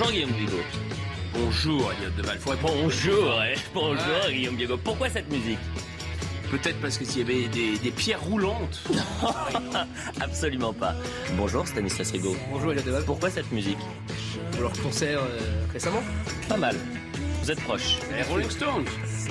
Bonjour 0.00 0.12
Guillaume 0.14 0.32
Bigot. 0.32 0.62
Bonjour 1.34 1.92
Elliot 1.92 2.10
de 2.16 2.22
Valfoy. 2.22 2.56
Bonjour, 2.62 3.42
eh, 3.42 3.54
bonjour 3.74 4.30
Guillaume 4.30 4.56
Bigot. 4.56 4.78
Pourquoi 4.78 5.10
cette 5.10 5.30
musique? 5.30 5.58
Peut-être 6.50 6.80
parce 6.80 6.96
que 6.96 7.04
s'il 7.04 7.18
y 7.18 7.22
avait 7.22 7.48
des, 7.48 7.76
des 7.76 7.90
pierres 7.90 8.22
roulantes. 8.22 8.82
Absolument 10.20 10.72
pas. 10.72 10.94
Bonjour 11.36 11.68
Stanislas 11.68 12.12
Rigaud. 12.12 12.34
Bonjour 12.50 12.72
Elliot 12.72 12.82
de. 12.82 13.02
Pourquoi 13.02 13.28
cette 13.28 13.52
musique? 13.52 13.76
Pour 14.52 14.62
leur 14.62 14.72
concert 14.82 15.20
euh, 15.20 15.38
récemment 15.70 16.02
Pas 16.48 16.56
mal. 16.56 16.76
Vous 17.42 17.50
êtes 17.50 17.60
proche. 17.62 17.96
Les 18.14 18.22
Rolling 18.22 18.50
Stones. 18.50 18.84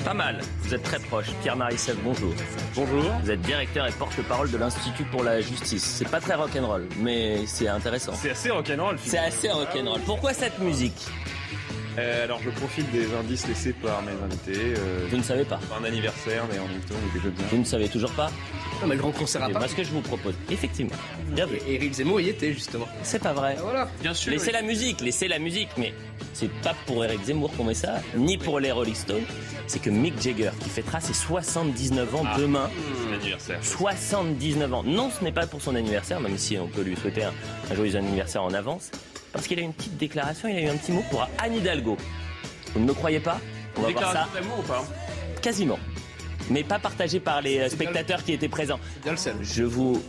Pas 0.03 0.15
mal. 0.15 0.39
Vous 0.63 0.73
êtes 0.73 0.81
très 0.81 0.97
proche. 0.99 1.27
Pierre-Marie 1.43 1.77
Seff, 1.77 1.95
bonjour. 2.03 2.33
Bonjour. 2.73 3.11
Vous 3.23 3.29
êtes 3.31 3.41
directeur 3.41 3.85
et 3.85 3.91
porte-parole 3.91 4.49
de 4.49 4.57
l'Institut 4.57 5.03
pour 5.05 5.23
la 5.23 5.41
justice. 5.41 5.83
C'est 5.83 6.09
pas 6.09 6.19
très 6.19 6.33
rock'n'roll, 6.33 6.87
mais 6.97 7.45
c'est 7.45 7.67
intéressant. 7.67 8.13
C'est 8.15 8.31
assez 8.31 8.49
rock'n'roll. 8.49 8.97
C'est 9.03 9.19
assez 9.19 9.51
rock'n'roll. 9.51 10.01
Pourquoi 10.01 10.33
cette 10.33 10.57
musique? 10.59 11.07
Euh, 11.99 12.23
alors 12.23 12.39
je 12.43 12.49
profite 12.49 12.89
des 12.91 13.13
indices 13.13 13.47
laissés 13.47 13.73
par 13.73 14.01
mes 14.01 14.11
invités. 14.11 14.73
Euh, 14.77 15.07
Vous 15.09 15.17
ne 15.17 15.23
savez 15.23 15.43
pas. 15.45 15.59
un 15.79 15.83
anniversaire, 15.83 16.43
mais 16.51 16.59
en 16.59 16.67
même 16.67 16.79
temps, 16.81 16.95
il 17.13 17.19
était 17.19 17.29
bien. 17.29 17.45
Vous 17.51 17.57
ne 17.57 17.63
savez 17.63 17.89
toujours 17.89 18.11
pas 18.11 18.31
Non, 18.81 18.87
mais 18.87 18.95
le 18.95 19.01
grand 19.01 19.11
concert 19.11 19.43
à 19.43 19.49
moi, 19.49 19.59
Paris. 19.59 19.71
ce 19.71 19.75
que 19.75 19.83
je 19.83 19.91
vous 19.91 20.01
propose, 20.01 20.33
effectivement, 20.49 20.95
bien 21.29 21.45
vu. 21.45 21.57
Et 21.67 21.75
Eric 21.75 21.93
Zemmour 21.93 22.21
y 22.21 22.29
était 22.29 22.53
justement. 22.53 22.87
C'est 23.03 23.21
pas 23.21 23.33
vrai. 23.33 23.55
Ah, 23.57 23.61
voilà. 23.63 23.87
Bien 24.01 24.13
sûr. 24.13 24.31
Laissez 24.31 24.51
la 24.51 24.61
musique, 24.61 25.01
laissez 25.01 25.27
la 25.27 25.39
musique, 25.39 25.69
mais 25.77 25.93
c'est 26.33 26.49
pas 26.61 26.73
pour 26.85 27.03
Eric 27.03 27.21
Zemmour 27.25 27.51
qu'on 27.57 27.65
met 27.65 27.73
ça, 27.73 27.95
ni 28.15 28.37
pour 28.37 28.59
les 28.59 28.71
Rolling 28.71 28.95
Stones. 28.95 29.23
C'est 29.67 29.79
que 29.79 29.89
Mick 29.89 30.19
Jagger, 30.21 30.51
qui 30.61 30.69
fêtera 30.69 30.99
ses 30.99 31.13
79 31.13 32.15
ans 32.15 32.23
demain, 32.37 32.69
C'est 33.05 33.11
l'anniversaire. 33.11 33.59
79 33.63 34.73
ans. 34.73 34.83
Non, 34.83 35.11
ce 35.17 35.23
n'est 35.23 35.31
pas 35.31 35.45
pour 35.45 35.61
son 35.61 35.75
anniversaire, 35.75 36.19
même 36.19 36.37
si 36.37 36.57
on 36.57 36.67
peut 36.67 36.81
lui 36.81 36.95
souhaiter 36.95 37.23
un, 37.23 37.33
un 37.69 37.75
joyeux 37.75 37.95
anniversaire 37.95 38.43
en 38.43 38.53
avance, 38.53 38.89
parce 39.31 39.47
qu'il 39.47 39.59
a 39.59 39.61
une 39.61 39.73
petite 39.73 39.97
déclaration, 39.97 40.47
il 40.47 40.57
a 40.57 40.61
eu 40.61 40.67
un 40.69 40.77
petit 40.77 40.91
mot 40.91 41.03
pour 41.09 41.27
Anne 41.37 41.55
Hidalgo. 41.55 41.97
Vous 42.73 42.79
ne 42.79 42.85
me 42.85 42.93
croyez 42.93 43.19
pas 43.19 43.39
On 43.77 43.81
va 43.81 43.91
voir 43.91 44.13
ça 44.13 44.27
ou 44.57 44.61
pas 44.63 44.85
quasiment, 45.41 45.79
mais 46.49 46.63
pas 46.63 46.79
partagé 46.79 47.19
par 47.19 47.41
les 47.41 47.59
euh, 47.59 47.69
spectateurs 47.69 48.23
qui 48.23 48.33
étaient 48.33 48.49
présents. 48.49 48.79
Je 49.41 49.63
vous 49.63 50.01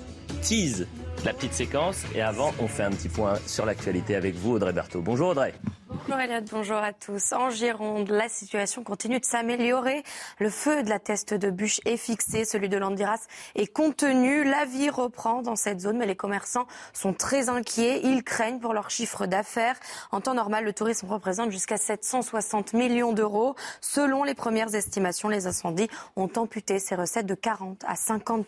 tease 0.43 0.87
la 1.25 1.35
petite 1.35 1.53
séquence 1.53 2.05
et 2.15 2.23
avant, 2.23 2.53
on 2.61 2.69
fait 2.69 2.83
un 2.83 2.91
petit 2.91 3.09
point 3.09 3.35
sur 3.47 3.67
l'actualité 3.67 4.15
avec 4.15 4.35
vous, 4.37 4.53
Audrey 4.53 4.73
Berthaud. 4.73 5.03
Bonjour 5.03 5.29
Audrey. 5.29 5.55
Bonjour 5.89 6.19
Elliot, 6.19 6.47
bonjour 6.51 6.77
à 6.77 6.93
tous. 6.93 7.33
En 7.33 7.51
Gironde, 7.51 8.09
la 8.09 8.29
situation 8.29 8.83
continue 8.83 9.21
de 9.21 9.25
s'améliorer. 9.25 10.03
Le 10.39 10.49
feu 10.49 10.83
de 10.83 10.89
la 10.89 10.99
teste 10.99 11.35
de 11.35 11.51
bûche 11.51 11.81
est 11.85 11.97
fixé, 11.97 12.45
celui 12.45 12.69
de 12.69 12.79
Landiras 12.79 13.27
est 13.55 13.67
contenu. 13.67 14.45
La 14.45 14.65
vie 14.65 14.89
reprend 14.89 15.43
dans 15.43 15.57
cette 15.57 15.81
zone, 15.81 15.99
mais 15.99 16.07
les 16.07 16.17
commerçants 16.17 16.67
sont 16.93 17.13
très 17.13 17.49
inquiets. 17.49 18.01
Ils 18.05 18.25
craignent 18.25 18.61
pour 18.61 18.73
leur 18.73 18.91
chiffre 18.91 19.27
d'affaires. 19.27 19.77
En 20.13 20.21
temps 20.21 20.35
normal, 20.35 20.65
le 20.65 20.73
tourisme 20.73 21.09
représente 21.09 21.51
jusqu'à 21.51 21.77
760 21.77 22.73
millions 22.73 23.13
d'euros. 23.13 23.57
Selon 23.81 24.25
les 24.25 24.35
premières 24.35 24.75
estimations, 24.75 25.29
les 25.29 25.47
incendies 25.47 25.89
ont 26.17 26.31
amputé 26.37 26.79
ces 26.79 26.95
recettes 26.95 27.27
de 27.27 27.35
40 27.35 27.85
à 27.87 27.97
50 27.97 28.47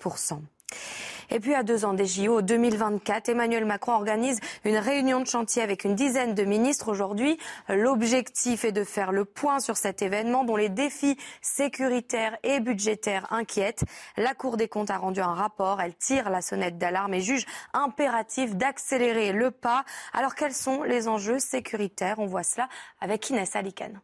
et 1.32 1.40
puis 1.40 1.54
à 1.54 1.62
deux 1.62 1.86
ans 1.86 1.94
des 1.94 2.04
JO 2.04 2.42
2024, 2.42 3.30
Emmanuel 3.30 3.64
Macron 3.64 3.92
organise 3.92 4.38
une 4.66 4.76
réunion 4.76 5.18
de 5.20 5.26
chantier 5.26 5.62
avec 5.62 5.84
une 5.84 5.94
dizaine 5.94 6.34
de 6.34 6.44
ministres 6.44 6.90
aujourd'hui. 6.90 7.38
L'objectif 7.70 8.66
est 8.66 8.72
de 8.72 8.84
faire 8.84 9.12
le 9.12 9.24
point 9.24 9.58
sur 9.58 9.78
cet 9.78 10.02
événement 10.02 10.44
dont 10.44 10.56
les 10.56 10.68
défis 10.68 11.16
sécuritaires 11.40 12.36
et 12.42 12.60
budgétaires 12.60 13.32
inquiètent. 13.32 13.84
La 14.18 14.34
Cour 14.34 14.58
des 14.58 14.68
comptes 14.68 14.90
a 14.90 14.98
rendu 14.98 15.20
un 15.20 15.32
rapport, 15.34 15.80
elle 15.80 15.94
tire 15.94 16.28
la 16.28 16.42
sonnette 16.42 16.76
d'alarme 16.76 17.14
et 17.14 17.22
juge 17.22 17.46
impératif 17.72 18.54
d'accélérer 18.54 19.32
le 19.32 19.50
pas. 19.50 19.86
Alors 20.12 20.34
quels 20.34 20.52
sont 20.52 20.82
les 20.82 21.08
enjeux 21.08 21.38
sécuritaires? 21.38 22.18
On 22.18 22.26
voit 22.26 22.42
cela 22.42 22.68
avec 23.00 23.30
Inès 23.30 23.56
Alicane. 23.56 24.02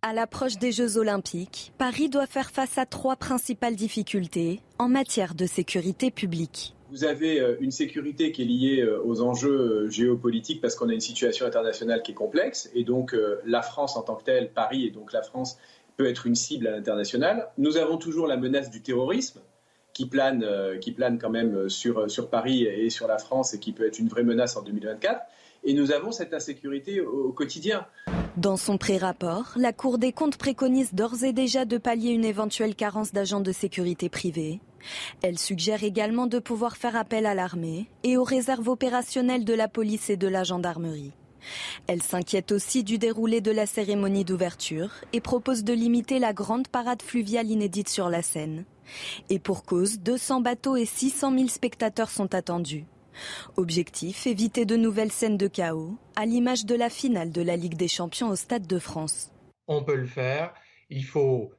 À 0.00 0.12
l'approche 0.12 0.58
des 0.58 0.70
Jeux 0.70 0.96
Olympiques, 0.96 1.72
Paris 1.76 2.08
doit 2.08 2.28
faire 2.28 2.52
face 2.52 2.78
à 2.78 2.86
trois 2.86 3.16
principales 3.16 3.74
difficultés 3.74 4.60
en 4.78 4.88
matière 4.88 5.34
de 5.34 5.44
sécurité 5.44 6.12
publique. 6.12 6.76
Vous 6.92 7.02
avez 7.02 7.40
euh, 7.40 7.56
une 7.58 7.72
sécurité 7.72 8.30
qui 8.30 8.42
est 8.42 8.44
liée 8.44 8.80
euh, 8.80 9.02
aux 9.04 9.22
enjeux 9.22 9.86
euh, 9.86 9.90
géopolitiques 9.90 10.60
parce 10.60 10.76
qu'on 10.76 10.88
a 10.88 10.92
une 10.92 11.00
situation 11.00 11.46
internationale 11.46 12.02
qui 12.02 12.12
est 12.12 12.14
complexe 12.14 12.70
et 12.76 12.84
donc 12.84 13.14
la 13.44 13.60
France 13.60 13.96
en 13.96 14.02
tant 14.02 14.14
que 14.14 14.22
telle, 14.22 14.52
Paris 14.52 14.86
et 14.86 14.90
donc 14.90 15.12
la 15.12 15.22
France 15.22 15.58
peut 15.96 16.06
être 16.06 16.28
une 16.28 16.36
cible 16.36 16.68
à 16.68 16.70
l'international. 16.70 17.48
Nous 17.58 17.76
avons 17.76 17.96
toujours 17.96 18.28
la 18.28 18.36
menace 18.36 18.70
du 18.70 18.80
terrorisme 18.82 19.40
qui 19.94 20.06
plane, 20.06 20.44
quand 21.20 21.30
même 21.30 21.68
sur, 21.68 22.08
sur 22.08 22.30
Paris 22.30 22.62
et 22.62 22.88
sur 22.88 23.08
la 23.08 23.18
France 23.18 23.52
et 23.52 23.58
qui 23.58 23.72
peut 23.72 23.84
être 23.84 23.98
une 23.98 24.08
vraie 24.08 24.22
menace 24.22 24.56
en 24.56 24.62
2024. 24.62 25.22
Et 25.64 25.74
nous 25.74 25.92
avons 25.92 26.12
cette 26.12 26.34
insécurité 26.34 27.00
au, 27.00 27.32
quotidien. 27.32 27.86
Dans 28.36 28.56
son 28.56 28.78
pré-rapport, 28.78 29.52
la 29.56 29.72
Cour 29.72 29.98
des 29.98 30.12
comptes 30.12 30.36
préconise 30.36 30.94
d'ores 30.94 31.24
et 31.24 31.32
déjà 31.32 31.64
de 31.64 31.78
pallier 31.78 32.10
une 32.10 32.24
éventuelle 32.24 32.74
carence 32.74 33.12
d'agents 33.12 33.40
de 33.40 33.52
sécurité 33.52 34.08
privés. 34.08 34.60
Elle 35.22 35.38
suggère 35.38 35.84
également 35.84 36.26
de 36.26 36.38
pouvoir 36.38 36.76
faire 36.76 36.96
appel 36.96 37.26
à 37.26 37.34
l'armée 37.34 37.88
et 38.04 38.16
aux 38.16 38.24
réserves 38.24 38.68
opérationnelles 38.68 39.44
de 39.44 39.54
la 39.54 39.68
police 39.68 40.10
et 40.10 40.16
de 40.16 40.28
la 40.28 40.44
gendarmerie. 40.44 41.12
Elle 41.86 42.02
s'inquiète 42.02 42.52
aussi 42.52 42.84
du 42.84 42.98
déroulé 42.98 43.40
de 43.40 43.50
la 43.50 43.66
cérémonie 43.66 44.24
d'ouverture 44.24 44.90
et 45.12 45.20
propose 45.20 45.64
de 45.64 45.72
limiter 45.72 46.18
la 46.18 46.32
grande 46.32 46.68
parade 46.68 47.02
fluviale 47.02 47.50
inédite 47.50 47.88
sur 47.88 48.08
la 48.08 48.22
Seine. 48.22 48.64
Et 49.28 49.38
pour 49.38 49.64
cause, 49.64 49.98
200 49.98 50.40
bateaux 50.40 50.76
et 50.76 50.86
600 50.86 51.34
000 51.36 51.48
spectateurs 51.48 52.10
sont 52.10 52.34
attendus. 52.34 52.86
Objectif, 53.56 54.26
éviter 54.26 54.64
de 54.64 54.76
nouvelles 54.76 55.12
scènes 55.12 55.36
de 55.36 55.48
chaos, 55.48 55.96
à 56.16 56.26
l'image 56.26 56.64
de 56.64 56.74
la 56.74 56.90
finale 56.90 57.32
de 57.32 57.42
la 57.42 57.56
Ligue 57.56 57.76
des 57.76 57.88
Champions 57.88 58.28
au 58.28 58.36
Stade 58.36 58.66
de 58.66 58.78
France. 58.78 59.30
On 59.66 59.82
peut 59.82 59.96
le 59.96 60.06
faire, 60.06 60.54
il 60.90 61.04
faut 61.04 61.52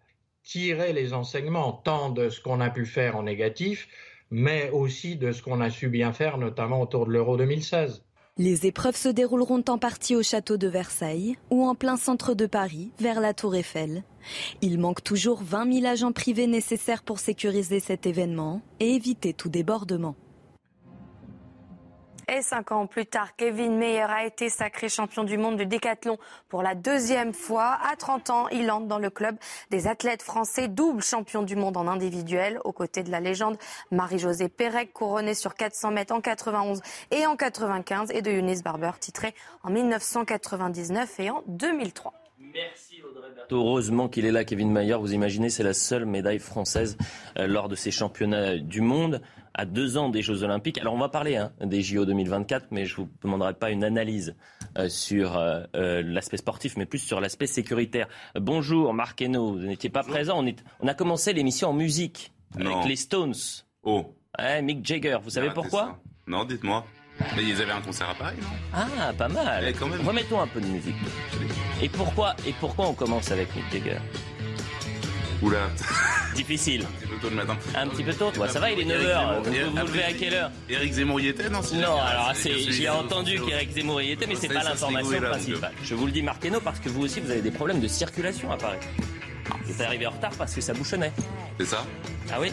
tirer 0.44 0.94
les 0.94 1.14
enseignements 1.14 1.74
tant 1.74 2.09
de 2.09 2.30
ce 2.30 2.42
qu'on 2.42 2.59
a 2.59 2.69
pu 2.69 2.86
faire 2.86 3.16
en 3.16 3.24
négatif, 3.24 3.88
mais 4.31 4.69
aussi 4.72 5.16
de 5.16 5.31
ce 5.31 5.42
qu'on 5.42 5.62
a 5.62 5.69
su 5.69 5.90
bien 5.90 6.14
faire, 6.14 6.38
notamment 6.38 6.81
autour 6.81 7.06
de 7.06 7.12
l'Euro 7.12 7.38
2016. 7.38 8.03
Les 8.38 8.66
épreuves 8.66 8.96
se 8.96 9.09
dérouleront 9.09 9.64
en 9.68 9.78
partie 9.78 10.16
au 10.16 10.24
château 10.24 10.56
de 10.56 10.69
Versailles 10.69 11.36
ou 11.50 11.66
en 11.66 11.75
plein 11.75 11.98
centre 11.98 12.34
de 12.34 12.46
Paris, 12.46 12.92
vers 12.98 13.19
la 13.19 13.34
Tour 13.34 13.53
Eiffel. 13.56 14.03
Il 14.62 14.80
manque 14.80 15.03
toujours 15.03 15.44
20 15.44 15.81
000 15.81 15.86
agents 15.86 16.14
privés 16.14 16.48
nécessaires 16.48 17.03
pour 17.03 17.19
sécuriser 17.19 17.81
cet 17.81 18.06
événement 18.06 18.62
et 18.80 18.96
éviter 18.96 19.34
tout 19.34 19.50
débordement. 19.50 20.16
Et 22.32 22.44
cinq 22.44 22.72
ans 22.72 22.86
plus 22.86 23.08
tard, 23.08 23.36
Kevin 23.36 23.76
Meyer 23.76 24.02
a 24.02 24.24
été 24.24 24.50
sacré 24.50 24.88
champion 24.88 25.24
du 25.24 25.36
monde 25.38 25.58
du 25.58 25.66
décathlon 25.66 26.20
pour 26.48 26.62
la 26.62 26.76
deuxième 26.76 27.34
fois. 27.34 27.80
À 27.92 27.96
30 27.96 28.30
ans, 28.30 28.48
il 28.50 28.70
entre 28.70 28.86
dans 28.86 29.00
le 29.00 29.10
club 29.10 29.36
des 29.72 29.88
athlètes 29.88 30.22
français, 30.22 30.68
double 30.68 31.02
champion 31.02 31.42
du 31.42 31.56
monde 31.56 31.76
en 31.76 31.88
individuel, 31.88 32.60
aux 32.66 32.72
côtés 32.72 33.02
de 33.02 33.10
la 33.10 33.20
légende 33.20 33.58
Marie-Josée 33.90 34.48
Pérec, 34.48 34.94
couronnée 34.94 35.34
sur 35.34 35.56
400 35.56 35.90
mètres 35.90 36.14
en 36.14 36.22
91 36.22 36.82
et 37.10 37.26
en 37.26 37.36
95, 37.36 38.12
et 38.12 38.22
de 38.22 38.30
Eunice 38.30 38.62
Barber, 38.62 38.92
titrée 39.00 39.34
en 39.64 39.72
1999 39.72 41.20
et 41.20 41.32
en 41.32 41.44
2003. 41.48 42.14
Merci 42.54 43.02
Audrey 43.02 43.30
Berthaud. 43.36 43.56
Heureusement 43.56 44.08
qu'il 44.08 44.26
est 44.26 44.32
là, 44.32 44.44
Kevin 44.44 44.72
Mayer. 44.72 44.96
Vous 44.96 45.14
imaginez, 45.14 45.50
c'est 45.50 45.64
la 45.64 45.74
seule 45.74 46.06
médaille 46.06 46.40
française 46.40 46.96
euh, 47.38 47.48
lors 47.48 47.70
de 47.70 47.76
ces 47.76 47.92
championnats 47.92 48.58
du 48.58 48.82
monde 48.82 49.22
à 49.59 49.66
deux 49.66 49.97
ans 49.97 50.08
des 50.08 50.22
Jeux 50.22 50.44
Olympiques. 50.44 50.78
Alors 50.78 50.94
on 50.94 50.97
va 50.97 51.09
parler 51.09 51.36
hein, 51.36 51.52
des 51.62 51.81
JO 51.81 52.06
2024, 52.06 52.68
mais 52.72 52.86
je 52.86 52.96
vous 52.96 53.09
demanderai 53.22 53.53
pas 53.53 53.72
une 53.72 53.84
analyse 53.84 54.38
euh, 54.78 54.88
sur 54.88 55.38
euh, 55.38 55.64
euh, 55.75 56.02
l'aspect 56.06 56.38
sportif, 56.38 56.78
mais 56.78 56.86
plus 56.86 57.00
sur 57.00 57.20
l'aspect 57.20 57.46
sécuritaire. 57.46 58.08
Bonjour 58.36 58.94
Marc 58.94 59.22
Hainaut, 59.22 59.52
vous 59.56 59.59
n'étiez 59.59 59.90
pas 59.90 60.03
présent. 60.03 60.36
On, 60.40 60.46
est- 60.46 60.64
on 60.80 60.88
a 60.88 60.94
commencé 60.94 61.34
l'émission 61.34 61.69
en 61.72 61.74
musique 61.74 62.31
Non. 62.58 62.78
avec 62.78 62.88
les 62.90 62.96
Stones. 62.96 63.34
Oh. 63.84 64.16
Ouais, 64.39 64.62
Mick 64.62 64.86
Jagger, 64.86 65.18
vous 65.22 65.30
savez 65.31 65.50
pourquoi? 65.54 66.00
Non, 66.25 66.45
dites-moi. 66.45 66.86
Mais 67.36 67.44
ils 67.44 67.62
avaient 67.62 67.74
un 67.74 67.81
concert 67.81 68.10
à 68.10 68.16
Paris, 68.16 68.38
non? 68.42 68.48
Ah, 68.74 69.12
pas 69.12 69.28
mal. 69.28 69.66
Eh, 69.68 69.74
quand 69.74 69.88
même. 69.88 70.07
Remettons 70.07 70.39
un 70.39 70.48
peu 70.48 70.62
de 70.62 70.68
musique. 70.68 70.95
Et 71.81 71.89
pourquoi, 71.89 72.34
et 72.48 72.54
pourquoi 72.62 72.88
on 72.88 72.94
commence 72.94 73.30
avec 73.31 73.54
Mick 73.57 73.66
Jagger? 73.74 73.98
Oula, 75.41 75.69
Difficile. 76.36 76.83
un 76.83 76.86
petit 77.00 77.07
peu 77.07 77.15
tôt 77.21 77.30
le 77.30 77.36
matin. 77.38 77.57
Un 77.75 77.88
petit 77.88 78.03
peu 78.03 78.13
tôt, 78.13 78.30
toi. 78.31 78.47
Ça 78.50 78.59
va, 78.59 78.71
il 78.71 78.80
est 78.80 78.83
9h. 78.83 79.38
Vous 79.44 79.71
vous 79.71 79.77
levez 79.88 80.03
à 80.03 80.13
quelle 80.13 80.33
heure 80.33 80.51
Eric 80.69 80.94
Zemmour 80.94 81.21
y 81.21 81.27
était, 81.30 81.50
non 81.50 81.62
Non, 81.74 82.00
alors 82.01 82.31
c'est- 82.36 82.71
j'ai 82.71 82.89
entendu 82.89 83.39
qu'Éric 83.41 83.71
Zemmour 83.74 84.01
y 84.01 84.12
était, 84.12 84.27
mais 84.27 84.36
c'est 84.36 84.47
pas 84.50 84.63
l'information 84.63 85.19
principale. 85.19 85.71
Je 85.83 85.95
vous 85.95 86.06
le 86.06 86.12
dis, 86.12 86.21
Marqueno, 86.21 86.59
parce 86.59 86.80
que 86.80 86.89
vous 86.89 87.03
aussi, 87.03 87.19
vous 87.21 87.31
avez 87.31 87.41
des 87.41 87.51
problèmes 87.51 87.80
de 87.80 87.88
circulation 87.88 88.51
à 88.51 88.57
Paris. 88.57 88.77
Vous 89.63 89.72
êtes 89.72 89.81
arrivé 89.81 90.07
en 90.07 90.12
retard 90.12 90.31
parce 90.38 90.54
que 90.54 90.62
ça 90.62 90.74
bouchonnait. 90.74 91.12
C'est 91.60 91.66
ça 91.66 91.86
Ah 92.31 92.38
oui 92.40 92.51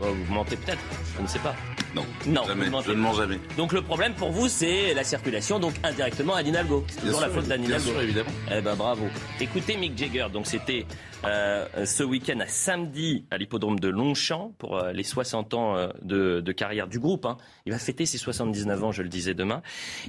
Bon, 0.00 0.12
Vous 0.12 0.32
mentez 0.34 0.56
peut-être, 0.56 0.78
je 1.16 1.22
ne 1.22 1.26
sais 1.26 1.38
pas. 1.40 1.54
Non. 1.94 2.04
Non, 2.26 2.44
jamais. 2.44 2.66
Je 2.84 2.92
ne 2.92 2.96
mens 2.96 3.14
jamais. 3.14 3.38
Donc 3.56 3.72
le 3.72 3.80
problème 3.82 4.14
pour 4.14 4.30
vous, 4.30 4.46
c'est 4.48 4.92
la 4.94 5.02
circulation, 5.04 5.58
donc 5.58 5.74
indirectement 5.82 6.34
à 6.34 6.42
Hidalgo. 6.42 6.84
C'est 6.88 7.00
toujours 7.00 7.20
la 7.22 7.30
faute 7.30 7.46
d'Anne 7.48 7.62
Bien 7.62 7.78
Hidalgo. 7.78 7.90
sûr, 7.92 8.00
évidemment. 8.02 8.30
Eh 8.54 8.60
ben 8.60 8.74
bravo. 8.76 9.06
Écoutez 9.40 9.76
Mick 9.76 9.96
Jagger, 9.96 10.26
donc 10.32 10.46
c'était 10.46 10.84
euh, 11.24 11.66
ce 11.86 12.02
week-end 12.02 12.38
à 12.40 12.46
samedi 12.46 13.24
à 13.30 13.38
l'hippodrome 13.38 13.80
de 13.80 13.88
Longchamp 13.88 14.52
pour 14.58 14.76
euh, 14.78 14.92
les 14.92 15.02
60 15.02 15.54
ans 15.54 15.76
euh, 15.76 15.88
de, 16.02 16.40
de 16.40 16.52
carrière 16.52 16.88
du 16.88 16.98
groupe. 17.00 17.24
hein. 17.24 17.38
Il 17.64 17.72
va 17.72 17.78
fêter 17.78 18.04
ses 18.04 18.18
79 18.18 18.84
ans, 18.84 18.92
je 18.92 19.02
le 19.02 19.08
disais 19.08 19.32
demain. 19.34 19.62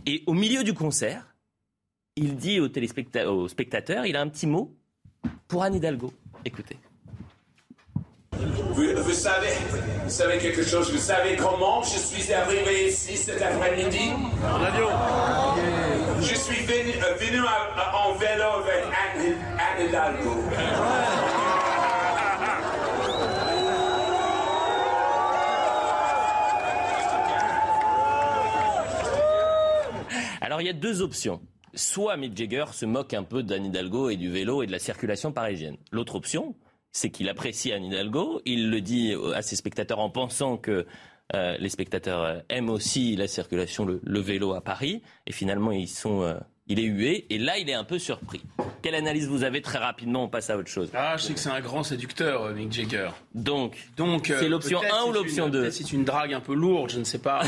Et 0.05 0.23
au 0.27 0.33
milieu 0.33 0.63
du 0.65 0.73
concert, 0.73 1.33
il 2.17 2.35
dit 2.35 2.59
aux, 2.59 2.67
aux 2.67 3.47
spectateurs, 3.47 4.05
il 4.05 4.17
a 4.17 4.21
un 4.21 4.27
petit 4.27 4.47
mot 4.47 4.75
pour 5.47 5.63
Anne 5.63 5.75
Hidalgo. 5.75 6.13
Écoutez. 6.45 6.77
Vous, 8.31 8.85
vous 9.03 9.11
savez, 9.11 9.49
vous 10.03 10.09
savez 10.09 10.37
quelque 10.37 10.63
chose, 10.63 10.91
vous 10.91 10.97
savez 10.97 11.35
comment 11.35 11.81
je 11.83 11.97
suis 11.97 12.31
arrivé 12.33 12.87
ici 12.87 13.17
cet 13.17 13.41
après-midi? 13.41 14.11
En 14.43 14.61
avion. 14.63 14.87
Je 16.21 16.35
suis 16.35 16.63
venu, 16.65 16.93
euh, 17.03 17.15
venu 17.15 17.39
à- 17.45 17.81
à- 17.81 18.07
en 18.07 18.13
vélo 18.13 18.43
avec 18.63 18.85
Anne, 18.85 19.35
Anne 19.57 19.87
Hidalgo. 19.89 20.35
Alors 30.41 30.61
il 30.61 30.67
y 30.67 30.69
a 30.69 30.73
deux 30.73 31.01
options. 31.01 31.41
Soit 31.79 32.17
Mick 32.17 32.35
Jagger 32.35 32.65
se 32.73 32.85
moque 32.85 33.13
un 33.13 33.23
peu 33.23 33.41
d'Anne 33.41 33.67
Hidalgo 33.67 34.09
et 34.09 34.17
du 34.17 34.29
vélo 34.29 34.61
et 34.61 34.67
de 34.67 34.71
la 34.73 34.79
circulation 34.79 35.31
parisienne. 35.31 35.77
L'autre 35.93 36.15
option, 36.15 36.53
c'est 36.91 37.09
qu'il 37.09 37.29
apprécie 37.29 37.71
Anne 37.71 37.85
Hidalgo. 37.85 38.41
Il 38.43 38.69
le 38.69 38.81
dit 38.81 39.15
à 39.33 39.41
ses 39.41 39.55
spectateurs 39.55 39.99
en 39.99 40.09
pensant 40.09 40.57
que 40.57 40.85
euh, 41.35 41.55
les 41.57 41.69
spectateurs 41.69 42.21
euh, 42.21 42.39
aiment 42.49 42.69
aussi 42.69 43.15
la 43.15 43.29
circulation, 43.29 43.85
le, 43.85 44.19
vélo 44.19 44.55
à 44.55 44.61
Paris. 44.61 45.01
Et 45.25 45.31
finalement, 45.31 45.71
ils 45.71 45.87
sont, 45.87 46.21
euh, 46.21 46.37
il 46.69 46.79
est 46.79 46.83
hué. 46.83 47.25
Et 47.29 47.37
là, 47.37 47.57
il 47.57 47.69
est 47.69 47.73
un 47.73 47.83
peu 47.83 47.99
surpris. 47.99 48.41
Quelle 48.81 48.95
analyse 48.95 49.27
vous 49.27 49.43
avez 49.43 49.61
très 49.61 49.77
rapidement 49.77 50.23
On 50.23 50.27
passe 50.29 50.49
à 50.49 50.57
autre 50.57 50.69
chose. 50.69 50.89
Ah, 50.93 51.17
je 51.17 51.23
sais 51.23 51.33
que 51.33 51.39
c'est 51.39 51.49
un 51.49 51.59
grand 51.59 51.83
séducteur, 51.83 52.43
euh, 52.43 52.53
Mick 52.53 52.71
Jagger. 52.71 53.09
Donc, 53.35 53.75
Donc, 53.97 54.29
euh, 54.29 54.37
C'est 54.39 54.47
l'option 54.47 54.79
peut-être 54.79 55.03
1 55.03 55.09
ou 55.09 55.11
l'option 55.11 55.45
une- 55.47 55.51
2? 55.51 55.61
peut-être 55.63 55.73
C'est 55.73 55.91
une 55.91 56.05
drague 56.05 56.33
un 56.33 56.39
peu 56.39 56.53
lourde, 56.53 56.89
je 56.91 56.99
ne 56.99 57.03
sais 57.03 57.19
pas. 57.19 57.41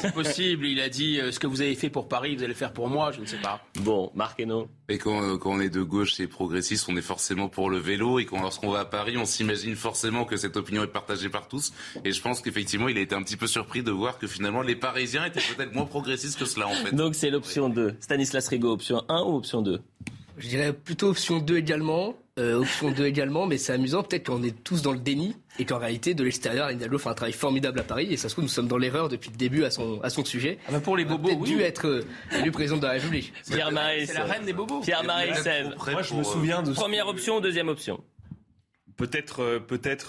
c'est 0.00 0.14
possible. 0.14 0.66
Il 0.66 0.80
a 0.80 0.88
dit 0.88 1.20
euh, 1.20 1.30
ce 1.30 1.38
que 1.38 1.46
vous 1.46 1.60
avez 1.60 1.74
fait 1.74 1.90
pour 1.90 2.08
Paris, 2.08 2.34
vous 2.36 2.42
allez 2.42 2.52
le 2.54 2.58
faire 2.58 2.72
pour 2.72 2.88
moi, 2.88 3.12
je 3.12 3.20
ne 3.20 3.26
sais 3.26 3.36
pas. 3.36 3.60
bon, 3.80 4.10
Marc 4.14 4.40
Hainaut. 4.40 4.68
Et 4.90 4.96
quand, 4.96 5.22
euh, 5.22 5.36
quand 5.36 5.50
on 5.50 5.60
est 5.60 5.68
de 5.68 5.82
gauche 5.82 6.18
et 6.18 6.26
progressiste, 6.26 6.88
on 6.88 6.96
est 6.96 7.02
forcément 7.02 7.48
pour 7.48 7.68
le 7.68 7.78
vélo. 7.78 8.18
Et 8.18 8.24
quand 8.24 8.40
lorsqu'on 8.40 8.70
va 8.70 8.80
à 8.80 8.84
Paris, 8.86 9.18
on 9.18 9.26
s'imagine 9.26 9.76
forcément 9.76 10.24
que 10.24 10.36
cette 10.36 10.56
opinion 10.56 10.82
est 10.82 10.86
partagée 10.86 11.28
par 11.28 11.46
tous. 11.46 11.72
Et 12.04 12.12
je 12.12 12.22
pense 12.22 12.40
qu'effectivement, 12.40 12.88
il 12.88 12.96
a 12.96 13.00
été 13.00 13.14
un 13.14 13.22
petit 13.22 13.36
peu 13.36 13.46
surpris 13.46 13.82
de 13.82 13.90
voir 13.90 14.18
que 14.18 14.26
finalement, 14.26 14.62
les 14.62 14.76
Parisiens 14.76 15.26
étaient 15.26 15.40
peut-être 15.40 15.74
moins 15.74 15.84
progressistes 15.84 16.38
que 16.38 16.46
cela, 16.46 16.68
en 16.68 16.72
fait. 16.72 16.94
Donc 16.94 17.14
c'est 17.14 17.30
l'option 17.30 17.68
2. 17.68 17.96
Stanislas 18.00 18.48
Rigaud, 18.48 18.72
option 18.72 19.04
1 19.08 19.22
ou 19.22 19.36
option 19.36 19.60
2 19.60 19.80
Je 20.38 20.48
dirais 20.48 20.72
plutôt 20.72 21.08
option 21.10 21.38
2 21.38 21.56
également. 21.56 22.14
euh, 22.38 22.60
option 22.60 22.90
2 22.92 23.04
également, 23.06 23.46
mais 23.46 23.58
c'est 23.58 23.72
amusant, 23.72 24.02
peut-être 24.04 24.26
qu'on 24.26 24.42
est 24.44 24.54
tous 24.62 24.80
dans 24.82 24.92
le 24.92 24.98
déni 24.98 25.34
et 25.58 25.64
qu'en 25.64 25.78
réalité, 25.78 26.14
de 26.14 26.22
l'extérieur, 26.22 26.66
Anne 26.66 26.76
Hidalgo 26.76 26.98
fait 26.98 27.08
un 27.08 27.14
travail 27.14 27.32
formidable 27.32 27.80
à 27.80 27.82
Paris 27.82 28.06
et 28.12 28.16
ça 28.16 28.28
se 28.28 28.34
trouve, 28.34 28.44
nous 28.44 28.48
sommes 28.50 28.68
dans 28.68 28.78
l'erreur 28.78 29.08
depuis 29.08 29.30
le 29.30 29.36
début 29.36 29.64
à 29.64 29.70
son, 29.72 30.00
à 30.02 30.10
son 30.10 30.24
sujet. 30.24 30.58
Ah 30.68 30.72
bah 30.72 30.80
pour 30.80 30.96
les 30.96 31.04
bobos, 31.04 31.30
oui. 31.40 31.48
dû 31.50 31.60
être 31.60 31.86
euh, 31.88 32.04
élu 32.38 32.52
président 32.52 32.76
de 32.76 32.86
la 32.86 32.92
République. 32.92 33.32
Pierre-Marie 33.50 34.06
C'est 34.06 34.14
la 34.14 34.24
reine 34.24 34.44
des 34.44 34.52
bobos. 34.52 34.80
Pierre-Marie 34.80 35.30
près 35.76 35.92
Moi, 35.92 36.02
je 36.02 36.14
me 36.14 36.20
euh, 36.20 36.24
souviens 36.24 36.62
de 36.62 36.72
Première 36.72 37.08
option 37.08 37.38
ou 37.38 37.40
deuxième 37.40 37.68
option 37.68 38.00
Peut-être, 38.98 39.40
euh, 39.44 39.58
peut-être, 39.60 40.08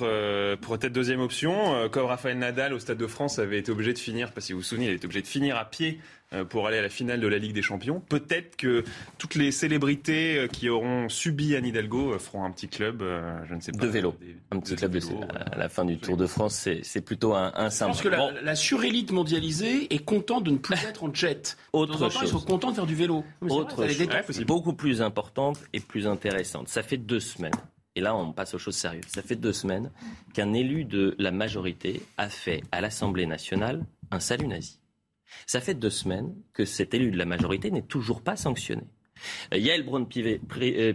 peut-être 0.55 0.91
deuxième 0.91 1.21
option. 1.21 1.75
euh, 1.75 1.89
comme 1.89 2.07
Raphaël 2.07 2.37
Nadal 2.37 2.73
au 2.73 2.79
Stade 2.79 2.97
de 2.97 3.07
France 3.07 3.37
avait 3.39 3.59
été 3.59 3.71
obligé 3.71 3.93
de 3.93 3.99
finir, 3.99 4.31
parce 4.33 4.37
que 4.37 4.47
si 4.47 4.53
vous 4.53 4.59
vous 4.59 4.63
souvenez, 4.65 4.87
il 4.87 4.93
était 4.93 5.05
obligé 5.05 5.21
de 5.21 5.27
finir 5.27 5.57
à 5.57 5.65
pied 5.65 5.99
euh, 6.33 6.43
pour 6.43 6.65
aller 6.67 6.79
à 6.79 6.81
la 6.81 6.89
finale 6.89 7.19
de 7.19 7.27
la 7.27 7.37
Ligue 7.37 7.53
des 7.53 7.61
Champions. 7.61 7.99
Peut-être 8.09 8.55
que 8.57 8.83
toutes 9.19 9.35
les 9.35 9.51
célébrités 9.51 10.47
qui 10.51 10.69
auront 10.69 11.07
subi 11.07 11.55
Anne 11.55 11.67
Hidalgo 11.67 12.17
feront 12.17 12.43
un 12.43 12.49
petit 12.51 12.67
club, 12.67 13.03
je 13.47 13.53
ne 13.53 13.61
sais 13.61 13.71
pas. 13.71 13.85
De 13.85 13.91
vélo. 13.91 14.15
Des- 14.19 14.35
Un 14.51 14.59
petit 14.59 14.75
club 14.75 14.91
de 14.91 14.99
vélo, 14.99 15.21
à 15.51 15.57
la 15.57 15.69
fin 15.69 15.85
du 15.85 15.97
Tour 15.99 16.17
de 16.17 16.25
France, 16.25 16.55
c'est 16.55 16.81
c'est 16.83 17.01
plutôt 17.01 17.35
un, 17.35 17.51
un 17.55 17.69
Je 17.69 17.75
simple. 17.75 17.91
pense 17.91 18.01
que 18.01 18.09
la, 18.09 18.17
Bon, 18.17 18.31
la 18.41 18.55
surélite 18.55 19.11
mondialisée 19.11 19.93
est 19.93 20.03
contente 20.03 20.43
de 20.45 20.51
ne 20.51 20.57
plus 20.57 20.83
être 20.87 21.03
en 21.03 21.13
jet. 21.13 21.57
Autre 21.73 21.93
temps 21.93 21.99
temps, 21.99 22.21
ils 22.23 22.27
sont 22.27 22.37
chose, 22.39 22.45
contents 22.45 22.71
de 22.71 22.75
faire 22.75 22.87
du 22.87 22.95
vélo. 22.95 23.23
Mais 23.41 23.49
c'est 23.49 23.53
vrai, 23.55 23.63
autre 23.63 23.85
les 23.85 23.93
chose, 24.33 24.45
beaucoup 24.45 24.73
plus 24.73 25.01
importante 25.03 25.59
et 25.73 25.79
plus 25.79 26.07
intéressante. 26.07 26.67
Ça 26.69 26.81
fait 26.81 26.97
deux 26.97 27.19
semaines. 27.19 27.53
Et 27.99 28.01
là, 28.01 28.15
on 28.15 28.31
passe 28.31 28.53
aux 28.53 28.57
choses 28.57 28.77
sérieuses. 28.77 29.03
Ça 29.09 29.21
fait 29.21 29.35
deux 29.35 29.51
semaines 29.51 29.91
qu'un 30.33 30.53
élu 30.53 30.85
de 30.85 31.17
la 31.19 31.31
majorité 31.31 32.01
a 32.15 32.29
fait 32.29 32.63
à 32.71 32.79
l'Assemblée 32.79 33.25
nationale 33.25 33.83
un 34.09 34.21
salut 34.21 34.47
nazi. 34.47 34.79
Ça 35.45 35.59
fait 35.59 35.73
deux 35.73 35.89
semaines 35.89 36.33
que 36.53 36.63
cet 36.63 36.93
élu 36.93 37.11
de 37.11 37.17
la 37.17 37.25
majorité 37.25 37.71
n'est 37.71 37.81
toujours 37.81 38.21
pas 38.21 38.37
sanctionné. 38.37 38.83
Euh, 39.53 39.57
Yael 39.57 39.83
Braun-Pivet, 39.83 40.39
euh, 40.61 40.93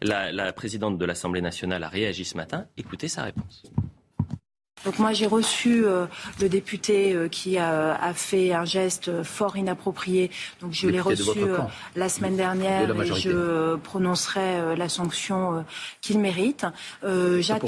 la, 0.00 0.32
la 0.32 0.52
présidente 0.54 0.96
de 0.96 1.04
l'Assemblée 1.04 1.42
nationale, 1.42 1.84
a 1.84 1.90
réagi 1.90 2.24
ce 2.24 2.38
matin. 2.38 2.66
Écoutez 2.78 3.08
sa 3.08 3.24
réponse. 3.24 3.64
Donc 4.84 4.98
moi 4.98 5.12
j'ai 5.12 5.26
reçu 5.26 5.84
euh, 5.84 6.06
le 6.40 6.48
député 6.48 7.12
euh, 7.14 7.28
qui 7.28 7.58
a, 7.58 7.94
a 8.00 8.14
fait 8.14 8.52
un 8.52 8.64
geste 8.64 9.22
fort 9.24 9.56
inapproprié. 9.56 10.30
Donc 10.60 10.72
je 10.72 10.86
l'ai 10.92 10.98
reçu 11.32 11.38
euh, 11.42 11.56
la 11.96 12.08
semaine 12.08 12.32
De 12.32 12.36
dernière 12.38 12.86
la 12.94 13.04
et 13.04 13.06
je 13.20 13.30
euh, 13.30 13.76
prononcerai 13.76 14.40
euh, 14.60 14.76
la 14.76 14.88
sanction 14.88 15.58
euh, 15.58 15.60
qu'il 16.00 16.18
mérite. 16.20 16.64
Euh, 17.04 17.40
j'attends- 17.42 17.66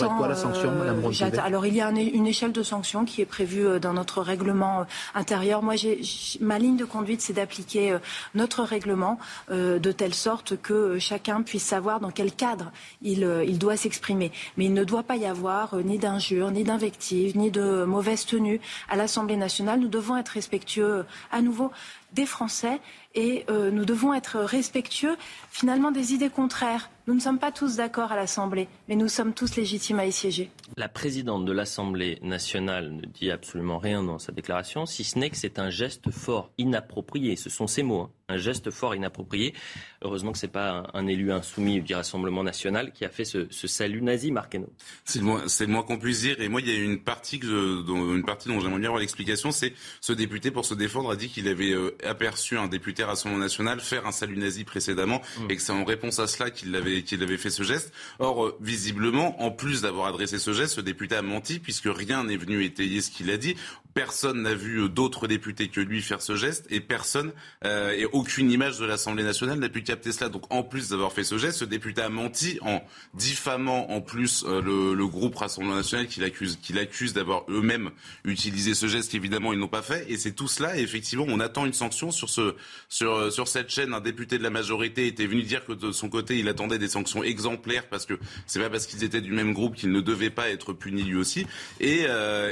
Alors 1.44 1.66
il 1.66 1.74
y 1.74 1.80
a 1.80 1.88
un- 1.88 1.96
une 1.96 2.26
échelle 2.26 2.52
de 2.52 2.62
sanctions 2.62 3.04
qui 3.04 3.20
est 3.20 3.26
prévue 3.26 3.66
euh, 3.66 3.78
dans 3.78 3.92
notre 3.92 4.22
règlement 4.22 4.80
euh, 4.80 4.84
intérieur. 5.14 5.62
Moi 5.62 5.76
j'ai 5.76 6.00
ma 6.40 6.58
ligne 6.58 6.76
de 6.76 6.84
conduite 6.84 7.20
c'est 7.20 7.32
d'appliquer 7.32 7.92
euh, 7.92 7.98
notre 8.34 8.62
règlement 8.62 9.18
euh, 9.50 9.78
de 9.78 9.92
telle 9.92 10.14
sorte 10.14 10.56
que 10.60 10.72
euh, 10.72 10.98
chacun 10.98 11.42
puisse 11.42 11.64
savoir 11.64 12.00
dans 12.00 12.10
quel 12.10 12.32
cadre 12.32 12.70
il, 13.02 13.24
euh, 13.24 13.44
il 13.44 13.58
doit 13.58 13.76
s'exprimer. 13.76 14.30
Mais 14.56 14.66
il 14.66 14.74
ne 14.74 14.84
doit 14.84 15.02
pas 15.02 15.16
y 15.16 15.26
avoir 15.26 15.74
euh, 15.74 15.82
ni 15.82 15.98
d'injures, 15.98 16.50
ni 16.50 16.62
d'invectives, 16.64 16.98
ni 17.34 17.50
de 17.50 17.84
mauvaise 17.84 18.26
tenue 18.26 18.60
à 18.88 18.96
l'Assemblée 18.96 19.36
nationale. 19.36 19.80
Nous 19.80 19.88
devons 19.88 20.16
être 20.16 20.28
respectueux 20.28 21.04
à 21.32 21.40
nouveau 21.40 21.70
des 22.12 22.26
Français 22.26 22.80
et 23.14 23.44
euh, 23.50 23.70
nous 23.70 23.84
devons 23.84 24.14
être 24.14 24.38
respectueux 24.38 25.16
finalement 25.50 25.90
des 25.90 26.12
idées 26.14 26.30
contraires. 26.30 26.90
Nous 27.06 27.14
ne 27.14 27.20
sommes 27.20 27.38
pas 27.40 27.50
tous 27.50 27.76
d'accord 27.76 28.12
à 28.12 28.16
l'Assemblée, 28.16 28.68
mais 28.88 28.94
nous 28.94 29.08
sommes 29.08 29.34
tous 29.34 29.56
légitimes 29.56 29.98
à 29.98 30.06
y 30.06 30.12
siéger. 30.12 30.48
La 30.76 30.88
présidente 30.88 31.44
de 31.44 31.50
l'Assemblée 31.50 32.18
nationale 32.22 32.92
ne 32.92 33.04
dit 33.06 33.32
absolument 33.32 33.78
rien 33.78 34.04
dans 34.04 34.20
sa 34.20 34.30
déclaration, 34.30 34.86
si 34.86 35.02
ce 35.02 35.18
n'est 35.18 35.28
que 35.30 35.36
c'est 35.36 35.58
un 35.58 35.70
geste 35.70 36.12
fort 36.12 36.50
inapproprié. 36.58 37.34
Ce 37.34 37.50
sont 37.50 37.66
ses 37.66 37.82
mots, 37.82 38.02
hein. 38.02 38.10
un 38.28 38.36
geste 38.36 38.70
fort 38.70 38.94
inapproprié. 38.94 39.54
Heureusement 40.02 40.30
que 40.30 40.38
c'est 40.38 40.46
pas 40.46 40.88
un, 40.94 41.00
un 41.00 41.06
élu 41.08 41.32
insoumis 41.32 41.80
du 41.82 41.94
Rassemblement 41.94 42.44
national 42.44 42.92
qui 42.92 43.04
a 43.04 43.08
fait 43.08 43.24
ce, 43.24 43.48
ce 43.50 43.66
salut 43.66 44.02
nazi, 44.02 44.30
Marqueno. 44.30 44.68
C'est 45.04 45.18
le 45.18 45.66
moins, 45.66 45.82
qu'on 45.82 45.98
puisse 45.98 46.20
dire. 46.20 46.40
Et 46.40 46.48
moi, 46.48 46.60
il 46.60 46.68
y 46.68 46.70
a 46.70 46.78
une 46.78 47.00
partie 47.02 47.40
que 47.40 47.46
je- 47.46 47.82
dont, 47.82 48.14
une 48.14 48.24
partie 48.24 48.48
dont 48.48 48.60
j'aimerais 48.60 48.78
bien 48.78 48.88
avoir 48.88 49.00
l'explication, 49.00 49.50
c'est 49.50 49.72
ce 50.00 50.12
député, 50.12 50.52
pour 50.52 50.64
se 50.64 50.74
défendre, 50.74 51.10
a 51.10 51.16
dit 51.16 51.28
qu'il 51.28 51.48
avait 51.48 51.72
euh, 51.72 51.96
aperçu 52.06 52.56
un 52.56 52.68
député 52.68 52.99
Rassemblement 53.04 53.42
National 53.42 53.80
faire 53.80 54.06
un 54.06 54.12
salut 54.12 54.36
nazi 54.36 54.64
précédemment 54.64 55.20
et 55.48 55.56
que 55.56 55.62
c'est 55.62 55.72
en 55.72 55.84
réponse 55.84 56.18
à 56.18 56.26
cela 56.26 56.50
qu'il 56.50 56.74
avait, 56.74 57.02
qu'il 57.02 57.22
avait 57.22 57.36
fait 57.36 57.50
ce 57.50 57.62
geste. 57.62 57.92
Or, 58.18 58.46
euh, 58.46 58.58
visiblement, 58.60 59.42
en 59.42 59.50
plus 59.50 59.82
d'avoir 59.82 60.06
adressé 60.06 60.38
ce 60.38 60.52
geste, 60.52 60.74
ce 60.74 60.80
député 60.80 61.16
a 61.16 61.22
menti 61.22 61.58
puisque 61.58 61.88
rien 61.88 62.24
n'est 62.24 62.36
venu 62.36 62.64
étayer 62.64 63.00
ce 63.00 63.10
qu'il 63.10 63.30
a 63.30 63.36
dit. 63.36 63.56
Personne 63.94 64.42
n'a 64.42 64.54
vu 64.54 64.82
euh, 64.82 64.88
d'autres 64.88 65.26
députés 65.26 65.68
que 65.68 65.80
lui 65.80 66.00
faire 66.00 66.22
ce 66.22 66.36
geste 66.36 66.66
et 66.70 66.80
personne 66.80 67.32
euh, 67.64 67.90
et 67.90 68.04
aucune 68.04 68.50
image 68.50 68.78
de 68.78 68.84
l'Assemblée 68.84 69.24
nationale 69.24 69.58
n'a 69.58 69.68
pu 69.68 69.82
capter 69.82 70.12
cela. 70.12 70.28
Donc, 70.28 70.44
en 70.50 70.62
plus 70.62 70.90
d'avoir 70.90 71.12
fait 71.12 71.24
ce 71.24 71.38
geste, 71.38 71.58
ce 71.58 71.64
député 71.64 72.00
a 72.02 72.08
menti 72.08 72.58
en 72.62 72.82
diffamant 73.14 73.90
en 73.90 74.00
plus 74.00 74.44
euh, 74.46 74.60
le, 74.62 75.06
groupe 75.06 75.34
Rassemblement 75.34 75.74
national 75.74 76.06
qu'il 76.06 76.22
accuse, 76.22 76.58
qu'il 76.62 76.78
accuse 76.78 77.14
d'avoir 77.14 77.44
eux-mêmes 77.48 77.90
utilisé 78.24 78.74
ce 78.74 78.86
geste 78.86 79.10
qu'évidemment 79.10 79.52
ils 79.52 79.58
n'ont 79.58 79.66
pas 79.66 79.82
fait. 79.82 80.08
Et 80.08 80.16
c'est 80.18 80.32
tout 80.32 80.46
cela. 80.46 80.78
Et 80.78 80.82
effectivement, 80.82 81.24
on 81.26 81.40
attend 81.40 81.66
une 81.66 81.72
sanction 81.72 82.12
sur 82.12 82.28
ce 82.28 82.54
sur 82.88 83.32
sur 83.32 83.48
cette 83.48 83.70
chaîne. 83.70 83.92
Un 83.92 84.00
député 84.00 84.38
de 84.38 84.42
la 84.44 84.50
majorité 84.50 85.08
était 85.08 85.26
venu 85.26 85.42
dire 85.42 85.64
que 85.64 85.72
de 85.72 85.90
son 85.90 86.08
côté, 86.08 86.38
il 86.38 86.48
attendait 86.48 86.78
des 86.78 86.88
sanctions 86.88 87.24
exemplaires 87.24 87.88
parce 87.88 88.06
que 88.06 88.18
c'est 88.46 88.60
pas 88.60 88.70
parce 88.70 88.86
qu'ils 88.86 89.02
étaient 89.02 89.20
du 89.20 89.32
même 89.32 89.52
groupe 89.52 89.74
qu'ils 89.74 89.90
ne 89.90 90.00
devaient 90.00 90.30
pas 90.30 90.48
être 90.48 90.72
punis 90.72 91.02
lui 91.02 91.16
aussi. 91.16 91.46
Et 91.80 92.06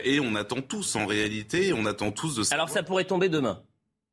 et 0.04 0.21
on 0.21 0.35
attend 0.35 0.62
tous 0.62 0.97
en 0.97 1.07
réalité, 1.07 1.27
on 1.75 1.87
attend 1.87 2.11
tous 2.11 2.37
de 2.37 2.54
Alors 2.54 2.68
ça 2.68 2.82
pourrait 2.82 3.04
tomber 3.04 3.28
demain, 3.28 3.62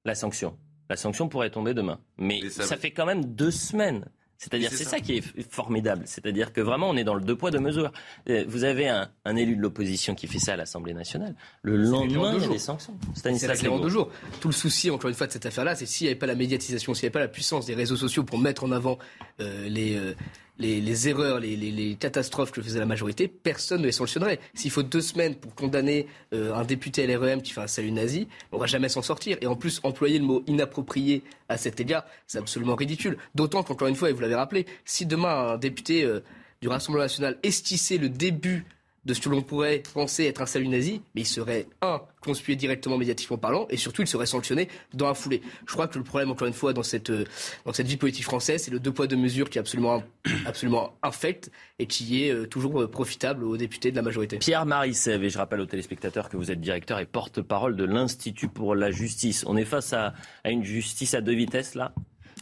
la 0.03 0.15
sanction. 0.15 0.57
La 0.89 0.95
sanction 0.95 1.27
pourrait 1.27 1.49
tomber 1.49 1.73
demain. 1.73 1.99
Mais 2.17 2.39
Mais 2.43 2.49
ça 2.49 2.63
ça, 2.63 2.77
fait 2.77 2.91
quand 2.91 3.05
même 3.05 3.25
deux 3.25 3.51
semaines. 3.51 4.05
C'est-à-dire, 4.37 4.69
c'est 4.69 4.83
ça. 4.83 4.91
ça. 4.91 4.99
qui 4.99 5.17
est 5.17 5.51
formidable. 5.51 6.03
C'est-à-dire 6.05 6.51
que 6.51 6.59
vraiment, 6.59 6.89
on 6.89 6.97
est 6.97 7.05
dans 7.05 7.15
le 7.15 7.21
deux 7.21 7.37
poids, 7.37 7.51
deux 7.51 7.59
mesures. 7.59 7.91
Euh, 8.29 8.43
Vous 8.47 8.65
avez 8.65 8.89
un, 8.89 9.09
un 9.23 9.35
élu 9.37 9.55
de 9.55 9.61
l'opposition 9.61 10.13
qui 10.13 10.27
fait 10.27 10.39
ça 10.39 10.53
à 10.53 10.55
l'Assemblée 10.57 10.93
nationale. 10.93 11.35
Le 11.61 11.77
lendemain, 11.77 12.33
il 12.35 12.41
y 12.41 12.45
a 12.45 12.49
des 12.49 12.59
sanctions. 12.59 12.97
C'est 13.13 13.19
Stanislas 13.19 13.63
en 13.65 13.79
deux 13.79 13.89
jours. 13.89 14.11
Tout 14.41 14.49
le 14.49 14.53
souci, 14.53 14.91
encore 14.91 15.09
une 15.09 15.15
fois, 15.15 15.27
de 15.27 15.31
cette 15.31 15.45
affaire-là, 15.45 15.75
c'est 15.75 15.85
s'il 15.85 16.05
n'y 16.05 16.09
avait 16.11 16.19
pas 16.19 16.27
la 16.27 16.35
médiatisation, 16.35 16.93
s'il 16.93 17.03
n'y 17.03 17.07
avait 17.07 17.13
pas 17.13 17.19
la 17.21 17.29
puissance 17.29 17.65
des 17.65 17.75
réseaux 17.75 17.95
sociaux 17.95 18.23
pour 18.23 18.37
mettre 18.37 18.65
en 18.65 18.71
avant 18.71 18.99
euh, 19.39 19.69
les, 19.69 19.95
euh, 19.95 20.13
les, 20.57 20.79
les 20.81 21.09
erreurs, 21.09 21.39
les, 21.39 21.55
les- 21.55 21.95
catastrophes 21.95 22.51
que 22.51 22.61
faisait 22.61 22.79
la 22.79 22.85
majorité, 22.85 23.27
personne 23.27 23.81
ne 23.81 23.85
les 23.85 23.91
sanctionnerait. 23.91 24.39
S'il 24.53 24.71
faut 24.71 24.83
deux 24.83 25.01
semaines 25.01 25.35
pour 25.35 25.53
condamner 25.55 26.07
euh, 26.33 26.53
un 26.53 26.63
député 26.63 27.05
LREM 27.07 27.41
qui 27.41 27.51
fait 27.53 27.61
un 27.61 27.67
salut 27.67 27.91
nazi, 27.91 28.27
on 28.51 28.57
va 28.57 28.65
jamais 28.65 28.89
s'en 28.89 29.01
sortir. 29.01 29.37
Et 29.41 29.47
en 29.47 29.55
plus, 29.55 29.79
employer 29.83 30.19
le 30.19 30.25
mot 30.25 30.43
inapproprié 30.47 31.23
à 31.49 31.57
cet 31.57 31.79
égard, 31.79 32.05
c'est 32.27 32.37
absolument 32.37 32.75
ridicule. 32.75 33.17
D'autant 33.35 33.63
qu'encore 33.63 33.87
une 33.87 33.95
fois, 33.95 34.09
et 34.09 34.13
vous 34.13 34.21
l'avez 34.21 34.35
rappelé, 34.35 34.65
si 34.85 35.05
demain 35.05 35.53
un 35.53 35.57
député 35.57 36.03
euh, 36.03 36.21
du 36.61 36.67
Rassemblement 36.67 37.03
national 37.03 37.37
estissait 37.43 37.97
le 37.97 38.09
début 38.09 38.65
de 39.05 39.13
ce 39.13 39.21
que 39.21 39.29
l'on 39.29 39.41
pourrait 39.41 39.83
penser 39.93 40.25
être 40.25 40.41
un 40.41 40.45
salut 40.45 40.67
nazi, 40.67 41.01
mais 41.13 41.21
il 41.21 41.27
serait, 41.27 41.67
un, 41.81 42.01
conspué 42.21 42.55
directement 42.55 42.97
médiatiquement 42.97 43.37
parlant, 43.37 43.67
et 43.69 43.77
surtout, 43.77 44.01
il 44.01 44.07
serait 44.07 44.25
sanctionné 44.25 44.67
dans 44.93 45.07
la 45.07 45.13
foulée. 45.13 45.41
Je 45.67 45.73
crois 45.73 45.87
que 45.87 45.97
le 45.97 46.03
problème, 46.03 46.31
encore 46.31 46.47
une 46.47 46.53
fois, 46.53 46.73
dans 46.73 46.83
cette, 46.83 47.11
euh, 47.11 47.25
dans 47.65 47.73
cette 47.73 47.87
vie 47.87 47.97
politique 47.97 48.23
française, 48.23 48.63
c'est 48.63 48.71
le 48.71 48.79
deux 48.79 48.91
poids, 48.91 49.07
deux 49.07 49.15
mesures 49.15 49.49
qui 49.49 49.59
est 49.59 49.61
absolument, 49.61 50.03
absolument 50.45 50.95
infect 51.03 51.51
et 51.77 51.85
qui 51.85 52.23
est 52.23 52.31
euh, 52.31 52.47
toujours 52.47 52.81
euh, 52.81 52.87
profitable 52.87 53.43
aux 53.43 53.57
députés 53.57 53.91
de 53.91 53.95
la 53.95 54.01
majorité. 54.01 54.37
Pierre 54.39 54.65
Marissev, 54.65 55.23
et 55.23 55.29
je 55.29 55.37
rappelle 55.37 55.61
aux 55.61 55.65
téléspectateurs 55.65 56.29
que 56.29 56.37
vous 56.37 56.51
êtes 56.51 56.59
directeur 56.59 56.99
et 56.99 57.05
porte-parole 57.05 57.75
de 57.75 57.83
l'Institut 57.83 58.47
pour 58.47 58.73
la 58.75 58.89
justice. 58.91 59.43
On 59.47 59.55
est 59.55 59.65
face 59.65 59.93
à, 59.93 60.13
à 60.43 60.49
une 60.49 60.63
justice 60.63 61.13
à 61.13 61.21
deux 61.21 61.35
vitesses, 61.35 61.75
là? 61.75 61.93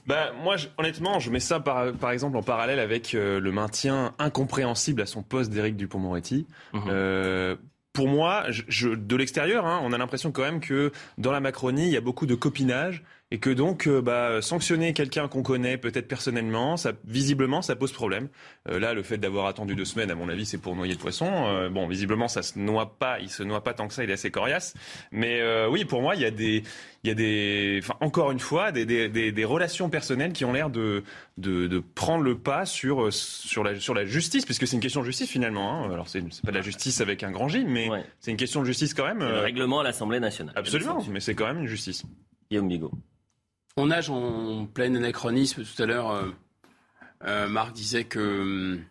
Bah, 0.06 0.32
moi, 0.44 0.56
honnêtement, 0.78 1.20
je 1.20 1.30
mets 1.30 1.40
ça 1.40 1.60
par, 1.60 1.94
par 1.94 2.12
exemple 2.12 2.38
en 2.38 2.44
parallèle 2.44 2.80
avec 2.80 3.16
euh, 3.16 3.40
le 3.40 3.52
maintien 3.52 4.14
incompréhensible 4.20 5.02
à 5.02 5.06
son 5.06 5.24
poste 5.24 5.52
d'Éric 5.52 5.76
Dupont-Moretti. 5.78 6.46
Mhm. 6.74 6.84
Euh, 6.90 7.56
pour 7.94 8.08
moi, 8.08 8.46
je, 8.50 8.90
de 8.90 9.16
l'extérieur, 9.16 9.68
hein, 9.68 9.80
on 9.84 9.94
a 9.94 9.98
l'impression 9.98 10.32
quand 10.32 10.42
même 10.42 10.60
que 10.60 10.92
dans 11.20 11.32
la 11.32 11.40
Macronie, 11.40 11.86
il 11.86 11.92
y 11.92 11.98
a 11.98 12.02
beaucoup 12.02 12.26
de 12.26 12.36
copinage 12.36 13.04
et 13.34 13.40
que 13.40 13.50
donc 13.50 13.88
euh, 13.88 14.00
bah, 14.00 14.44
sanctionner 14.44 14.94
quelqu'un 14.94 15.28
qu'on 15.28 15.42
connaît 15.42 15.80
peut-être 15.80 16.08
personnellement, 16.08 16.78
ça, 16.78 16.92
visiblement, 17.04 17.64
ça 17.64 17.76
pose 17.76 17.92
problème. 17.92 18.30
Euh, 18.70 18.80
là, 18.80 18.94
le 18.94 19.02
fait 19.02 19.18
d'avoir 19.18 19.48
attendu 19.48 19.76
deux 19.76 19.86
semaines, 19.86 20.12
à 20.12 20.16
mon 20.16 20.30
avis, 20.30 20.46
c'est 20.46 20.60
pour 20.60 20.76
noyer 20.76 20.94
le 20.94 21.00
poisson. 21.00 21.26
Euh, 21.48 21.68
bon, 21.68 21.88
visiblement, 21.88 22.28
ça 22.28 22.44
se 22.44 22.60
noie 22.60 22.96
pas, 23.00 23.20
il 23.20 23.32
se 23.32 23.42
noie 23.42 23.64
pas 23.64 23.74
tant 23.74 23.88
que 23.88 23.96
ça, 23.96 24.04
il 24.04 24.12
est 24.12 24.14
assez 24.14 24.30
coriace. 24.30 24.76
Mais 25.12 25.42
oui, 25.66 25.84
pour 25.84 26.04
moi, 26.04 26.16
il 26.16 26.22
y 26.22 26.26
a 26.26 26.32
des, 26.32 26.62
il 27.04 27.08
y 27.08 27.10
a 27.10 27.16
des, 27.16 27.80
enfin, 27.82 27.96
encore 28.02 28.30
une 28.30 28.40
fois, 28.40 28.72
des, 28.72 28.86
des, 28.86 29.10
des, 29.10 29.32
des 29.32 29.46
relations 29.46 29.90
personnelles 29.90 30.34
qui 30.34 30.46
ont 30.46 30.54
l'air 30.54 30.70
de, 30.70 31.04
de, 31.40 31.66
de, 31.66 31.80
prendre 31.80 32.24
le 32.24 32.38
pas 32.38 32.68
sur, 32.68 33.12
sur, 33.12 33.64
la, 33.64 33.80
sur 33.80 33.96
la 33.96 34.06
justice, 34.06 34.46
puisque 34.46 34.68
c'est 34.68 34.76
une 34.76 34.82
question 34.82 35.02
de 35.02 35.08
justice 35.08 35.30
finalement. 35.30 35.86
Hein. 35.86 35.92
Alors, 35.92 36.08
c'est 36.08 36.22
pas 36.44 36.52
de 36.52 36.58
la 36.58 36.62
justice 36.62 37.02
avec 37.02 37.24
un 37.24 37.32
grand 37.32 37.48
J, 37.48 37.66
mais 37.68 37.90
c'est 38.20 38.30
une 38.30 38.38
question 38.38 38.62
de 38.62 38.68
justice 38.68 38.94
quand 38.94 39.06
même. 39.06 39.22
Le 39.22 39.40
règlement 39.40 39.80
à 39.80 39.84
l'Assemblée 39.84 40.20
nationale. 40.20 40.54
Absolument, 40.56 41.04
mais 41.10 41.20
c'est 41.20 41.34
quand 41.34 41.48
même 41.48 41.62
une 41.62 41.68
justice. 41.68 42.04
Guillaume 42.52 42.68
Bigot. 42.68 42.92
On 43.76 43.88
nage 43.88 44.12
en 44.12 44.68
plein 44.68 44.94
anachronisme. 44.94 45.64
Tout 45.64 45.82
à 45.82 45.88
l'heure, 45.88 46.12
euh, 46.12 46.30
euh, 47.26 47.48
Marc 47.48 47.74
disait 47.74 48.04
que 48.04 48.20
hum, 48.20 48.84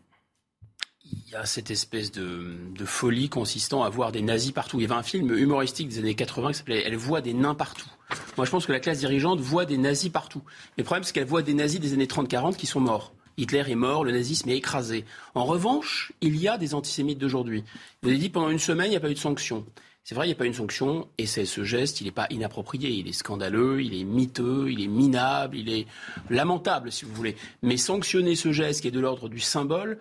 il 1.05 1.31
y 1.31 1.37
a 1.37 1.47
cette 1.47 1.71
espèce 1.71 2.11
de, 2.11 2.59
folie 2.85 3.29
consistant 3.29 3.85
à 3.85 3.91
voir 3.91 4.11
des 4.11 4.23
nazis 4.23 4.51
partout. 4.51 4.81
Il 4.81 4.83
y 4.83 4.87
avait 4.87 4.95
un 4.95 5.05
film 5.05 5.37
humoristique 5.37 5.89
des 5.89 6.01
années 6.01 6.17
80 6.17 6.49
qui 6.49 6.59
s'appelait 6.59 6.83
Elle 6.85 6.97
voit 6.97 7.21
des 7.21 7.33
nains 7.33 7.55
partout. 7.55 7.89
Moi, 8.37 8.45
je 8.45 8.51
pense 8.51 8.67
que 8.67 8.73
la 8.73 8.81
classe 8.81 8.99
dirigeante 8.99 9.39
voit 9.39 9.67
des 9.67 9.79
nazis 9.79 10.11
partout. 10.11 10.43
le 10.77 10.83
problème, 10.83 11.05
c'est 11.05 11.12
qu'elle 11.12 11.27
voit 11.27 11.43
des 11.43 11.55
nazis 11.55 11.79
des 11.79 11.93
années 11.93 12.07
30-40 12.07 12.57
qui 12.57 12.67
sont 12.67 12.81
morts. 12.81 13.15
Hitler 13.37 13.65
est 13.69 13.77
mort, 13.77 14.05
le 14.05 14.11
nazisme 14.11 14.49
est 14.49 14.57
écrasé. 14.57 15.05
En 15.35 15.45
revanche, 15.45 16.12
il 16.21 16.37
y 16.37 16.49
a 16.49 16.59
des 16.59 16.75
antisémites 16.75 17.19
d'aujourd'hui. 17.19 17.62
Vous 18.03 18.09
avez 18.09 18.19
dit 18.19 18.31
pendant 18.31 18.51
une 18.51 18.59
semaine, 18.59 18.87
il 18.87 18.91
n'y 18.91 18.97
a 18.97 19.01
pas 19.01 19.11
eu 19.11 19.15
de 19.15 19.19
sanctions. 19.19 19.65
C'est 20.04 20.16
vrai, 20.16 20.26
il 20.26 20.30
n'y 20.30 20.35
a 20.35 20.37
pas 20.37 20.47
une 20.47 20.54
sanction, 20.54 21.09
et 21.16 21.26
c'est 21.26 21.44
ce 21.44 21.62
geste, 21.62 22.00
il 22.00 22.04
n'est 22.04 22.11
pas 22.11 22.26
inapproprié, 22.30 22.90
il 22.90 23.06
est 23.06 23.12
scandaleux, 23.12 23.82
il 23.82 23.94
est 23.94 24.02
miteux, 24.02 24.66
il 24.68 24.82
est 24.82 24.88
minable, 24.88 25.56
il 25.56 25.68
est 25.68 25.87
lamentable, 26.28 26.90
si 26.90 27.04
vous 27.04 27.14
voulez. 27.14 27.37
Mais 27.62 27.76
sanctionner 27.76 28.35
ce 28.35 28.50
geste 28.50 28.80
qui 28.80 28.88
est 28.88 28.92
de 28.92 28.99
l'ordre 28.99 29.28
du 29.28 29.38
symbole 29.38 29.99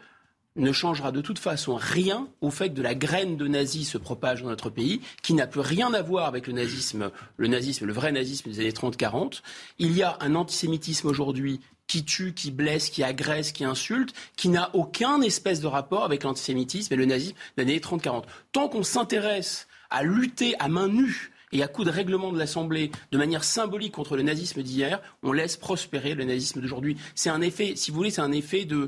ne 0.55 0.71
changera 0.71 1.11
de 1.11 1.21
toute 1.21 1.37
façon 1.37 1.75
rien 1.75 2.27
au 2.41 2.49
fait 2.49 2.69
que 2.69 2.73
de 2.73 2.81
la 2.81 2.95
graine 2.95 3.37
de 3.37 3.47
nazi 3.47 3.85
se 3.85 3.99
propage 3.99 4.41
dans 4.41 4.49
notre 4.49 4.71
pays, 4.71 5.01
qui 5.21 5.35
n'a 5.35 5.45
plus 5.45 5.61
rien 5.61 5.93
à 5.93 6.01
voir 6.01 6.25
avec 6.25 6.47
le 6.47 6.53
nazisme, 6.53 7.11
le 7.37 7.47
nazisme, 7.47 7.85
le 7.85 7.93
vrai 7.93 8.11
nazisme 8.11 8.49
des 8.49 8.59
années 8.59 8.71
30-40. 8.71 9.41
Il 9.77 9.95
y 9.95 10.01
a 10.01 10.17
un 10.19 10.33
antisémitisme 10.33 11.07
aujourd'hui 11.07 11.61
qui 11.87 12.03
tue, 12.03 12.33
qui 12.33 12.51
blesse, 12.51 12.89
qui 12.89 13.03
agresse, 13.03 13.51
qui 13.51 13.65
insulte, 13.65 14.13
qui 14.35 14.49
n'a 14.49 14.71
aucun 14.73 15.21
espèce 15.21 15.59
de 15.59 15.67
rapport 15.67 16.03
avec 16.03 16.23
l'antisémitisme 16.23 16.93
et 16.93 16.97
le 16.97 17.05
nazisme 17.05 17.35
des 17.55 17.63
années 17.63 17.79
30-40. 17.79 18.23
Tant 18.51 18.67
qu'on 18.67 18.83
s'intéresse 18.83 19.67
à 19.91 20.03
lutter 20.03 20.55
à 20.59 20.67
main 20.67 20.87
nue 20.87 21.31
et 21.51 21.63
à 21.63 21.67
coup 21.67 21.83
de 21.83 21.89
règlement 21.89 22.31
de 22.31 22.39
l'Assemblée 22.39 22.91
de 23.11 23.17
manière 23.17 23.43
symbolique 23.43 23.93
contre 23.93 24.15
le 24.15 24.23
nazisme 24.23 24.63
d'hier, 24.63 25.01
on 25.21 25.33
laisse 25.33 25.57
prospérer 25.57 26.15
le 26.15 26.23
nazisme 26.23 26.61
d'aujourd'hui. 26.61 26.97
C'est 27.13 27.29
un 27.29 27.41
effet, 27.41 27.73
si 27.75 27.91
vous 27.91 27.97
voulez, 27.97 28.11
c'est 28.11 28.21
un 28.21 28.31
effet 28.31 28.65
de... 28.65 28.87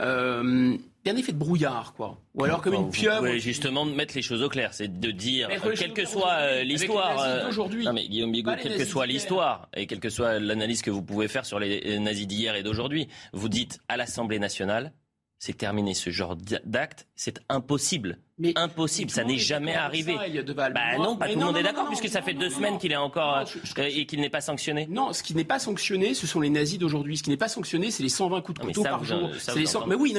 Euh, 0.00 0.76
un 1.10 1.16
effet 1.16 1.32
de 1.32 1.38
brouillard, 1.38 1.94
quoi. 1.94 2.18
Ou 2.34 2.44
alors 2.44 2.60
comme 2.60 2.74
une 2.74 2.90
pieuvre. 2.90 3.22
Oui, 3.22 3.40
justement, 3.40 3.86
de 3.86 3.92
mettre 3.92 4.14
les 4.14 4.22
choses 4.22 4.42
au 4.42 4.48
clair, 4.48 4.74
c'est 4.74 5.00
de 5.00 5.10
dire, 5.10 5.48
quelle 5.76 5.92
que 5.92 6.04
soit 6.04 6.32
euh, 6.32 6.62
l'histoire. 6.62 7.18
Euh, 7.20 7.50
non, 7.82 7.92
mais 7.92 8.06
Guillaume 8.06 8.32
Bigot, 8.32 8.52
quelle 8.62 8.76
que 8.76 8.84
soit 8.84 9.06
l'histoire 9.06 9.68
et 9.74 9.86
quelle 9.86 10.00
que 10.00 10.10
soit 10.10 10.38
l'analyse 10.38 10.82
que 10.82 10.90
vous 10.90 11.02
pouvez 11.02 11.28
faire 11.28 11.46
sur 11.46 11.58
les 11.58 11.98
nazis 11.98 12.26
d'hier 12.26 12.54
et 12.56 12.62
d'aujourd'hui, 12.62 13.08
vous 13.32 13.48
dites 13.48 13.80
à 13.88 13.96
l'Assemblée 13.96 14.38
nationale, 14.38 14.92
c'est 15.38 15.56
terminé 15.56 15.94
ce 15.94 16.10
genre 16.10 16.36
d'acte, 16.36 17.06
c'est 17.14 17.40
impossible. 17.48 18.18
Mais 18.38 18.52
impossible, 18.56 19.10
ça 19.10 19.24
n'est 19.24 19.38
jamais 19.38 19.74
arrivé. 19.74 20.16
bah 20.72 20.96
non, 20.98 21.16
pas 21.16 21.28
tout 21.28 21.38
le 21.38 21.44
monde 21.44 21.56
est 21.56 21.62
d'accord 21.62 21.88
puisque 21.88 22.08
ça 22.08 22.22
fait 22.22 22.34
deux 22.34 22.50
semaines 22.50 22.78
qu'il 22.78 22.92
est 22.92 22.96
encore 22.96 23.38
euh, 23.78 23.82
et 23.82 24.06
qu'il 24.06 24.20
n'est 24.20 24.30
pas 24.30 24.40
sanctionné. 24.40 24.86
Non, 24.90 25.12
ce 25.12 25.22
qui 25.22 25.34
n'est 25.34 25.44
pas 25.44 25.58
sanctionné, 25.58 26.14
ce 26.14 26.26
sont 26.26 26.40
les 26.40 26.50
nazis 26.50 26.78
d'aujourd'hui. 26.78 27.16
Ce 27.16 27.22
qui 27.22 27.30
n'est 27.30 27.36
pas 27.36 27.48
sanctionné, 27.48 27.90
c'est 27.90 28.02
les 28.02 28.08
120 28.08 28.40
coups 28.42 28.60
de 28.60 28.66
couteau 28.66 28.82
par 28.82 29.04
jour. 29.04 29.30
les 29.56 29.66
mais 29.86 29.94
oui, 29.94 30.14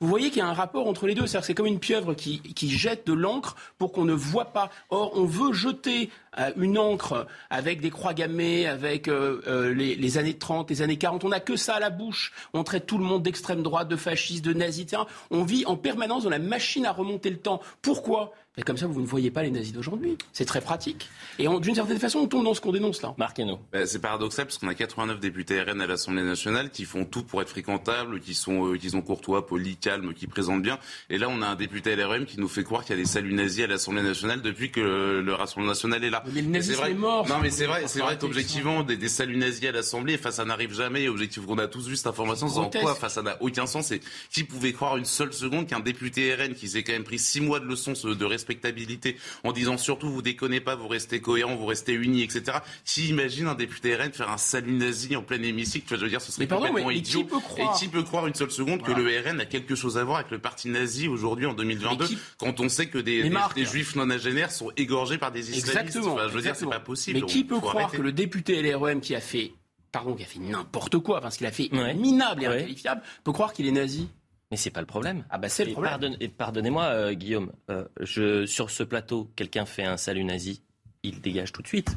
Vous 0.00 0.08
voyez 0.08 0.28
qu'il 0.30 0.38
y 0.38 0.42
a 0.42 0.48
un 0.48 0.54
rapport 0.54 0.86
entre 0.86 1.06
les 1.06 1.14
deux. 1.14 1.26
C'est 1.26 1.54
comme 1.54 1.66
une 1.66 1.80
pieuvre 1.80 2.14
qui, 2.14 2.40
qui 2.40 2.70
jette 2.70 3.06
de 3.06 3.12
l'encre 3.12 3.56
pour 3.78 3.92
qu'on 3.92 4.04
ne 4.04 4.12
voit 4.12 4.52
pas. 4.52 4.70
Or, 4.90 5.12
on 5.14 5.24
veut 5.24 5.52
jeter 5.52 6.10
une 6.56 6.78
encre 6.78 7.26
avec 7.50 7.80
des 7.80 7.90
croix 7.90 8.14
gammées, 8.14 8.66
avec 8.66 9.08
euh, 9.08 9.72
les, 9.74 9.94
les, 9.94 10.18
années 10.18 10.38
30, 10.38 10.70
les 10.70 10.82
années 10.82 10.98
40. 10.98 11.24
On 11.24 11.28
n'a 11.30 11.40
que 11.40 11.56
ça 11.56 11.74
à 11.74 11.80
la 11.80 11.90
bouche. 11.90 12.32
On 12.52 12.64
traite 12.64 12.86
tout 12.86 12.98
le 12.98 13.04
monde 13.04 13.22
d'extrême 13.22 13.62
droite, 13.62 13.88
de 13.88 13.96
fasciste, 13.96 14.44
de 14.44 14.52
nazi. 14.52 14.86
On 15.30 15.44
vit 15.44 15.64
en 15.66 15.76
permanence 15.76 16.24
dans 16.24 16.30
la 16.30 16.38
machine 16.38 16.86
à 16.86 16.92
remonter 16.92 17.30
le 17.30 17.38
temps. 17.38 17.60
Pourquoi? 17.82 18.32
Et 18.56 18.62
comme 18.62 18.76
ça, 18.76 18.88
vous 18.88 19.00
ne 19.00 19.06
voyez 19.06 19.30
pas 19.30 19.44
les 19.44 19.50
nazis 19.52 19.72
d'aujourd'hui. 19.72 20.18
C'est 20.32 20.44
très 20.44 20.60
pratique. 20.60 21.08
Et 21.38 21.46
d'une 21.46 21.74
certaine 21.76 22.00
façon, 22.00 22.18
on 22.18 22.26
tombe 22.26 22.44
dans 22.44 22.52
ce 22.52 22.60
qu'on 22.60 22.72
dénonce 22.72 23.00
là. 23.00 23.14
Marc 23.16 23.40
bah, 23.72 23.86
c'est 23.86 24.00
paradoxal 24.00 24.46
parce 24.46 24.58
qu'on 24.58 24.66
a 24.66 24.74
89 24.74 25.20
députés 25.20 25.62
RN 25.62 25.80
à 25.80 25.86
l'Assemblée 25.86 26.24
nationale 26.24 26.70
qui 26.70 26.84
font 26.84 27.04
tout 27.04 27.22
pour 27.22 27.40
être 27.40 27.48
fréquentables, 27.48 28.18
qui 28.18 28.34
sont, 28.34 28.72
euh, 28.72 28.76
qui 28.76 28.90
sont 28.90 29.02
courtois, 29.02 29.46
polis, 29.46 29.78
calmes, 29.80 30.14
qui 30.14 30.26
présentent 30.26 30.62
bien. 30.62 30.80
Et 31.10 31.16
là, 31.16 31.28
on 31.30 31.42
a 31.42 31.46
un 31.46 31.54
député 31.54 31.94
LRM 31.94 32.26
qui 32.26 32.40
nous 32.40 32.48
fait 32.48 32.64
croire 32.64 32.84
qu'il 32.84 32.96
y 32.96 32.98
a 32.98 33.02
des 33.02 33.08
saluts 33.08 33.32
nazis 33.32 33.64
à 33.64 33.66
l'Assemblée 33.68 34.02
nationale 34.02 34.42
depuis 34.42 34.72
que 34.72 34.80
le, 34.80 35.32
Rassemblement 35.32 35.70
national 35.70 36.02
est 36.02 36.10
là. 36.10 36.24
Mais 36.34 36.42
le 36.42 36.48
nazisme 36.48 36.82
est, 36.84 36.94
mort. 36.94 37.28
Non, 37.28 37.36
mais 37.40 37.50
c'est 37.50 37.66
vrai, 37.66 37.84
c'est 37.86 38.00
vrai, 38.00 38.18
objectivement, 38.22 38.82
des, 38.82 38.96
des, 38.96 39.08
saluts 39.08 39.36
nazis 39.36 39.68
à 39.68 39.72
l'Assemblée, 39.72 40.16
enfin, 40.18 40.32
ça 40.32 40.44
n'arrive 40.44 40.74
jamais. 40.74 41.08
Objectif 41.08 41.46
qu'on 41.46 41.56
a 41.58 41.68
tous 41.68 41.86
vu 41.86 41.96
cette 41.96 42.08
information, 42.08 42.48
c'est 42.48 42.58
en 42.58 42.68
quoi, 42.68 42.92
enfin, 42.92 43.08
ça 43.08 43.22
n'a 43.22 43.40
aucun 43.40 43.66
sens. 43.66 43.92
Et 43.92 44.00
qui 44.30 44.42
pouvait 44.42 44.72
croire 44.72 44.96
une 44.96 45.04
seule 45.04 45.32
seconde 45.32 45.68
qu'un 45.68 45.80
député 45.80 46.34
RN 46.34 46.54
qui 46.54 46.68
s'est 46.68 46.82
quand 46.82 46.92
même 46.92 47.04
pris 47.04 47.20
six 47.20 47.40
mois 47.40 47.60
de 47.60 47.64
leçons 47.64 47.92
de 47.92 48.24
respectabilité 48.40 49.16
en 49.44 49.52
disant 49.52 49.76
surtout 49.76 50.10
vous 50.10 50.22
déconnez 50.22 50.60
pas, 50.60 50.74
vous 50.74 50.88
restez 50.88 51.20
cohérent, 51.20 51.54
vous 51.56 51.66
restez 51.66 51.92
unis, 51.92 52.22
etc. 52.22 52.58
Qui 52.84 53.08
imagine 53.08 53.46
un 53.46 53.54
député 53.54 53.94
RN 53.94 54.12
faire 54.12 54.30
un 54.30 54.38
salut 54.38 54.72
nazi 54.72 55.14
en 55.16 55.22
plein 55.22 55.42
hémicycle 55.42 55.96
Je 55.96 56.02
veux 56.02 56.08
dire, 56.08 56.22
ce 56.22 56.32
serait 56.32 56.46
complètement 56.46 56.90
idiot. 56.90 57.20
Et 57.58 57.78
qui 57.78 57.88
peut 57.88 58.02
croire 58.02 58.26
une 58.26 58.34
seule 58.34 58.50
seconde 58.50 58.82
que 58.82 58.92
le 58.92 59.04
RN 59.20 59.40
a 59.40 59.46
quelque 59.46 59.74
chose 59.74 59.98
à 59.98 60.04
voir 60.04 60.18
avec 60.18 60.30
le 60.30 60.38
parti 60.38 60.68
nazi 60.68 61.08
aujourd'hui 61.08 61.46
en 61.46 61.54
2022 61.54 62.06
quand 62.38 62.60
on 62.60 62.68
sait 62.68 62.86
que 62.86 62.98
des, 62.98 63.30
des, 63.54 63.64
juifs 63.64 63.94
non 63.96 64.10
agénaires 64.10 64.50
sont 64.50 64.70
égorgés 64.76 65.18
par 65.18 65.32
des 65.32 65.50
islamistes 65.56 65.96
Exactement. 65.96 66.28
je 66.28 66.34
veux 66.34 66.42
dire, 66.42 66.56
c'est 66.56 66.66
pas 66.66 66.80
possible. 66.80 67.20
Mais 67.20 67.26
qui 67.26 67.44
peut 67.44 67.60
croire 67.60 67.90
que 67.90 68.02
le 68.02 68.12
député 68.12 68.62
LREM 68.62 69.00
qui 69.00 69.14
a 69.14 69.20
fait 69.20 69.52
pardon, 69.92 70.14
qui 70.14 70.22
a 70.22 70.26
fait 70.26 70.38
n'importe 70.38 70.98
quoi, 70.98 71.18
enfin 71.18 71.30
ce 71.30 71.38
qu'il 71.38 71.46
a 71.46 71.52
fait 71.52 71.68
minable 71.94 72.44
et 72.44 72.46
inqualifiable, 72.46 73.02
peut 73.24 73.32
croire 73.32 73.52
qu'il 73.52 73.66
est 73.66 73.72
nazi? 73.72 74.08
Mais 74.50 74.56
c'est 74.56 74.70
pas 74.70 74.80
le 74.80 74.86
problème. 74.86 75.24
Ah 75.30 75.38
bah 75.38 75.48
c'est 75.48 75.64
le 75.64 75.72
problème. 75.72 76.16
pardonnez-moi, 76.36 76.84
euh, 76.84 77.12
Guillaume, 77.12 77.52
euh, 77.70 77.84
je, 78.00 78.46
sur 78.46 78.70
ce 78.70 78.82
plateau, 78.82 79.30
quelqu'un 79.36 79.64
fait 79.64 79.84
un 79.84 79.96
salut 79.96 80.24
nazi, 80.24 80.62
il 81.02 81.20
dégage 81.20 81.52
tout 81.52 81.62
de 81.62 81.68
suite 81.68 81.96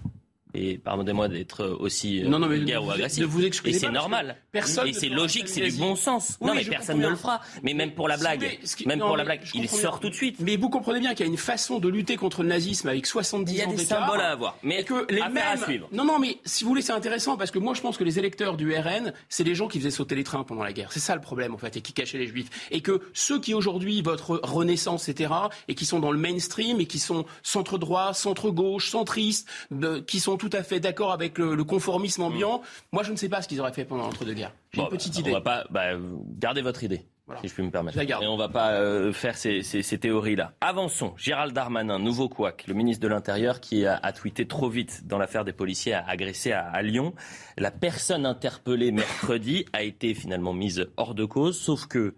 et 0.53 0.77
pardonnez-moi 0.77 1.27
d'être 1.27 1.65
aussi 1.79 2.23
euh, 2.23 2.27
non, 2.27 2.39
non, 2.39 2.47
mais 2.47 2.77
ou 2.77 2.91
agressif. 2.91 3.23
Vous 3.25 3.43
et 3.43 3.51
c'est 3.73 3.89
normal. 3.89 4.37
Personne 4.51 4.87
et 4.87 4.93
c'est 4.93 5.09
logique, 5.09 5.47
c'est 5.47 5.69
du 5.69 5.77
bon 5.77 5.95
sens. 5.95 6.37
non, 6.41 6.53
mais 6.53 6.63
personne 6.63 6.99
ne 6.99 7.09
le 7.09 7.15
fera. 7.15 7.41
Mais 7.63 7.73
même 7.73 7.93
pour 7.93 8.07
la 8.07 8.17
blague, 8.17 8.59
même 8.85 8.99
pour 8.99 9.17
la 9.17 9.23
blague, 9.23 9.41
il 9.53 9.69
sort 9.69 9.99
tout 9.99 10.09
de 10.09 10.15
suite. 10.15 10.37
Mais 10.39 10.55
vous 10.55 10.69
comprenez 10.69 10.99
bien 10.99 11.13
qu'il 11.13 11.25
y 11.25 11.29
a 11.29 11.31
une 11.31 11.37
façon 11.37 11.79
de 11.79 11.89
lutter 11.89 12.15
contre 12.17 12.43
le 12.43 12.49
nazisme 12.49 12.87
avec 12.89 13.05
70 13.05 13.51
ans 13.51 13.53
Il 13.53 13.71
y 13.71 13.73
a 13.73 13.77
des 13.77 13.85
symboles 13.85 14.21
à 14.21 14.31
avoir. 14.31 14.57
Mais 14.63 14.83
que 14.83 15.05
les 15.09 15.21
mêmes... 15.21 15.37
à 15.37 15.57
suivre. 15.57 15.87
Non, 15.91 16.05
non, 16.05 16.19
mais 16.19 16.37
si 16.45 16.63
vous 16.63 16.69
voulez, 16.69 16.81
c'est 16.81 16.93
intéressant 16.93 17.37
parce 17.37 17.51
que 17.51 17.59
moi, 17.59 17.73
je 17.73 17.81
pense 17.81 17.97
que 17.97 18.03
les 18.03 18.19
électeurs 18.19 18.57
du 18.57 18.73
RN, 18.73 19.13
c'est 19.29 19.43
les 19.43 19.55
gens 19.55 19.67
qui 19.67 19.79
faisaient 19.79 19.91
sauter 19.91 20.15
les 20.15 20.23
trains 20.23 20.43
pendant 20.43 20.63
la 20.63 20.73
guerre. 20.73 20.91
C'est 20.91 20.99
ça 20.99 21.15
le 21.15 21.21
problème, 21.21 21.53
en 21.53 21.57
fait, 21.57 21.77
et 21.77 21.81
qui 21.81 21.93
cachaient 21.93 22.17
les 22.17 22.27
juifs. 22.27 22.67
Et 22.71 22.81
que 22.81 23.01
ceux 23.13 23.39
qui 23.39 23.53
aujourd'hui 23.53 24.01
votre 24.01 24.39
renaissance, 24.43 25.09
etc., 25.09 25.33
et 25.67 25.75
qui 25.75 25.85
sont 25.85 25.99
dans 25.99 26.11
le 26.11 26.17
mainstream 26.17 26.79
et 26.79 26.85
qui 26.85 26.99
sont 26.99 27.25
centre 27.41 27.77
droit, 27.77 28.13
centre 28.13 28.49
gauche, 28.49 28.89
centristes, 28.89 29.47
qui 30.07 30.19
sont 30.19 30.37
tout 30.43 30.57
à 30.57 30.63
fait 30.63 30.81
d'accord 30.81 31.13
avec 31.13 31.37
le, 31.37 31.63
conformisme 31.63 32.23
ambiant. 32.23 32.61
Moi, 32.91 33.03
je 33.03 33.11
ne 33.11 33.15
sais 33.15 33.29
pas 33.29 33.41
ce 33.41 33.47
qu'ils 33.47 33.61
auraient 33.61 33.71
fait 33.71 33.85
pendant 33.85 34.03
l'entre-deux-guerres. 34.03 34.51
J'ai 34.73 34.81
une 34.81 34.89
petite 34.89 35.17
idée. 35.17 35.31
On 35.31 35.35
va 35.35 35.41
pas. 35.41 35.63
Bah, 35.69 35.91
gardez 36.37 36.61
votre 36.61 36.83
idée. 36.83 37.05
si 37.39 37.47
je 37.47 37.53
puis 37.53 37.63
me 37.63 37.71
permettre. 37.71 37.97
Et 37.97 38.13
on 38.27 38.33
ne 38.33 38.37
va 38.37 38.49
pas 38.49 38.73
euh, 38.73 39.13
faire 39.13 39.37
ces, 39.37 39.61
théories-là. 39.99 40.53
Avançons. 40.59 41.13
Gérald 41.15 41.53
Darmanin, 41.53 41.97
nouveau 41.97 42.27
couac, 42.27 42.65
le 42.67 42.73
ministre 42.73 43.01
de 43.01 43.07
l'Intérieur 43.07 43.61
qui 43.61 43.85
a, 43.85 44.11
tweeté 44.11 44.45
trop 44.45 44.67
vite 44.67 45.07
dans 45.07 45.17
l'affaire 45.17 45.45
des 45.45 45.53
policiers 45.53 45.93
agressés 45.93 46.51
à, 46.51 46.67
à, 46.67 46.81
Lyon. 46.81 47.13
La 47.57 47.71
personne 47.71 48.25
interpellée 48.25 48.91
mercredi 48.91 49.65
a 49.71 49.83
été 49.83 50.13
finalement 50.13 50.51
mise 50.51 50.89
hors 50.97 51.15
de 51.15 51.23
cause, 51.23 51.57
sauf 51.57 51.87
que 51.87 52.15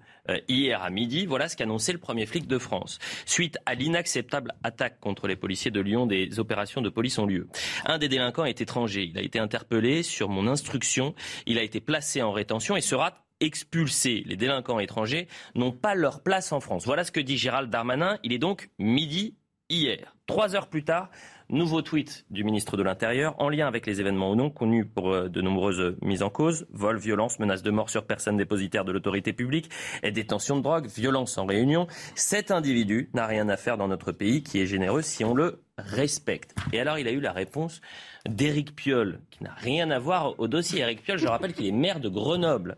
hier 0.47 0.81
à 0.81 0.89
midi, 0.89 1.25
voilà 1.25 1.49
ce 1.49 1.55
qu'annonçait 1.55 1.93
le 1.93 1.99
premier 1.99 2.25
flic 2.25 2.47
de 2.47 2.57
France. 2.57 2.99
Suite 3.25 3.57
à 3.65 3.75
l'inacceptable 3.75 4.53
attaque 4.63 4.99
contre 4.99 5.27
les 5.27 5.35
policiers 5.35 5.71
de 5.71 5.79
Lyon, 5.79 6.05
des 6.07 6.39
opérations 6.39 6.81
de 6.81 6.89
police 6.89 7.17
ont 7.19 7.25
lieu. 7.25 7.47
Un 7.85 7.97
des 7.97 8.09
délinquants 8.09 8.45
est 8.45 8.61
étranger. 8.61 9.03
Il 9.03 9.17
a 9.17 9.21
été 9.21 9.39
interpellé 9.39 10.03
sur 10.03 10.29
mon 10.29 10.47
instruction. 10.47 11.15
Il 11.45 11.57
a 11.57 11.63
été 11.63 11.79
placé 11.79 12.21
en 12.21 12.31
rétention 12.31 12.75
et 12.75 12.81
sera 12.81 13.25
expulsés. 13.39 14.23
Les 14.25 14.37
délinquants 14.37 14.79
étrangers 14.79 15.27
n'ont 15.55 15.71
pas 15.71 15.95
leur 15.95 16.23
place 16.23 16.51
en 16.51 16.59
France. 16.59 16.85
Voilà 16.85 17.03
ce 17.03 17.11
que 17.11 17.19
dit 17.19 17.37
Gérald 17.37 17.69
Darmanin. 17.69 18.17
Il 18.23 18.33
est 18.33 18.39
donc 18.39 18.69
midi 18.79 19.35
hier. 19.69 20.15
Trois 20.25 20.55
heures 20.55 20.69
plus 20.69 20.83
tard, 20.83 21.09
nouveau 21.49 21.81
tweet 21.81 22.25
du 22.29 22.43
ministre 22.43 22.77
de 22.77 22.83
l'Intérieur 22.83 23.35
en 23.39 23.49
lien 23.49 23.67
avec 23.67 23.85
les 23.85 24.01
événements 24.01 24.31
ou 24.31 24.35
non 24.35 24.49
connus 24.49 24.85
pour 24.85 25.11
euh, 25.11 25.29
de 25.29 25.41
nombreuses 25.41 25.95
mises 26.01 26.23
en 26.23 26.29
cause, 26.29 26.67
vol, 26.71 26.97
violence, 26.97 27.39
menace 27.39 27.63
de 27.63 27.71
mort 27.71 27.89
sur 27.89 28.05
personne 28.05 28.37
dépositaire 28.37 28.85
de 28.85 28.91
l'autorité 28.91 29.33
publique 29.33 29.69
et 30.03 30.11
détention 30.11 30.57
de 30.57 30.61
drogue, 30.61 30.87
violence 30.87 31.37
en 31.37 31.45
réunion. 31.45 31.87
Cet 32.15 32.51
individu 32.51 33.09
n'a 33.13 33.27
rien 33.27 33.49
à 33.49 33.57
faire 33.57 33.77
dans 33.77 33.87
notre 33.87 34.11
pays 34.11 34.43
qui 34.43 34.59
est 34.59 34.65
généreux 34.65 35.01
si 35.01 35.23
on 35.23 35.33
le 35.33 35.61
respecte. 35.77 36.55
Et 36.73 36.79
alors 36.79 36.97
il 36.97 37.07
a 37.07 37.11
eu 37.11 37.19
la 37.19 37.31
réponse 37.31 37.81
d'Éric 38.27 38.75
Piolle, 38.75 39.19
qui 39.29 39.43
n'a 39.43 39.53
rien 39.53 39.91
à 39.91 39.99
voir 39.99 40.39
au 40.39 40.47
dossier. 40.47 40.81
Éric 40.81 41.03
Piolle, 41.03 41.19
je 41.19 41.27
rappelle 41.27 41.53
qu'il 41.53 41.65
est 41.65 41.71
maire 41.71 41.99
de 41.99 42.09
Grenoble. 42.09 42.75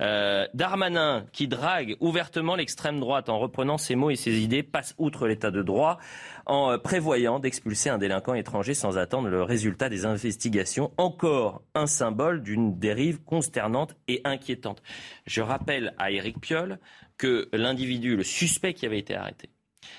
Euh, 0.00 0.46
Darmanin, 0.54 1.24
qui 1.32 1.48
drague 1.48 1.96
ouvertement 2.00 2.54
l'extrême 2.54 3.00
droite 3.00 3.28
en 3.28 3.38
reprenant 3.38 3.78
ses 3.78 3.94
mots 3.94 4.10
et 4.10 4.16
ses 4.16 4.40
idées, 4.40 4.62
passe 4.62 4.94
outre 4.98 5.26
l'état 5.26 5.50
de 5.50 5.62
droit 5.62 5.98
en 6.46 6.72
euh, 6.72 6.78
prévoyant 6.78 7.38
d'expulser 7.38 7.90
un 7.90 7.98
délinquant 7.98 8.34
étranger 8.34 8.74
sans 8.74 8.98
attendre 8.98 9.28
le 9.28 9.42
résultat 9.42 9.88
des 9.88 10.04
investigations. 10.04 10.92
Encore 10.96 11.62
un 11.74 11.86
symbole 11.86 12.42
d'une 12.42 12.78
dérive 12.78 13.22
consternante 13.22 13.94
et 14.08 14.20
inquiétante. 14.24 14.82
Je 15.26 15.40
rappelle 15.40 15.94
à 15.98 16.10
Éric 16.10 16.40
Piolle 16.40 16.78
que 17.16 17.48
l'individu, 17.52 18.16
le 18.16 18.24
suspect 18.24 18.74
qui 18.74 18.86
avait 18.86 18.98
été 18.98 19.14
arrêté, 19.14 19.50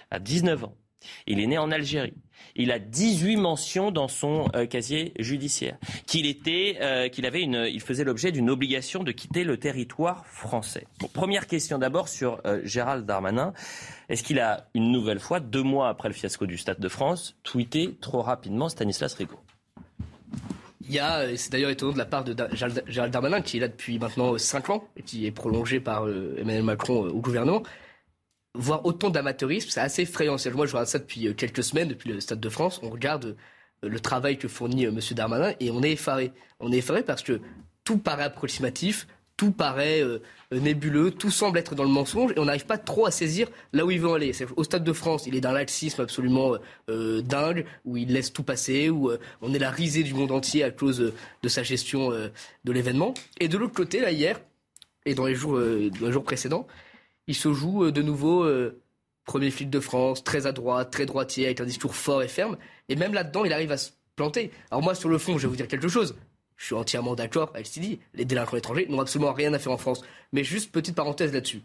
a 0.09 0.19
19 0.19 0.63
ans. 0.65 0.75
Il 1.27 1.39
est 1.39 1.47
né 1.47 1.57
en 1.57 1.71
Algérie 1.71 2.13
il 2.55 2.71
a 2.71 2.79
18 2.79 3.37
mentions 3.37 3.91
dans 3.91 4.07
son 4.07 4.45
euh, 4.55 4.65
casier 4.65 5.13
judiciaire. 5.19 5.77
Qu'il 6.05 6.25
était, 6.25 6.77
euh, 6.81 7.09
qu'il 7.09 7.25
avait 7.25 7.41
une, 7.41 7.67
il 7.71 7.81
faisait 7.81 8.03
l'objet 8.03 8.31
d'une 8.31 8.49
obligation 8.49 9.03
de 9.03 9.11
quitter 9.11 9.43
le 9.43 9.57
territoire 9.57 10.25
français. 10.25 10.85
première 11.13 11.47
question 11.47 11.77
d'abord 11.77 12.07
sur 12.07 12.41
euh, 12.45 12.61
Gérald 12.63 13.05
Darmanin. 13.05 13.53
Est-ce 14.09 14.23
qu'il 14.23 14.39
a 14.39 14.67
une 14.73 14.91
nouvelle 14.91 15.19
fois, 15.19 15.39
deux 15.39 15.63
mois 15.63 15.89
après 15.89 16.09
le 16.09 16.13
fiasco 16.13 16.45
du 16.45 16.57
Stade 16.57 16.79
de 16.79 16.89
France, 16.89 17.35
tweeté 17.43 17.95
trop 18.01 18.21
rapidement 18.21 18.69
Stanislas 18.69 19.13
Rigaud? 19.13 19.39
Il 20.83 20.95
y 20.95 20.99
a, 20.99 21.37
c'est 21.37 21.51
d'ailleurs 21.51 21.69
étonnant 21.69 21.93
de 21.93 21.97
la 21.97 22.05
part 22.05 22.23
de 22.25 22.35
Gérald 22.53 23.13
Darmanin, 23.13 23.41
qui 23.41 23.57
est 23.57 23.59
là 23.61 23.69
depuis 23.69 23.97
maintenant 23.97 24.37
5 24.37 24.71
ans, 24.71 24.83
et 24.97 25.03
qui 25.03 25.25
est 25.25 25.31
prolongé 25.31 25.79
par 25.79 26.05
Emmanuel 26.09 26.63
Macron 26.63 27.05
au 27.07 27.21
gouvernement, 27.21 27.63
voir 28.55 28.85
autant 28.85 29.09
d'amateurisme, 29.09 29.69
c'est 29.69 29.79
assez 29.79 30.03
effrayant. 30.03 30.35
Moi, 30.53 30.65
je 30.65 30.71
regarde 30.71 30.87
ça 30.87 30.99
depuis 30.99 31.27
euh, 31.27 31.33
quelques 31.33 31.63
semaines, 31.63 31.87
depuis 31.87 32.09
le 32.09 32.19
Stade 32.19 32.39
de 32.39 32.49
France. 32.49 32.79
On 32.83 32.89
regarde 32.89 33.37
euh, 33.83 33.89
le 33.89 33.99
travail 33.99 34.37
que 34.37 34.47
fournit 34.47 34.85
euh, 34.85 34.89
M. 34.89 34.99
Darmanin 35.11 35.53
et 35.59 35.71
on 35.71 35.81
est 35.83 35.91
effaré. 35.91 36.31
On 36.59 36.71
est 36.71 36.77
effaré 36.77 37.03
parce 37.03 37.23
que 37.23 37.39
tout 37.83 37.97
paraît 37.97 38.23
approximatif, 38.23 39.07
tout 39.37 39.51
paraît 39.51 40.03
nébuleux, 40.51 41.09
tout 41.09 41.31
semble 41.31 41.57
être 41.57 41.73
dans 41.73 41.83
le 41.83 41.89
mensonge 41.89 42.31
et 42.35 42.39
on 42.39 42.45
n'arrive 42.45 42.67
pas 42.67 42.77
trop 42.77 43.07
à 43.07 43.11
saisir 43.11 43.49
là 43.73 43.83
où 43.83 43.89
il 43.89 43.99
veut 43.99 44.13
aller. 44.13 44.31
Au 44.55 44.63
Stade 44.63 44.83
de 44.83 44.93
France, 44.93 45.25
il 45.25 45.33
est 45.35 45.41
d'un 45.41 45.51
laxisme 45.51 45.99
absolument 45.99 46.57
dingue, 46.87 47.65
où 47.83 47.97
il 47.97 48.13
laisse 48.13 48.31
tout 48.31 48.43
passer, 48.43 48.91
où 48.91 49.09
on 49.41 49.53
est 49.55 49.57
la 49.57 49.71
risée 49.71 50.03
du 50.03 50.13
monde 50.13 50.31
entier 50.31 50.63
à 50.63 50.69
cause 50.69 51.11
de 51.41 51.49
sa 51.49 51.63
gestion 51.63 52.11
de 52.11 52.71
l'événement. 52.71 53.15
Et 53.39 53.47
de 53.47 53.57
l'autre 53.57 53.73
côté, 53.73 53.99
là, 53.99 54.11
hier, 54.11 54.39
et 55.07 55.15
dans 55.15 55.25
les 55.25 55.33
jours, 55.33 55.53
dans 55.53 56.05
les 56.05 56.11
jours 56.11 56.23
précédents, 56.23 56.67
il 57.31 57.35
se 57.35 57.53
joue 57.53 57.85
euh, 57.85 57.91
de 57.91 58.01
nouveau 58.01 58.43
euh, 58.43 58.81
premier 59.25 59.51
flic 59.51 59.69
de 59.69 59.79
France, 59.79 60.21
très 60.21 60.47
à 60.47 60.51
droite, 60.51 60.91
très 60.91 61.05
droitier, 61.05 61.45
avec 61.45 61.61
un 61.61 61.65
discours 61.65 61.95
fort 61.95 62.21
et 62.21 62.27
ferme. 62.27 62.57
Et 62.89 62.97
même 62.97 63.13
là-dedans, 63.13 63.45
il 63.45 63.53
arrive 63.53 63.71
à 63.71 63.77
se 63.77 63.91
planter. 64.17 64.51
Alors 64.69 64.83
moi, 64.83 64.95
sur 64.95 65.07
le 65.07 65.17
fond, 65.17 65.37
je 65.37 65.43
vais 65.43 65.47
vous 65.47 65.55
dire 65.55 65.69
quelque 65.69 65.87
chose. 65.87 66.17
Je 66.57 66.65
suis 66.65 66.75
entièrement 66.75 67.15
d'accord 67.15 67.49
avec 67.53 67.67
ce 67.67 67.73
qu'il 67.73 67.83
dit. 67.83 67.99
Les 68.13 68.25
délinquants 68.25 68.57
étrangers 68.57 68.85
n'ont 68.89 68.99
absolument 68.99 69.31
rien 69.31 69.53
à 69.53 69.59
faire 69.59 69.71
en 69.71 69.77
France. 69.77 70.01
Mais 70.33 70.43
juste 70.43 70.73
petite 70.73 70.93
parenthèse 70.93 71.33
là-dessus. 71.33 71.61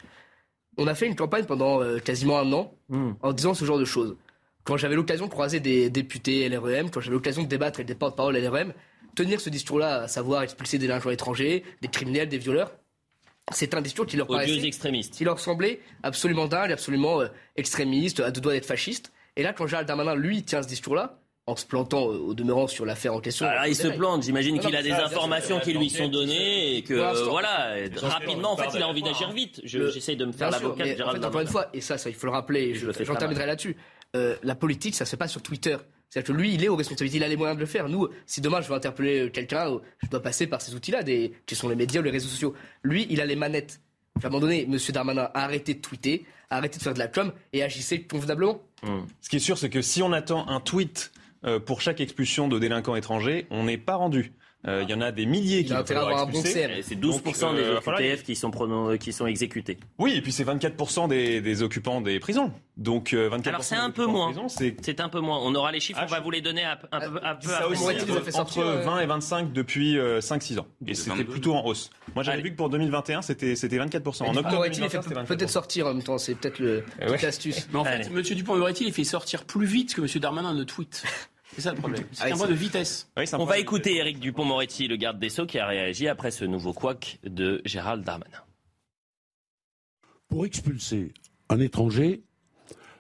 On 0.78 0.86
a 0.86 0.94
fait 0.94 1.06
une 1.06 1.16
campagne 1.16 1.44
pendant 1.44 1.82
euh, 1.82 1.98
quasiment 1.98 2.38
un 2.38 2.52
an 2.52 2.72
hmm. 2.88 3.12
en 3.20 3.32
disant 3.32 3.54
ce 3.54 3.64
genre 3.64 3.78
de 3.78 3.84
choses. 3.84 4.16
Quand 4.62 4.76
j'avais 4.76 4.94
l'occasion 4.94 5.26
de 5.26 5.30
croiser 5.32 5.58
des 5.58 5.90
députés 5.90 6.48
LREM, 6.48 6.90
quand 6.90 7.00
j'avais 7.00 7.14
l'occasion 7.14 7.42
de 7.42 7.48
débattre 7.48 7.80
avec 7.80 7.88
des 7.88 7.94
porte-parole 7.96 8.36
LREM, 8.36 8.72
tenir 9.16 9.40
ce 9.40 9.50
discours-là, 9.50 10.02
à 10.02 10.08
savoir 10.08 10.42
expulser 10.42 10.78
des 10.78 10.86
délinquants 10.86 11.10
étrangers, 11.10 11.64
des 11.82 11.88
criminels, 11.88 12.28
des 12.28 12.38
violeurs, 12.38 12.72
c'est 13.52 13.74
un 13.74 13.80
discours 13.80 14.06
qui 14.06 14.16
leur 14.16 14.26
paraissait, 14.26 14.66
extrémistes. 14.66 15.14
qui 15.14 15.24
leur 15.24 15.38
semblait 15.38 15.80
absolument 16.02 16.46
dingue, 16.46 16.72
absolument 16.72 17.20
euh, 17.20 17.28
extrémiste, 17.56 18.20
à 18.20 18.30
deux 18.30 18.40
doigts 18.40 18.52
d'être 18.52 18.66
fasciste. 18.66 19.12
Et 19.36 19.42
là, 19.42 19.52
quand 19.52 19.66
Gérald 19.66 19.86
Darmanin, 19.86 20.14
lui, 20.14 20.42
tient 20.42 20.62
ce 20.62 20.68
discours-là, 20.68 21.20
en 21.46 21.54
se 21.54 21.64
plantant 21.64 22.10
euh, 22.10 22.18
au 22.18 22.34
demeurant 22.34 22.66
sur 22.66 22.84
l'affaire 22.84 23.14
en 23.14 23.20
question. 23.20 23.46
Alors 23.46 23.66
il 23.66 23.76
se 23.76 23.86
plante, 23.88 24.24
j'imagine 24.24 24.58
qu'il 24.58 24.74
a 24.74 24.82
des 24.82 24.92
informations 24.92 25.60
qui 25.60 25.74
lui 25.74 25.90
sont 25.90 26.08
données 26.08 26.76
et 26.76 26.82
que 26.82 26.94
voilà, 27.28 27.76
rapidement 28.02 28.52
en 28.52 28.56
fait 28.56 28.76
il 28.76 28.82
a 28.82 28.88
envie 28.88 29.02
d'agir 29.02 29.30
vite. 29.30 29.60
J'essaye 29.62 30.16
de 30.16 30.24
me 30.24 30.32
faire 30.32 30.50
l'avocat 30.50 30.84
de 30.84 30.96
Gérald 30.96 31.24
Encore 31.24 31.40
une 31.40 31.46
fois, 31.46 31.68
et 31.72 31.80
ça, 31.80 31.98
ça 31.98 32.10
il 32.10 32.16
faut 32.16 32.26
le 32.26 32.32
rappeler, 32.32 32.74
j'en 32.74 33.14
terminerai 33.14 33.46
là-dessus. 33.46 33.76
Euh, 34.14 34.36
la 34.42 34.54
politique, 34.54 34.94
ça 34.94 35.04
se 35.04 35.10
fait 35.10 35.16
pas 35.16 35.28
sur 35.28 35.42
Twitter. 35.42 35.76
C'est-à-dire 36.08 36.34
que 36.34 36.40
lui, 36.40 36.54
il 36.54 36.64
est 36.64 36.68
aux 36.68 36.76
responsabilités, 36.76 37.18
il 37.18 37.24
a 37.24 37.28
les 37.28 37.36
moyens 37.36 37.56
de 37.56 37.60
le 37.60 37.66
faire. 37.66 37.88
Nous, 37.88 38.08
si 38.26 38.40
demain 38.40 38.60
je 38.60 38.68
veux 38.68 38.74
interpeller 38.74 39.30
quelqu'un, 39.30 39.80
je 40.02 40.08
dois 40.08 40.22
passer 40.22 40.46
par 40.46 40.62
ces 40.62 40.74
outils-là, 40.74 41.02
des, 41.02 41.32
qui 41.46 41.54
sont 41.54 41.68
les 41.68 41.76
médias 41.76 42.00
ou 42.00 42.04
les 42.04 42.10
réseaux 42.10 42.28
sociaux. 42.28 42.54
Lui, 42.82 43.06
il 43.10 43.20
a 43.20 43.26
les 43.26 43.36
manettes. 43.36 43.80
À 44.22 44.26
un 44.26 44.30
moment 44.30 44.40
donné, 44.40 44.62
M. 44.62 44.78
Darmanin 44.90 45.30
a 45.34 45.44
arrêté 45.44 45.74
de 45.74 45.80
tweeter, 45.80 46.24
a 46.48 46.56
arrêté 46.56 46.78
de 46.78 46.82
faire 46.82 46.94
de 46.94 46.98
la 46.98 47.08
com 47.08 47.32
et 47.52 47.62
agissait 47.62 48.02
convenablement. 48.02 48.62
Mmh. 48.82 49.00
Ce 49.20 49.28
qui 49.28 49.36
est 49.36 49.40
sûr, 49.40 49.58
c'est 49.58 49.68
que 49.68 49.82
si 49.82 50.02
on 50.02 50.12
attend 50.12 50.48
un 50.48 50.60
tweet 50.60 51.12
euh, 51.44 51.60
pour 51.60 51.80
chaque 51.80 52.00
expulsion 52.00 52.48
de 52.48 52.58
délinquants 52.58 52.96
étrangers, 52.96 53.46
on 53.50 53.64
n'est 53.64 53.78
pas 53.78 53.96
rendu. 53.96 54.32
Euh, 54.66 54.82
il 54.82 54.90
y 54.90 54.94
en 54.94 55.00
a 55.00 55.12
des 55.12 55.26
milliers 55.26 55.64
qui 55.64 55.72
vont 55.72 55.78
avoir 55.78 56.28
expulsés. 56.28 56.82
C'est 56.82 56.98
12% 56.98 57.54
des 57.54 57.62
euh, 57.62 57.78
OQTF 57.78 58.24
qui, 58.24 58.34
sont 58.34 58.50
qui 58.98 59.12
sont 59.12 59.26
exécutés. 59.26 59.78
Oui, 59.98 60.14
et 60.16 60.20
puis 60.20 60.32
c'est 60.32 60.44
24% 60.44 61.08
des, 61.08 61.40
des, 61.40 61.62
occupants 61.62 62.00
des 62.00 62.18
prisons. 62.18 62.50
Donc 62.76 63.12
24% 63.12 63.48
Alors 63.48 63.62
c'est 63.62 63.76
un 63.76 63.90
peu 63.90 64.06
moins. 64.06 64.32
C'est 64.48 65.00
un 65.00 65.08
peu 65.08 65.20
moins. 65.20 65.38
On 65.42 65.54
aura 65.54 65.70
les 65.70 65.80
chiffres, 65.80 66.00
on 66.02 66.06
va 66.06 66.20
vous 66.20 66.30
les 66.30 66.40
donner 66.40 66.64
un, 66.64 66.76
peu, 66.76 66.88
un 66.92 67.34
peu 67.36 67.48
ça 67.48 67.68
aussi, 67.68 67.84
entre 68.34 68.62
20 68.62 69.00
et 69.00 69.06
25 69.06 69.52
depuis 69.52 69.96
5-6 69.96 70.58
ans. 70.58 70.66
Et 70.86 70.94
c'était 70.94 71.24
plutôt 71.24 71.54
en 71.54 71.64
hausse. 71.64 71.90
Moi 72.14 72.24
j'avais 72.24 72.42
vu 72.42 72.50
que 72.50 72.56
pour 72.56 72.70
2021 72.70 73.22
c'était 73.22 73.54
24%. 73.54 74.24
En 74.24 74.36
octobre 74.36 74.64
2021 74.64 75.02
c'était 75.02 75.14
Peut-être 75.26 75.50
sortir 75.50 75.86
en 75.86 75.94
même 75.94 76.02
temps, 76.02 76.18
c'est 76.18 76.34
peut-être 76.34 76.62
l'astuce. 77.22 77.68
Mais 77.72 77.78
en 77.78 77.84
fait, 77.84 78.06
M. 78.06 78.22
Dupont-Moretti 78.22 78.84
il 78.86 78.92
fait 78.92 79.04
sortir 79.04 79.44
plus 79.44 79.66
vite 79.66 79.94
que 79.94 80.00
M. 80.00 80.08
Darmanin 80.20 80.54
ne 80.54 80.64
tweet. 80.64 81.04
C'est 81.56 81.62
ça 81.62 81.72
le 81.72 81.78
problème. 81.78 82.04
C'est 82.12 82.30
ah, 82.30 82.34
un 82.34 82.36
point 82.36 82.48
de 82.48 82.54
vitesse. 82.54 83.10
On 83.32 83.46
va 83.46 83.58
écouter 83.58 83.96
Éric 83.96 84.20
Dupont-Moretti, 84.20 84.88
le 84.88 84.96
garde 84.96 85.18
des 85.18 85.30
Sceaux, 85.30 85.46
qui 85.46 85.58
a 85.58 85.66
réagi 85.66 86.06
après 86.06 86.30
ce 86.30 86.44
nouveau 86.44 86.74
couac 86.74 87.18
de 87.24 87.62
Gérald 87.64 88.04
Darmanin. 88.04 88.42
Pour 90.28 90.44
expulser 90.44 91.14
un 91.48 91.58
étranger, 91.58 92.24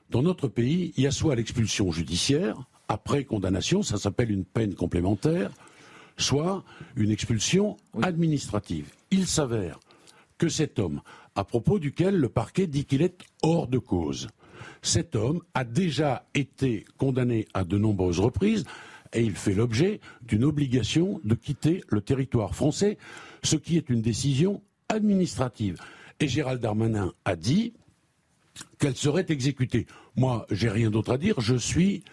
dans 0.08 0.22
notre 0.22 0.48
pays, 0.48 0.94
il 0.96 1.04
y 1.04 1.06
a 1.06 1.10
soit 1.10 1.34
l'expulsion 1.34 1.92
judiciaire, 1.92 2.56
après 2.88 3.24
condamnation, 3.24 3.82
ça 3.82 3.98
s'appelle 3.98 4.30
une 4.30 4.46
peine 4.46 4.74
complémentaire, 4.74 5.50
soit 6.16 6.64
une 6.96 7.10
expulsion 7.10 7.76
administrative. 8.00 8.90
Il 9.10 9.26
s'avère 9.26 9.80
que 10.38 10.48
cet 10.48 10.78
homme, 10.78 11.02
à 11.34 11.44
propos 11.44 11.78
duquel 11.78 12.16
le 12.16 12.30
parquet 12.30 12.66
dit 12.66 12.86
qu'il 12.86 13.02
est 13.02 13.18
hors 13.42 13.68
de 13.68 13.76
cause, 13.76 14.28
cet 14.86 15.16
homme 15.16 15.42
a 15.54 15.64
déjà 15.64 16.26
été 16.34 16.84
condamné 16.96 17.46
à 17.54 17.64
de 17.64 17.76
nombreuses 17.76 18.20
reprises 18.20 18.64
et 19.12 19.22
il 19.22 19.34
fait 19.34 19.54
l'objet 19.54 20.00
d'une 20.22 20.44
obligation 20.44 21.20
de 21.24 21.34
quitter 21.34 21.82
le 21.88 22.00
territoire 22.00 22.54
français, 22.54 22.98
ce 23.42 23.56
qui 23.56 23.76
est 23.76 23.90
une 23.90 24.02
décision 24.02 24.62
administrative. 24.88 25.78
Et 26.20 26.28
Gérald 26.28 26.60
Darmanin 26.60 27.12
a 27.24 27.36
dit 27.36 27.74
qu'elle 28.78 28.96
serait 28.96 29.26
exécutée. 29.28 29.86
Moi, 30.16 30.46
j'ai 30.50 30.68
rien 30.68 30.90
d'autre 30.90 31.12
à 31.12 31.18
dire. 31.18 31.40
Je 31.40 31.56
suis 31.56 32.04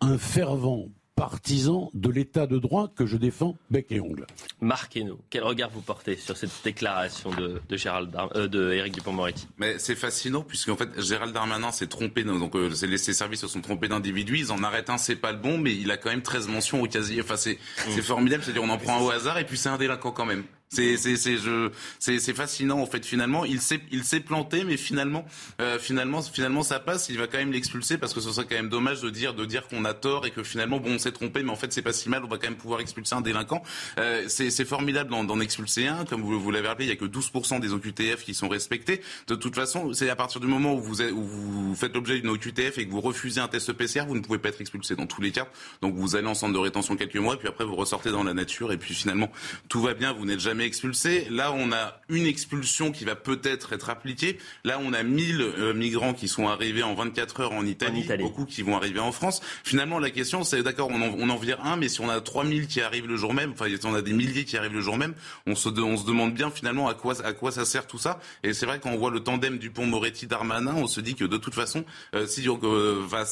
un 0.00 0.18
fervent 0.18 0.88
partisan 1.18 1.90
de 1.94 2.10
l'état 2.10 2.46
de 2.46 2.58
droit 2.58 2.88
que 2.94 3.04
je 3.04 3.16
défends 3.16 3.56
bec 3.70 3.86
et 3.90 4.00
ongle. 4.00 4.26
Marc 4.60 4.96
Hainaut, 4.96 5.18
quel 5.30 5.42
regard 5.42 5.68
vous 5.70 5.80
portez 5.80 6.16
sur 6.16 6.36
cette 6.36 6.52
déclaration 6.62 7.30
de, 7.30 7.60
de 7.68 7.76
Gérald 7.76 8.16
euh, 8.36 8.46
de 8.46 8.72
Éric 8.72 8.94
Dupond-Moretti? 8.94 9.48
Mais 9.58 9.78
c'est 9.78 9.96
fascinant 9.96 10.42
puisqu'en 10.42 10.76
fait 10.76 10.88
Gérald 11.00 11.34
Darmanin 11.34 11.72
s'est 11.72 11.88
trompé, 11.88 12.22
donc 12.22 12.54
euh, 12.54 12.70
ses 12.70 13.12
services 13.12 13.40
se 13.40 13.48
sont 13.48 13.60
trompés 13.60 13.88
d'individus, 13.88 14.38
ils 14.38 14.52
en 14.52 14.62
arrêtent 14.62 14.90
un, 14.90 14.98
c'est 14.98 15.16
pas 15.16 15.32
le 15.32 15.38
bon, 15.38 15.58
mais 15.58 15.74
il 15.74 15.90
a 15.90 15.96
quand 15.96 16.10
même 16.10 16.22
13 16.22 16.46
mentions 16.46 16.82
au 16.82 16.86
casier. 16.86 17.20
Enfin 17.20 17.36
c'est 17.36 17.58
mm. 17.88 18.00
formidable, 18.02 18.44
c'est-à-dire 18.44 18.62
on 18.62 18.70
en 18.70 18.78
prend 18.78 18.98
un 18.98 19.02
au 19.02 19.10
hasard 19.10 19.38
et 19.38 19.44
puis 19.44 19.58
c'est 19.58 19.68
un 19.68 19.78
délinquant 19.78 20.12
quand 20.12 20.26
même. 20.26 20.44
C'est 20.70 22.34
fascinant 22.34 22.80
en 22.80 22.86
fait. 22.86 23.04
Finalement 23.04 23.44
il 23.44 23.60
s'est 23.60 24.20
planté 24.20 24.64
mais 24.64 24.76
finalement 24.76 25.24
euh, 25.60 25.78
finalement 25.78 26.22
finalement 26.22 26.62
ça 26.62 26.78
passe. 26.80 27.08
Il 27.08 27.18
va 27.18 27.26
quand 27.26 27.38
même 27.38 27.52
l'expulser 27.52 27.98
parce 27.98 28.12
que 28.12 28.20
ce 28.20 28.32
serait 28.32 28.46
quand 28.46 28.56
même 28.56 28.68
dommage 28.68 29.00
de 29.00 29.10
dire 29.10 29.34
qu'on 29.68 29.84
a 29.84 29.94
tort 29.94 30.26
et 30.26 30.30
que 30.30 30.42
finalement 30.42 30.78
bon 30.78 30.92
on 30.92 30.98
s'est 30.98 31.12
trompé 31.12 31.42
mais 31.42 31.50
en 31.50 31.56
fait 31.56 31.72
c'est 31.72 31.82
pas 31.82 31.92
si 31.92 32.08
mal. 32.08 32.24
On 32.24 32.28
va 32.28 32.36
quand 32.36 32.48
même 32.48 32.56
pouvoir 32.56 32.80
expulser 32.80 33.14
un 33.14 33.20
délinquant. 33.20 33.62
Euh, 33.98 34.24
c'est 34.28 34.64
formidable 34.64 35.10
d'en, 35.10 35.40
expulser 35.40 35.86
un. 35.86 36.04
Comme 36.04 36.22
vous 36.22 36.50
l'avez 36.50 36.68
rappelé 36.68 36.86
il 36.86 36.88
y 36.88 36.92
a 36.92 36.96
que 36.96 37.04
12% 37.04 37.60
des 37.60 37.72
OQTF 37.72 38.24
qui 38.24 38.34
sont 38.34 38.48
respectés. 38.48 39.00
De 39.26 39.34
toute 39.34 39.54
façon 39.54 39.92
c'est 39.94 40.10
à 40.10 40.16
partir 40.16 40.40
du 40.40 40.46
moment 40.46 40.74
où 40.74 40.82
vous 40.82 41.74
faites 41.76 41.94
l'objet 41.94 42.20
d'une 42.20 42.30
OQTF 42.30 42.78
et 42.78 42.86
que 42.86 42.90
vous 42.90 43.00
refusez 43.00 43.40
un 43.40 43.48
test 43.48 43.72
PCR 43.72 44.04
vous 44.06 44.16
ne 44.16 44.20
pouvez 44.20 44.38
pas 44.38 44.48
être 44.50 44.60
expulsé 44.60 44.96
dans 44.96 45.06
tous 45.06 45.22
les 45.22 45.32
cas. 45.32 45.46
Donc 45.80 45.94
vous 45.94 46.16
allez 46.16 46.26
en 46.26 46.34
centre 46.34 46.52
de 46.52 46.58
rétention 46.58 46.96
quelques 46.96 47.16
mois 47.16 47.38
puis 47.38 47.48
après 47.48 47.64
vous 47.64 47.76
ressortez 47.76 48.10
dans 48.10 48.24
la 48.24 48.34
nature 48.34 48.72
et 48.72 48.76
puis 48.76 48.94
finalement 48.94 49.30
tout 49.68 49.80
va 49.80 49.94
bien. 49.94 50.12
Vous 50.12 50.26
n'êtes 50.26 50.40
jamais 50.40 50.57
expulsé. 50.64 51.26
Là, 51.30 51.52
on 51.52 51.72
a 51.72 52.00
une 52.08 52.26
expulsion 52.26 52.92
qui 52.92 53.04
va 53.04 53.16
peut-être 53.16 53.72
être 53.72 53.90
appliquée. 53.90 54.38
Là, 54.64 54.78
on 54.82 54.92
a 54.92 55.02
1000 55.02 55.40
euh, 55.40 55.74
migrants 55.74 56.14
qui 56.14 56.28
sont 56.28 56.48
arrivés 56.48 56.82
en 56.82 56.94
24 56.94 57.40
heures 57.40 57.52
en 57.52 57.64
Italie, 57.66 58.06
beaucoup 58.18 58.44
qui 58.44 58.62
vont 58.62 58.76
arriver 58.76 59.00
en 59.00 59.12
France. 59.12 59.40
Finalement, 59.64 59.98
la 59.98 60.10
question, 60.10 60.44
c'est 60.44 60.62
d'accord, 60.62 60.88
on 60.90 61.00
en, 61.02 61.14
on 61.18 61.30
en 61.30 61.36
vire 61.36 61.60
un, 61.64 61.76
mais 61.76 61.88
si 61.88 62.00
on 62.00 62.08
a 62.08 62.20
3000 62.20 62.66
qui 62.66 62.80
arrivent 62.80 63.06
le 63.08 63.16
jour 63.16 63.34
même, 63.34 63.52
enfin, 63.52 63.66
si 63.68 63.86
on 63.86 63.94
a 63.94 64.02
des 64.02 64.12
milliers 64.12 64.44
qui 64.44 64.56
arrivent 64.56 64.74
le 64.74 64.80
jour 64.80 64.96
même, 64.96 65.14
on 65.46 65.54
se, 65.54 65.68
on 65.68 65.96
se 65.96 66.06
demande 66.06 66.34
bien 66.34 66.50
finalement 66.50 66.88
à 66.88 66.94
quoi, 66.94 67.14
à 67.24 67.32
quoi 67.32 67.52
ça 67.52 67.64
sert 67.64 67.86
tout 67.86 67.98
ça. 67.98 68.20
Et 68.42 68.52
c'est 68.52 68.66
vrai 68.66 68.80
quand 68.80 68.90
on 68.90 68.98
voit 68.98 69.10
le 69.10 69.20
tandem 69.20 69.58
du 69.58 69.70
pont 69.70 69.86
Moretti-Darmanin, 69.86 70.74
on 70.76 70.86
se 70.86 71.00
dit 71.00 71.14
que 71.14 71.24
de 71.24 71.36
toute 71.36 71.54
façon, 71.54 71.84
euh, 72.14 72.26
si 72.26 72.46
euh, 72.48 73.02
va 73.06 73.24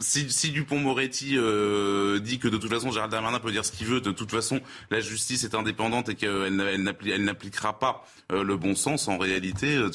si, 0.00 0.30
si 0.30 0.50
Dupont-Moretti 0.50 1.36
euh, 1.36 2.18
dit 2.18 2.38
que 2.38 2.48
de 2.48 2.56
toute 2.56 2.70
façon 2.70 2.90
Gérald 2.90 3.12
Darmanin 3.12 3.38
peut 3.38 3.52
dire 3.52 3.64
ce 3.64 3.72
qu'il 3.72 3.86
veut, 3.86 4.00
de 4.00 4.10
toute 4.10 4.30
façon 4.30 4.60
la 4.90 5.00
justice 5.00 5.44
est 5.44 5.54
indépendante 5.54 6.08
et 6.08 6.14
qu'elle 6.14 6.60
elle 6.60 7.24
n'appliquera 7.24 7.78
pas 7.78 8.04
euh, 8.32 8.42
le 8.42 8.56
bon 8.56 8.74
sens, 8.74 9.08
en 9.08 9.18
réalité. 9.18 9.76
Euh, 9.76 9.90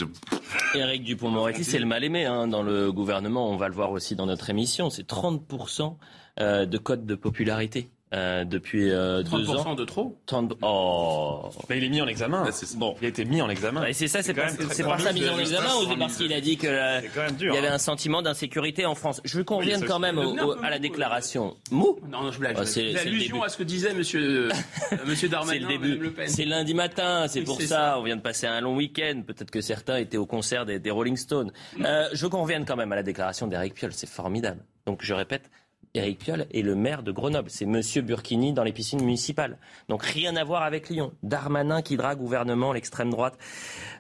Éric 0.74 1.04
Dupont-Moretti, 1.04 1.64
c'est 1.64 1.80
le 1.80 1.86
mal 1.86 2.04
aimé 2.04 2.26
hein, 2.26 2.48
dans 2.48 2.64
le 2.64 2.92
gouvernement. 2.92 3.52
On 3.52 3.58
va 3.58 3.68
le 3.68 3.76
voir 3.76 3.92
aussi 3.92 4.16
dans 4.16 4.26
notre 4.26 4.50
émission. 4.50 4.90
C'est 4.90 5.08
30% 5.08 5.98
de 6.40 6.78
code 6.78 7.06
de 7.06 7.16
popularité. 7.16 7.90
Euh, 8.12 8.44
depuis 8.44 8.90
euh, 8.90 9.22
deux 9.22 9.52
ans. 9.52 9.76
de 9.76 9.86
trop 9.86 10.18
30... 10.26 10.54
Oh 10.64 11.50
bah, 11.70 11.76
Il 11.76 11.84
est 11.84 11.90
mis 11.90 12.02
en 12.02 12.08
examen. 12.08 12.44
bon. 12.78 12.96
Il 13.02 13.06
a 13.06 13.10
été 13.10 13.24
mis 13.24 13.40
en 13.40 13.50
examen. 13.50 13.86
Et 13.86 13.94
c'est 13.94 14.08
ça, 14.08 14.24
c'est 14.24 14.34
pas, 14.34 14.50
c'est 14.50 14.84
pas 14.84 14.98
ça 14.98 15.14
mis 15.14 15.30
en 15.30 15.38
examen 15.38 15.70
ou 15.76 15.88
c'est 15.88 15.96
parce 15.96 16.18
qu'il 16.18 16.34
a 16.34 16.42
dit 16.42 16.58
qu'il 16.58 16.70
y 16.70 17.58
avait 17.58 17.68
hein. 17.68 17.74
un 17.74 17.78
sentiment 17.78 18.24
d'insécurité 18.24 18.88
en 18.88 18.96
France 18.96 19.22
Je 19.26 19.38
veux 19.38 19.44
qu'on 19.44 19.58
revienne 19.58 19.86
quand 19.86 20.00
même 20.00 20.20
à 20.64 20.72
la 20.72 20.80
déclaration. 20.80 21.56
Mou 21.70 22.00
Non, 22.10 22.24
non, 22.24 22.32
je 22.32 22.40
blague. 22.40 22.58
Oh, 22.60 22.66
c'est 22.66 22.92
l'allusion 22.92 23.44
à 23.44 23.50
ce 23.50 23.58
que 23.58 23.64
disait 23.64 23.94
monsieur, 23.94 24.50
euh, 24.50 24.52
monsieur 25.06 25.30
Darmanin. 25.30 25.54
c'est 25.54 25.60
le 25.60 25.68
début. 25.68 26.14
C'est 26.26 26.46
lundi 26.46 26.74
matin, 26.74 27.28
c'est 27.28 27.42
pour 27.44 27.62
ça. 27.62 28.00
On 28.00 28.04
vient 28.04 28.16
de 28.16 28.22
passer 28.22 28.48
un 28.48 28.62
long 28.62 28.76
week-end. 28.76 29.22
Peut-être 29.26 29.52
que 29.52 29.62
certains 29.62 29.98
étaient 29.98 30.18
au 30.18 30.26
concert 30.26 30.66
des, 30.66 30.80
des 30.80 30.90
Rolling 30.90 31.16
Stones. 31.18 31.52
Euh, 31.86 32.08
je 32.12 32.24
veux 32.24 32.30
qu'on 32.30 32.42
revienne 32.42 32.66
quand 32.66 32.76
même 32.76 32.92
à 32.92 32.96
la 32.96 33.04
déclaration 33.04 33.46
d'Eric 33.46 33.76
Piolle. 33.76 33.94
C'est 33.94 34.10
formidable. 34.10 34.62
Donc 34.88 35.04
je 35.04 35.14
répète, 35.14 35.52
Éric 35.96 36.20
Piolle 36.20 36.46
est 36.54 36.62
le 36.62 36.76
maire 36.76 37.02
de 37.02 37.12
Grenoble. 37.12 37.50
C'est 37.50 37.66
Monsieur 37.66 38.02
Burkini 38.04 38.54
dans 38.54 38.64
les 38.64 38.72
piscines 38.72 39.02
municipales. 39.02 39.58
Donc 39.88 40.04
rien 40.04 40.36
à 40.36 40.44
voir 40.44 40.62
avec 40.62 40.90
Lyon. 40.90 41.14
Darmanin 41.24 41.82
qui 41.82 41.98
drague 41.98 42.20
gouvernement, 42.20 42.74
l'extrême 42.74 43.10
droite, 43.10 43.38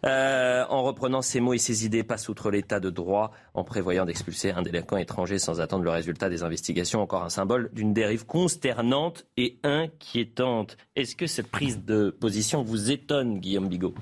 euh, 0.05 0.63
en 0.69 0.83
reprenant 0.83 1.23
ses 1.23 1.39
mots 1.39 1.53
et 1.53 1.57
ses 1.57 1.85
idées, 1.85 2.03
passe 2.03 2.29
outre 2.29 2.51
l'état 2.51 2.79
de 2.79 2.91
droit 2.91 3.31
en 3.59 3.63
prévoyant 3.63 4.05
d'expulser 4.05 4.51
un 4.51 4.61
délinquant 4.61 4.97
étranger 4.97 5.37
sans 5.37 5.61
attendre 5.61 5.83
le 5.83 5.89
résultat 5.89 6.29
des 6.29 6.43
investigations. 6.43 7.01
Encore 7.01 7.23
un 7.23 7.29
symbole 7.29 7.69
d'une 7.73 7.93
dérive 7.93 8.25
consternante 8.25 9.25
et 9.37 9.57
inquiétante. 9.63 10.77
Est-ce 10.95 11.15
que 11.15 11.27
cette 11.27 11.47
prise 11.47 11.83
de 11.83 12.09
position 12.09 12.63
vous 12.63 12.91
étonne, 12.91 13.39
Guillaume 13.39 13.67
Bigot? 13.67 13.93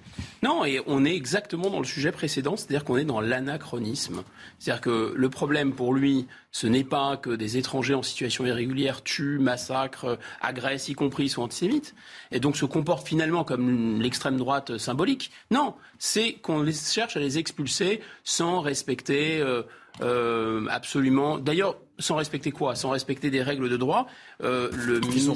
Non, 0.43 0.63
et 0.65 0.81
on 0.87 1.05
est 1.05 1.15
exactement 1.15 1.69
dans 1.69 1.79
le 1.79 1.85
sujet 1.85 2.11
précédent, 2.11 2.55
c'est-à-dire 2.55 2.83
qu'on 2.83 2.97
est 2.97 3.05
dans 3.05 3.21
l'anachronisme. 3.21 4.23
C'est-à-dire 4.59 4.81
que 4.81 5.13
le 5.15 5.29
problème 5.29 5.73
pour 5.73 5.93
lui, 5.93 6.27
ce 6.51 6.67
n'est 6.67 6.83
pas 6.83 7.17
que 7.17 7.31
des 7.31 7.57
étrangers 7.57 7.93
en 7.93 8.01
situation 8.01 8.45
irrégulière 8.45 9.03
tuent, 9.03 9.39
massacrent, 9.39 10.17
agressent, 10.41 10.89
y 10.89 10.93
compris 10.93 11.29
sont 11.29 11.43
antisémites, 11.43 11.93
et 12.31 12.39
donc 12.39 12.57
se 12.57 12.65
comportent 12.65 13.07
finalement 13.07 13.43
comme 13.43 14.01
l'extrême 14.01 14.37
droite 14.37 14.77
symbolique. 14.77 15.31
Non, 15.51 15.75
c'est 15.99 16.33
qu'on 16.33 16.65
cherche 16.71 17.17
à 17.17 17.19
les 17.19 17.37
expulser 17.37 18.01
sans 18.23 18.61
respecter 18.61 19.39
euh, 19.47 19.63
euh, 20.01 20.65
absolument. 20.69 21.39
D'ailleurs, 21.39 21.77
sans 21.99 22.15
respecter 22.15 22.51
quoi? 22.51 22.75
Sans 22.75 22.89
respecter 22.89 23.29
des 23.29 23.41
règles 23.41 23.69
de 23.69 23.77
droit. 23.77 24.07
Euh, 24.43 24.69
le 24.73 24.99
ministre, 24.99 25.33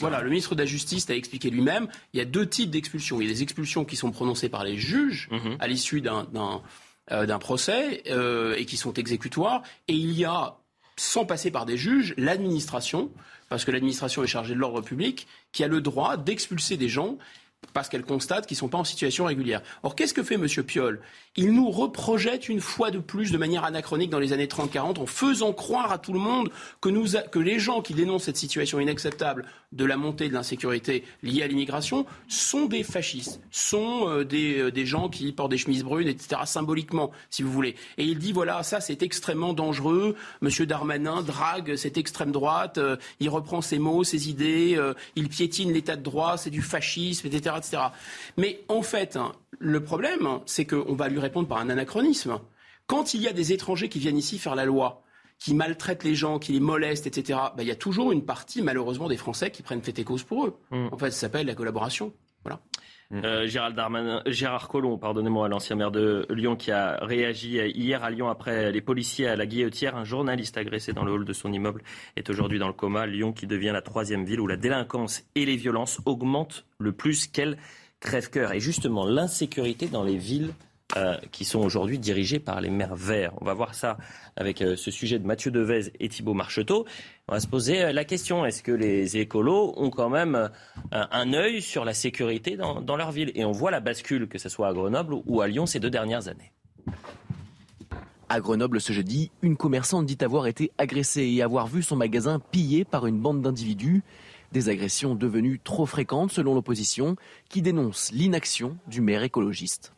voilà, 0.00 0.22
le 0.22 0.30
ministre 0.30 0.54
de 0.54 0.60
la 0.60 0.66
Justice 0.66 1.08
a 1.10 1.14
expliqué 1.14 1.50
lui-même. 1.50 1.88
Il 2.12 2.18
y 2.18 2.20
a 2.20 2.24
deux 2.24 2.46
types 2.46 2.70
d'expulsions. 2.70 3.20
Il 3.20 3.26
y 3.26 3.30
a 3.30 3.32
des 3.32 3.42
expulsions 3.42 3.84
qui 3.84 3.96
sont 3.96 4.10
prononcées 4.10 4.48
par 4.48 4.64
les 4.64 4.76
juges 4.76 5.28
mhm. 5.30 5.56
à 5.60 5.66
l'issue 5.66 6.00
d'un 6.00 6.26
euh, 7.12 7.38
procès 7.38 8.02
et 8.56 8.64
qui 8.64 8.76
sont 8.76 8.94
exécutoires. 8.94 9.62
Et 9.88 9.94
il 9.94 10.12
y 10.12 10.24
a, 10.24 10.56
sans 10.96 11.26
passer 11.26 11.50
par 11.50 11.66
des 11.66 11.76
juges, 11.76 12.14
l'administration, 12.16 13.10
parce 13.48 13.64
que 13.64 13.70
l'administration 13.70 14.24
est 14.24 14.28
chargée 14.28 14.54
de 14.54 14.58
l'ordre 14.58 14.80
public, 14.80 15.26
qui 15.52 15.64
a 15.64 15.68
le 15.68 15.80
droit 15.80 16.16
d'expulser 16.16 16.76
des 16.76 16.88
gens 16.88 17.18
parce 17.74 17.88
qu'elle 17.88 18.04
constate 18.04 18.46
qu'ils 18.46 18.56
ne 18.56 18.60
sont 18.60 18.68
pas 18.68 18.78
en 18.78 18.84
situation 18.84 19.24
régulière. 19.24 19.62
Or, 19.82 19.94
qu'est-ce 19.94 20.14
que 20.14 20.22
fait 20.22 20.34
M. 20.34 20.46
Piolle? 20.64 21.00
Il 21.36 21.52
nous 21.52 21.70
reprojette 21.70 22.48
une 22.48 22.60
fois 22.60 22.90
de 22.90 22.98
plus, 22.98 23.30
de 23.30 23.38
manière 23.38 23.64
anachronique, 23.64 24.10
dans 24.10 24.18
les 24.18 24.32
années 24.32 24.46
30-40, 24.46 24.98
en 24.98 25.06
faisant 25.06 25.52
croire 25.52 25.92
à 25.92 25.98
tout 25.98 26.12
le 26.12 26.18
monde 26.18 26.50
que, 26.80 27.28
que 27.28 27.38
les 27.38 27.58
gens 27.58 27.82
qui 27.82 27.94
dénoncent 27.94 28.24
cette 28.24 28.36
situation 28.36 28.80
inacceptable 28.80 29.44
de 29.72 29.84
la 29.84 29.96
montée 29.98 30.28
de 30.28 30.34
l'insécurité 30.34 31.04
liée 31.22 31.42
à 31.42 31.46
l'immigration 31.46 32.06
sont 32.26 32.66
des 32.66 32.82
fascistes, 32.82 33.40
sont 33.50 34.08
euh, 34.08 34.24
des, 34.24 34.58
euh, 34.58 34.70
des, 34.70 34.86
gens 34.86 35.10
qui 35.10 35.30
portent 35.32 35.50
des 35.50 35.58
chemises 35.58 35.84
brunes, 35.84 36.08
etc., 36.08 36.42
symboliquement, 36.46 37.10
si 37.28 37.42
vous 37.42 37.52
voulez. 37.52 37.74
Et 37.98 38.04
il 38.04 38.18
dit, 38.18 38.32
voilà, 38.32 38.62
ça 38.62 38.80
c'est 38.80 39.02
extrêmement 39.02 39.52
dangereux, 39.52 40.16
M. 40.42 40.48
Darmanin 40.66 41.22
drague 41.22 41.76
cette 41.76 41.98
extrême 41.98 42.32
droite, 42.32 42.78
euh, 42.78 42.96
il 43.20 43.28
reprend 43.28 43.60
ses 43.60 43.78
mots, 43.78 44.04
ses 44.04 44.30
idées, 44.30 44.78
il 45.16 45.28
piétine 45.28 45.72
l'état 45.72 45.96
de 45.96 46.02
droit, 46.02 46.38
c'est 46.38 46.50
du 46.50 46.62
fascisme, 46.62 47.26
etc., 47.26 47.56
etc. 47.58 47.82
Mais 48.36 48.60
en 48.68 48.82
fait, 48.82 49.16
hein, 49.16 49.32
le 49.58 49.82
problème, 49.82 50.40
c'est 50.46 50.64
qu'on 50.64 50.94
va 50.94 51.08
lui 51.08 51.18
répondre 51.18 51.48
par 51.48 51.58
un 51.58 51.68
anachronisme. 51.68 52.38
Quand 52.86 53.12
il 53.12 53.20
y 53.20 53.28
a 53.28 53.32
des 53.32 53.52
étrangers 53.52 53.88
qui 53.90 53.98
viennent 53.98 54.16
ici 54.16 54.38
faire 54.38 54.54
la 54.54 54.64
loi, 54.64 55.02
qui 55.38 55.54
maltraitent 55.54 56.04
les 56.04 56.14
gens, 56.14 56.38
qui 56.38 56.52
les 56.52 56.60
molestent, 56.60 57.06
etc., 57.06 57.38
bah, 57.56 57.62
il 57.62 57.68
y 57.68 57.70
a 57.70 57.76
toujours 57.76 58.12
une 58.12 58.24
partie, 58.24 58.62
malheureusement, 58.62 59.08
des 59.08 59.16
Français 59.16 59.50
qui 59.50 59.62
prennent 59.62 59.82
fait 59.82 59.98
et 59.98 60.04
cause 60.04 60.24
pour 60.24 60.46
eux. 60.46 60.58
Mm. 60.70 60.88
En 60.92 60.98
fait, 60.98 61.10
ça 61.10 61.20
s'appelle 61.20 61.46
la 61.46 61.54
collaboration. 61.54 62.12
Voilà. 62.44 62.60
Mm. 63.10 63.24
Euh, 63.24 63.46
Gérald 63.46 63.76
Darmanin, 63.76 64.22
Gérard 64.26 64.68
Collomb, 64.68 64.98
pardonnez-moi, 64.98 65.48
l'ancien 65.48 65.76
maire 65.76 65.92
de 65.92 66.26
Lyon, 66.30 66.56
qui 66.56 66.72
a 66.72 66.98
réagi 67.02 67.58
hier 67.74 68.02
à 68.02 68.10
Lyon 68.10 68.28
après 68.28 68.72
les 68.72 68.80
policiers 68.80 69.28
à 69.28 69.36
la 69.36 69.46
Guillotière. 69.46 69.96
Un 69.96 70.04
journaliste 70.04 70.58
agressé 70.58 70.92
dans 70.92 71.04
le 71.04 71.12
hall 71.12 71.24
de 71.24 71.32
son 71.32 71.52
immeuble 71.52 71.82
est 72.16 72.28
aujourd'hui 72.30 72.58
dans 72.58 72.68
le 72.68 72.74
coma. 72.74 73.06
Lyon 73.06 73.32
qui 73.32 73.46
devient 73.46 73.70
la 73.72 73.82
troisième 73.82 74.24
ville 74.24 74.40
où 74.40 74.46
la 74.46 74.56
délinquance 74.56 75.24
et 75.36 75.46
les 75.46 75.56
violences 75.56 76.00
augmentent 76.04 76.66
le 76.78 76.92
plus 76.92 77.28
qu'elle 77.28 77.58
crève-cœur. 78.00 78.52
Et 78.52 78.60
justement, 78.60 79.06
l'insécurité 79.06 79.86
dans 79.86 80.02
les 80.02 80.16
villes 80.16 80.52
euh, 80.96 81.18
qui 81.32 81.44
sont 81.44 81.58
aujourd'hui 81.58 81.98
dirigés 81.98 82.38
par 82.38 82.62
les 82.62 82.70
maires 82.70 82.96
verts. 82.96 83.34
On 83.42 83.44
va 83.44 83.52
voir 83.52 83.74
ça 83.74 83.98
avec 84.36 84.62
euh, 84.62 84.74
ce 84.74 84.90
sujet 84.90 85.18
de 85.18 85.26
Mathieu 85.26 85.50
Devez 85.50 85.92
et 86.00 86.08
Thibault 86.08 86.32
Marcheteau. 86.32 86.86
On 87.28 87.34
va 87.34 87.40
se 87.40 87.46
poser 87.46 87.82
euh, 87.82 87.92
la 87.92 88.04
question 88.04 88.46
est-ce 88.46 88.62
que 88.62 88.72
les 88.72 89.18
écolos 89.18 89.74
ont 89.76 89.90
quand 89.90 90.08
même 90.08 90.48
un 90.90 91.32
œil 91.34 91.60
sur 91.60 91.84
la 91.84 91.92
sécurité 91.92 92.56
dans, 92.56 92.80
dans 92.80 92.96
leur 92.96 93.12
ville? 93.12 93.32
Et 93.34 93.44
on 93.44 93.52
voit 93.52 93.70
la 93.70 93.80
bascule, 93.80 94.28
que 94.28 94.38
ce 94.38 94.48
soit 94.48 94.66
à 94.66 94.72
Grenoble 94.72 95.16
ou 95.26 95.42
à 95.42 95.46
Lyon 95.46 95.66
ces 95.66 95.78
deux 95.78 95.90
dernières 95.90 96.26
années. 96.26 96.52
À 98.30 98.40
Grenoble 98.40 98.80
ce 98.80 98.94
jeudi, 98.94 99.30
une 99.42 99.58
commerçante 99.58 100.06
dit 100.06 100.16
avoir 100.22 100.46
été 100.46 100.72
agressée 100.78 101.26
et 101.26 101.42
avoir 101.42 101.66
vu 101.66 101.82
son 101.82 101.96
magasin 101.96 102.40
pillé 102.50 102.86
par 102.86 103.06
une 103.06 103.20
bande 103.20 103.42
d'individus. 103.42 104.02
Des 104.52 104.70
agressions 104.70 105.14
devenues 105.14 105.60
trop 105.62 105.84
fréquentes 105.84 106.32
selon 106.32 106.54
l'opposition 106.54 107.16
qui 107.50 107.60
dénonce 107.60 108.10
l'inaction 108.10 108.78
du 108.86 109.02
maire 109.02 109.22
écologiste. 109.22 109.92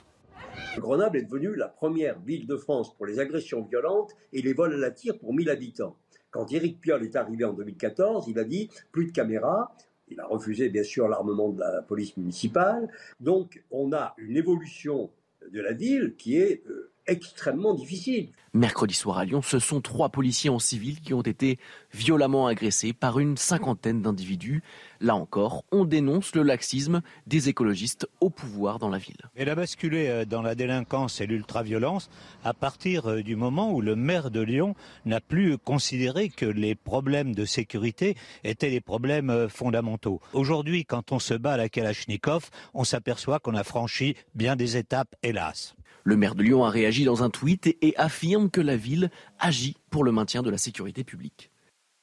Grenoble 0.76 1.18
est 1.18 1.22
devenue 1.22 1.54
la 1.54 1.68
première 1.68 2.18
ville 2.20 2.46
de 2.46 2.56
France 2.56 2.94
pour 2.96 3.06
les 3.06 3.18
agressions 3.18 3.62
violentes 3.62 4.14
et 4.32 4.42
les 4.42 4.52
vols 4.52 4.74
à 4.74 4.76
la 4.76 4.90
tire 4.90 5.18
pour 5.18 5.34
1000 5.34 5.50
habitants. 5.50 5.96
Quand 6.30 6.52
Éric 6.52 6.80
Piolle 6.80 7.04
est 7.04 7.16
arrivé 7.16 7.44
en 7.44 7.52
2014, 7.52 8.26
il 8.28 8.38
a 8.38 8.44
dit 8.44 8.70
plus 8.92 9.06
de 9.06 9.12
caméras. 9.12 9.74
Il 10.08 10.20
a 10.20 10.26
refusé 10.26 10.68
bien 10.68 10.82
sûr 10.82 11.08
l'armement 11.08 11.50
de 11.50 11.60
la 11.60 11.82
police 11.82 12.16
municipale. 12.16 12.88
Donc 13.20 13.62
on 13.70 13.92
a 13.92 14.14
une 14.18 14.36
évolution 14.36 15.10
de 15.50 15.60
la 15.60 15.72
ville 15.72 16.14
qui 16.16 16.36
est 16.36 16.62
euh, 16.68 16.89
extrêmement 17.10 17.74
difficile. 17.74 18.30
Mercredi 18.52 18.94
soir 18.94 19.18
à 19.18 19.24
Lyon, 19.24 19.42
ce 19.42 19.60
sont 19.60 19.80
trois 19.80 20.08
policiers 20.08 20.50
en 20.50 20.58
civil 20.58 21.00
qui 21.00 21.14
ont 21.14 21.22
été 21.22 21.58
violemment 21.92 22.48
agressés 22.48 22.92
par 22.92 23.20
une 23.20 23.36
cinquantaine 23.36 24.02
d'individus. 24.02 24.62
Là 25.00 25.14
encore, 25.14 25.64
on 25.70 25.84
dénonce 25.84 26.34
le 26.34 26.42
laxisme 26.42 27.00
des 27.28 27.48
écologistes 27.48 28.08
au 28.20 28.28
pouvoir 28.28 28.78
dans 28.80 28.88
la 28.88 28.98
ville. 28.98 29.16
Elle 29.36 29.50
a 29.50 29.54
basculé 29.54 30.08
euh, 30.08 30.24
dans 30.24 30.42
la 30.42 30.54
délinquance 30.54 31.20
et 31.20 31.26
l'ultraviolence 31.26 32.10
à 32.42 32.52
partir 32.52 33.08
euh, 33.08 33.22
du 33.22 33.36
moment 33.36 33.72
où 33.72 33.80
le 33.80 33.94
maire 33.94 34.32
de 34.32 34.40
Lyon 34.40 34.74
n'a 35.04 35.20
plus 35.20 35.56
considéré 35.58 36.28
que 36.28 36.46
les 36.46 36.74
problèmes 36.74 37.34
de 37.34 37.44
sécurité 37.44 38.16
étaient 38.42 38.70
des 38.70 38.80
problèmes 38.80 39.30
euh, 39.30 39.48
fondamentaux. 39.48 40.20
Aujourd'hui, 40.32 40.84
quand 40.84 41.12
on 41.12 41.18
se 41.18 41.34
bat 41.34 41.52
à 41.52 41.56
la 41.56 41.68
Kalachnikov, 41.68 42.50
on 42.74 42.84
s'aperçoit 42.84 43.38
qu'on 43.38 43.54
a 43.54 43.64
franchi 43.64 44.16
bien 44.34 44.56
des 44.56 44.76
étapes, 44.76 45.14
hélas. 45.22 45.74
Le 46.04 46.16
maire 46.16 46.34
de 46.34 46.42
Lyon 46.42 46.64
a 46.64 46.70
réagi 46.70 47.04
dans 47.04 47.22
un 47.22 47.30
tweet 47.30 47.76
et 47.82 47.94
affirme 47.96 48.50
que 48.50 48.60
la 48.60 48.76
ville 48.76 49.10
agit 49.38 49.76
pour 49.90 50.04
le 50.04 50.12
maintien 50.12 50.42
de 50.42 50.50
la 50.50 50.58
sécurité 50.58 51.04
publique. 51.04 51.50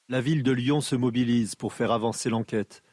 La 0.09 0.21
ville 0.21 0.43
de 0.43 0.51
Lyon 0.51 0.81
se 0.81 0.95
mobilise 0.95 1.55
pour 1.55 1.73
faire 1.73 1.91
avancer 1.91 2.29
l'enquête. 2.29 2.83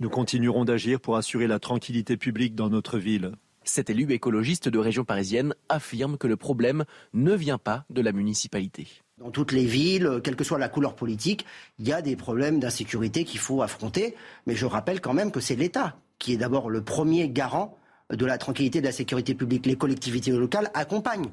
Nous 0.00 0.10
continuerons 0.10 0.64
d'agir 0.64 1.00
pour 1.00 1.16
assurer 1.16 1.46
la 1.46 1.58
tranquillité 1.58 2.16
publique 2.16 2.54
dans 2.54 2.68
notre 2.68 2.98
ville. 2.98 3.32
Cet 3.64 3.90
élu 3.90 4.10
écologiste 4.12 4.68
de 4.68 4.78
région 4.78 5.04
parisienne 5.04 5.54
affirme 5.68 6.18
que 6.18 6.26
le 6.26 6.36
problème 6.36 6.84
ne 7.14 7.34
vient 7.34 7.58
pas 7.58 7.84
de 7.90 8.00
la 8.00 8.12
municipalité. 8.12 8.86
Dans 9.18 9.30
toutes 9.30 9.52
les 9.52 9.64
villes, 9.64 10.20
quelle 10.22 10.36
que 10.36 10.44
soit 10.44 10.58
la 10.58 10.68
couleur 10.68 10.94
politique, 10.94 11.46
il 11.78 11.88
y 11.88 11.92
a 11.92 12.02
des 12.02 12.16
problèmes 12.16 12.60
d'insécurité 12.60 13.24
qu'il 13.24 13.40
faut 13.40 13.62
affronter. 13.62 14.14
Mais 14.46 14.54
je 14.54 14.66
rappelle 14.66 15.00
quand 15.00 15.14
même 15.14 15.32
que 15.32 15.40
c'est 15.40 15.56
l'État 15.56 15.96
qui 16.18 16.32
est 16.32 16.36
d'abord 16.36 16.70
le 16.70 16.82
premier 16.82 17.28
garant 17.28 17.76
de 18.12 18.26
la 18.26 18.38
tranquillité 18.38 18.80
de 18.80 18.86
la 18.86 18.92
sécurité 18.92 19.34
publique. 19.34 19.66
Les 19.66 19.76
collectivités 19.76 20.30
locales 20.30 20.70
accompagnent. 20.74 21.32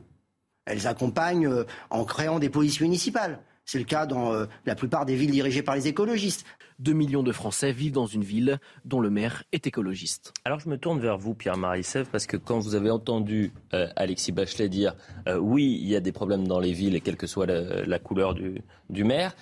Elles 0.66 0.88
accompagnent 0.88 1.48
euh, 1.48 1.66
en 1.90 2.06
créant 2.06 2.40
des 2.40 2.50
polices 2.50 2.82
municipales. 2.82 3.40
C'est 3.66 3.80
le 3.80 3.86
cas 3.86 4.06
dans 4.06 4.34
euh, 4.34 4.46
la 4.66 4.76
plupart 4.76 5.06
des 5.06 5.16
villes 5.16 5.32
dirigées 5.32 5.62
par 5.62 5.76
les 5.76 5.88
écologistes. 5.88 6.46
2 6.80 6.92
millions 6.92 7.24
de 7.24 7.32
Français 7.32 7.72
vivent 7.72 7.94
dans 7.94 8.08
une 8.08 8.24
ville 8.24 8.60
dont 8.84 9.00
le 9.00 9.10
maire 9.10 9.44
est 9.52 9.68
écologiste. 9.68 10.34
Alors 10.44 10.60
je 10.60 10.68
me 10.68 10.78
tourne 10.78 11.00
vers 11.00 11.18
vous, 11.18 11.34
Pierre 11.34 11.56
Marissev, 11.56 12.08
parce 12.12 12.26
que 12.26 12.36
quand 12.36 12.60
vous 12.60 12.76
avez 12.76 12.90
entendu 12.90 13.54
euh, 13.74 13.88
Alexis 13.96 14.32
Bachelet 14.32 14.70
dire 14.70 14.96
oui, 15.40 15.78
il 15.82 15.88
y 15.88 15.96
a 15.96 16.02
des 16.02 16.12
problèmes 16.12 16.48
dans 16.48 16.60
les 16.60 16.74
villes, 16.74 17.00
quelle 17.02 17.16
que 17.16 17.28
soit 17.28 17.46
la, 17.46 18.00
couleur 18.00 18.34
du, 18.34 18.62
du 18.90 19.04
maire, 19.04 19.36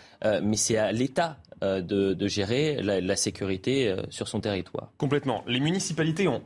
mais 0.43 0.57
c'est 0.57 0.77
à 0.77 0.91
l'État 0.91 1.37
euh, 1.63 1.81
de, 1.81 2.27
gérer 2.27 2.81
la, 2.81 3.15
sécurité 3.15 3.87
euh, 3.87 4.01
sur 4.09 4.27
son 4.27 4.39
territoire. 4.39 4.91
Complètement. 4.97 5.43
Les 5.47 5.59
municipalités 5.59 6.27
ont 6.27 6.41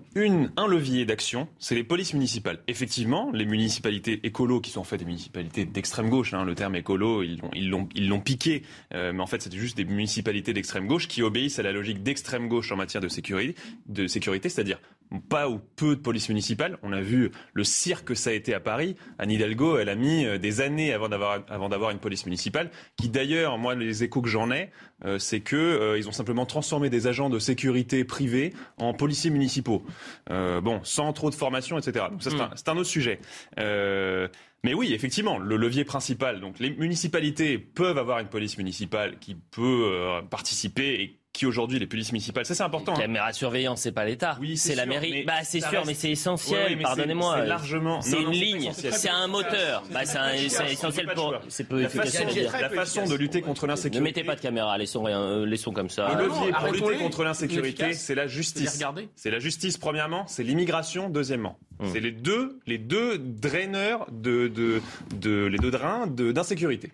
un 0.58 0.67
levier 0.67 1.06
d'action, 1.06 1.47
c'est 1.58 1.75
les 1.75 1.84
polices 1.84 2.13
municipales. 2.13 2.60
Effectivement, 2.67 3.32
les 3.32 3.45
municipalités 3.45 4.19
écolo, 4.23 4.60
qui 4.60 4.71
sont 4.71 4.82
en 4.82 4.84
fait 4.84 4.97
des 4.97 5.06
municipalités 5.06 5.63
d'extrême 5.65 6.10
gauche, 6.10 6.34
hein, 6.34 6.43
le 6.43 6.54
terme 6.56 6.75
écolo, 6.75 7.23
ils 7.23 7.69
l'ont 7.69 8.19
piqué, 8.19 8.63
euh, 8.93 9.13
mais 9.13 9.21
en 9.21 9.28
fait 9.28 9.41
c'était 9.41 9.58
juste 9.58 9.78
des 9.78 9.86
municipalités 9.86 10.54
d'extrême 10.54 10.88
gauche 10.88 11.08
qui 11.08 11.21
obéissent 11.21 11.60
à 11.60 11.63
la 11.63 11.71
logique 11.71 12.04
d'extrême 12.04 12.47
gauche 12.47 12.71
en 12.71 12.75
matière 12.75 13.01
de 13.01 13.08
sécurité, 13.08 13.56
de 13.88 14.08
sécurité 14.08 14.49
c'est-à-dire 14.49 14.80
pas 15.29 15.49
ou 15.49 15.59
peu 15.75 15.95
de 15.95 16.01
police 16.01 16.29
municipale. 16.29 16.77
On 16.83 16.91
a 16.91 17.01
vu 17.01 17.31
le 17.53 17.63
cirque 17.63 18.05
que 18.05 18.15
ça 18.15 18.29
a 18.29 18.33
été 18.33 18.53
à 18.53 18.59
Paris. 18.59 18.95
Anne 19.19 19.31
Hidalgo, 19.31 19.77
elle 19.77 19.89
a 19.89 19.95
mis 19.95 20.25
euh, 20.25 20.37
des 20.37 20.61
années 20.61 20.93
avant 20.93 21.09
d'avoir, 21.09 21.43
avant 21.49 21.69
d'avoir 21.69 21.91
une 21.91 21.99
police 21.99 22.25
municipale, 22.25 22.69
qui 22.97 23.09
d'ailleurs, 23.09 23.57
moi, 23.57 23.75
les 23.75 24.03
échos 24.03 24.21
que 24.21 24.29
j'en 24.29 24.51
ai, 24.51 24.71
euh, 25.05 25.19
c'est 25.19 25.41
que 25.41 25.55
euh, 25.55 25.97
ils 25.97 26.07
ont 26.07 26.11
simplement 26.11 26.45
transformé 26.45 26.89
des 26.89 27.07
agents 27.07 27.29
de 27.29 27.39
sécurité 27.39 28.03
privés 28.03 28.53
en 28.77 28.93
policiers 28.93 29.31
municipaux. 29.31 29.83
bon, 30.29 30.81
sans 30.83 31.13
trop 31.13 31.29
de 31.29 31.35
formation, 31.35 31.77
etc. 31.77 32.05
Donc 32.09 32.23
ça, 32.23 32.29
c'est, 32.31 32.41
un, 32.41 32.51
c'est 32.55 32.69
un, 32.69 32.77
autre 32.77 32.89
sujet. 32.89 33.19
mais 33.57 34.73
oui, 34.73 34.93
effectivement, 34.93 35.37
le 35.37 35.57
levier 35.57 35.85
principal. 35.85 36.39
Donc 36.39 36.59
les 36.59 36.71
municipalités 36.71 37.57
peuvent 37.57 37.97
avoir 37.97 38.19
une 38.19 38.27
police 38.27 38.57
municipale 38.57 39.17
qui 39.19 39.35
peut 39.35 40.21
participer 40.29 41.01
et 41.01 41.19
qui 41.35 41.45
aujourd'hui 41.45 41.79
les 41.79 41.87
polices 41.87 42.11
municipales. 42.11 42.45
Ça 42.45 42.55
c'est 42.55 42.63
important. 42.63 42.93
La 42.93 42.99
hein. 42.99 43.01
caméra 43.01 43.31
de 43.31 43.35
surveillance, 43.35 43.81
c'est 43.81 43.91
pas 43.91 44.05
l'État. 44.05 44.37
Oui, 44.39 44.57
c'est 44.57 44.75
la 44.75 44.85
mairie. 44.85 45.23
Bah 45.25 45.43
c'est 45.43 45.61
sûr, 45.61 45.83
mais 45.85 45.93
c'est 45.93 46.11
essentiel. 46.11 46.77
Pardonnez-moi. 46.79 47.37
C'est 47.39 47.47
largement. 47.47 48.01
C'est 48.01 48.21
une 48.21 48.31
ligne. 48.31 48.71
C'est 48.73 49.09
un 49.09 49.27
moteur. 49.27 49.83
Bah 49.91 50.05
c'est 50.05 50.71
essentiel 50.71 51.07
pour. 51.13 51.35
C'est 51.47 51.65
peu 51.65 51.81
La 51.81 52.69
façon 52.69 53.05
de 53.05 53.15
lutter 53.15 53.41
contre 53.41 53.67
l'insécurité. 53.67 53.99
Ne 53.99 54.03
mettez 54.03 54.23
pas 54.23 54.35
de 54.35 54.41
caméra. 54.41 54.77
Laissons 54.77 55.03
rien. 55.03 55.45
Laissons 55.45 55.71
comme 55.71 55.89
ça. 55.89 56.13
Le 56.15 56.25
levier 56.25 56.51
pour 56.51 56.71
lutter 56.71 57.03
contre 57.03 57.23
l'insécurité, 57.23 57.93
c'est 57.93 58.15
la 58.15 58.27
justice. 58.27 58.83
C'est 59.15 59.31
la 59.31 59.39
justice 59.39 59.77
premièrement. 59.77 60.25
C'est 60.27 60.43
l'immigration 60.43 61.09
deuxièmement. 61.09 61.57
Hum. 61.79 61.89
C'est 61.91 61.99
les 61.99 62.11
deux, 62.11 62.59
les 62.65 62.77
deux 62.77 63.17
draineurs 63.17 64.07
de, 64.11 64.47
de, 64.47 64.81
de, 65.19 65.45
les 65.45 65.57
deux 65.57 65.71
drains 65.71 66.07
d'insécurité. 66.07 66.91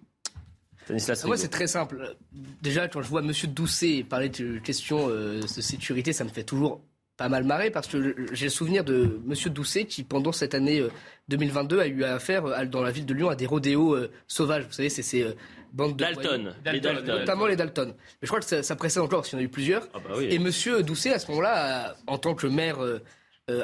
Moi, 1.25 1.37
c'est 1.37 1.47
très 1.47 1.67
simple. 1.67 2.15
Déjà, 2.61 2.87
quand 2.87 3.01
je 3.01 3.07
vois 3.07 3.21
M. 3.21 3.31
Doucet 3.47 4.05
parler 4.07 4.29
de 4.29 4.57
questions 4.59 5.07
euh, 5.09 5.41
de 5.41 5.47
sécurité, 5.47 6.13
ça 6.13 6.23
me 6.23 6.29
fait 6.29 6.43
toujours 6.43 6.81
pas 7.17 7.29
mal 7.29 7.43
marrer 7.43 7.69
parce 7.69 7.87
que 7.87 8.15
j'ai 8.31 8.45
le 8.45 8.51
souvenir 8.51 8.83
de 8.83 9.19
M. 9.29 9.53
Doucet 9.53 9.85
qui, 9.85 10.03
pendant 10.03 10.31
cette 10.31 10.55
année 10.55 10.83
2022, 11.29 11.77
euh, 11.77 11.81
a 11.81 11.87
eu 11.87 12.03
affaire 12.03 12.45
euh, 12.45 12.65
dans 12.65 12.81
la 12.81 12.91
ville 12.91 13.05
de 13.05 13.13
Lyon 13.13 13.29
à 13.29 13.35
des 13.35 13.45
rodéos 13.45 13.97
sauvages. 14.27 14.65
Vous 14.65 14.73
savez, 14.73 14.89
c'est 14.89 15.03
ces 15.03 15.25
bandes 15.71 15.95
de. 15.95 16.03
Dalton, 16.03 16.55
Notamment 17.05 17.45
les 17.45 17.55
Dalton. 17.55 17.93
Mais 17.95 17.95
je 18.23 18.27
crois 18.27 18.39
que 18.39 18.61
ça, 18.61 18.75
précède 18.75 19.03
encore, 19.03 19.19
parce 19.19 19.29
qu'il 19.29 19.37
y 19.37 19.41
en 19.41 19.43
a 19.43 19.45
eu 19.45 19.49
plusieurs. 19.49 19.87
Ah 19.93 19.99
bah 19.99 20.15
Et 20.21 20.35
M. 20.35 20.49
Doucet, 20.81 21.13
à 21.13 21.19
ce 21.19 21.27
moment-là, 21.31 21.95
en 22.07 22.17
tant 22.17 22.35
que 22.35 22.47
maire. 22.47 22.79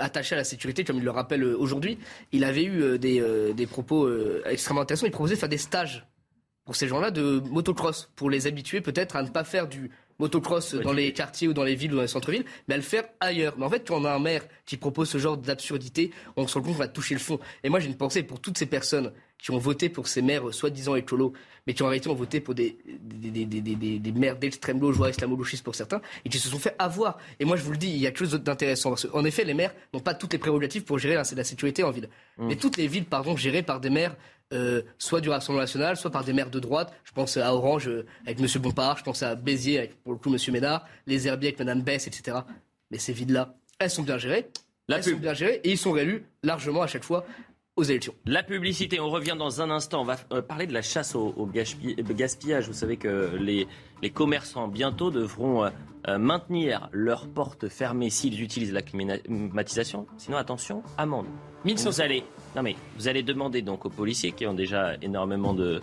attaché 0.01 0.35
à 0.35 0.37
la 0.37 0.43
sécurité, 0.43 0.83
comme 0.83 0.97
il 0.97 1.05
le 1.05 1.11
rappelle 1.11 1.45
aujourd'hui, 1.45 1.97
il 2.33 2.43
avait 2.43 2.65
eu 2.65 2.99
des, 2.99 3.23
des 3.53 3.67
propos 3.67 4.09
extrêmement 4.45 4.81
intéressants. 4.81 5.05
Il 5.05 5.11
proposait 5.11 5.35
de 5.35 5.39
faire 5.39 5.49
des 5.49 5.57
stages 5.57 6.05
pour 6.67 6.75
ces 6.75 6.89
gens-là 6.89 7.12
de 7.12 7.41
motocross, 7.49 8.10
pour 8.17 8.30
les 8.30 8.45
habituer 8.45 8.82
peut-être 8.82 9.15
à 9.15 9.23
ne 9.23 9.30
pas 9.30 9.45
faire 9.45 9.69
du 9.69 9.89
motocross 10.19 10.75
dans 10.75 10.91
les 10.91 11.13
quartiers 11.13 11.47
ou 11.47 11.53
dans 11.53 11.63
les 11.63 11.75
villes 11.75 11.93
ou 11.93 11.95
dans 11.95 12.01
les 12.01 12.10
centres-villes, 12.10 12.43
mais 12.67 12.73
à 12.73 12.77
le 12.77 12.84
faire 12.84 13.06
ailleurs. 13.21 13.53
Mais 13.58 13.65
en 13.65 13.69
fait, 13.69 13.88
quand 13.88 14.01
on 14.01 14.03
a 14.03 14.12
un 14.12 14.19
maire 14.19 14.43
qui 14.65 14.75
propose 14.75 15.10
ce 15.10 15.17
genre 15.17 15.38
d'absurdité, 15.38 16.12
on 16.36 16.45
se 16.45 16.56
rend 16.56 16.62
compte 16.62 16.73
qu'on 16.73 16.80
va 16.80 16.89
toucher 16.89 17.13
le 17.13 17.21
fond. 17.21 17.39
Et 17.63 17.69
moi, 17.69 17.80
j'ai 17.80 17.88
une 17.88 17.95
pensée 17.95 18.21
pour 18.21 18.41
toutes 18.41 18.58
ces 18.58 18.65
personnes 18.65 19.13
qui 19.38 19.51
ont 19.51 19.60
voté 19.60 19.88
pour 19.88 20.08
ces 20.08 20.21
maires 20.21 20.53
soi-disant 20.53 20.95
écolos, 20.95 21.32
mais 21.67 21.73
qui 21.73 21.84
en 21.84 21.88
réalité 21.88 22.10
ont 22.10 22.15
voté 22.15 22.41
pour 22.41 22.53
des, 22.53 22.77
des, 22.99 23.45
des, 23.45 23.62
des, 23.62 23.99
des 23.99 24.12
maires 24.12 24.36
d'extrême 24.36 24.80
gauche, 24.80 24.95
voire 24.95 25.10
islamo-gauchistes 25.10 25.63
pour 25.63 25.75
certains, 25.75 26.01
et 26.25 26.30
qui 26.30 26.39
se 26.39 26.49
sont 26.49 26.60
fait 26.60 26.75
avoir. 26.80 27.17
Et 27.39 27.45
moi, 27.45 27.56
je 27.56 27.62
vous 27.62 27.71
le 27.71 27.77
dis, 27.77 27.88
il 27.88 27.97
y 27.97 28.08
a 28.08 28.10
quelque 28.10 28.25
chose 28.27 28.34
d'intéressant. 28.41 28.95
En 29.13 29.23
effet, 29.23 29.45
les 29.45 29.53
maires 29.53 29.73
n'ont 29.93 30.01
pas 30.01 30.15
toutes 30.15 30.34
les 30.34 30.39
prérogatives 30.39 30.84
pour 30.84 30.99
gérer 30.99 31.15
la, 31.15 31.23
la 31.34 31.43
sécurité 31.45 31.84
en 31.84 31.91
ville. 31.91 32.10
Mmh. 32.38 32.47
Mais 32.47 32.56
toutes 32.58 32.75
les 32.75 32.88
villes, 32.88 33.06
pardon, 33.06 33.38
gérées 33.38 33.63
par 33.63 33.80
des 33.80 33.91
maires 33.91 34.17
euh, 34.53 34.81
soit 34.97 35.19
du 35.19 35.29
Rassemblement 35.29 35.63
national, 35.63 35.97
soit 35.97 36.10
par 36.10 36.23
des 36.23 36.31
maires 36.31 36.49
de 36.49 36.60
droite. 36.60 36.93
Je 37.03 37.12
pense 37.12 37.36
à 37.36 37.53
Orange 37.53 37.89
euh, 37.89 38.05
avec 38.25 38.39
M. 38.39 38.47
Bompard, 38.62 38.97
je 38.97 39.03
pense 39.03 39.21
à 39.21 39.36
Béziers 39.36 39.79
avec, 39.79 40.01
pour 40.03 40.13
le 40.13 40.17
coup, 40.17 40.33
M. 40.33 40.39
Ménard, 40.53 40.86
les 41.05 41.27
Herbiers 41.27 41.49
avec 41.49 41.60
Mme 41.60 41.81
Bess, 41.81 42.07
etc. 42.07 42.38
Mais 42.89 42.97
ces 42.97 43.12
villes-là, 43.12 43.55
elles 43.77 43.89
sont 43.89 44.03
bien 44.03 44.17
gérées. 44.17 44.47
elles 44.88 45.03
sont 45.03 45.17
bien 45.17 45.33
gérées 45.33 45.60
et 45.65 45.71
ils 45.71 45.77
sont 45.77 45.91
réélus 45.91 46.23
largement 46.43 46.81
à 46.81 46.88
chaque 46.88 47.03
fois 47.03 47.25
aux 47.75 47.83
élections. 47.83 48.15
La 48.25 48.41
publicité, 48.41 49.01
on 49.01 49.10
revient 49.10 49.36
dans 49.38 49.62
un 49.62 49.69
instant. 49.69 50.01
On 50.01 50.05
va 50.05 50.15
euh, 50.31 50.41
parler 50.41 50.65
de 50.65 50.73
la 50.73 50.81
chasse 50.81 51.13
au, 51.13 51.49
gaspillage. 51.53 52.67
Vous 52.67 52.73
savez 52.73 52.95
que 52.95 53.36
les, 53.38 53.67
les 54.01 54.10
commerçants 54.12 54.69
bientôt 54.69 55.12
devront 55.12 55.69
maintenir 56.07 56.88
leurs 56.93 57.27
portes 57.27 57.67
fermées 57.67 58.10
s'ils 58.10 58.41
utilisent 58.41 58.71
la 58.71 58.81
climatisation. 58.81 60.07
Sinon, 60.17 60.38
attention, 60.38 60.81
amende. 60.97 61.25
Vous 61.65 62.01
allez, 62.01 62.23
non 62.58 62.63
mais 62.63 62.76
vous 62.98 63.08
allez 63.08 63.22
demander 63.22 63.62
donc 63.62 63.86
aux 63.86 63.89
policiers 63.89 64.32
qui 64.32 64.48
ont 64.48 64.56
déjà 64.56 64.96
énormément 65.04 65.54
de, 65.54 65.80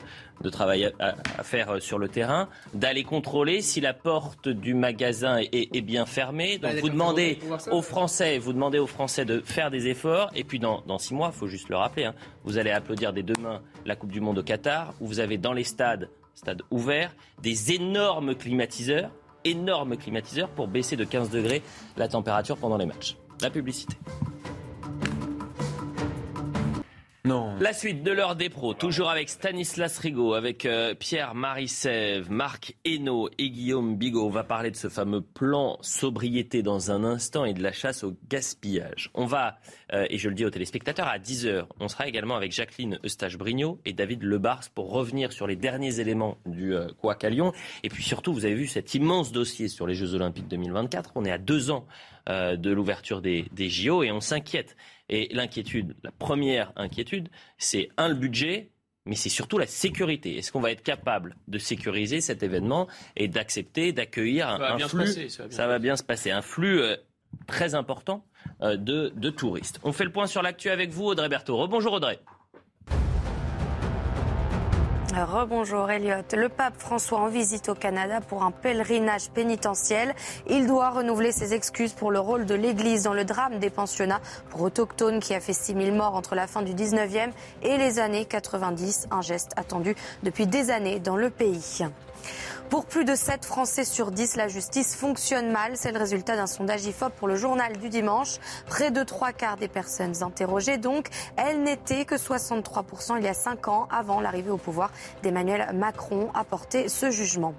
travail 0.50 0.92
à, 0.98 1.14
faire 1.44 1.70
euh, 1.70 1.80
sur 1.80 1.98
le 1.98 2.08
terrain 2.08 2.48
d'aller 2.74 3.04
contrôler 3.04 3.62
si 3.62 3.80
la 3.80 3.94
porte 3.94 4.48
du 4.48 4.74
magasin 4.74 5.38
est, 5.38 5.80
bien 5.82 6.04
fermée. 6.04 6.58
Donc 6.58 6.72
vous 6.80 6.90
demandez 6.90 7.38
aux 7.70 7.80
Français, 7.80 8.38
vous 8.38 8.52
demandez 8.52 8.80
aux 8.80 8.88
Français 8.88 9.24
de 9.24 9.40
faire 9.40 9.70
des 9.70 9.86
efforts. 9.86 10.32
Et 10.34 10.42
puis 10.42 10.58
dans, 10.58 10.98
six 10.98 11.14
mois, 11.14 11.30
il 11.32 11.38
faut 11.38 11.46
juste 11.46 11.68
le 11.68 11.76
rappeler, 11.76 12.06
hein, 12.06 12.14
vous 12.42 12.58
allez 12.58 12.72
applaudir 12.72 13.12
des 13.12 13.22
deux 13.22 13.40
mains 13.40 13.62
la 13.86 13.94
Coupe 13.94 14.10
du 14.10 14.20
Monde 14.20 14.38
au 14.38 14.42
Qatar, 14.42 14.94
où 15.00 15.06
vous 15.06 15.20
avez 15.20 15.38
dans 15.38 15.52
les 15.52 15.64
stades, 15.64 16.08
stades 16.34 16.62
ouverts, 16.72 17.14
des 17.40 17.72
énormes 17.72 18.34
climatiseurs, 18.34 19.10
énormes 19.44 19.96
climatiseurs 19.96 20.48
pour 20.48 20.66
baisser 20.66 20.96
de 20.96 21.04
15 21.04 21.30
degrés 21.30 21.62
la 21.96 22.08
température 22.08 22.56
pendant 22.56 22.78
les 22.78 22.86
matchs. 22.86 23.16
La 23.40 23.50
publicité. 23.50 23.96
Non. 27.26 27.56
La 27.58 27.72
suite 27.72 28.02
de 28.02 28.10
l'heure 28.10 28.36
des 28.36 28.50
pros, 28.50 28.74
toujours 28.74 29.08
avec 29.08 29.30
Stanislas 29.30 29.96
Rigaud, 29.96 30.34
avec 30.34 30.66
euh, 30.66 30.94
Pierre 30.94 31.34
Marissev, 31.34 32.30
Marc 32.30 32.76
Hainaut 32.84 33.30
et 33.38 33.48
Guillaume 33.48 33.96
Bigot. 33.96 34.26
On 34.26 34.30
va 34.30 34.44
parler 34.44 34.70
de 34.70 34.76
ce 34.76 34.90
fameux 34.90 35.22
plan 35.22 35.78
sobriété 35.80 36.62
dans 36.62 36.90
un 36.90 37.02
instant 37.02 37.46
et 37.46 37.54
de 37.54 37.62
la 37.62 37.72
chasse 37.72 38.04
au 38.04 38.14
gaspillage. 38.28 39.10
On 39.14 39.24
va, 39.24 39.56
euh, 39.94 40.04
et 40.10 40.18
je 40.18 40.28
le 40.28 40.34
dis 40.34 40.44
aux 40.44 40.50
téléspectateurs, 40.50 41.08
à 41.08 41.18
10h, 41.18 41.64
on 41.80 41.88
sera 41.88 42.06
également 42.08 42.36
avec 42.36 42.52
Jacqueline 42.52 42.98
Eustache-Brignot 43.02 43.80
et 43.86 43.94
David 43.94 44.22
Lebars 44.22 44.68
pour 44.74 44.90
revenir 44.90 45.32
sur 45.32 45.46
les 45.46 45.56
derniers 45.56 46.00
éléments 46.00 46.36
du 46.44 46.74
euh, 46.74 46.88
à 47.02 47.30
Lyon. 47.30 47.54
Et 47.84 47.88
puis 47.88 48.02
surtout, 48.04 48.34
vous 48.34 48.44
avez 48.44 48.54
vu 48.54 48.66
cet 48.66 48.94
immense 48.94 49.32
dossier 49.32 49.68
sur 49.68 49.86
les 49.86 49.94
Jeux 49.94 50.14
Olympiques 50.14 50.48
2024. 50.48 51.12
On 51.14 51.24
est 51.24 51.32
à 51.32 51.38
deux 51.38 51.70
ans 51.70 51.86
de 52.26 52.70
l'ouverture 52.70 53.20
des, 53.20 53.44
des 53.52 53.68
JO 53.68 54.02
et 54.02 54.10
on 54.10 54.20
s'inquiète. 54.20 54.76
Et 55.08 55.28
l'inquiétude, 55.32 55.94
la 56.02 56.10
première 56.10 56.72
inquiétude, 56.76 57.28
c'est 57.58 57.90
un, 57.96 58.08
le 58.08 58.14
budget, 58.14 58.70
mais 59.06 59.16
c'est 59.16 59.28
surtout 59.28 59.58
la 59.58 59.66
sécurité. 59.66 60.38
Est-ce 60.38 60.50
qu'on 60.50 60.60
va 60.60 60.70
être 60.70 60.82
capable 60.82 61.36
de 61.46 61.58
sécuriser 61.58 62.20
cet 62.20 62.42
événement 62.42 62.88
et 63.16 63.28
d'accepter, 63.28 63.92
d'accueillir 63.92 64.48
un, 64.48 64.78
flux 64.78 65.28
ça, 65.28 65.66
va 65.66 65.78
bien, 65.78 65.96
se 65.96 66.02
passer, 66.02 66.30
un 66.30 66.40
flux 66.40 66.80
euh, 66.80 66.96
très 67.46 67.74
important 67.74 68.24
euh, 68.62 68.76
de, 68.76 69.12
de, 69.14 69.30
touristes. 69.30 69.78
On 69.82 69.92
fait 69.92 70.04
le 70.04 70.12
point 70.12 70.26
sur 70.26 70.42
l'actu 70.42 70.70
avec 70.70 70.90
vous, 70.90 71.04
Audrey 71.04 71.28
Berthaud. 71.28 71.56
Rebonjour 71.56 71.92
Audrey. 71.94 72.18
Rebonjour 75.22 75.90
Elliot. 75.90 76.24
Le 76.36 76.48
pape 76.48 76.74
François 76.78 77.20
en 77.20 77.28
visite 77.28 77.68
au 77.68 77.74
Canada 77.74 78.20
pour 78.20 78.42
un 78.42 78.50
pèlerinage 78.50 79.30
pénitentiel. 79.30 80.12
Il 80.48 80.66
doit 80.66 80.90
renouveler 80.90 81.30
ses 81.30 81.54
excuses 81.54 81.92
pour 81.92 82.10
le 82.10 82.18
rôle 82.18 82.46
de 82.46 82.54
l'Église 82.54 83.04
dans 83.04 83.12
le 83.12 83.24
drame 83.24 83.60
des 83.60 83.70
pensionnats 83.70 84.20
pour 84.50 84.62
autochtones 84.62 85.20
qui 85.20 85.34
a 85.34 85.40
fait 85.40 85.52
6000 85.52 85.92
morts 85.92 86.16
entre 86.16 86.34
la 86.34 86.48
fin 86.48 86.62
du 86.62 86.74
19e 86.74 87.30
et 87.62 87.78
les 87.78 88.00
années 88.00 88.24
90. 88.24 89.08
Un 89.12 89.20
geste 89.20 89.52
attendu 89.56 89.94
depuis 90.24 90.46
des 90.46 90.70
années 90.70 90.98
dans 90.98 91.16
le 91.16 91.30
pays. 91.30 91.84
Pour 92.70 92.86
plus 92.86 93.04
de 93.04 93.14
7 93.14 93.44
Français 93.44 93.84
sur 93.84 94.10
10, 94.10 94.36
la 94.36 94.48
justice 94.48 94.96
fonctionne 94.96 95.52
mal. 95.52 95.72
C'est 95.76 95.92
le 95.92 95.98
résultat 95.98 96.34
d'un 96.34 96.46
sondage 96.46 96.84
IFOP 96.86 97.10
pour 97.10 97.28
le 97.28 97.36
journal 97.36 97.76
du 97.76 97.88
dimanche. 97.88 98.38
Près 98.66 98.90
de 98.90 99.02
trois 99.02 99.32
quarts 99.32 99.56
des 99.56 99.68
personnes 99.68 100.22
interrogées, 100.22 100.78
donc, 100.78 101.08
elles 101.36 101.62
n'étaient 101.62 102.04
que 102.04 102.16
63% 102.16 103.18
il 103.18 103.24
y 103.24 103.28
a 103.28 103.34
5 103.34 103.68
ans, 103.68 103.86
avant 103.90 104.20
l'arrivée 104.20 104.50
au 104.50 104.56
pouvoir 104.56 104.90
d'Emmanuel 105.22 105.68
Macron, 105.74 106.30
a 106.34 106.42
porté 106.42 106.88
ce 106.88 107.10
jugement. 107.10 107.54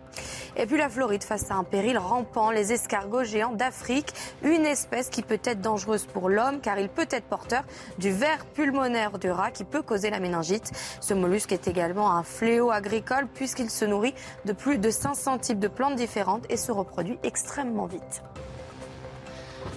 Et 0.58 0.66
puis 0.66 0.78
la 0.78 0.90
Floride 0.90 1.24
face 1.24 1.52
à 1.52 1.56
un 1.56 1.64
péril 1.64 1.98
rampant, 1.98 2.50
les 2.50 2.72
escargots 2.72 3.24
géants 3.24 3.52
d'Afrique, 3.52 4.14
une 4.42 4.66
espèce 4.66 5.10
qui 5.10 5.22
peut 5.22 5.40
être 5.44 5.62
dangereuse 5.62 6.06
pour 6.06 6.30
l'homme 6.30 6.62
car 6.62 6.80
il 6.80 6.88
peut 6.90 7.08
être 7.12 7.26
porteur 7.26 7.64
du 7.98 8.12
ver 8.12 8.46
pulmonaire 8.54 9.20
du 9.20 9.30
rat 9.30 9.52
qui 9.52 9.66
peut 9.66 9.82
causer 9.82 10.10
la 10.10 10.20
méningite. 10.20 10.72
Ce 11.02 11.14
mollusque 11.14 11.52
est 11.52 11.68
également 11.68 12.12
un 12.12 12.24
fléau 12.24 12.72
agricole 12.72 13.28
puisqu'il 13.34 13.70
se 13.70 13.84
nourrit 13.84 14.16
de 14.46 14.54
plus 14.54 14.78
de 14.78 14.90
500 14.96 15.40
types 15.40 15.60
de 15.60 15.68
plantes 15.68 15.96
différentes 15.96 16.46
et 16.50 16.58
se 16.58 16.72
reproduit 16.72 17.18
extrêmement 17.24 17.86
vite. 17.86 18.24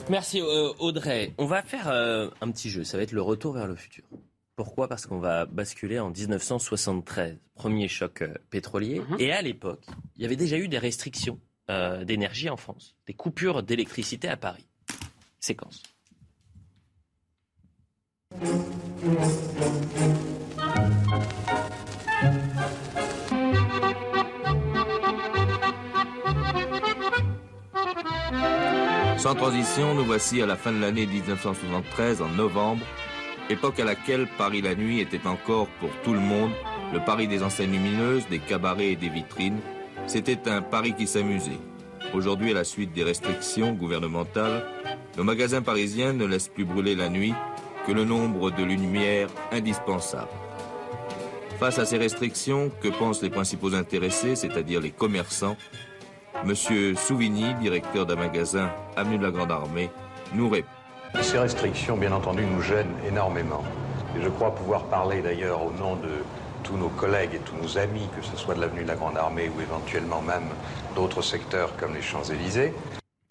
Merci 0.09 0.41
euh, 0.41 0.73
Audrey. 0.79 1.35
On 1.39 1.47
va 1.47 1.63
faire 1.63 1.89
euh, 1.89 2.31
un 2.41 2.51
petit 2.51 2.71
jeu, 2.71 2.85
ça 2.85 2.97
va 2.97 3.03
être 3.03 3.13
le 3.13 3.21
retour 3.21 3.53
vers 3.53 3.67
le 3.67 3.77
futur. 3.77 4.05
Pourquoi? 4.57 4.89
Parce 4.89 5.07
qu'on 5.07 5.19
va 5.19 5.45
basculer 5.45 5.99
en 5.99 6.11
1973, 6.11 7.37
premier 7.55 7.89
choc 7.89 8.23
euh, 8.23 8.33
pétrolier. 8.51 9.01
Mhm. 9.01 9.17
Et 9.19 9.33
à 9.33 9.43
l'époque, 9.43 9.85
il 10.17 10.23
y 10.23 10.25
avait 10.25 10.37
déjà 10.37 10.57
eu 10.57 10.69
des 10.69 10.79
restrictions 10.79 11.39
d'énergie 12.07 12.49
en 12.49 12.57
France, 12.57 12.97
des 13.07 13.13
coupures 13.13 13.63
d'électricité 13.63 14.27
à 14.27 14.39
Paris. 14.39 14.65
Séquence. 15.39 15.83
Sans 29.19 29.35
transition, 29.35 29.97
nous 29.97 30.05
voici 30.05 30.41
à 30.43 30.47
la 30.47 30.55
fin 30.55 30.71
de 30.71 30.81
l'année 30.81 31.05
1973, 31.05 32.23
en 32.23 32.29
novembre, 32.29 32.85
époque 33.51 33.81
à 33.81 33.85
laquelle 33.85 34.29
Paris 34.39 34.63
la 34.63 34.77
nuit 34.77 35.01
était 35.01 35.27
encore 35.27 35.67
pour 35.81 35.91
tout 36.05 36.13
le 36.13 36.21
monde 36.21 36.53
le 36.93 37.01
Paris 37.01 37.27
des 37.27 37.43
enseignes 37.43 37.73
lumineuses, 37.73 38.29
des 38.29 38.39
cabarets 38.39 38.93
et 38.93 38.97
des 38.97 39.09
vitrines. 39.09 39.59
C'était 40.07 40.49
un 40.49 40.63
Paris 40.63 40.95
qui 40.97 41.09
s'amusait. 41.09 41.59
Aujourd'hui, 42.15 42.53
à 42.53 42.55
la 42.55 42.63
suite 42.63 42.93
des 42.93 43.03
restrictions 43.03 43.73
gouvernementales, 43.73 44.65
nos 45.17 45.25
magasins 45.25 45.63
parisiens 45.63 46.13
ne 46.13 46.25
laissent 46.25 46.49
plus 46.49 46.65
brûler 46.65 46.95
la 46.95 47.09
nuit 47.09 47.35
que 47.89 47.93
le 47.93 48.05
nombre 48.05 48.53
de 48.53 48.63
lumières 48.63 49.31
indispensables. 49.51 50.29
Face 51.59 51.81
à 51.81 51.85
ces 51.85 51.99
restrictions, 51.99 52.71
que 52.81 52.87
pensent 52.87 53.23
les 53.23 53.31
principaux 53.31 53.75
intéressés, 53.75 54.37
c'est-à-dire 54.37 54.81
les 54.81 54.93
commerçants 54.93 55.57
Monsieur 56.45 56.95
Souvigny, 56.95 57.53
directeur 57.55 58.07
d'un 58.07 58.15
magasin 58.15 58.71
avenue 58.97 59.19
de 59.19 59.25
la 59.25 59.31
Grande 59.31 59.51
Armée, 59.51 59.91
nous 60.35 60.49
répond. 60.49 60.69
Ces 61.21 61.39
restrictions, 61.39 61.97
bien 61.97 62.13
entendu, 62.13 62.45
nous 62.45 62.63
gênent 62.63 62.95
énormément. 63.07 63.65
Et 64.17 64.23
je 64.23 64.29
crois 64.29 64.55
pouvoir 64.55 64.85
parler 64.85 65.21
d'ailleurs 65.21 65.65
au 65.65 65.73
nom 65.73 65.97
de 65.97 66.11
tous 66.63 66.77
nos 66.77 66.91
collègues 66.91 67.35
et 67.35 67.39
tous 67.39 67.57
nos 67.57 67.77
amis, 67.79 68.09
que 68.17 68.25
ce 68.25 68.37
soit 68.37 68.55
de 68.55 68.61
l'avenue 68.61 68.83
de 68.83 68.89
la 68.89 68.95
Grande 68.95 69.17
Armée 69.17 69.51
ou 69.57 69.61
éventuellement 69.61 70.23
même 70.23 70.49
d'autres 70.95 71.23
secteurs 71.23 71.77
comme 71.77 71.95
les 71.95 72.03
Champs-Élysées. 72.03 72.73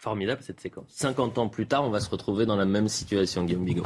Formidable 0.00 0.40
cette 0.44 0.60
séquence. 0.60 0.86
50 0.90 1.38
ans 1.38 1.48
plus 1.48 1.66
tard, 1.66 1.84
on 1.84 1.90
va 1.90 1.98
se 1.98 2.08
retrouver 2.08 2.46
dans 2.46 2.54
la 2.54 2.66
même 2.66 2.86
situation, 2.86 3.42
Guillaume 3.42 3.64
Bigot. 3.64 3.82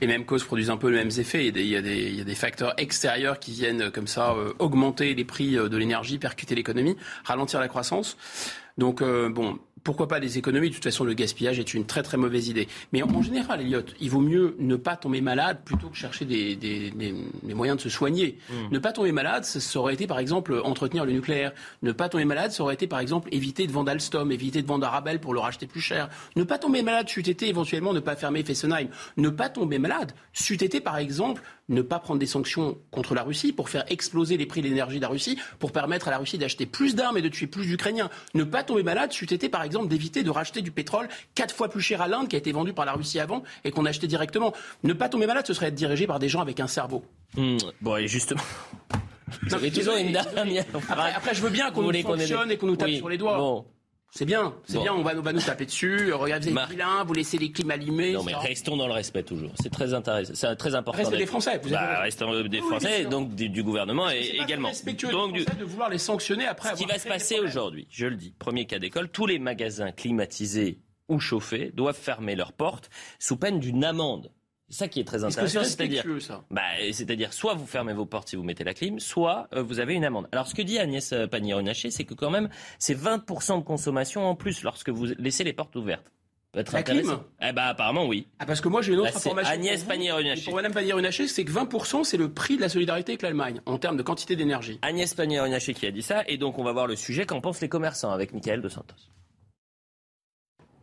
Les 0.00 0.06
mêmes 0.06 0.24
causes 0.24 0.42
produisent 0.42 0.70
un 0.70 0.78
peu 0.78 0.88
les 0.88 0.96
mêmes 0.96 1.10
effets. 1.18 1.46
Il 1.46 1.66
y 1.66 1.76
a 1.76 1.82
des, 1.82 1.98
il 1.98 2.16
y 2.16 2.20
a 2.22 2.24
des, 2.24 2.34
facteurs 2.34 2.72
extérieurs 2.78 3.38
qui 3.38 3.52
viennent 3.52 3.82
euh, 3.82 3.90
comme 3.90 4.06
ça 4.06 4.32
euh, 4.32 4.54
augmenter 4.58 5.14
les 5.14 5.24
prix 5.26 5.58
euh, 5.58 5.68
de 5.68 5.76
l'énergie, 5.76 6.18
percuter 6.18 6.54
l'économie, 6.54 6.96
ralentir 7.24 7.60
la 7.60 7.68
croissance. 7.68 8.16
Donc, 8.78 9.02
bon, 9.02 9.58
pourquoi 9.82 10.08
pas 10.08 10.20
des 10.20 10.38
économies? 10.38 10.68
De 10.68 10.74
toute 10.74 10.84
façon, 10.84 11.04
le 11.04 11.14
gaspillage 11.14 11.58
est 11.58 11.74
une 11.74 11.86
très 11.86 12.02
très 12.02 12.16
mauvaise 12.16 12.48
idée. 12.48 12.68
Mais 12.92 13.02
en 13.02 13.22
général, 13.22 13.60
Elliot, 13.60 13.82
il 14.00 14.10
vaut 14.10 14.20
mieux 14.20 14.56
ne 14.58 14.76
pas 14.76 14.96
tomber 14.96 15.20
malade 15.20 15.58
plutôt 15.64 15.88
que 15.88 15.96
chercher 15.96 16.24
des, 16.24 16.56
des, 16.56 16.90
des, 16.90 17.54
moyens 17.54 17.78
de 17.78 17.82
se 17.82 17.88
soigner. 17.88 18.38
Hmm. 18.48 18.72
Ne 18.72 18.78
pas 18.78 18.92
tomber 18.92 19.12
malade, 19.12 19.44
ça 19.44 19.78
aurait 19.78 19.94
été 19.94 20.06
par 20.06 20.18
exemple 20.18 20.60
entretenir 20.64 21.04
le 21.04 21.12
nucléaire. 21.12 21.52
Ne 21.82 21.92
pas 21.92 22.08
tomber 22.08 22.24
malade, 22.24 22.52
ça 22.52 22.62
aurait 22.62 22.74
été 22.74 22.86
par 22.86 23.00
exemple 23.00 23.28
éviter 23.32 23.66
de 23.66 23.72
vendre 23.72 23.90
Alstom, 23.90 24.32
éviter 24.32 24.62
de 24.62 24.66
vendre 24.66 24.86
Arabelle 24.86 25.20
pour 25.20 25.34
le 25.34 25.40
racheter 25.40 25.66
plus 25.66 25.80
cher. 25.80 26.08
Ne 26.36 26.44
pas 26.44 26.58
tomber 26.58 26.82
malade, 26.82 27.08
c'eût 27.08 27.28
été 27.28 27.48
éventuellement 27.48 27.92
ne 27.92 28.00
pas 28.00 28.16
fermer 28.16 28.42
Fessenheim. 28.42 28.88
Ne 29.16 29.28
pas 29.28 29.48
tomber 29.48 29.78
malade, 29.78 30.12
c'eût 30.32 30.54
été 30.54 30.80
par 30.80 30.98
exemple 30.98 31.42
ne 31.70 31.82
pas 31.82 31.98
prendre 31.98 32.20
des 32.20 32.26
sanctions 32.26 32.76
contre 32.90 33.14
la 33.14 33.22
Russie 33.22 33.52
pour 33.52 33.70
faire 33.70 33.84
exploser 33.88 34.36
les 34.36 34.44
prix 34.44 34.60
de 34.60 34.68
l'énergie 34.68 34.96
de 34.96 35.02
la 35.02 35.08
Russie, 35.08 35.38
pour 35.58 35.72
permettre 35.72 36.08
à 36.08 36.10
la 36.10 36.18
Russie 36.18 36.36
d'acheter 36.36 36.66
plus 36.66 36.94
d'armes 36.94 37.16
et 37.16 37.22
de 37.22 37.28
tuer 37.28 37.46
plus 37.46 37.66
d'Ukrainiens. 37.66 38.10
Ne 38.34 38.44
pas 38.44 38.62
tomber 38.62 38.82
malade, 38.82 39.12
c'eût 39.12 39.32
été 39.32 39.48
par 39.48 39.62
exemple 39.62 39.88
d'éviter 39.88 40.22
de 40.22 40.30
racheter 40.30 40.60
du 40.60 40.70
pétrole 40.70 41.08
quatre 41.34 41.54
fois 41.54 41.68
plus 41.68 41.80
cher 41.80 42.02
à 42.02 42.08
l'Inde 42.08 42.28
qui 42.28 42.36
a 42.36 42.38
été 42.38 42.52
vendu 42.52 42.72
par 42.72 42.84
la 42.84 42.92
Russie 42.92 43.20
avant 43.20 43.42
et 43.64 43.70
qu'on 43.70 43.86
achetait 43.86 44.06
directement. 44.06 44.52
Ne 44.82 44.92
pas 44.92 45.08
tomber 45.08 45.26
malade, 45.26 45.46
ce 45.46 45.54
serait 45.54 45.66
être 45.66 45.74
dirigé 45.74 46.06
par 46.06 46.18
des 46.18 46.28
gens 46.28 46.40
avec 46.40 46.60
un 46.60 46.66
cerveau. 46.66 47.04
Hmm, 47.36 47.56
bon, 47.80 47.96
et 47.96 48.08
justement. 48.08 48.42
Non, 49.50 49.58
mais 49.62 49.68
une 49.68 50.12
dernière. 50.12 50.64
Après, 50.88 51.34
je 51.34 51.40
veux 51.40 51.50
bien 51.50 51.70
qu'on 51.70 51.82
nous 51.82 52.02
fonctionne 52.02 52.50
et 52.50 52.56
qu'on 52.56 52.66
nous 52.66 52.76
tape 52.76 52.90
sur 52.90 53.08
les 53.08 53.18
doigts. 53.18 53.64
C'est 54.12 54.24
bien, 54.24 54.54
c'est 54.64 54.80
bien, 54.80 54.92
on 54.92 55.02
va, 55.02 55.14
nous 55.14 55.40
taper 55.40 55.66
dessus. 55.66 56.12
Regardez, 56.12 56.50
vous 56.50 56.58
êtes 56.58 56.68
vilain, 56.68 57.04
vous 57.04 57.12
laissez 57.12 57.38
les 57.38 57.52
clims 57.52 57.70
allumés. 57.70 58.12
Non, 58.12 58.24
mais 58.24 58.34
restons 58.34 58.76
dans 58.76 58.88
le 58.88 58.92
respect 58.92 59.22
toujours. 59.22 59.52
C'est 59.62 59.70
très 59.70 59.94
intéressant, 59.94 60.32
c'est 60.34 60.56
très 60.56 60.74
important. 60.74 60.98
Restez 60.98 61.16
des 61.16 61.26
Français. 61.26 61.60
Vous 61.62 61.70
bah, 61.70 62.00
restons 62.00 62.42
des 62.42 62.60
Français, 62.60 63.04
donc 63.04 63.34
du, 63.34 63.62
gouvernement 63.62 64.10
et 64.10 64.38
également. 64.42 64.68
Respectueux 64.68 65.10
donc 65.10 65.32
du... 65.34 65.44
de 65.44 65.64
vouloir 65.64 65.90
les 65.90 65.98
sanctionner 65.98 66.46
après. 66.46 66.70
Ce 66.70 66.74
qui 66.74 66.86
va 66.86 66.98
se 66.98 67.08
passer 67.08 67.38
aujourd'hui, 67.38 67.86
je 67.90 68.06
le 68.06 68.16
dis, 68.16 68.34
premier 68.38 68.66
cas 68.66 68.78
d'école, 68.78 69.08
tous 69.10 69.26
les 69.26 69.38
magasins 69.38 69.92
climatisés 69.92 70.80
ou 71.08 71.20
chauffés 71.20 71.70
doivent 71.74 71.96
fermer 71.96 72.34
leurs 72.34 72.52
portes 72.52 72.90
sous 73.18 73.36
peine 73.36 73.60
d'une 73.60 73.84
amende. 73.84 74.30
C'est 74.70 74.84
ça 74.84 74.88
qui 74.88 75.00
est 75.00 75.04
très 75.04 75.24
intéressant. 75.24 75.64
C'est-à-dire, 75.64 76.04
bah, 76.50 76.62
c'est-à-dire, 76.92 77.32
soit 77.32 77.54
vous 77.54 77.66
fermez 77.66 77.92
vos 77.92 78.06
portes 78.06 78.28
si 78.28 78.36
vous 78.36 78.44
mettez 78.44 78.62
la 78.62 78.72
clim, 78.72 79.00
soit 79.00 79.48
euh, 79.52 79.62
vous 79.62 79.80
avez 79.80 79.94
une 79.94 80.04
amende. 80.04 80.28
Alors, 80.30 80.46
ce 80.46 80.54
que 80.54 80.62
dit 80.62 80.78
Agnès 80.78 81.12
euh, 81.12 81.26
Pannier-Runacher, 81.26 81.90
c'est 81.90 82.04
que 82.04 82.14
quand 82.14 82.30
même, 82.30 82.48
c'est 82.78 82.94
20% 82.94 83.58
de 83.58 83.64
consommation 83.64 84.26
en 84.26 84.36
plus 84.36 84.62
lorsque 84.62 84.88
vous 84.88 85.06
laissez 85.18 85.42
les 85.42 85.52
portes 85.52 85.74
ouvertes. 85.74 86.12
Être 86.54 86.72
la 86.72 86.82
clim 86.84 87.18
Eh 87.40 87.52
ben, 87.52 87.62
apparemment, 87.62 88.06
oui. 88.06 88.28
Ah, 88.38 88.46
parce 88.46 88.60
que 88.60 88.68
moi, 88.68 88.80
j'ai 88.80 88.92
une 88.92 89.00
autre 89.00 89.12
bah, 89.12 89.18
information. 89.18 89.52
Agnès 89.52 89.82
Pannier-Runacher. 89.82 90.44
Pour 90.44 90.54
Madame 90.54 90.72
Pannier-Runacher, 90.72 91.26
c'est 91.26 91.44
que 91.44 91.50
20%, 91.50 92.04
c'est 92.04 92.16
le 92.16 92.32
prix 92.32 92.56
de 92.56 92.60
la 92.60 92.68
solidarité 92.68 93.12
avec 93.12 93.22
l'Allemagne, 93.22 93.60
en 93.66 93.78
termes 93.78 93.96
de 93.96 94.02
quantité 94.02 94.36
d'énergie. 94.36 94.78
Agnès 94.82 95.12
Pannier-Runacher 95.14 95.74
qui 95.74 95.86
a 95.86 95.90
dit 95.90 96.02
ça, 96.02 96.22
et 96.28 96.38
donc 96.38 96.58
on 96.58 96.64
va 96.64 96.72
voir 96.72 96.86
le 96.86 96.94
sujet 96.94 97.26
qu'en 97.26 97.40
pensent 97.40 97.60
les 97.60 97.68
commerçants 97.68 98.12
avec 98.12 98.32
Michael 98.32 98.62
De 98.62 98.68
Santos? 98.68 98.94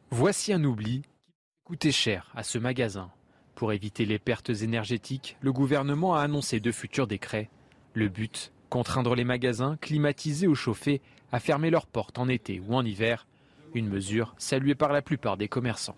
Voici 0.10 0.52
un 0.52 0.64
oubli 0.64 1.02
qui 1.02 1.64
coûtait 1.66 1.92
cher 1.92 2.32
à 2.36 2.44
ce 2.44 2.58
magasin. 2.58 3.12
Pour 3.58 3.74
éviter 3.74 4.06
les 4.06 4.20
pertes 4.20 4.52
énergétiques, 4.52 5.36
le 5.42 5.52
gouvernement 5.52 6.14
a 6.14 6.22
annoncé 6.22 6.60
deux 6.60 6.72
futurs 6.72 7.08
décrets. 7.08 7.50
Le 7.96 8.08
but, 8.08 8.52
contraindre 8.70 9.16
les 9.16 9.24
magasins, 9.24 9.78
climatisés 9.82 10.46
ou 10.46 10.54
chauffés, 10.54 11.02
à 11.32 11.40
fermer 11.40 11.72
leurs 11.72 11.88
portes 11.88 12.20
en 12.20 12.30
été 12.30 12.62
ou 12.68 12.76
en 12.76 12.86
hiver. 12.86 13.26
Une 13.74 13.90
mesure 13.90 14.36
saluée 14.38 14.76
par 14.76 14.94
la 14.94 15.02
plupart 15.02 15.38
des 15.38 15.48
commerçants. 15.48 15.96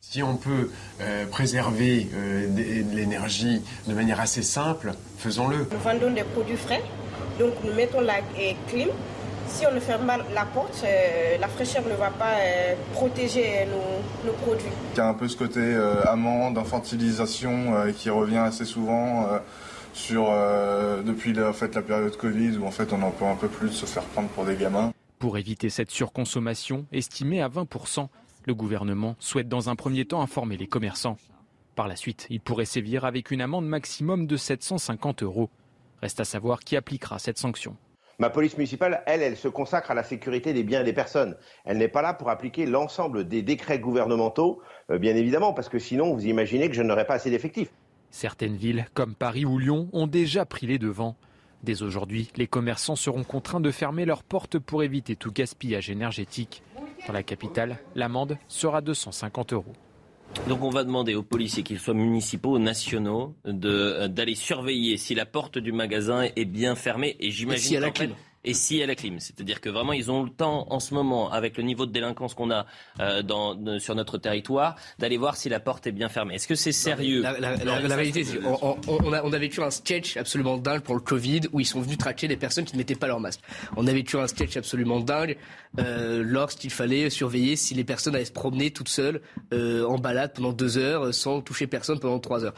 Si 0.00 0.22
on 0.22 0.38
peut 0.38 0.70
euh, 1.02 1.26
préserver 1.26 2.06
euh, 2.14 2.48
de 2.48 2.96
l'énergie 2.96 3.60
de 3.86 3.92
manière 3.92 4.18
assez 4.18 4.42
simple, 4.42 4.94
faisons-le. 5.18 5.68
Nous 5.70 5.78
vendons 5.78 6.14
des 6.14 6.24
produits 6.24 6.56
frais, 6.56 6.82
donc 7.38 7.52
nous 7.62 7.74
mettons 7.74 8.00
la 8.00 8.22
clim 8.68 8.88
si 9.48 9.66
on 9.66 9.74
ne 9.74 9.80
ferme 9.80 10.06
pas 10.06 10.18
la 10.34 10.44
porte, 10.44 10.82
euh, 10.84 11.38
la 11.38 11.48
fraîcheur 11.48 11.84
ne 11.86 11.94
va 11.94 12.10
pas 12.10 12.34
euh, 12.38 12.74
protéger 12.92 13.66
nos, 13.66 14.32
produits. 14.32 14.66
Il 14.94 14.98
y 14.98 15.00
a 15.00 15.08
un 15.08 15.14
peu 15.14 15.28
ce 15.28 15.36
côté 15.36 15.60
euh, 15.60 16.02
amende, 16.04 16.58
infantilisation 16.58 17.74
qui 17.96 18.10
revient 18.10 18.38
assez 18.38 18.64
souvent 18.64 19.28
sur, 19.92 20.26
depuis 21.04 21.32
la, 21.32 21.52
fait, 21.52 21.74
la 21.74 21.82
période 21.82 22.16
Covid 22.16 22.58
où 22.58 22.66
en 22.66 22.70
fait 22.70 22.92
on 22.92 23.02
en 23.02 23.10
peut 23.10 23.24
un 23.24 23.36
peu 23.36 23.48
plus 23.48 23.70
se 23.70 23.86
faire 23.86 24.02
prendre 24.02 24.28
pour 24.28 24.44
des 24.44 24.56
gamins. 24.56 24.92
Pour 25.18 25.38
éviter 25.38 25.70
cette 25.70 25.90
surconsommation, 25.90 26.86
estimée 26.92 27.40
à 27.40 27.48
20%, 27.48 28.08
Le 28.46 28.54
gouvernement 28.54 29.16
souhaite 29.18 29.48
dans 29.48 29.70
un 29.70 29.76
premier 29.76 30.04
temps 30.04 30.22
informer 30.22 30.56
les 30.56 30.68
commerçants. 30.68 31.16
Par 31.74 31.88
la 31.88 31.96
suite, 31.96 32.26
il 32.30 32.40
pourrait 32.40 32.64
sévir 32.64 33.04
avec 33.04 33.30
une 33.30 33.40
amende 33.40 33.66
maximum 33.66 34.26
de 34.26 34.36
750 34.36 35.22
euros. 35.22 35.50
Reste 36.00 36.20
à 36.20 36.24
savoir 36.24 36.60
qui 36.60 36.76
appliquera 36.76 37.18
cette 37.18 37.38
sanction. 37.38 37.76
Ma 38.18 38.30
police 38.30 38.56
municipale, 38.56 39.02
elle, 39.06 39.20
elle 39.20 39.36
se 39.36 39.48
consacre 39.48 39.90
à 39.90 39.94
la 39.94 40.02
sécurité 40.02 40.54
des 40.54 40.62
biens 40.62 40.80
et 40.80 40.84
des 40.84 40.94
personnes. 40.94 41.36
Elle 41.66 41.76
n'est 41.76 41.88
pas 41.88 42.00
là 42.00 42.14
pour 42.14 42.30
appliquer 42.30 42.64
l'ensemble 42.64 43.28
des 43.28 43.42
décrets 43.42 43.78
gouvernementaux, 43.78 44.62
euh, 44.90 44.98
bien 44.98 45.14
évidemment, 45.14 45.52
parce 45.52 45.68
que 45.68 45.78
sinon, 45.78 46.14
vous 46.14 46.26
imaginez 46.26 46.68
que 46.68 46.74
je 46.74 46.82
n'aurais 46.82 47.06
pas 47.06 47.14
assez 47.14 47.30
d'effectifs. 47.30 47.70
Certaines 48.10 48.56
villes, 48.56 48.86
comme 48.94 49.14
Paris 49.14 49.44
ou 49.44 49.58
Lyon, 49.58 49.90
ont 49.92 50.06
déjà 50.06 50.46
pris 50.46 50.66
les 50.66 50.78
devants. 50.78 51.16
Dès 51.62 51.82
aujourd'hui, 51.82 52.30
les 52.36 52.46
commerçants 52.46 52.96
seront 52.96 53.24
contraints 53.24 53.60
de 53.60 53.70
fermer 53.70 54.06
leurs 54.06 54.22
portes 54.22 54.58
pour 54.58 54.82
éviter 54.82 55.16
tout 55.16 55.32
gaspillage 55.32 55.90
énergétique. 55.90 56.62
Dans 57.06 57.12
la 57.12 57.22
capitale, 57.22 57.76
l'amende 57.94 58.38
sera 58.48 58.80
250 58.80 59.52
euros. 59.52 59.74
Donc 60.48 60.62
on 60.62 60.70
va 60.70 60.84
demander 60.84 61.14
aux 61.14 61.22
policiers, 61.22 61.62
qu'ils 61.62 61.78
soient 61.78 61.94
municipaux 61.94 62.56
ou 62.56 62.58
nationaux, 62.58 63.34
d'aller 63.44 64.34
surveiller 64.34 64.96
si 64.96 65.14
la 65.14 65.26
porte 65.26 65.58
du 65.58 65.72
magasin 65.72 66.28
est 66.36 66.44
bien 66.44 66.74
fermée. 66.74 67.16
Et 67.20 67.30
j'imagine 67.30 67.62
si 67.64 67.78
la 67.78 67.90
clim 67.90 68.12
et 68.46 68.54
si 68.54 68.78
elle 68.78 68.90
a 68.90 68.94
clim. 68.94 69.18
C'est-à-dire 69.18 69.60
que 69.60 69.68
vraiment, 69.68 69.92
ils 69.92 70.10
ont 70.10 70.22
le 70.22 70.30
temps 70.30 70.66
en 70.70 70.80
ce 70.80 70.94
moment, 70.94 71.30
avec 71.30 71.56
le 71.56 71.64
niveau 71.64 71.84
de 71.84 71.92
délinquance 71.92 72.32
qu'on 72.34 72.50
a 72.50 72.64
euh, 73.00 73.22
dans, 73.22 73.78
sur 73.80 73.94
notre 73.94 74.18
territoire, 74.18 74.76
d'aller 74.98 75.18
voir 75.18 75.36
si 75.36 75.48
la 75.48 75.60
porte 75.60 75.86
est 75.86 75.92
bien 75.92 76.08
fermée. 76.08 76.36
Est-ce 76.36 76.46
que 76.46 76.54
c'est 76.54 76.72
sérieux 76.72 77.22
La, 77.22 77.32
réalité, 77.96 78.24
c'est 78.24 78.38
on, 78.44 78.78
on, 78.86 79.12
a, 79.12 79.22
on 79.24 79.32
a 79.32 79.38
vécu 79.38 79.60
un 79.60 79.70
sketch 79.70 80.16
absolument 80.16 80.56
dingue 80.56 80.80
pour 80.80 80.94
le 80.94 81.00
Covid 81.00 81.40
où 81.52 81.60
ils 81.60 81.66
sont 81.66 81.80
venus 81.80 81.98
traquer 81.98 82.28
des 82.28 82.36
personnes 82.36 82.64
qui 82.64 82.74
ne 82.74 82.78
mettaient 82.78 82.94
pas 82.94 83.08
leur 83.08 83.18
masque. 83.18 83.40
On 83.76 83.86
a 83.86 83.92
vécu 83.92 84.16
un 84.16 84.28
sketch 84.28 84.56
absolument 84.56 85.00
dingue 85.00 85.36
euh, 85.80 86.22
lorsqu'il 86.24 86.70
fallait 86.70 87.10
surveiller 87.10 87.56
si 87.56 87.74
les 87.74 87.84
personnes 87.84 88.14
allaient 88.14 88.24
se 88.24 88.32
promener 88.32 88.70
toutes 88.70 88.88
seules 88.88 89.20
euh, 89.52 89.84
en 89.84 89.98
balade 89.98 90.32
pendant 90.34 90.52
deux 90.52 90.78
heures 90.78 91.12
sans 91.12 91.40
toucher 91.40 91.66
personne 91.66 91.98
pendant 91.98 92.20
trois 92.20 92.44
heures. 92.44 92.54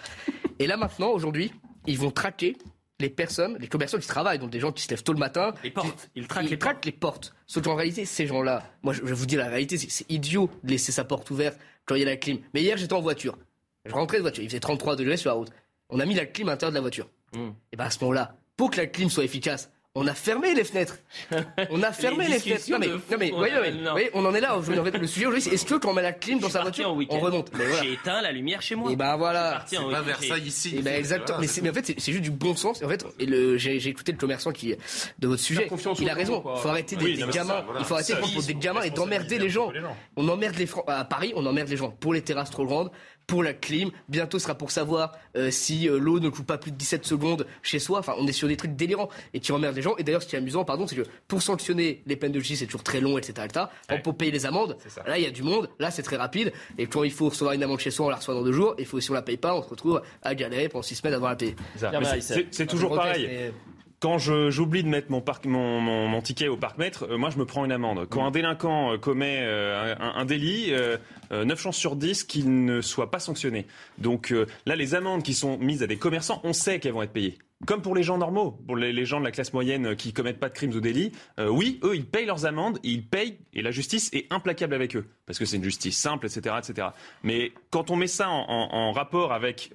Et 0.58 0.66
là 0.66 0.76
maintenant, 0.76 1.10
aujourd'hui, 1.10 1.50
ils 1.86 1.98
vont 1.98 2.10
traquer 2.10 2.56
les 3.00 3.10
personnes, 3.10 3.56
les 3.60 3.68
commerçants 3.68 3.98
qui 3.98 4.08
travaillent, 4.08 4.38
donc 4.38 4.50
des 4.50 4.60
gens 4.60 4.72
qui 4.72 4.82
se 4.82 4.90
lèvent 4.90 5.02
tôt 5.02 5.12
le 5.12 5.18
matin. 5.18 5.54
Les 5.62 5.70
portes. 5.70 6.10
Ils 6.16 6.26
traquent, 6.26 6.50
les, 6.50 6.58
traquent 6.58 6.84
les 6.84 6.92
portes. 6.92 7.34
Sauf 7.46 7.62
qu'en 7.62 7.76
réalité, 7.76 8.04
ces 8.04 8.26
gens-là, 8.26 8.62
moi 8.82 8.92
je, 8.92 9.02
vous 9.02 9.26
dis 9.26 9.36
la 9.36 9.48
réalité, 9.48 9.78
c'est 9.78 10.10
idiot 10.10 10.50
de 10.64 10.70
laisser 10.70 10.90
sa 10.90 11.04
porte 11.04 11.30
ouverte 11.30 11.58
quand 11.86 11.94
il 11.94 12.00
y 12.00 12.02
a 12.02 12.06
la 12.06 12.16
clim. 12.16 12.40
Mais 12.54 12.62
hier, 12.62 12.76
j'étais 12.76 12.94
en 12.94 13.00
voiture. 13.00 13.38
Je 13.84 13.92
rentrais 13.92 14.18
de 14.18 14.22
voiture, 14.22 14.42
il 14.42 14.48
faisait 14.48 14.60
33 14.60 14.96
degrés 14.96 15.16
sur 15.16 15.30
la 15.30 15.34
route. 15.34 15.50
On 15.90 16.00
a 16.00 16.06
mis 16.06 16.14
la 16.14 16.26
clim 16.26 16.48
à 16.48 16.52
l'intérieur 16.52 16.72
de 16.72 16.76
la 16.76 16.80
voiture. 16.80 17.08
Hmm. 17.34 17.50
Et 17.72 17.76
bien 17.76 17.86
à 17.86 17.90
ce 17.90 18.00
moment-là, 18.00 18.36
pour 18.56 18.70
que 18.70 18.78
la 18.78 18.86
clim 18.86 19.08
soit 19.08 19.24
efficace, 19.24 19.70
on 19.94 20.06
a 20.06 20.14
fermé 20.14 20.54
les 20.54 20.64
fenêtres. 20.64 20.98
On 21.70 21.82
a 21.82 21.92
fermé 21.92 22.28
les, 22.28 22.38
fenêtres. 22.38 22.70
Non 22.70 22.78
mais, 22.78 22.86
non 22.88 23.18
mais, 23.18 23.30
voyez, 23.30 24.10
on 24.14 24.24
en 24.24 24.34
est 24.34 24.40
là. 24.40 24.56
En 24.56 24.62
fait, 24.62 24.96
le 24.96 25.06
sujet 25.06 25.26
aujourd'hui, 25.26 25.42
c'est 25.42 25.54
est-ce 25.54 25.64
que 25.64 25.74
quand 25.74 25.90
on 25.90 25.94
met 25.94 26.02
la 26.02 26.12
clim 26.12 26.38
dans 26.38 26.48
sa 26.48 26.62
voiture, 26.62 26.96
on 27.10 27.18
remonte 27.18 27.50
J'ai 27.82 27.94
éteint 27.94 28.22
la 28.22 28.30
lumière 28.30 28.62
chez 28.62 28.74
moi. 28.74 28.92
Et 28.92 28.96
ben 28.96 29.16
voilà. 29.16 29.64
C'est 29.66 29.76
pas 29.76 30.02
Versailles 30.02 30.46
ici. 30.46 30.76
Et 30.76 30.82
ben 30.82 30.94
exactement. 30.94 31.38
Mais, 31.40 31.70
en 31.70 31.72
fait, 31.72 31.94
c'est 31.98 32.12
juste 32.12 32.22
du 32.22 32.30
bon 32.30 32.54
sens. 32.54 32.82
En 32.82 32.88
fait, 32.88 33.04
j'ai 33.18 33.88
écouté 33.88 34.12
le 34.12 34.18
commerçant 34.18 34.52
qui 34.52 34.74
de 35.18 35.28
votre 35.28 35.42
sujet. 35.42 35.68
Il 35.98 36.10
a 36.10 36.14
raison. 36.14 36.44
Il 36.56 36.60
faut 36.60 36.68
arrêter 36.68 36.96
des, 36.96 37.16
gamins. 37.16 37.64
Il 37.78 37.84
faut 37.84 37.94
arrêter 37.94 38.12
de 38.12 38.18
prendre 38.18 38.34
pour 38.34 38.42
des 38.42 38.54
gamins 38.54 38.82
et 38.82 38.90
d'emmerder 38.90 39.38
les 39.38 39.48
gens. 39.48 39.72
On 40.16 40.28
emmerde 40.28 40.56
les 40.56 40.68
à 40.86 41.04
Paris, 41.04 41.32
on 41.34 41.44
emmerde 41.46 41.68
les 41.68 41.76
gens 41.76 41.90
pour 41.90 42.12
les 42.12 42.22
terrasses 42.22 42.50
trop 42.50 42.66
grandes 42.66 42.90
pour 43.28 43.44
la 43.44 43.52
clim. 43.52 43.90
Bientôt, 44.08 44.38
ce 44.38 44.44
sera 44.44 44.56
pour 44.56 44.72
savoir 44.72 45.12
euh, 45.36 45.52
si 45.52 45.88
euh, 45.88 45.98
l'eau 45.98 46.18
ne 46.18 46.30
coule 46.30 46.46
pas 46.46 46.58
plus 46.58 46.72
de 46.72 46.76
17 46.76 47.04
secondes 47.04 47.46
chez 47.62 47.78
soi. 47.78 48.00
Enfin, 48.00 48.14
on 48.18 48.26
est 48.26 48.32
sur 48.32 48.48
des 48.48 48.56
trucs 48.56 48.74
délirants 48.74 49.10
et 49.34 49.38
qui 49.38 49.52
emmerdent 49.52 49.76
les 49.76 49.82
gens. 49.82 49.94
Et 49.98 50.02
d'ailleurs, 50.02 50.22
ce 50.22 50.26
qui 50.26 50.34
est 50.34 50.38
amusant, 50.38 50.64
pardon, 50.64 50.86
c'est 50.86 50.96
que 50.96 51.02
pour 51.28 51.42
sanctionner 51.42 52.02
les 52.06 52.16
peines 52.16 52.32
de 52.32 52.40
justice, 52.40 52.60
c'est 52.60 52.66
toujours 52.66 52.82
très 52.82 53.00
long, 53.00 53.18
etc. 53.18 53.46
etc. 53.46 53.66
Pour 54.02 54.16
payer 54.16 54.32
les 54.32 54.46
amendes, 54.46 54.76
là, 55.06 55.18
il 55.18 55.24
y 55.24 55.26
a 55.26 55.30
du 55.30 55.42
monde. 55.42 55.68
Là, 55.78 55.90
c'est 55.90 56.02
très 56.02 56.16
rapide. 56.16 56.52
Et 56.78 56.86
quand 56.86 57.04
il 57.04 57.12
faut 57.12 57.28
recevoir 57.28 57.52
une 57.52 57.62
amende 57.62 57.80
chez 57.80 57.90
soi, 57.90 58.06
on 58.06 58.10
la 58.10 58.16
reçoit 58.16 58.34
dans 58.34 58.42
deux 58.42 58.52
jours. 58.52 58.74
Et 58.78 58.86
faut, 58.86 58.98
si 58.98 59.10
on 59.10 59.14
la 59.14 59.22
paye 59.22 59.36
pas, 59.36 59.54
on 59.54 59.62
se 59.62 59.68
retrouve 59.68 60.02
à 60.22 60.34
galérer 60.34 60.70
pendant 60.70 60.82
six 60.82 60.96
semaines 60.96 61.14
avant 61.14 61.28
la 61.28 61.36
payer. 61.36 61.54
C'est 62.50 62.66
toujours 62.66 62.94
pareil 62.94 63.52
quand 64.00 64.18
j'oublie 64.18 64.82
de 64.82 64.88
mettre 64.88 65.10
mon, 65.10 65.20
parc, 65.20 65.44
mon, 65.46 65.80
mon, 65.80 66.22
ticket 66.22 66.48
au 66.48 66.56
parc-mètre, 66.56 67.04
euh, 67.10 67.18
moi 67.18 67.30
je 67.30 67.38
me 67.38 67.44
prends 67.44 67.64
une 67.64 67.72
amende. 67.72 68.06
Quand 68.08 68.24
un 68.24 68.30
délinquant 68.30 68.92
euh, 68.92 68.98
commet 68.98 69.38
euh, 69.40 69.94
un, 69.98 70.24
délit, 70.24 70.72
9 71.30 71.60
chances 71.60 71.76
sur 71.76 71.96
10 71.96 72.24
qu'il 72.24 72.64
ne 72.64 72.80
soit 72.80 73.10
pas 73.10 73.18
sanctionné. 73.18 73.66
Donc 73.98 74.32
là, 74.66 74.76
les 74.76 74.94
amendes 74.94 75.22
qui 75.22 75.34
sont 75.34 75.58
mises 75.58 75.82
à 75.82 75.86
des 75.86 75.96
commerçants, 75.96 76.40
on 76.44 76.52
sait 76.52 76.78
qu'elles 76.78 76.92
vont 76.92 77.02
être 77.02 77.12
payées. 77.12 77.38
Comme 77.66 77.82
pour 77.82 77.94
les 77.96 78.04
gens 78.04 78.18
normaux, 78.18 78.52
pour 78.66 78.76
les, 78.76 79.04
gens 79.04 79.18
de 79.18 79.24
la 79.24 79.32
classe 79.32 79.52
moyenne 79.52 79.96
qui 79.96 80.12
commettent 80.12 80.38
pas 80.38 80.48
de 80.48 80.54
crimes 80.54 80.72
ou 80.72 80.80
délits, 80.80 81.12
oui, 81.38 81.80
eux, 81.82 81.96
ils 81.96 82.06
payent 82.06 82.26
leurs 82.26 82.46
amendes, 82.46 82.78
ils 82.84 83.04
payent, 83.04 83.38
et 83.52 83.62
la 83.62 83.72
justice 83.72 84.10
est 84.12 84.32
implacable 84.32 84.74
avec 84.74 84.94
eux, 84.94 85.06
parce 85.26 85.38
que 85.38 85.44
c'est 85.44 85.56
une 85.56 85.64
justice 85.64 85.98
simple, 85.98 86.26
etc., 86.26 86.54
etc. 86.58 86.88
Mais 87.24 87.52
quand 87.70 87.90
on 87.90 87.96
met 87.96 88.06
ça 88.06 88.30
en, 88.30 88.46
en 88.48 88.92
rapport 88.92 89.32
avec 89.32 89.72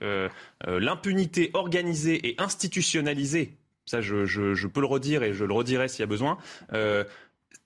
l'impunité 0.65 1.51
organisée 1.53 2.29
et 2.29 2.35
institutionnalisée 2.39 3.57
ça 3.85 4.01
je, 4.01 4.67
peux 4.67 4.81
le 4.81 4.87
redire 4.87 5.23
et 5.23 5.33
je 5.33 5.45
le 5.45 5.53
redirai 5.53 5.87
s'il 5.87 6.01
y 6.01 6.03
a 6.03 6.07
besoin, 6.07 6.37
euh, 6.73 7.03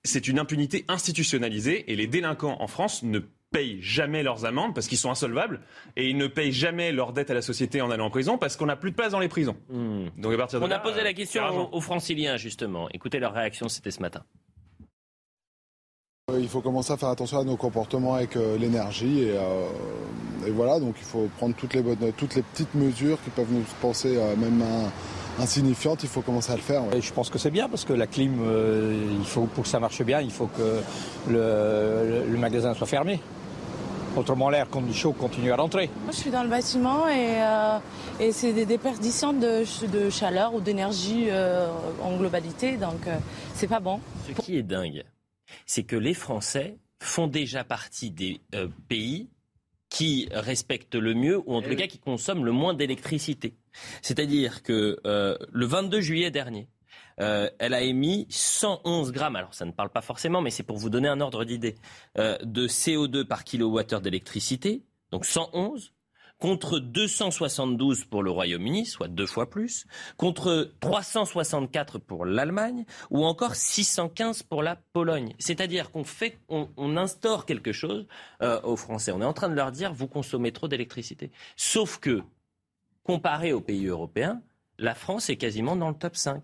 c'est 0.04 0.28
une 0.28 0.40
impunité 0.40 0.86
institutionnalisée 0.88 1.92
et 1.92 1.96
les 1.96 2.08
délinquants 2.08 2.58
en 2.60 2.68
France 2.68 3.04
ne 3.04 3.20
payent 3.52 3.82
jamais 3.82 4.24
leurs 4.24 4.46
amendes 4.46 4.74
parce 4.74 4.88
qu'ils 4.88 4.98
sont 4.98 5.10
insolvables 5.12 5.62
et 5.96 6.10
ils 6.10 6.18
ne 6.18 6.28
payent 6.28 6.52
jamais 6.52 6.92
leurs 6.92 7.14
dettes 7.14 7.32
à 7.32 7.34
la 7.34 7.42
société 7.42 7.82
en 7.82 7.92
allant 7.92 8.08
en 8.08 8.10
prison 8.10 8.38
parce 8.38 8.58
qu'on 8.58 8.66
n'a 8.66 8.76
plus 8.76 8.92
de 8.92 8.96
place 8.96 9.12
dans 9.12 9.20
les 9.20 9.30
prisons. 9.30 9.56
Hmm. 9.70 10.08
Donc 10.18 10.34
à 10.34 10.38
partir 10.38 10.60
de 10.60 10.66
On 10.66 10.72
a 10.72 10.80
posé 10.80 11.04
la 11.04 11.14
question 11.14 11.74
aux, 11.74 11.82
franciliens 11.82 12.38
justement. 12.38 12.90
Écoutez 12.94 13.20
leur 13.20 13.34
réaction, 13.34 13.70
c'était 13.70 13.92
ce 13.92 14.02
matin. 14.02 14.24
Euh, 16.30 16.40
il 16.42 16.50
faut 16.50 16.60
commencer 16.60 16.92
à 16.92 16.98
faire 16.98 17.10
attention 17.10 17.40
à 17.40 17.46
nos 17.46 17.56
comportements 17.56 18.16
avec 18.16 18.36
euh, 18.36 18.58
l'énergie 18.58 19.22
et, 19.22 19.36
et, 20.46 20.52
voilà 20.52 20.80
donc 20.82 20.96
il 21.00 21.06
faut 21.06 21.30
prendre 21.38 21.56
toutes 21.56 21.74
les, 21.74 21.82
bonnes, 21.82 22.12
toutes 22.18 22.36
les 22.36 22.42
petites 22.42 22.76
mesures 22.76 23.18
qui 23.24 23.30
peuvent 23.30 23.52
nous 23.52 23.64
penser 23.80 24.18
même 24.38 24.62
à 24.62 24.92
insignifiante, 25.40 26.04
il 26.04 26.10
faut 26.10 26.22
commencer 26.22 26.52
à 26.52 26.56
le 26.56 26.62
faire. 26.62 26.84
je 27.00 27.14
pense 27.14 27.30
que 27.30 27.38
c'est 27.38 27.52
bien 27.52 27.70
parce 27.70 27.86
que 27.86 27.94
la 27.94 28.08
clim, 28.08 28.40
euh, 28.42 29.16
il 29.20 29.26
faut, 29.26 29.46
pour 29.46 29.64
que 29.64 29.70
ça 29.70 29.80
marche 29.80 30.02
bien, 30.04 30.22
il 30.22 30.32
faut 30.32 30.48
que 30.48 30.82
le, 31.30 32.38
magasin 32.38 32.74
soit 32.74 32.88
fermé. 32.88 33.20
Autrement, 34.16 34.50
l'air 34.50 34.68
chaud 34.94 35.14
continue 35.14 35.52
à 35.52 35.58
rentrer. 35.58 35.92
Moi, 36.04 36.12
je 36.12 36.18
suis 36.18 36.32
dans 36.32 36.42
le 36.42 36.50
bâtiment 36.50 37.08
et, 37.08 37.40
euh, 37.40 37.80
c'est 38.32 38.52
des 38.52 38.66
déperditions 38.66 39.34
de, 39.34 39.64
chaleur 40.10 40.56
ou 40.56 40.62
d'énergie 40.62 41.28
euh, 41.30 41.68
en 42.02 42.18
globalité, 42.18 42.78
donc 42.78 43.02
c'est 43.54 43.68
pas 43.68 43.80
bon. 43.80 44.00
Ce 44.28 44.42
qui 44.42 44.58
est 44.58 44.64
dingue, 44.64 45.04
c'est 45.66 45.84
que 45.84 45.96
les 45.96 46.16
Français 46.16 46.78
font 47.00 47.28
déjà 47.28 47.64
partie 47.64 48.10
des 48.10 48.42
pays 48.88 49.30
qui 49.90 50.28
respectent 50.32 50.96
le 50.96 51.14
mieux, 51.14 51.38
ou 51.46 51.56
en 51.56 51.62
tout 51.62 51.70
eh 51.72 51.76
cas 51.76 51.88
qui 51.88 52.00
consomment 52.00 52.44
le 52.44 52.52
moins 52.52 52.74
d'électricité. 52.74 53.54
C'est-à-dire 54.02 54.64
que 54.64 55.00
euh, 55.06 55.38
le 55.52 55.66
22 55.66 56.02
juillet 56.02 56.32
dernier, 56.32 56.70
euh, 57.20 57.50
elle 57.60 57.74
a 57.74 57.82
émis 57.82 58.28
111 58.30 59.12
grammes, 59.12 59.36
alors 59.36 59.54
ça 59.54 59.66
ne 59.66 59.72
parle 59.72 59.90
pas 59.90 60.02
forcément, 60.02 60.42
mais 60.42 60.52
c'est 60.52 60.64
pour 60.64 60.78
vous 60.78 60.90
donner 60.90 61.08
un 61.08 61.20
ordre 61.20 61.46
d'idée, 61.46 61.76
euh, 62.18 62.38
de 62.44 62.68
CO2 62.68 63.24
par 63.26 63.44
kilowattheure 63.44 64.02
d'électricité, 64.02 64.84
donc 65.12 65.26
111, 65.26 65.94
contre 66.40 66.78
272 66.78 68.06
pour 68.06 68.22
le 68.22 68.30
Royaume-Uni, 68.30 68.86
soit 68.86 69.08
deux 69.08 69.26
fois 69.26 69.50
plus, 69.50 69.88
contre 70.18 70.72
364 70.82 71.98
pour 71.98 72.26
l'Allemagne, 72.26 72.86
ou 73.10 73.26
encore 73.26 73.56
615 73.56 74.44
pour 74.44 74.62
la 74.62 74.76
Pologne. 74.94 75.34
C'est-à-dire 75.40 75.90
qu'on 75.90 76.04
fait, 76.04 76.38
on, 76.48 76.96
instaure 76.96 77.48
quelque 77.48 77.72
chose 77.72 78.06
aux 78.40 78.76
Français. 78.76 79.12
On 79.12 79.22
est 79.22 79.26
en 79.26 79.34
train 79.34 79.50
de 79.50 79.56
leur 79.56 79.72
dire, 79.72 79.94
vous 79.94 80.08
consommez 80.08 80.52
trop 80.52 80.68
d'électricité. 80.68 81.32
Sauf 81.56 81.98
que, 81.98 82.22
comparé 83.08 83.54
aux 83.54 83.62
pays 83.62 83.88
européens, 83.88 84.42
la 84.78 84.94
France 84.94 85.30
est 85.30 85.38
quasiment 85.38 85.78
dans 85.78 85.88
le 85.88 85.96
top 85.96 86.18
5 86.18 86.44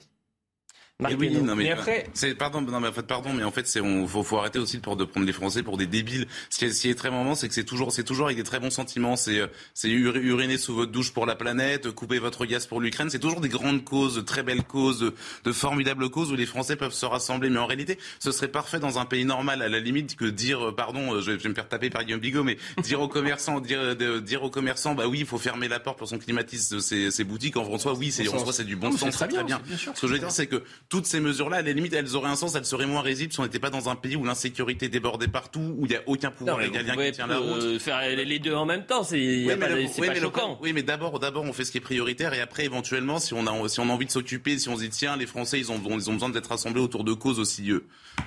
oui, 1.00 1.32
non, 1.42 1.56
mais, 1.56 1.72
après, 1.72 2.06
c'est 2.14 2.36
pardon, 2.36 2.62
non 2.62 2.80
mais 2.80 2.88
en 2.88 2.94
fait 2.94 3.06
pardon, 3.06 3.34
mais 3.34 3.44
en 3.44 3.52
fait 3.52 3.68
c'est 3.68 3.82
on 3.82 4.08
faut, 4.08 4.24
faut 4.24 4.38
arrêter 4.38 4.60
aussi 4.60 4.78
de, 4.78 4.96
de 4.96 5.04
prendre 5.04 5.26
les 5.26 5.34
Français 5.34 5.64
pour 5.64 5.78
des 5.78 5.88
débiles. 5.88 6.28
Ce 6.52 6.60
qui 6.60 6.66
est, 6.66 6.72
ce 6.72 6.82
qui 6.82 6.90
est 6.90 6.96
très 6.96 7.10
moment, 7.10 7.34
c'est 7.34 7.48
que 7.48 7.54
c'est 7.54 7.64
toujours 7.64 7.92
c'est 7.92 8.04
toujours 8.04 8.28
avec 8.28 8.38
des 8.38 8.44
très 8.44 8.60
bons 8.60 8.70
sentiments. 8.70 9.16
C'est 9.16 9.40
euh, 9.40 9.48
c'est 9.74 9.90
uriner 9.90 10.58
sous 10.58 10.76
votre 10.76 10.92
douche 10.92 11.12
pour 11.12 11.26
la 11.26 11.36
planète, 11.36 11.92
couper 11.92 12.20
votre 12.20 12.46
gaz 12.46 12.68
pour 12.68 12.80
l'Ukraine. 12.80 13.10
C'est 13.10 13.20
toujours 13.20 13.42
des 13.42 13.50
grandes 13.50 13.84
causes, 13.84 14.16
de 14.16 14.22
très 14.22 14.44
belles 14.44 14.64
causes, 14.64 15.14
de, 15.44 15.52
formidables 15.52 16.10
causes 16.10 16.32
où 16.32 16.36
les 16.36 16.46
Français 16.46 16.76
peuvent 16.76 16.94
se 16.94 17.06
rassembler. 17.06 17.50
Mais 17.50 17.60
en 17.60 17.66
réalité, 17.66 17.98
ce 18.20 18.32
serait 18.32 18.48
parfait 18.48 18.80
dans 18.80 19.00
un 19.00 19.06
pays 19.06 19.26
normal, 19.26 19.64
à 19.64 19.70
la 19.70 19.80
limite, 19.80 20.16
que 20.16 20.26
dire 20.26 20.70
euh, 20.70 20.76
pardon, 20.76 21.16
euh, 21.16 21.22
je 21.22 21.32
vais, 21.32 21.50
me 21.50 21.56
faire 21.56 21.68
taper 21.68 21.90
par 21.90 22.04
Guillaume 22.04 22.22
Bigot, 22.22 22.44
mais 22.44 22.58
dire 22.84 23.02
aux 23.02 23.08
commerçants, 23.08 23.60
dire 23.60 23.96
dire 24.22 24.44
aux 24.44 24.52
commerçants, 24.52 24.94
bah 24.94 25.08
oui, 25.08 25.20
il 25.22 25.26
faut 25.26 25.40
fermer 25.40 25.68
la 25.68 25.80
porte 25.80 25.98
pour 25.98 26.08
qu'on 26.08 26.20
climatise 26.20 26.80
ses, 26.80 27.24
boutiques. 27.24 27.58
En 27.58 27.64
François, 27.64 27.94
oui, 27.94 28.12
c'est 28.12 28.28
en 28.28 28.52
c'est 28.52 28.64
du 28.64 28.76
bon 28.76 28.92
sens, 28.92 29.16
très 29.16 29.28
bien. 29.28 29.60
Ce 29.96 30.02
que 30.02 30.08
je 30.08 30.14
veux 30.14 30.20
dire, 30.20 30.32
c'est 30.32 30.48
que 30.48 30.64
toutes 30.94 31.08
ces 31.08 31.20
mesures-là, 31.20 31.58
à 31.58 31.62
la 31.64 31.72
limite, 31.72 31.92
elles 31.94 32.16
auraient 32.16 32.30
un 32.30 32.36
sens, 32.36 32.54
elles 32.54 32.66
seraient 32.66 32.86
moins 32.86 33.02
risibles 33.02 33.34
si 33.34 33.40
on 33.40 33.44
n'était 33.44 33.58
pas 33.58 33.72
dans 33.72 33.90
un 33.90 33.96
pays 33.96 34.16
où 34.16 34.24
l'insécurité 34.24 34.90
débordait 34.90 35.28
partout, 35.28 35.74
où 35.80 35.88
il 35.88 35.90
n'y 35.90 35.96
a 35.96 36.04
aucun 36.06 36.30
pouvoir 36.30 36.58
régalien 36.58 36.96
qui 36.96 37.12
tient 37.14 37.26
la 37.26 37.40
route. 37.40 37.64
Euh, 37.64 37.80
faire 37.80 38.00
les 38.16 38.38
deux 38.38 38.54
en 38.54 38.68
même 38.68 38.86
temps, 38.86 39.04
c'est 39.04 39.16
Oui, 39.18 39.48
pas, 39.60 39.70
le- 39.70 39.76
oui, 39.76 39.88
pas 40.08 40.14
le- 40.14 40.30
oui, 40.62 40.72
mais 40.72 40.84
d'abord, 40.84 41.18
d'abord, 41.20 41.46
on 41.46 41.52
fait 41.52 41.66
ce 41.66 41.72
qui 41.72 41.80
est 41.80 41.82
prioritaire 41.82 42.36
et 42.36 42.42
après, 42.42 42.66
éventuellement, 42.66 43.18
si 43.18 43.34
on 43.34 43.48
a, 43.48 43.68
si 43.70 43.80
on 43.80 43.90
a 43.90 43.92
envie 43.92 44.06
de 44.06 44.12
s'occuper, 44.12 44.60
si 44.60 44.70
on 44.70 44.76
se 44.76 44.82
dit 44.82 44.90
tiens, 44.92 45.18
les 45.18 45.26
Français, 45.26 45.58
ils 45.58 45.72
ont, 45.72 45.82
ils 45.84 46.10
ont 46.12 46.14
besoin 46.14 46.30
d'être 46.30 46.46
rassemblés 46.52 46.82
autour 46.82 47.04
de 47.04 47.14
causes 47.14 47.40
aussi, 47.40 47.72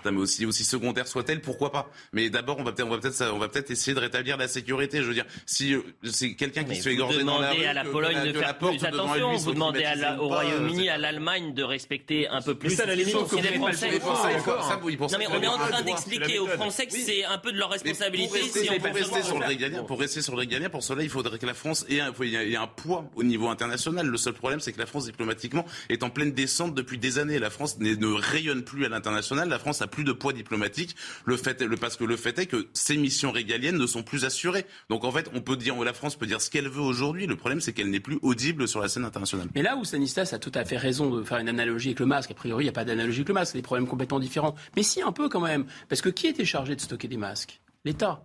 mais 0.05 0.11
aussi, 0.11 0.45
aussi 0.45 0.65
secondaires 0.65 1.07
soient-elles, 1.07 1.43
pourquoi 1.43 1.71
pas? 1.71 1.89
Mais 2.13 2.31
d'abord, 2.31 2.59
on 2.59 2.65
va 2.65 2.73
peut-être, 2.73 2.89
on 2.89 2.91
va 2.91 2.99
peut-être, 2.99 3.15
ça- 3.15 3.33
on 3.33 3.39
va 3.39 3.47
peut-être 3.49 3.71
essayer 3.71 3.95
de 3.95 4.01
rétablir 4.01 4.37
la 4.39 4.49
sécurité. 4.49 4.99
Je 5.03 5.05
veux 5.05 5.15
dire, 5.15 5.27
si 5.47 5.73
euh, 5.73 5.83
c'est 6.03 6.35
quelqu'un 6.35 6.65
qui 6.65 6.71
Mais 6.71 6.75
se 6.75 6.83
fait 6.83 6.95
égorger 6.95 7.23
dans 7.23 7.39
la 7.39 7.51
demandez 7.51 7.61
rue, 7.63 7.67
à 7.69 7.73
la 7.75 7.85
Pologne 7.85 8.23
de 8.33 8.33
la 8.41 8.47
faire 8.47 8.59
porte 8.59 8.77
plus 8.79 8.85
attention. 8.87 9.31
lui 9.31 9.39
Vous 9.39 9.53
demandez 9.55 9.85
à 9.85 9.95
la- 9.95 10.15
climatisée 10.15 10.21
au 10.25 10.29
Royaume-Uni, 10.29 10.89
à 10.89 10.99
l'Allemagne 10.99 11.55
de 11.55 11.63
respecter 11.63 12.27
un 12.27 12.43
peu 12.43 12.56
plus. 12.57 12.71
ça, 12.75 12.83
à 12.83 12.87
la 12.87 12.95
limite, 12.95 13.15
les 13.15 13.59
qu'on 13.59 13.69
Français. 13.69 14.39
ça, 14.41 14.81
Non 14.83 15.19
mais 15.19 15.27
on 15.29 15.43
est 15.43 15.47
en 15.47 15.59
train 15.59 15.83
d'expliquer 15.83 16.39
aux. 16.39 16.47
Français 16.47 16.87
que 16.87 16.93
c'est 16.93 17.25
un 17.25 17.39
peu 17.39 17.53
de 17.53 17.59
leur 17.59 17.69
Mais 17.71 17.75
responsabilité 17.75 18.29
pour 18.29 18.37
rester, 18.43 18.61
si 18.65 18.71
on 18.71 18.93
rester 18.93 19.23
sur 19.23 19.39
le 19.39 19.47
régalien, 19.47 19.83
pour 19.85 19.99
rester 20.01 20.23
sur 20.23 20.33
le 20.33 20.39
régalien, 20.39 20.69
pour 20.71 20.83
cela, 20.83 21.03
il 21.03 21.11
faudrait 21.11 21.39
que 21.39 21.47
la 21.47 21.55
France 21.55 21.85
ait 21.89 22.01
un, 22.01 22.13
il 22.23 22.29
y 22.31 22.37
a- 22.37 22.45
il 22.45 22.51
y 22.51 22.57
a 22.57 22.63
un 22.63 22.67
poids 22.67 23.11
au 23.17 23.23
niveau 23.23 23.49
international. 23.49 24.07
Le 24.07 24.17
seul 24.17 24.33
problème, 24.33 24.61
c'est 24.61 24.73
que 24.73 24.79
la 24.79 24.87
France, 24.87 25.05
diplomatiquement, 25.07 25.65
est 25.89 26.03
en 26.03 26.11
pleine 26.11 26.33
descente 26.33 26.75
depuis 26.75 26.99
des 26.99 27.19
années. 27.19 27.39
La 27.39 27.51
France 27.51 27.79
ne 27.79 28.07
rayonne 28.13 28.63
plus 28.63 28.85
à 28.85 28.89
l'international. 28.89 29.49
La 29.49 29.59
France 29.59 29.83
a 29.83 29.87
plus 29.87 30.05
de 30.05 30.13
poids 30.13 30.33
diplomatique. 30.33 30.97
Le 31.25 31.37
fait, 31.37 31.61
le, 31.63 31.77
parce 31.77 31.97
que 31.97 32.05
le 32.05 32.17
fait 32.17 32.39
est 32.39 32.47
que 32.47 32.69
ses 32.73 32.97
missions 32.97 33.31
régaliennes 33.33 33.77
ne 33.77 33.87
sont 33.87 34.03
plus 34.03 34.25
assurées. 34.25 34.65
Donc, 34.89 35.05
en 35.05 35.13
fait, 35.13 35.29
on 35.35 35.41
peut 35.41 35.57
dire, 35.57 35.77
la 35.83 35.93
France 35.93 36.17
peut 36.17 36.27
dire 36.27 36.41
ce 36.41 36.49
qu'elle 36.51 36.69
veut 36.69 36.81
aujourd'hui. 36.81 37.27
Le 37.27 37.37
problème, 37.37 37.61
c'est 37.61 37.73
qu'elle 37.73 37.91
n'est 37.91 38.01
plus 38.01 38.19
audible 38.23 38.67
sur 38.69 38.81
la 38.81 38.89
scène 38.89 39.05
internationale. 39.05 39.49
Mais 39.55 39.63
là 39.63 39.77
où 39.77 39.85
Stanislas 39.85 40.33
a 40.33 40.39
tout 40.39 40.53
à 40.55 40.65
fait 40.65 40.77
raison 40.77 41.11
de 41.11 41.23
faire 41.23 41.39
une 41.39 41.49
analogie 41.49 41.89
avec 41.89 42.01
le 42.01 42.07
masque, 42.07 42.33
priori, 42.37 42.65
il 42.65 42.67
n'y 42.67 42.71
a 42.71 42.73
pas 42.73 42.85
d'analogie 42.85 43.19
avec 43.19 43.29
le 43.29 43.35
masque, 43.35 43.53
c'est 43.53 43.59
des 43.59 43.63
problèmes 43.63 43.89
complètement 43.89 44.21
différents. 44.21 44.55
Mais 44.77 44.83
si, 44.83 45.03
un 45.03 45.13
peu 45.13 45.29
quand 45.29 45.41
même. 45.41 45.67
Parce 45.89 46.01
que 46.01 46.09
qui 46.09 46.29
était 46.29 46.45
chargé 46.45 46.77
de 46.77 46.81
stocker 46.81 47.09
des 47.09 47.17
masques? 47.17 47.61
L'État. 47.85 48.23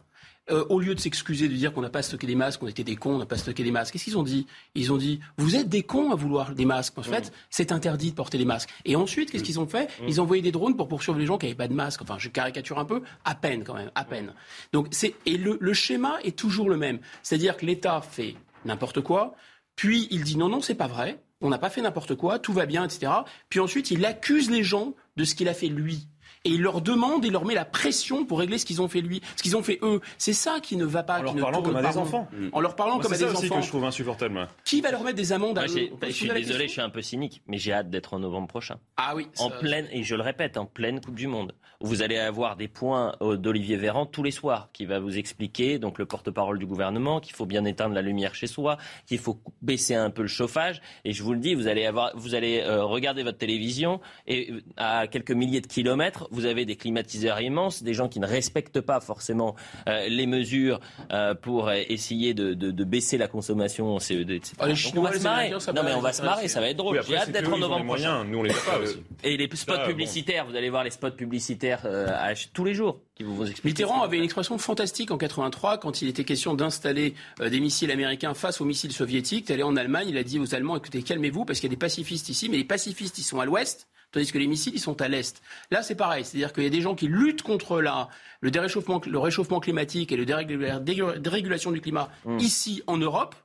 Euh, 0.50 0.66
au 0.70 0.80
lieu 0.80 0.96
de 0.96 1.00
s'excuser 1.00 1.48
de 1.48 1.54
dire 1.54 1.72
qu'on 1.72 1.82
n'a 1.82 1.92
pas 1.92 2.02
stocké 2.02 2.26
des 2.26 2.34
masques, 2.34 2.60
qu'on 2.60 2.68
était 2.68 2.84
des 2.84 2.96
cons, 2.96 3.14
on 3.14 3.18
n'a 3.20 3.28
pas 3.28 3.38
stocké 3.38 3.64
des 3.64 3.70
masques, 3.70 3.94
qu'est-ce 3.94 4.06
qu'ils 4.06 4.18
ont 4.18 4.24
dit? 4.24 4.48
Ils 4.74 4.92
ont 4.92 4.98
dit 4.98 5.20
Vous 5.38 5.56
êtes 5.56 5.70
des 5.70 5.84
cons 5.84 6.12
à 6.12 6.16
vouloir 6.16 6.56
des 6.56 6.66
masques. 6.66 6.98
En 6.98 7.04
fait, 7.04 7.32
c'est 7.52 7.72
interdit 7.72 8.10
de 8.10 8.16
porter 8.16 8.40
des 8.40 8.46
masques. 8.46 8.70
Et 8.84 8.96
ensuite, 8.96 9.30
qu'est-ce 9.30 9.44
qu'ils 9.44 9.60
ont 9.60 9.68
fait? 9.68 9.90
Ils 10.08 10.20
ont 10.20 10.24
envoyé 10.24 10.42
des 10.42 10.52
drones 10.52 10.76
pour 10.76 10.88
poursuivre 10.88 11.20
les 11.20 11.28
gens 11.28 11.38
qui 11.38 11.46
n'avaient 11.46 11.56
pas 11.56 11.68
de 11.68 11.76
masque. 11.76 12.02
Enfin, 12.02 12.18
je 12.18 12.28
caricature 12.30 12.80
un 12.80 12.86
peu, 12.86 13.04
à 13.24 13.36
peine 13.36 13.64
quand 13.64 13.76
même, 13.76 13.92
à 13.94 14.04
peine. 14.04 14.34
Donc, 14.74 14.88
c'est 14.90 15.14
et 15.28 15.38
le, 15.38 15.58
le 15.62 15.74
schéma 15.74 16.18
est 16.24 16.36
toujours 16.36 16.70
le 16.70 16.78
même. 16.78 17.00
C'est-à-dire 17.22 17.56
que 17.56 17.66
l'État 17.68 18.02
fait 18.02 18.36
n'importe 18.66 19.02
quoi, 19.02 19.36
puis 19.76 20.08
il 20.10 20.24
dit 20.24 20.38
non, 20.38 20.50
non, 20.50 20.62
c'est 20.62 20.76
pas 20.76 20.88
vrai, 20.88 21.22
on 21.42 21.50
n'a 21.50 21.58
pas 21.58 21.70
fait 21.70 21.82
n'importe 21.82 22.16
quoi, 22.16 22.40
tout 22.40 22.54
va 22.54 22.66
bien, 22.66 22.86
etc. 22.86 23.12
Puis 23.50 23.60
ensuite, 23.60 23.92
il 23.92 24.06
accuse 24.06 24.50
les 24.50 24.64
gens 24.64 24.94
de 25.18 25.24
ce 25.24 25.36
qu'il 25.36 25.50
a 25.50 25.54
fait 25.54 25.68
lui. 25.68 26.08
Et 26.44 26.50
il 26.50 26.62
leur 26.62 26.82
demande 26.82 27.24
et 27.24 27.30
leur 27.30 27.46
met 27.46 27.54
la 27.54 27.66
pression 27.66 28.26
pour 28.26 28.40
régler 28.40 28.58
ce 28.58 28.66
qu'ils 28.66 28.82
ont 28.82 28.88
fait 28.88 29.02
lui, 29.02 29.22
ce 29.36 29.44
qu'ils 29.44 29.56
ont 29.56 29.62
fait 29.62 29.78
eux. 29.84 30.02
C'est 30.18 30.34
ça 30.34 30.60
qui 30.62 30.76
ne 30.76 30.86
va 30.86 31.04
pas. 31.04 31.20
En 31.20 31.24
leur 31.24 31.36
parlant 31.36 31.62
comme 31.62 31.76
à 31.76 31.82
des 31.84 31.98
enfants. 31.98 32.28
En 32.52 32.60
leur 32.62 32.76
parlant 32.76 32.96
Moi, 32.96 33.04
comme 33.04 33.14
à 33.14 33.16
c'est 33.16 33.26
des 33.26 33.32
ça 33.32 33.38
aussi 33.38 33.46
enfants. 33.48 33.60
que 33.60 33.66
je 33.66 33.70
trouve 33.70 33.86
insupportable. 33.86 34.34
moi. 34.34 34.48
Qui 34.66 34.82
va 34.82 34.92
leur 34.92 35.04
mettre 35.04 35.18
des 35.18 35.32
amendes 35.34 35.58
à 35.60 35.66
eux 35.66 35.90
je 36.02 36.10
suis 36.12 36.30
désolé, 36.30 36.68
je 36.68 36.72
suis 36.72 36.82
un 36.82 36.90
peu 36.90 37.02
cynique, 37.02 37.42
mais 37.48 37.58
j'ai 37.58 37.74
hâte 37.74 37.90
d'être 37.90 38.14
en 38.14 38.20
novembre 38.20 38.48
prochain. 38.48 38.78
Ah 38.98 39.14
oui. 39.16 39.28
En 39.38 39.50
ça- 39.50 39.58
pleine, 39.58 39.88
et 39.92 40.04
je 40.04 40.16
le 40.16 40.22
répète, 40.24 40.58
en 40.58 40.66
pleine 40.66 41.00
Coupe 41.00 41.16
du 41.16 41.28
Monde. 41.28 41.54
Vous 41.84 42.04
allez 42.04 42.18
avoir 42.18 42.58
des 42.58 42.68
points 42.68 43.16
euh, 43.22 43.38
d'Olivier 43.38 43.76
Véran 43.76 44.06
tous 44.06 44.22
les 44.22 44.30
soirs, 44.32 44.70
qui 44.72 44.86
va 44.86 45.00
vous 45.00 45.18
expliquer, 45.18 45.80
donc 45.80 45.98
le 45.98 46.06
porte-parole 46.06 46.60
du 46.60 46.68
gouvernement, 46.68 47.20
qu'il 47.20 47.34
faut 47.36 47.48
bien 47.48 47.66
éteindre 47.66 47.96
la 47.96 48.04
lumière 48.04 48.36
chez 48.36 48.46
soi, 48.48 48.78
qu'il 49.08 49.18
faut 49.18 49.42
baisser 49.64 49.96
un 49.96 50.12
peu 50.12 50.22
le 50.22 50.28
chauffage. 50.28 50.80
Et 51.06 51.12
je 51.12 51.24
vous 51.24 51.34
le 51.34 51.40
dis, 51.40 51.56
vous 51.56 51.68
allez 51.68 51.86
avoir, 51.88 52.12
vous 52.16 52.36
allez 52.36 52.60
euh, 52.62 52.84
regarder 52.84 53.24
votre 53.24 53.40
télévision 53.40 54.00
et 54.28 54.52
à 54.78 55.08
quelques 55.08 55.32
milliers 55.32 55.62
de 55.62 55.68
kilomètres, 55.68 56.28
vous 56.32 56.46
avez 56.46 56.66
des 56.66 56.76
climatiseurs 56.76 57.40
immenses, 57.42 57.84
des 57.84 57.94
gens 57.94 58.08
qui 58.10 58.20
ne 58.20 58.26
respectent 58.28 58.82
pas 58.82 59.00
forcément 59.00 59.56
euh, 59.88 60.08
les 60.10 60.26
mesures 60.26 60.80
euh, 61.12 61.36
pour 61.36 61.72
essayer 61.72 62.34
de, 62.34 62.54
de- 62.54 62.72
de 62.72 62.84
baisser 62.84 63.18
la 63.18 63.28
consommation 63.28 63.96
en 63.96 63.98
CE2, 64.00 64.32
etc. 64.36 64.54
Ah, 64.60 64.66
les 64.66 64.72
Donc 64.72 64.78
Chinois, 64.78 65.02
on 65.02 65.04
va 65.04 65.12
les 65.12 65.20
se 65.20 65.24
marrer. 65.24 65.50
Non 65.50 65.58
va 65.60 65.84
mais 65.84 65.94
on 65.94 66.02
va 66.02 66.14
se 66.14 66.22
marrer, 66.24 66.48
ça 66.48 66.60
va 66.62 66.70
être 66.70 66.78
drôle. 66.78 66.98
Oui, 66.98 67.04
J'ai 67.08 67.18
hâte 67.18 67.32
d'être 67.32 67.52
en 67.54 67.58
novembre 67.58 67.80
les 67.82 67.86
moyens, 67.86 68.14
prochain. 68.16 68.30
nous, 68.32 68.40
on 68.40 68.44
les 68.44 68.52
a 68.52 68.54
pas 68.54 68.78
Euh, 68.80 68.84
aussi. 68.84 68.98
Et 69.24 69.38
les 69.38 69.50
spots 69.54 69.74
publicitaires, 69.86 70.46
vous 70.48 70.56
allez 70.56 70.70
voir 70.70 70.84
les 70.84 70.90
spots 70.90 71.12
publicitaires 71.12 71.86
à- 71.86 72.34
tous 72.54 72.64
les 72.66 72.74
jours 72.74 73.00
qui 73.16 73.24
vous. 73.24 73.44
Mitterrand 73.64 74.02
avait 74.02 74.18
une 74.18 74.24
expression 74.24 74.58
fantastique 74.58 75.12
en 75.12 75.18
83 75.18 75.78
quand 75.80 76.02
il 76.02 76.08
était 76.08 76.24
question 76.24 76.54
d'installer 76.54 77.14
des 77.40 77.60
missiles 77.60 77.92
américains 77.92 78.34
face 78.34 78.62
aux 78.62 78.66
missiles 78.66 78.94
soviétiques. 78.94 79.46
Il 79.50 79.54
allé 79.54 79.64
en 79.64 79.76
Allemagne, 79.76 80.08
il 80.10 80.18
a 80.18 80.24
dit 80.24 80.40
aux 80.40 80.56
Allemands 80.56 80.78
écoutez, 80.78 81.04
calmez-vous 81.04 81.46
parce 81.46 81.60
qu'il 81.60 81.68
y 81.70 81.72
a 81.72 81.76
des 81.76 81.80
pacifistes 81.80 82.30
ici, 82.30 82.48
mais 82.50 82.58
les 82.58 82.64
pacifistes 82.64 83.18
ils 83.18 83.24
sont 83.24 83.40
à 83.40 83.46
l'ouest. 83.46 83.88
Tandis 84.12 84.32
que 84.32 84.38
les 84.38 84.48
missiles, 84.48 84.74
ils 84.76 84.80
sont 84.80 85.02
à 85.02 85.08
l'est. 85.08 85.42
Là, 85.72 85.84
c'est 85.84 85.96
pareil. 85.96 86.26
C'est-à-dire 86.26 86.52
qu'il 86.54 86.64
y 86.64 86.68
a 86.68 86.70
des 86.70 86.82
gens 86.82 86.96
qui 86.96 87.08
luttent 87.08 87.44
contre 87.44 87.82
la, 87.82 88.10
le, 88.42 88.52
déréchauffement, 88.52 89.02
le 89.06 89.20
réchauffement 89.20 89.60
climatique 89.62 90.12
et 90.12 90.18
le 90.18 90.26
déré- 90.26 91.20
dérégulation 91.20 91.72
du 91.72 91.80
climat 91.82 92.10
ici 92.40 92.84
en 92.88 92.98
Europe. 92.98 93.36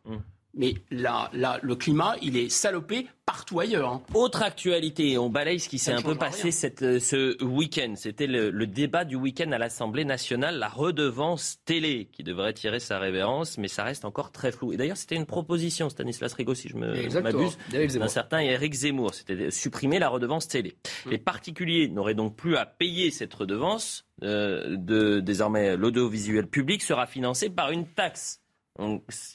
Mais 0.59 0.74
là, 0.90 1.30
là, 1.34 1.59
le 1.62 1.76
climat, 1.76 2.16
il 2.22 2.36
est 2.36 2.48
salopé 2.48 3.07
partout 3.26 3.61
ailleurs. 3.61 3.88
hein. 3.90 4.02
Autre 4.14 4.42
actualité, 4.42 5.18
on 5.18 5.28
balaye 5.28 5.61
ce 5.61 5.68
qui 5.68 5.78
s'est 5.78 5.92
un 5.92 6.00
peu 6.00 6.14
passé 6.14 6.50
cette, 6.50 6.82
euh, 6.82 6.98
ce 7.00 7.42
week-end. 7.44 7.92
C'était 7.96 8.26
le, 8.26 8.50
le 8.50 8.66
débat 8.66 9.04
du 9.04 9.16
week-end 9.16 9.50
à 9.52 9.59
l'Assemblée 9.59 10.04
nationale, 10.04 10.59
la 10.59 10.68
redevance 10.68 11.59
télé, 11.64 12.09
qui 12.12 12.22
devrait 12.22 12.52
tirer 12.54 12.80
sa 12.80 12.98
révérence, 12.98 13.59
mais 13.59 13.68
ça 13.68 13.84
reste 13.84 14.04
encore 14.04 14.32
très 14.32 14.50
flou. 14.52 14.72
Et 14.72 14.76
d'ailleurs, 14.76 14.96
c'était 14.96 15.16
une 15.16 15.26
proposition, 15.26 15.90
Stanislas 15.90 16.32
Rigaud, 16.32 16.54
si 16.54 16.68
je 16.68 16.76
me 16.76 16.94
m'abuse, 17.20 17.59
d'un 17.98 18.09
certain 18.09 18.38
Eric 18.38 18.72
Zemmour. 18.74 19.12
C'était 19.14 19.36
de 19.36 19.50
supprimer 19.50 19.98
la 19.98 20.09
redevance 20.09 20.48
télé. 20.48 20.76
Les 21.11 21.18
particuliers 21.18 21.88
n'auraient 21.88 22.14
donc 22.14 22.34
plus 22.36 22.57
à 22.57 22.64
payer 22.64 23.11
cette 23.11 23.34
redevance. 23.34 24.04
euh, 24.22 24.76
de, 24.78 25.20
désormais, 25.20 25.76
l'audiovisuel 25.76 26.46
public 26.46 26.82
sera 26.82 27.07
financé 27.07 27.50
par 27.50 27.70
une 27.72 27.86
taxe. 27.86 28.40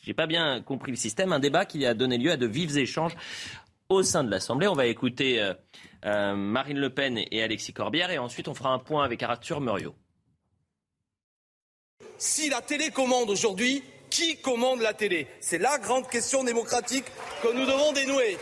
J'ai 0.03 0.13
pas 0.13 0.27
bien 0.27 0.61
compris 0.61 0.91
le 0.91 0.97
système. 0.97 1.33
Un 1.33 1.39
débat 1.39 1.65
qui 1.65 1.85
a 1.85 1.93
donné 1.93 2.17
lieu 2.17 2.31
à 2.31 2.37
de 2.37 2.47
vifs 2.47 2.75
échanges 2.75 3.15
au 3.89 4.03
sein 4.03 4.23
de 4.23 4.31
l'Assemblée. 4.31 4.67
On 4.67 4.73
va 4.73 4.85
écouter 4.85 5.41
euh, 5.41 5.53
euh, 6.05 6.35
Marine 6.35 6.79
Le 6.79 6.89
Pen 6.89 7.19
et 7.29 7.43
Alexis 7.43 7.73
Corbière 7.73 8.11
et 8.11 8.17
ensuite 8.17 8.47
on 8.47 8.53
fera 8.53 8.71
un 8.71 8.79
point 8.79 9.03
avec 9.03 9.21
Arthur 9.23 9.61
Muriot. 9.61 9.95
Si 12.17 12.49
la 12.49 12.61
télé 12.61 12.91
commande 12.91 13.29
aujourd'hui, 13.29 13.83
qui 14.09 14.37
commande 14.37 14.81
la 14.81 14.93
télé? 14.93 15.27
C'est 15.39 15.57
la 15.57 15.77
grande 15.79 16.07
question 16.07 16.43
démocratique 16.43 17.05
que 17.41 17.51
nous 17.53 17.65
devons 17.65 17.93
dénouer. 17.93 18.37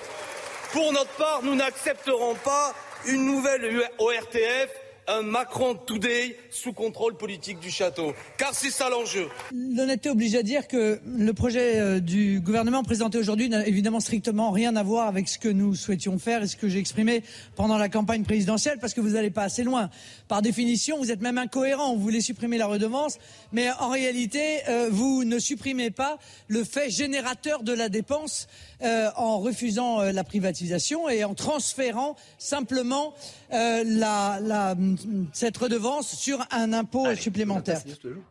Pour 0.74 0.92
notre 0.92 1.16
part, 1.16 1.42
nous 1.44 1.56
n'accepterons 1.56 2.36
pas 2.36 2.74
une 3.08 3.26
nouvelle 3.26 3.90
ORTF, 4.00 4.70
un 5.10 5.24
Macron 5.24 5.74
Today 5.74 6.38
sous 6.52 6.72
contrôle 6.72 7.18
politique 7.18 7.60
du 7.60 7.72
château. 7.72 8.14
Car 8.38 8.54
c'est 8.54 8.70
ça 8.70 8.90
l'enjeu. 8.90 9.28
L'honnêteté 9.52 10.10
oblige 10.12 10.36
à 10.36 10.44
dire 10.44 10.68
que 10.68 11.00
le 11.06 11.34
projet 11.34 11.80
euh, 11.80 12.00
du 12.00 12.40
gouvernement 12.40 12.84
présenté 12.84 13.18
aujourd'hui 13.18 13.50
n'a 13.50 13.66
évidemment 13.66 14.00
strictement 14.00 14.52
rien 14.52 14.76
à 14.76 14.84
voir 14.84 15.08
avec 15.08 15.28
ce 15.28 15.40
que 15.40 15.50
nous 15.50 15.74
souhaitions 15.74 16.20
faire 16.20 16.44
et 16.44 16.48
ce 16.48 16.56
que 16.56 16.70
j'ai 16.70 16.78
exprimé 16.78 17.24
pendant 17.56 17.78
la 17.78 17.90
campagne 17.90 18.24
présidentielle 18.24 18.78
parce 18.80 18.94
que 18.94 19.02
vous 19.02 19.10
n'allez 19.10 19.32
pas 19.32 19.44
assez 19.44 19.64
loin. 19.64 19.90
Par 20.28 20.44
définition, 20.44 21.00
vous 21.00 21.12
êtes 21.12 21.22
même 21.22 21.40
incohérent. 21.40 21.96
Vous 21.96 22.02
voulez 22.02 22.22
supprimer 22.22 22.60
la 22.60 22.68
redevance, 22.68 23.18
mais 23.52 23.72
en 23.80 23.90
réalité, 23.90 24.60
euh, 24.70 24.90
vous 24.92 25.24
ne 25.24 25.40
supprimez 25.40 25.90
pas 25.90 26.20
le 26.48 26.64
fait 26.64 26.92
générateur 26.92 27.64
de 27.64 27.74
la 27.74 27.90
dépense 27.90 28.48
euh, 28.82 29.10
en 29.16 29.40
refusant 29.40 30.02
euh, 30.02 30.12
la 30.12 30.24
privatisation 30.24 31.10
et 31.10 31.24
en 31.24 31.34
transférant 31.34 32.16
simplement 32.38 33.14
euh, 33.54 33.84
la, 33.86 34.40
la- 34.42 34.76
cette 35.34 35.58
redevance 35.58 36.16
sur 36.16 36.40
un 36.52 36.74
impôt 36.74 37.06
supplémentaire. 37.16 37.82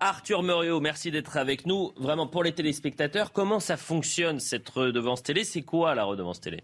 Arthur 0.01 0.43
Muriot, 0.43 0.81
merci 0.81 1.11
d'être 1.11 1.37
avec 1.37 1.67
nous. 1.67 1.93
Vraiment 1.97 2.27
pour 2.27 2.43
les 2.43 2.53
téléspectateurs, 2.53 3.33
comment 3.33 3.61
ça 3.61 3.77
fonctionne 3.77 4.41
cette 4.41 4.69
redevance 4.69 5.23
télé? 5.23 5.45
C'est 5.45 5.63
quoi 5.63 5.95
la 5.95 6.05
redevance 6.05 6.41
télé? 6.41 6.63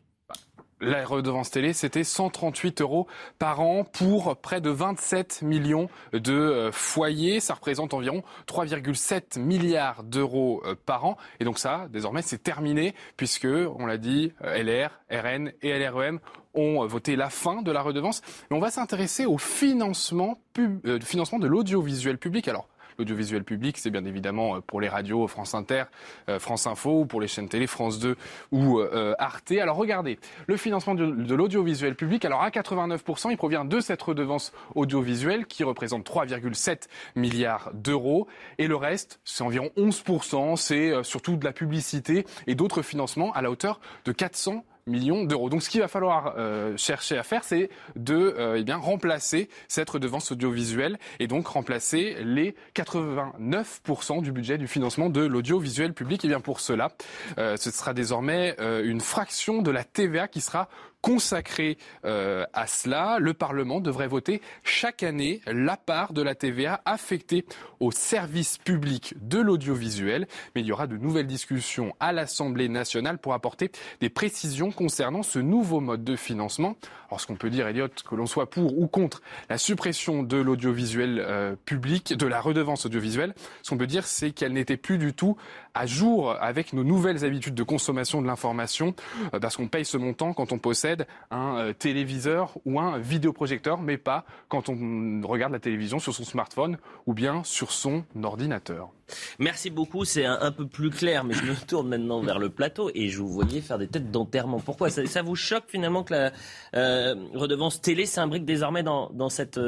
La 0.84 1.04
redevance 1.04 1.50
télé, 1.50 1.72
c'était 1.72 2.04
138 2.04 2.80
euros 2.80 3.06
par 3.38 3.60
an 3.60 3.84
pour 3.84 4.36
près 4.36 4.60
de 4.60 4.70
27 4.70 5.42
millions 5.42 5.88
de 6.12 6.32
euh, 6.32 6.72
foyers. 6.72 7.40
Ça 7.40 7.54
représente 7.54 7.94
environ 7.94 8.22
3,7 8.46 9.40
milliards 9.40 10.02
d'euros 10.02 10.62
euh, 10.66 10.74
par 10.86 11.04
an. 11.04 11.16
Et 11.40 11.44
donc 11.44 11.58
ça, 11.58 11.86
désormais, 11.90 12.22
c'est 12.22 12.42
terminé 12.42 12.94
puisque, 13.16 13.46
on 13.46 13.86
l'a 13.86 13.96
dit, 13.98 14.32
euh, 14.44 14.62
LR, 14.62 15.00
RN 15.10 15.52
et 15.62 15.78
LREM 15.78 16.20
ont 16.54 16.86
voté 16.86 17.16
la 17.16 17.30
fin 17.30 17.62
de 17.62 17.72
la 17.72 17.82
redevance. 17.82 18.22
Mais 18.50 18.56
on 18.56 18.60
va 18.60 18.70
s'intéresser 18.70 19.26
au 19.26 19.38
financement, 19.38 20.38
pub- 20.52 21.02
financement 21.02 21.38
de 21.38 21.46
l'audiovisuel 21.46 22.18
public. 22.18 22.46
Alors, 22.48 22.68
L'audiovisuel 22.98 23.44
public, 23.44 23.78
c'est 23.78 23.90
bien 23.90 24.04
évidemment 24.04 24.56
euh, 24.56 24.60
pour 24.60 24.80
les 24.80 24.88
radios 24.88 25.26
France 25.26 25.54
Inter, 25.54 25.84
euh, 26.28 26.38
France 26.38 26.66
Info, 26.66 27.00
ou 27.00 27.06
pour 27.06 27.20
les 27.20 27.28
chaînes 27.28 27.48
télé 27.48 27.66
France 27.66 27.98
2 27.98 28.16
ou 28.52 28.78
euh, 28.78 29.14
Arte. 29.18 29.52
Alors 29.52 29.76
regardez, 29.76 30.18
le 30.46 30.56
financement 30.56 30.94
de, 30.94 31.34
l'audiovisuel 31.34 31.94
public, 31.94 32.24
alors 32.24 32.42
à 32.42 32.50
89%, 32.50 33.30
il 33.30 33.36
provient 33.36 33.64
de 33.64 33.80
cette 33.80 34.02
redevance 34.02 34.52
audiovisuelle 34.74 35.46
qui 35.46 35.64
représente 35.64 36.08
3,7 36.08 36.88
milliards 37.16 37.70
d'euros. 37.74 38.26
Et 38.58 38.66
le 38.66 38.76
reste, 38.76 39.20
c'est 39.24 39.42
environ 39.42 39.70
11%, 39.76 40.56
c'est 40.56 41.02
surtout 41.02 41.36
de 41.36 41.44
la 41.44 41.52
publicité 41.52 42.24
et 42.46 42.54
d'autres 42.54 42.82
financements 42.82 43.32
à 43.32 43.42
la 43.42 43.50
hauteur 43.50 43.80
de 44.04 44.12
400 44.12 44.64
millions 44.86 45.24
d'euros. 45.24 45.48
Donc 45.48 45.62
ce 45.62 45.70
qu'il 45.70 45.80
va 45.80 45.88
falloir 45.88 46.34
euh, 46.36 46.76
chercher 46.76 47.16
à 47.16 47.22
faire, 47.22 47.44
c'est 47.44 47.70
de 47.96 48.14
euh, 48.14 48.56
eh 48.58 48.64
bien, 48.64 48.76
remplacer 48.76 49.48
cette 49.68 49.88
redevance 49.88 50.32
audiovisuelle 50.32 50.98
et 51.20 51.26
donc 51.26 51.46
remplacer 51.46 52.16
les 52.22 52.54
89% 52.74 54.22
du 54.22 54.32
budget 54.32 54.58
du 54.58 54.68
financement 54.68 55.08
de 55.08 55.22
l'audiovisuel 55.22 55.94
public. 55.94 56.24
Et 56.24 56.28
bien 56.28 56.40
pour 56.40 56.60
cela, 56.60 56.92
euh, 57.38 57.56
ce 57.56 57.70
sera 57.70 57.94
désormais 57.94 58.56
une 58.58 59.00
fraction 59.00 59.62
de 59.62 59.70
la 59.70 59.84
TVA 59.84 60.28
qui 60.28 60.40
sera 60.40 60.68
consacrée 61.04 61.76
à 62.02 62.66
cela. 62.66 63.18
Le 63.20 63.34
Parlement 63.34 63.80
devrait 63.80 64.08
voter 64.08 64.40
chaque 64.62 65.02
année 65.02 65.42
la 65.46 65.76
part 65.76 66.14
de 66.14 66.22
la 66.22 66.34
TVA 66.34 66.80
affectée 66.86 67.44
au 67.78 67.90
service 67.90 68.56
public 68.56 69.14
de 69.20 69.38
l'audiovisuel. 69.38 70.26
Mais 70.54 70.62
il 70.62 70.66
y 70.66 70.72
aura 70.72 70.86
de 70.86 70.96
nouvelles 70.96 71.26
discussions 71.26 71.94
à 72.00 72.12
l'Assemblée 72.12 72.70
nationale 72.70 73.18
pour 73.18 73.34
apporter 73.34 73.70
des 74.00 74.08
précisions 74.08 74.70
concernant 74.70 75.22
ce 75.22 75.38
nouveau 75.38 75.80
mode 75.80 76.04
de 76.04 76.16
financement. 76.16 76.76
Alors 77.08 77.20
ce 77.20 77.26
qu'on 77.26 77.36
peut 77.36 77.50
dire, 77.50 77.68
Elliot, 77.68 77.88
que 78.08 78.14
l'on 78.14 78.26
soit 78.26 78.48
pour 78.48 78.78
ou 78.78 78.86
contre 78.86 79.20
la 79.50 79.58
suppression 79.58 80.22
de 80.22 80.38
l'audiovisuel 80.38 81.18
euh, 81.20 81.54
public, 81.64 82.16
de 82.16 82.26
la 82.26 82.40
redevance 82.40 82.86
audiovisuelle, 82.86 83.34
ce 83.62 83.70
qu'on 83.70 83.76
peut 83.76 83.86
dire, 83.86 84.06
c'est 84.06 84.30
qu'elle 84.30 84.52
n'était 84.52 84.76
plus 84.76 84.98
du 84.98 85.12
tout 85.12 85.36
à 85.74 85.86
jour 85.86 86.36
avec 86.40 86.72
nos 86.72 86.84
nouvelles 86.84 87.24
habitudes 87.24 87.54
de 87.54 87.62
consommation 87.62 88.22
de 88.22 88.26
l'information, 88.26 88.94
euh, 89.34 89.40
parce 89.40 89.56
qu'on 89.56 89.68
paye 89.68 89.84
ce 89.84 89.96
montant 89.96 90.32
quand 90.32 90.52
on 90.52 90.58
possède 90.58 91.06
un 91.30 91.58
euh, 91.58 91.72
téléviseur 91.72 92.56
ou 92.64 92.80
un 92.80 92.98
vidéoprojecteur, 92.98 93.80
mais 93.80 93.98
pas 93.98 94.24
quand 94.48 94.68
on 94.68 95.20
regarde 95.24 95.52
la 95.52 95.58
télévision 95.58 95.98
sur 95.98 96.14
son 96.14 96.24
smartphone 96.24 96.78
ou 97.06 97.14
bien 97.14 97.42
sur 97.44 97.72
son 97.72 98.04
ordinateur. 98.22 98.90
Merci 99.38 99.68
beaucoup, 99.68 100.04
c'est 100.04 100.24
un, 100.24 100.52
peu 100.52 100.66
plus 100.66 100.90
clair, 100.90 101.24
mais 101.24 101.34
je 101.34 101.44
me 101.44 101.54
tourne 101.66 101.88
maintenant 101.88 102.22
vers 102.22 102.38
le 102.38 102.48
plateau 102.48 102.90
et 102.94 103.08
je 103.08 103.18
vous 103.18 103.28
voyais 103.28 103.60
faire 103.60 103.78
des 103.78 103.88
têtes 103.88 104.10
d'enterrement. 104.10 104.60
Pourquoi? 104.60 104.88
Ça, 104.90 105.22
vous 105.22 105.36
choque 105.36 105.64
finalement 105.68 106.04
que 106.04 106.14
la 106.14 106.32
euh, 106.74 107.14
redevance 107.34 107.80
télé 107.80 108.06
s'imbrique 108.06 108.44
désormais 108.44 108.82
dans, 108.82 109.28
cette 109.28 109.60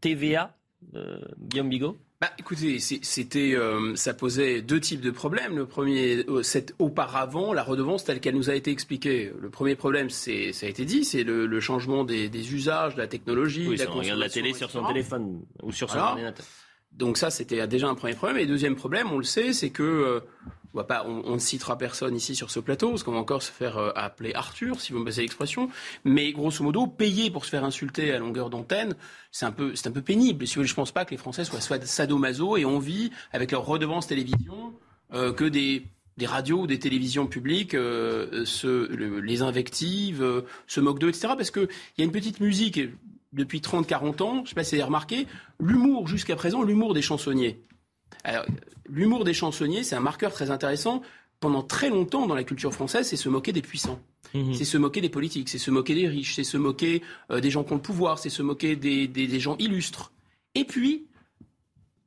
TVA, 0.00 0.56
Guillaume 1.38 1.68
Bigot? 1.68 1.96
Bah, 2.20 2.30
écoutez, 2.38 2.78
c'était, 2.80 3.54
euh, 3.54 3.96
ça 3.96 4.12
posait 4.12 4.60
deux 4.60 4.78
types 4.78 5.00
de 5.00 5.10
problèmes. 5.10 5.56
Le 5.56 5.64
premier, 5.64 6.22
euh, 6.28 6.42
c'est 6.42 6.74
auparavant 6.78 7.54
la 7.54 7.62
redevance 7.62 8.04
telle 8.04 8.20
qu'elle 8.20 8.34
nous 8.34 8.50
a 8.50 8.54
été 8.54 8.70
expliquée. 8.70 9.32
Le 9.40 9.48
premier 9.48 9.74
problème, 9.74 10.10
c'est, 10.10 10.52
ça 10.52 10.66
a 10.66 10.68
été 10.68 10.84
dit, 10.84 11.04
c'est 11.04 11.22
le, 11.24 11.60
changement 11.60 12.04
des, 12.04 12.54
usages, 12.54 12.94
de 12.94 13.00
la 13.00 13.06
technologie. 13.06 13.66
Oui, 13.66 13.76
de 13.78 13.84
la 13.84 13.90
on 13.90 14.00
regarde 14.00 14.20
la 14.20 14.28
télé 14.28 14.52
sur 14.52 14.70
son 14.70 14.86
téléphone 14.86 15.40
ou 15.62 15.72
sur 15.72 15.88
son 15.88 15.98
ordinateur. 15.98 16.44
Donc 16.92 17.16
ça, 17.16 17.30
c'était 17.30 17.66
déjà 17.66 17.88
un 17.88 17.94
premier 17.94 18.14
problème. 18.14 18.36
Et 18.36 18.42
le 18.42 18.48
deuxième 18.48 18.76
problème, 18.76 19.10
on 19.10 19.18
le 19.18 19.24
sait, 19.24 19.54
c'est 19.54 19.70
que 19.70 19.82
euh, 19.82 20.20
on, 20.74 20.84
pas, 20.84 21.04
on, 21.06 21.34
ne 21.34 21.38
citera 21.38 21.76
personne 21.78 22.16
ici 22.16 22.34
sur 22.34 22.50
ce 22.50 22.60
plateau, 22.60 22.90
parce 22.90 23.02
qu'on 23.02 23.12
va 23.12 23.18
encore 23.18 23.42
se 23.42 23.50
faire 23.50 23.78
euh, 23.78 23.90
appeler 23.94 24.32
Arthur, 24.34 24.80
si 24.80 24.92
vous 24.92 25.00
me 25.00 25.04
passez 25.04 25.22
l'expression. 25.22 25.68
Mais 26.04 26.32
grosso 26.32 26.62
modo, 26.62 26.86
payer 26.86 27.30
pour 27.30 27.44
se 27.44 27.50
faire 27.50 27.64
insulter 27.64 28.12
à 28.12 28.18
longueur 28.18 28.50
d'antenne, 28.50 28.94
c'est 29.32 29.46
un 29.46 29.52
peu, 29.52 29.74
c'est 29.74 29.88
un 29.88 29.92
peu 29.92 30.02
pénible. 30.02 30.46
Si 30.46 30.54
vous 30.54 30.62
voulez, 30.62 30.72
pense 30.74 30.92
pas 30.92 31.04
que 31.04 31.10
les 31.10 31.16
Français 31.16 31.44
soient, 31.44 31.60
soit 31.60 31.84
sadomaso 31.84 32.56
et 32.56 32.64
on 32.64 32.78
vit 32.78 33.10
avec 33.32 33.52
leur 33.52 33.64
redevance 33.66 34.06
télévision 34.06 34.72
euh, 35.12 35.32
que 35.32 35.44
des 35.44 35.86
des 36.16 36.26
radios 36.26 36.62
ou 36.62 36.66
des 36.66 36.78
télévisions 36.78 37.26
publiques 37.26 37.72
euh, 37.72 38.44
se, 38.44 38.92
les 39.20 39.40
invectives, 39.40 40.44
se 40.66 40.80
moquent 40.80 40.98
d'eux, 40.98 41.08
etc. 41.08 41.28
Parce 41.28 41.50
qu'il 41.50 41.68
y 41.96 42.02
a 42.02 42.04
une 42.04 42.12
petite 42.12 42.40
musique 42.40 42.78
depuis 43.32 43.60
30-40 43.60 44.22
ans, 44.22 44.34
je 44.36 44.40
ne 44.40 44.46
sais 44.46 44.54
pas 44.54 44.64
si 44.64 44.74
vous 44.74 44.80
avez 44.80 44.84
remarqué, 44.84 45.26
l'humour 45.60 46.08
jusqu'à 46.08 46.36
présent, 46.36 46.62
l'humour 46.62 46.94
des 46.94 47.02
chansonniers. 47.02 47.62
L'humour 48.88 49.24
des 49.24 49.34
chansonniers, 49.34 49.84
c'est 49.84 49.94
un 49.94 50.00
marqueur 50.00 50.32
très 50.32 50.50
intéressant. 50.50 51.02
Pendant 51.38 51.62
très 51.62 51.88
longtemps, 51.88 52.26
dans 52.26 52.34
la 52.34 52.44
culture 52.44 52.74
française, 52.74 53.08
c'est 53.08 53.16
se 53.16 53.28
moquer 53.28 53.52
des 53.52 53.62
puissants. 53.62 54.00
Mhm. 54.34 54.54
C'est 54.54 54.64
se 54.64 54.76
moquer 54.76 55.00
des 55.00 55.08
politiques, 55.08 55.48
c'est 55.48 55.58
se 55.58 55.70
moquer 55.70 55.94
des 55.94 56.06
riches, 56.06 56.34
c'est 56.34 56.44
se 56.44 56.56
moquer 56.56 57.02
euh, 57.30 57.40
des 57.40 57.50
gens 57.50 57.64
qui 57.64 57.72
ont 57.72 57.76
le 57.76 57.82
pouvoir, 57.82 58.18
c'est 58.18 58.28
se 58.28 58.42
moquer 58.42 58.76
des, 58.76 59.08
des 59.08 59.40
gens 59.40 59.56
illustres. 59.58 60.12
Et 60.54 60.64
puis, 60.64 61.06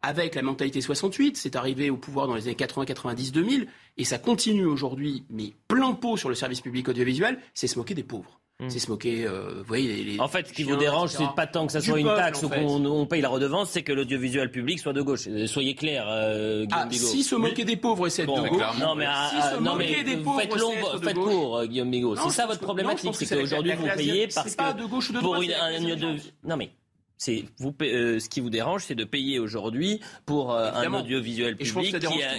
avec 0.03 0.35
la 0.35 0.41
mentalité 0.41 0.81
68, 0.81 1.37
c'est 1.37 1.55
arrivé 1.55 1.89
au 1.89 1.97
pouvoir 1.97 2.27
dans 2.27 2.35
les 2.35 2.47
années 2.47 2.55
80, 2.55 2.85
90, 2.85 3.31
2000, 3.31 3.67
et 3.97 4.03
ça 4.03 4.19
continue 4.19 4.65
aujourd'hui, 4.65 5.23
mais 5.29 5.53
plein 5.69 5.93
pot 5.93 6.17
sur 6.17 6.27
le 6.27 6.35
service 6.35 6.59
public 6.59 6.89
audiovisuel, 6.89 7.39
c'est 7.53 7.67
se 7.67 7.79
moquer 7.79 7.95
des 7.95 8.03
pauvres. 8.03 8.41
Hmm. 8.63 8.69
C'est 8.69 8.79
se 8.79 8.89
moquer, 8.89 9.25
euh, 9.25 9.55
vous 9.57 9.63
voyez, 9.65 10.03
les, 10.03 10.19
En 10.19 10.27
fait, 10.27 10.47
ce 10.47 10.53
qui 10.53 10.63
vous 10.63 10.75
dérange, 10.75 11.09
c'est 11.09 11.23
pas 11.35 11.47
tant 11.47 11.65
que 11.65 11.71
ça 11.71 11.81
soit 11.81 11.99
une 11.99 12.07
taxe 12.07 12.43
ou 12.43 12.49
qu'on 12.49 13.05
paye 13.05 13.21
la 13.21 13.29
redevance, 13.29 13.69
c'est 13.69 13.83
que 13.83 13.91
l'audiovisuel 13.91 14.51
public 14.51 14.79
soit 14.79 14.93
de 14.93 15.01
gauche. 15.01 15.27
Soyez 15.47 15.75
clair, 15.75 16.05
euh, 16.07 16.65
ah, 16.71 16.87
Si 16.91 17.23
se 17.23 17.35
moquer 17.35 17.65
des 17.65 17.77
pauvres, 17.77 18.09
c'est 18.09 18.25
bon, 18.25 18.41
de 18.41 18.49
gauche. 18.49 18.61
Non, 18.79 18.95
mais, 18.95 19.05
si 19.29 19.41
se 19.41 19.59
non, 19.61 19.75
mais 19.75 20.03
des 20.03 20.17
pauvres, 20.17 20.39
faites, 20.39 20.55
long, 20.55 20.73
faites 21.01 21.15
court, 21.15 21.57
euh, 21.57 21.65
Guillaume 21.65 21.91
Bigot. 21.91 22.15
C'est 22.15 22.29
ça 22.29 22.45
votre 22.45 22.61
problématique, 22.61 23.15
c'est 23.15 23.27
qu'aujourd'hui, 23.27 23.73
vous 23.73 23.87
payez 23.95 24.27
parce 24.27 24.55
que. 24.55 24.77
de 24.77 24.85
gauche 24.85 25.09
ou 25.09 25.13
de 25.13 25.19
pour 25.19 25.41
une, 25.41 25.51
un, 25.51 26.17
Non, 26.43 26.57
mais 26.57 26.71
c'est 27.17 27.45
vous, 27.57 27.73
euh, 27.81 28.19
ce 28.19 28.27
qui 28.27 28.41
vous 28.41 28.49
dérange, 28.49 28.83
c'est 28.85 28.95
de 28.95 29.05
payer 29.05 29.39
aujourd'hui 29.39 30.01
pour 30.25 30.51
euh, 30.51 30.71
un 30.73 30.93
audiovisuel 30.93 31.55
public 31.55 31.97
qui, 31.99 32.23
a, 32.23 32.33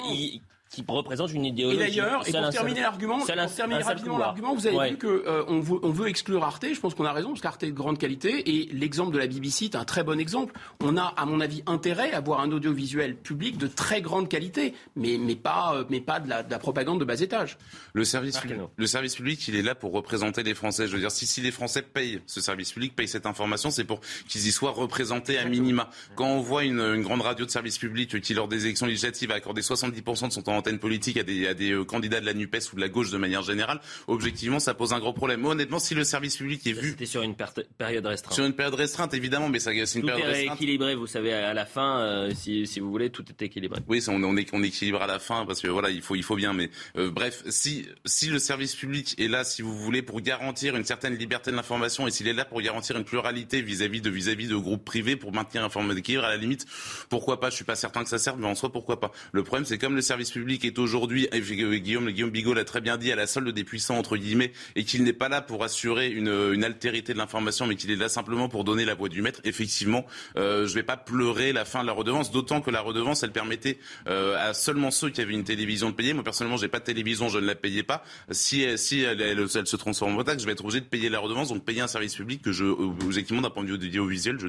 qui 0.75 0.85
représente 0.87 1.33
une 1.33 1.45
idéologie. 1.45 1.77
Et 1.77 1.81
d'ailleurs, 1.81 2.29
et 2.29 2.33
pour 2.33 2.51
terminer 2.51 2.81
l'argument, 2.81 3.18
pour 3.18 3.27
terminer 3.27 3.83
rapidement 3.83 4.18
l'argument, 4.18 4.55
vous 4.55 4.66
avez 4.66 4.91
vu 4.91 4.99
qu'on 4.99 5.09
euh, 5.09 5.45
on 5.49 5.61
veut, 5.61 5.79
on 5.83 5.91
veut 5.91 6.09
exclure 6.09 6.45
Arte. 6.45 6.66
Je 6.72 6.81
pense 6.81 6.95
qu'on 6.95 7.05
a 7.05 7.12
raison 7.12 7.29
parce 7.31 7.41
qu'Arte 7.41 7.62
est 7.62 7.68
de 7.68 7.72
grande 7.72 7.99
qualité 7.99 8.51
et 8.51 8.68
l'exemple 8.72 9.12
de 9.12 9.18
la 9.18 9.27
BBC 9.27 9.66
est 9.66 9.77
un 9.77 9.85
très 9.85 10.03
bon 10.03 10.18
exemple. 10.18 10.55
On 10.83 10.97
a, 10.97 11.14
à 11.16 11.25
mon 11.27 11.41
avis, 11.41 11.62
intérêt 11.66 12.12
à 12.12 12.18
avoir 12.18 12.41
un 12.41 12.51
audiovisuel 12.51 13.16
public 13.16 13.59
de 13.59 13.66
très 13.66 14.03
grande 14.03 14.29
qualité, 14.29 14.75
mais 14.97 15.18
mais 15.18 15.37
pas 15.37 15.75
euh, 15.77 15.85
mais 15.91 16.01
pas 16.01 16.20
de 16.20 16.29
la, 16.29 16.43
de 16.43 16.51
la 16.51 16.59
propagande 16.59 17.01
de 17.01 17.05
bas 17.05 17.20
étage. 17.20 17.59
Le 17.93 18.05
service, 18.05 18.41
le 18.77 18.87
service 18.87 19.14
public, 19.16 19.47
il 19.49 19.57
est 19.57 19.62
là 19.62 19.75
pour 19.75 19.93
représenter 19.93 20.43
les 20.43 20.55
Français. 20.55 20.89
Je 20.89 20.93
veux 20.93 21.01
dire, 21.01 21.11
si, 21.11 21.27
si 21.27 21.41
les 21.41 21.51
Français 21.51 21.83
payent 21.83 22.20
ce 22.27 22.41
service 22.41 22.72
public, 22.72 22.97
payent 22.97 23.09
cette 23.09 23.27
information, 23.27 23.70
c'est 23.70 23.85
pour 23.85 24.01
qu'ils 24.29 24.47
y 24.47 24.53
soient 24.53 24.72
représentés 24.72 25.39
à 25.39 25.45
minima. 25.45 25.91
Quand 26.16 26.27
on 26.27 26.41
voit 26.41 26.64
une, 26.64 26.81
une 26.81 27.03
grande 27.03 27.22
radio 27.22 27.47
de 27.47 27.51
service 27.51 27.79
public 27.79 28.20
qui, 28.20 28.35
lors 28.35 28.49
des 28.49 28.64
élections 28.66 28.87
législatives, 28.87 29.31
a 29.31 29.35
accordé 29.35 29.61
70% 29.61 30.29
de 30.29 30.33
son 30.33 30.43
temps 30.43 30.57
politique 30.73 31.17
à 31.17 31.23
des, 31.23 31.47
à 31.47 31.55
des 31.55 31.73
euh, 31.73 31.85
candidats 31.85 32.21
de 32.21 32.27
la 32.27 32.35
NUPES 32.35 32.73
ou 32.73 32.77
de 32.77 32.81
la 32.81 32.89
gauche 32.89 33.11
de 33.11 33.19
manière 33.19 33.43
générale, 33.43 33.81
objectivement, 34.07 34.59
ça 34.59 34.75
pose 34.75 34.93
un 34.93 34.99
gros 34.99 35.12
problème. 35.12 35.41
Moi, 35.41 35.53
honnêtement, 35.53 35.79
si 35.79 35.95
le 35.95 36.05
service 36.05 36.37
public 36.37 36.67
est 36.67 36.73
vu... 36.73 36.91
C'était 36.91 37.07
sur 37.07 37.23
une 37.23 37.35
période 37.35 38.07
restreinte. 38.07 38.35
Sur 38.35 38.45
une 38.45 38.53
période 38.55 38.75
restreinte, 38.75 39.15
évidemment, 39.15 39.49
mais 39.49 39.59
c'est 39.59 39.73
une 39.95 40.07
période 40.07 40.35
est 40.35 40.47
équilibré, 40.47 40.95
vous 40.95 41.07
savez, 41.07 41.33
à 41.33 41.55
la 41.55 41.67
fin, 41.67 42.01
euh, 42.01 42.33
si, 42.35 42.67
si, 42.67 42.81
vous 42.81 42.91
voulez, 42.91 43.11
tout 43.11 43.25
est 43.29 43.43
équilibré. 43.43 43.81
Oui, 43.89 44.03
on, 44.09 44.23
on, 44.23 44.37
est, 44.37 44.49
on 44.53 44.62
équilibre 44.62 45.03
à 45.03 45.07
la 45.07 45.19
fin, 45.19 45.47
parce 45.47 45.61
que 45.61 45.69
voilà, 45.69 45.91
il 45.91 46.03
faut, 46.03 46.17
il 46.17 46.23
faut 46.23 46.37
bien, 46.37 46.53
mais 46.53 46.71
euh, 46.97 47.11
bref, 47.11 47.43
si, 47.49 47.87
si 48.05 48.29
le 48.29 48.39
service 48.39 48.75
public 48.75 49.15
est 49.19 49.29
là, 49.29 49.45
si 49.45 49.62
vous 49.62 49.77
voulez, 49.77 50.03
pour 50.03 50.21
garantir 50.21 50.77
une 50.77 50.85
certaine 50.85 51.17
liberté 51.17 51.51
de 51.51 51.57
l'information, 51.57 52.07
et 52.07 52.11
s'il 52.11 52.29
est 52.29 52.33
là 52.33 52.45
pour 52.45 52.61
garantir 52.61 52.97
une 52.97 53.05
pluralité 53.05 53.62
vis-à-vis 53.62 54.01
de, 54.01 54.11
vis-à-vis 54.11 54.49
de 54.49 54.57
groupes 54.57 54.85
privés, 54.85 55.17
pour 55.17 55.33
maintenir 55.33 55.65
un 55.65 55.69
forme 55.69 55.95
d'équilibre, 55.95 56.25
à 56.25 56.31
la 56.31 56.37
limite, 56.37 56.67
pourquoi 57.09 57.41
pas, 57.41 57.51
je 57.51 57.57
suis 57.57 57.65
pas 57.65 57.77
certain 57.77 58.03
que 58.03 58.09
ça 58.09 58.19
serve, 58.19 58.39
mais 58.39 58.47
en 58.47 58.55
soi, 58.55 58.71
pourquoi 58.71 59.01
pas. 59.01 59.12
Le 59.33 59.43
problème, 59.43 59.65
c'est 59.65 59.79
comme 59.79 59.95
le 59.95 60.03
service 60.03 60.31
public 60.31 60.54
est 60.63 60.79
aujourd'hui 60.79 61.29
Guillaume, 61.33 62.11
Guillaume 62.11 62.31
Bigot 62.31 62.55
l'a 62.55 62.65
très 62.65 62.81
bien 62.81 62.97
dit, 62.97 63.13
à 63.13 63.17
la 63.17 63.27
solde 63.27 63.49
des 63.49 63.65
puissants, 63.65 63.97
entre 63.97 64.17
guillemets, 64.17 64.53
et 64.77 64.85
qu'il 64.85 65.05
n'est 65.05 65.13
pas 65.13 65.29
là 65.29 65.41
pour 65.43 65.65
assurer 65.65 66.11
une, 66.11 66.29
une 66.29 66.65
altérité 66.65 67.13
de 67.13 67.19
l'information, 67.19 67.67
mais 67.67 67.77
qu'il 67.77 67.91
est 67.91 67.97
là 67.97 68.09
simplement 68.09 68.49
pour 68.49 68.65
donner 68.65 68.85
la 68.85 68.95
voix 68.95 69.09
du 69.09 69.23
maître, 69.23 69.41
effectivement, 69.45 70.05
euh, 70.37 70.67
je 70.67 70.71
ne 70.71 70.75
vais 70.75 70.83
pas 70.83 70.97
pleurer 70.97 71.53
la 71.53 71.65
fin 71.65 71.83
de 71.83 71.87
la 71.87 71.93
redevance, 71.93 72.31
d'autant 72.31 72.61
que 72.61 72.71
la 72.71 72.81
redevance, 72.81 73.23
elle 73.23 73.33
permettait 73.33 73.79
euh, 74.09 74.37
à 74.39 74.55
seulement 74.55 74.91
ceux 74.91 75.11
qui 75.11 75.21
avaient 75.21 75.35
une 75.35 75.45
télévision 75.45 75.91
de 75.91 75.95
payer. 75.95 76.15
Moi, 76.15 76.25
personnellement, 76.25 76.57
j'ai 76.57 76.69
pas 76.69 76.81
de 76.81 76.85
télévision, 76.85 77.29
je 77.29 77.39
ne 77.39 77.47
la 77.47 77.55
payais 77.55 77.83
pas. 77.83 78.05
Si, 78.31 78.67
si 78.79 79.01
elle, 79.01 79.49
se 79.49 79.77
transforme 79.77 80.19
en 80.19 80.25
taxe, 80.25 80.43
je 80.43 80.47
vais 80.47 80.53
être 80.53 80.65
obligé 80.65 80.81
de 80.81 80.87
payer 80.87 81.09
la 81.09 81.19
redevance, 81.19 81.49
donc 81.49 81.65
payer 81.65 81.81
un 81.81 81.89
service 81.89 82.15
public 82.15 82.43
que 82.43 82.53
je, 82.53 82.65
objectivement, 82.65 83.43
d'un 83.43 83.51
point 83.51 83.63
de 83.63 83.69
vue 83.69 83.75
audiovisuel, 83.75 84.39
je 84.39 84.47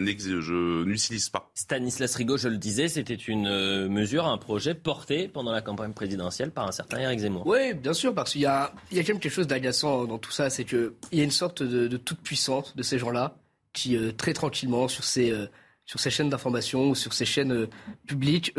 n'utilise 0.83 1.29
pas. 1.29 1.51
Stanislas 1.53 2.15
Rigaud, 2.15 2.37
je 2.37 2.47
le 2.47 2.57
disais, 2.57 2.87
c'était 2.87 3.13
une 3.13 3.47
euh, 3.47 3.89
mesure, 3.89 4.25
un 4.25 4.37
projet 4.37 4.73
porté 4.73 5.27
pendant 5.27 5.51
la 5.51 5.61
campagne 5.61 5.93
présidentielle 5.95 6.51
par 6.51 6.67
un 6.67 6.71
certain 6.71 6.99
Eric 6.99 7.19
oui, 7.45 7.73
bien 7.73 7.93
sûr, 7.93 8.13
parce 8.13 8.33
qu'il 8.33 8.41
y 8.41 8.45
a, 8.45 8.73
il 8.91 8.97
y 8.97 8.99
a 8.99 9.03
quand 9.03 9.13
même 9.13 9.19
quelque 9.19 9.33
chose 9.33 9.47
d'agaçant 9.47 10.05
dans 10.05 10.19
tout 10.19 10.31
ça, 10.31 10.49
c'est 10.49 10.65
qu'il 10.65 10.91
y 11.11 11.21
a 11.21 11.23
une 11.23 11.31
sorte 11.31 11.63
de, 11.63 11.97
toute 11.97 12.19
puissance 12.19 12.75
de 12.75 12.83
ces 12.83 12.99
gens-là 12.99 13.37
qui, 13.73 13.97
euh, 13.97 14.11
très 14.11 14.33
tranquillement, 14.33 14.87
sur 14.87 15.03
ces, 15.03 15.31
euh, 15.31 15.47
sur 15.85 15.99
ces 15.99 16.09
chaînes 16.09 16.29
d'information 16.29 16.89
ou 16.89 16.95
sur 16.95 17.13
ces 17.13 17.25
chaînes 17.25 17.53
euh, 17.53 17.69
publiques, 18.07 18.53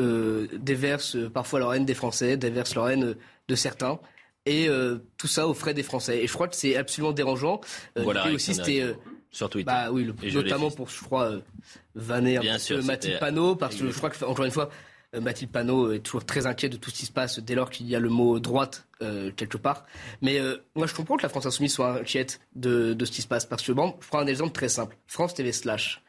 déversent 0.59 1.17
parfois 1.33 1.61
leur 1.61 1.75
haine 1.75 1.85
des 1.85 1.95
Français, 1.95 2.37
déversent 2.37 2.75
leur 2.75 2.89
haine 2.89 3.15
de 3.49 3.55
certains. 3.55 4.01
Et 4.49 4.69
tout 5.17 5.27
ça 5.27 5.49
aux 5.49 5.55
frais 5.55 5.75
des 5.75 5.83
Français. 5.83 6.23
Et 6.23 6.29
je 6.29 6.33
crois 6.33 6.47
que 6.47 6.55
c'est 6.55 6.77
absolument 6.77 7.13
dérangeant. 7.13 7.61
voilà, 7.97 8.31
aussi, 8.31 8.55
c'était 8.55 8.95
sur 9.33 9.51
Twitter. 9.51 9.67
Bah 9.67 9.91
oui, 9.91 10.09
notamment 10.33 10.71
pour, 10.71 10.89
je 10.89 11.03
crois, 11.03 11.33
peu 11.95 12.83
Mathilde 12.83 13.19
Panot, 13.19 13.57
parce 13.57 13.75
que 13.75 13.91
je 13.91 13.97
crois 13.97 14.11
que, 14.11 14.25
encore 14.25 14.45
une 14.45 14.53
fois, 14.53 14.69
euh, 14.69 14.71
Mathilde 15.21 15.51
Panot 15.51 15.93
est 15.93 16.01
toujours 16.01 16.25
très 16.25 16.47
inquiète 16.47 16.73
de 16.73 16.77
tout 16.77 16.91
ce 16.91 16.97
qui 16.97 17.07
se 17.07 17.13
passe 17.13 17.39
dès 17.39 17.55
lors 17.55 17.71
qu'il 17.71 17.89
y 17.89 17.95
a 17.95 18.01
le 18.01 18.09
mot 18.09 18.39
droite 18.39 18.87
euh, 19.03 19.31
quelque 19.35 19.57
part. 19.57 19.85
Mais 20.23 20.39
euh, 20.39 20.57
moi, 20.75 20.87
je 20.87 20.95
comprends 20.95 21.17
que 21.17 21.23
la 21.23 21.29
France 21.29 21.47
Insoumise 21.47 21.73
soit 21.73 22.01
inquiète 22.01 22.41
de, 22.55 22.97
ce 23.05 23.11
qui 23.11 23.23
se 23.23 23.29
passe. 23.29 23.47
Parce 23.47 23.63
que, 23.63 23.73
bon, 23.73 23.95
je 24.01 24.09
prends 24.09 24.21
un 24.21 24.27
exemple 24.27 24.53
très 24.53 24.69
simple. 24.69 24.97
France 25.07 25.35
TV 25.35 25.53
Slash, 25.53 26.03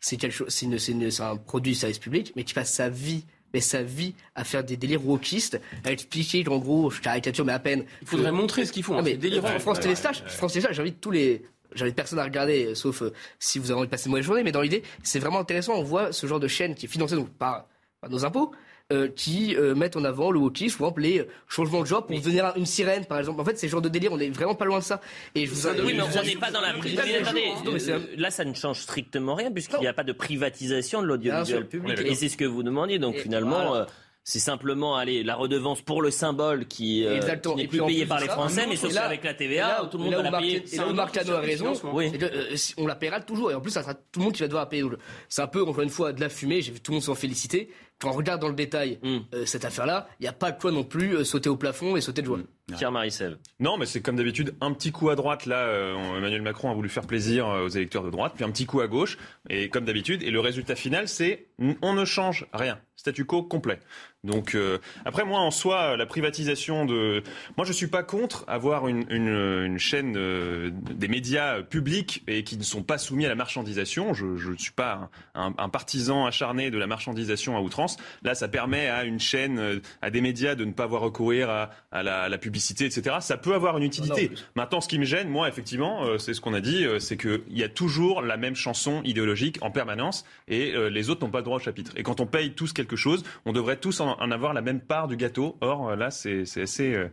c'est 0.00 0.16
quelque 0.16 0.32
chose, 0.32 0.48
c'est 0.48 1.20
un 1.20 1.36
produit 1.36 1.72
du 1.72 1.78
service 1.78 1.98
public, 1.98 2.32
mais 2.36 2.44
qui 2.44 2.54
passe 2.54 2.72
sa 2.72 2.88
vie 2.88 3.24
mais 3.52 3.60
sa 3.60 3.84
vie 3.84 4.16
à 4.34 4.42
faire 4.42 4.64
des 4.64 4.76
délires 4.76 5.06
wokistes, 5.06 5.60
à 5.84 5.92
expliquer 5.92 6.44
en 6.48 6.58
gros, 6.58 6.90
je 6.90 7.00
caricature 7.00 7.44
mais 7.44 7.52
à 7.52 7.60
peine. 7.60 7.84
Il 8.02 8.08
faudrait 8.08 8.32
montrer 8.32 8.66
ce 8.66 8.72
qu'ils 8.72 8.82
font. 8.82 8.94
Non, 8.94 8.98
hein, 8.98 9.02
mais 9.04 9.16
délirant. 9.16 9.46
France, 9.46 9.62
France 9.62 9.80
Téléstage, 9.80 10.24
France 10.26 10.54
Téléstage, 10.54 10.74
j'invite 10.74 11.00
tous 11.00 11.12
les 11.12 11.44
J'invite 11.74 11.96
personne 11.96 12.18
à 12.18 12.24
regarder, 12.24 12.66
euh, 12.66 12.74
sauf 12.74 13.02
euh, 13.02 13.12
si 13.38 13.58
vous 13.58 13.70
avez 13.70 13.78
envie 13.78 13.86
de 13.88 13.90
passer 13.90 14.06
une 14.06 14.12
mauvaise 14.12 14.24
journée. 14.24 14.42
Mais 14.42 14.52
dans 14.52 14.60
l'idée, 14.60 14.82
c'est 15.02 15.18
vraiment 15.18 15.40
intéressant. 15.40 15.74
On 15.74 15.82
voit 15.82 16.12
ce 16.12 16.26
genre 16.26 16.40
de 16.40 16.48
chaîne 16.48 16.74
qui 16.74 16.86
est 16.86 16.88
financée 16.88 17.16
donc, 17.16 17.30
par 17.30 17.66
nos 18.08 18.24
impôts, 18.24 18.52
euh, 18.92 19.08
qui 19.08 19.56
euh, 19.56 19.74
mettent 19.74 19.96
en 19.96 20.04
avant 20.04 20.30
le 20.30 20.38
wokisme, 20.38 20.76
par 20.78 20.88
exemple 20.88 21.00
les 21.02 21.20
euh, 21.20 21.28
changements 21.48 21.80
de 21.80 21.86
genre 21.86 22.04
pour 22.06 22.14
devenir 22.16 22.52
une 22.56 22.66
sirène, 22.66 23.06
par 23.06 23.18
exemple. 23.18 23.40
En 23.40 23.44
fait, 23.44 23.56
c'est 23.58 23.66
ce 23.66 23.72
genre 23.72 23.80
de 23.80 23.88
délire. 23.88 24.12
On 24.12 24.18
est 24.20 24.28
vraiment 24.28 24.54
pas 24.54 24.66
loin 24.66 24.78
de 24.80 24.84
ça. 24.84 25.00
Et 25.34 25.46
je 25.46 25.50
vous 25.54 25.66
Oui, 25.66 25.94
mais 25.94 26.02
on 26.02 26.22
n'est 26.22 26.36
pas 26.36 26.50
dans 26.50 26.60
la 26.60 26.70
je 26.72 26.74
vous 26.76 26.80
pri- 26.82 26.90
dis 26.90 26.96
pas 26.96 27.02
mais 27.06 27.12
que- 27.12 27.22
attendez, 27.22 27.44
Non, 27.64 27.72
mais 27.72 27.78
c'est 27.78 27.92
un- 27.92 27.96
euh, 27.96 28.14
Là, 28.18 28.30
ça 28.30 28.44
ne 28.44 28.52
change 28.54 28.80
strictement 28.80 29.34
rien 29.34 29.50
puisqu'il 29.50 29.80
n'y 29.80 29.86
a 29.86 29.94
pas 29.94 30.04
de 30.04 30.12
privatisation 30.12 31.00
de 31.00 31.06
l'audiovisuel 31.06 31.66
public. 31.66 31.98
Et 32.04 32.14
c'est 32.14 32.28
ce 32.28 32.36
que 32.36 32.44
vous 32.44 32.62
demandiez. 32.62 32.98
Donc 32.98 33.14
Et 33.16 33.20
finalement, 33.20 33.68
voilà. 33.68 33.82
euh, 33.84 33.86
c'est 34.26 34.38
simplement 34.38 34.96
allez, 34.96 35.22
la 35.22 35.34
redevance 35.34 35.80
pour 35.82 36.00
le 36.02 36.10
symbole 36.10 36.66
qui, 36.66 37.04
euh, 37.06 37.20
n'est 37.56 37.66
plus 37.68 37.80
payée 37.84 38.06
par 38.06 38.20
les 38.20 38.26
ça, 38.26 38.32
Français, 38.32 38.66
mais 38.68 38.76
sauf 38.76 38.92
qu'avec 38.92 39.22
la 39.24 39.34
TVA, 39.34 39.66
là- 39.82 39.88
tout 39.90 39.96
le 39.98 40.04
monde 40.04 40.12
va 40.14 40.20
où 40.20 40.22
la 40.24 40.30
Marc- 40.30 40.42
payer. 40.42 40.64
Et 40.72 40.76
là 40.76 40.86
où 40.88 41.30
a 41.32 41.40
raison, 41.40 41.72
Oui. 41.92 42.12
que, 42.12 42.24
euh, 42.24 42.56
on 42.78 42.86
la 42.86 42.94
paiera 42.96 43.20
toujours. 43.20 43.50
Et 43.50 43.54
en 43.54 43.60
plus, 43.60 43.70
ça 43.70 43.82
sera 43.82 43.94
tout 43.94 44.20
le 44.20 44.24
monde 44.24 44.32
qui 44.34 44.40
va 44.40 44.48
devoir 44.48 44.64
la 44.64 44.68
payer. 44.70 44.84
C'est 45.28 45.42
un 45.42 45.46
peu, 45.46 45.62
encore 45.62 45.80
une 45.82 45.90
fois, 45.90 46.12
de 46.12 46.20
la 46.22 46.28
fumée. 46.30 46.60
J'ai 46.62 46.72
vu 46.72 46.80
tout 46.80 46.92
le 46.92 46.96
monde 46.96 47.02
s'en 47.04 47.14
féliciter. 47.14 47.70
Quand 48.00 48.10
on 48.10 48.12
regarde 48.12 48.40
dans 48.40 48.48
le 48.48 48.54
détail 48.54 48.98
Hmm. 49.02 49.18
euh, 49.34 49.46
cette 49.46 49.64
affaire-là, 49.64 50.08
il 50.20 50.24
n'y 50.24 50.28
a 50.28 50.32
pas 50.32 50.52
de 50.52 50.60
quoi 50.60 50.70
non 50.72 50.84
plus 50.84 51.16
euh, 51.16 51.24
sauter 51.24 51.48
au 51.48 51.56
plafond 51.56 51.96
et 51.96 52.00
sauter 52.00 52.22
de 52.22 52.26
joie. 52.26 52.38
Pierre 52.72 52.92
Marissel. 52.92 53.38
Non, 53.60 53.76
mais 53.76 53.84
c'est 53.84 54.00
comme 54.00 54.16
d'habitude, 54.16 54.54
un 54.60 54.72
petit 54.72 54.90
coup 54.90 55.10
à 55.10 55.16
droite, 55.16 55.44
là, 55.44 55.58
euh, 55.66 56.16
Emmanuel 56.16 56.40
Macron 56.40 56.70
a 56.70 56.74
voulu 56.74 56.88
faire 56.88 57.06
plaisir 57.06 57.46
euh, 57.46 57.64
aux 57.64 57.68
électeurs 57.68 58.02
de 58.02 58.10
droite, 58.10 58.32
puis 58.34 58.44
un 58.44 58.50
petit 58.50 58.64
coup 58.64 58.80
à 58.80 58.86
gauche, 58.86 59.18
et 59.50 59.68
comme 59.68 59.84
d'habitude, 59.84 60.22
et 60.22 60.30
le 60.30 60.40
résultat 60.40 60.74
final, 60.74 61.08
c'est 61.08 61.48
on 61.82 61.92
ne 61.92 62.04
change 62.04 62.46
rien, 62.52 62.80
statu 62.96 63.24
quo 63.24 63.42
complet. 63.42 63.78
Donc 64.24 64.54
euh, 64.54 64.78
après, 65.04 65.24
moi, 65.24 65.38
en 65.38 65.50
soi, 65.50 65.96
la 65.96 66.06
privatisation 66.06 66.86
de... 66.86 67.22
Moi, 67.56 67.66
je 67.66 67.72
suis 67.72 67.86
pas 67.86 68.02
contre 68.02 68.44
avoir 68.48 68.88
une, 68.88 69.04
une, 69.10 69.28
une 69.28 69.78
chaîne 69.78 70.16
euh, 70.16 70.70
des 70.72 71.08
médias 71.08 71.62
publics 71.62 72.24
et 72.26 72.42
qui 72.42 72.56
ne 72.56 72.62
sont 72.62 72.82
pas 72.82 72.96
soumis 72.96 73.26
à 73.26 73.28
la 73.28 73.34
marchandisation. 73.34 74.14
Je 74.14 74.50
ne 74.50 74.56
suis 74.56 74.72
pas 74.72 75.10
un, 75.34 75.68
partisan 75.68 76.24
acharné 76.24 76.70
de 76.70 76.78
la 76.78 76.86
marchandisation 76.86 77.56
à 77.56 77.60
outrance. 77.60 77.98
Là, 78.22 78.34
ça 78.34 78.48
permet 78.48 78.88
à 78.88 79.04
une 79.04 79.20
chaîne, 79.20 79.80
à 80.00 80.10
des 80.10 80.20
médias 80.22 80.54
de 80.54 80.64
ne 80.64 80.72
pas 80.72 80.84
avoir 80.84 81.02
recourir 81.02 81.50
à, 81.50 81.70
à 81.92 82.02
la, 82.02 82.22
à 82.22 82.28
la 82.28 82.38
publicité, 82.38 82.53
etc. 82.56 83.16
Ça 83.20 83.36
peut 83.36 83.54
avoir 83.54 83.76
une 83.76 83.84
utilité. 83.84 84.30
Maintenant, 84.54 84.80
ce 84.80 84.88
qui 84.88 84.98
me 84.98 85.04
gêne, 85.04 85.28
moi, 85.28 85.48
effectivement, 85.48 86.04
euh, 86.04 86.18
c'est 86.18 86.34
ce 86.34 86.40
qu'on 86.40 86.54
a 86.54 86.60
dit, 86.60 86.84
euh, 86.84 86.98
c'est 86.98 87.16
qu'il 87.16 87.42
y 87.50 87.62
a 87.62 87.68
toujours 87.68 88.22
la 88.22 88.36
même 88.36 88.54
chanson 88.54 89.02
idéologique 89.04 89.58
en 89.62 89.70
permanence 89.70 90.24
et 90.48 90.72
euh, 90.74 90.88
les 90.88 91.10
autres 91.10 91.24
n'ont 91.24 91.30
pas 91.30 91.38
le 91.38 91.44
droit 91.44 91.56
au 91.56 91.60
chapitre. 91.60 91.92
Et 91.96 92.02
quand 92.02 92.20
on 92.20 92.26
paye 92.26 92.52
tous 92.52 92.72
quelque 92.72 92.96
chose, 92.96 93.24
on 93.44 93.52
devrait 93.52 93.76
tous 93.76 94.00
en, 94.00 94.18
en 94.18 94.30
avoir 94.30 94.54
la 94.54 94.62
même 94.62 94.80
part 94.80 95.08
du 95.08 95.16
gâteau. 95.16 95.56
Or, 95.60 95.90
euh, 95.90 95.96
là, 95.96 96.10
c'est 96.10 96.42
assez, 96.60 96.94
euh, 96.94 97.08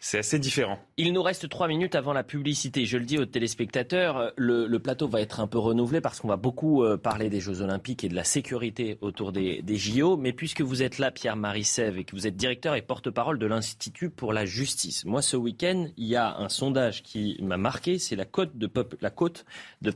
c'est 0.00 0.18
assez 0.18 0.38
différent. 0.38 0.78
Il 0.96 1.12
nous 1.12 1.22
reste 1.22 1.48
trois 1.48 1.68
minutes 1.68 1.94
avant 1.94 2.12
la 2.12 2.24
publicité. 2.24 2.86
Je 2.86 2.98
le 2.98 3.04
dis 3.04 3.18
aux 3.18 3.26
téléspectateurs, 3.26 4.16
euh, 4.16 4.30
le, 4.36 4.66
le 4.66 4.78
plateau 4.78 5.08
va 5.08 5.20
être 5.20 5.40
un 5.40 5.46
peu 5.46 5.58
renouvelé 5.58 6.00
parce 6.00 6.20
qu'on 6.20 6.28
va 6.28 6.36
beaucoup 6.36 6.84
euh, 6.84 6.96
parler 6.96 7.30
des 7.30 7.40
Jeux 7.40 7.62
Olympiques 7.62 8.04
et 8.04 8.08
de 8.08 8.14
la 8.14 8.24
sécurité 8.24 8.98
autour 9.00 9.32
des, 9.32 9.62
des 9.62 9.76
JO. 9.76 10.16
Mais 10.16 10.32
puisque 10.32 10.60
vous 10.60 10.82
êtes 10.82 10.98
là, 10.98 11.10
Pierre-Marie 11.10 11.64
Sève, 11.64 11.98
et 11.98 12.04
que 12.04 12.14
vous 12.14 12.26
êtes 12.26 12.36
directeur 12.36 12.74
et 12.74 12.82
porte-parole 12.82 13.38
de 13.38 13.46
l'Institut 13.46 14.10
pour 14.10 14.32
la 14.32 14.44
justice, 14.44 14.81
moi, 15.04 15.22
ce 15.22 15.36
week-end, 15.36 15.88
il 15.96 16.06
y 16.06 16.16
a 16.16 16.36
un 16.36 16.48
sondage 16.48 17.02
qui 17.02 17.38
m'a 17.42 17.56
marqué, 17.56 17.98
c'est 17.98 18.16
la 18.16 18.24
cote 18.24 18.56
de, 18.56 18.70
la 19.00 19.10
cote 19.10 19.44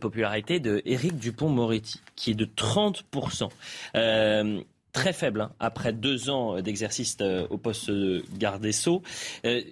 popularité 0.00 0.60
de 0.60 0.82
Dupont-Moretti, 1.12 2.00
qui 2.14 2.32
est 2.32 2.34
de 2.34 2.44
30%. 2.44 3.48
Euh, 3.94 4.60
très 4.92 5.12
faible, 5.12 5.42
hein, 5.42 5.52
après 5.60 5.92
deux 5.92 6.30
ans 6.30 6.60
d'exercice 6.60 7.16
euh, 7.20 7.46
au 7.50 7.58
poste 7.58 7.90
de 7.90 8.24
garde 8.38 8.62
des 8.62 8.72
Sceaux. 8.72 9.02
Euh, 9.44 9.62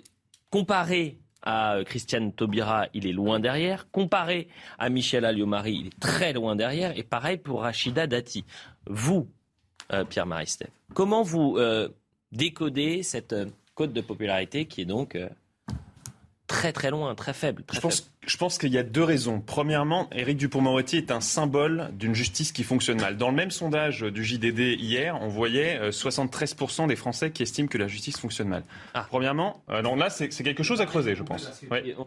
comparé 0.50 1.18
à 1.42 1.78
Christiane 1.84 2.32
Taubira, 2.32 2.86
il 2.94 3.06
est 3.06 3.12
loin 3.12 3.38
derrière. 3.38 3.90
Comparé 3.90 4.48
à 4.78 4.88
Michel 4.88 5.24
Alliot-Marie, 5.24 5.74
il 5.74 5.86
est 5.88 6.00
très 6.00 6.32
loin 6.32 6.56
derrière. 6.56 6.96
Et 6.96 7.02
pareil 7.02 7.36
pour 7.36 7.62
Rachida 7.62 8.06
Dati. 8.06 8.44
Vous, 8.86 9.28
Pierre 10.08 10.24
Maristel, 10.24 10.68
comment 10.94 11.22
vous 11.22 11.58
décodez 12.32 13.02
cette 13.02 13.34
cote 13.74 13.92
de 13.92 14.00
popularité 14.00 14.66
qui 14.66 14.82
est 14.82 14.84
donc 14.86 15.16
euh, 15.16 15.28
très 16.46 16.72
très 16.72 16.90
loin, 16.90 17.14
très 17.14 17.32
faible 17.32 17.62
très 17.64 17.76
Je 17.76 17.80
pense, 17.80 18.10
je 18.26 18.36
pense 18.36 18.58
qu'il 18.58 18.72
y 18.72 18.78
a 18.78 18.82
deux 18.82 19.02
raisons. 19.02 19.40
Premièrement, 19.40 20.08
Éric 20.12 20.36
Dupond-Moretti 20.36 20.96
est 20.98 21.10
un 21.10 21.20
symbole 21.20 21.90
d'une 21.94 22.14
justice 22.14 22.52
qui 22.52 22.64
fonctionne 22.64 23.00
mal. 23.00 23.16
Dans 23.16 23.30
le 23.30 23.36
même 23.36 23.50
sondage 23.50 24.00
du 24.02 24.24
JDD 24.24 24.78
hier, 24.78 25.18
on 25.22 25.28
voyait 25.28 25.78
euh, 25.78 25.90
73% 25.90 26.86
des 26.86 26.96
Français 26.96 27.30
qui 27.30 27.42
estiment 27.42 27.68
que 27.68 27.78
la 27.78 27.86
justice 27.88 28.18
fonctionne 28.18 28.48
mal. 28.48 28.62
Premièrement, 29.08 29.62
euh, 29.70 29.82
non, 29.82 29.96
là, 29.96 30.10
c'est 30.10 30.28
quelque 30.28 30.62
chose 30.62 30.80
à 30.80 30.86
creuser, 30.86 31.14
je 31.14 31.22
pense. 31.22 31.62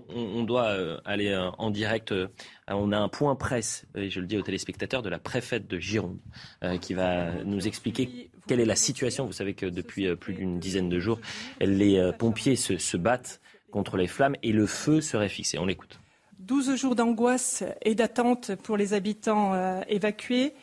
On, 0.09 0.15
on 0.15 0.43
doit 0.43 0.67
euh, 0.67 0.97
aller 1.05 1.29
euh, 1.29 1.49
en 1.57 1.69
direct. 1.71 2.11
euh, 2.11 2.27
on 2.67 2.91
a 2.91 2.97
un 2.97 3.09
point 3.09 3.35
presse, 3.35 3.85
et 3.95 4.09
je 4.09 4.19
le 4.19 4.27
dis 4.27 4.38
aux 4.38 4.41
téléspectateurs, 4.41 5.01
de 5.01 5.09
la 5.09 5.19
préfète 5.19 5.67
de 5.67 5.79
Gironde, 5.79 6.17
euh, 6.63 6.77
qui 6.77 6.93
va 6.93 7.31
nous 7.45 7.65
expliquer 7.67 8.29
quelle 8.47 8.59
est 8.59 8.65
la 8.65 8.75
situation. 8.75 9.25
Vous 9.25 9.33
savez 9.33 9.53
que 9.53 9.65
depuis 9.65 10.07
euh, 10.07 10.15
plus 10.15 10.33
d'une 10.33 10.59
dizaine 10.59 10.89
de 10.89 10.99
jours, 10.99 11.19
les 11.61 11.97
euh, 11.97 12.11
pompiers 12.11 12.55
se, 12.55 12.77
se 12.77 12.97
battent 12.97 13.39
contre 13.72 13.97
les 13.97 14.07
flammes 14.07 14.36
et 14.43 14.51
le 14.51 14.65
feu 14.65 15.01
serait 15.01 15.30
fixé. 15.30 15.57
On 15.57 15.65
l'écoute. 15.65 15.99
12 16.39 16.76
jours 16.76 16.95
d'angoisse 16.95 17.63
et 17.82 17.95
d'attente 17.95 18.55
pour 18.55 18.78
les 18.78 18.93
habitants 18.93 19.53
euh, 19.53 19.82
évacués. 19.89 20.53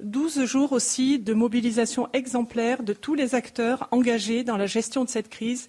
12 0.00 0.44
jours 0.44 0.72
aussi 0.72 1.18
de 1.18 1.34
mobilisation 1.34 2.08
exemplaire 2.12 2.82
de 2.82 2.92
tous 2.92 3.14
les 3.14 3.34
acteurs 3.34 3.86
engagés 3.92 4.42
dans 4.42 4.56
la 4.56 4.66
gestion 4.66 5.04
de 5.04 5.08
cette 5.08 5.28
crise 5.28 5.68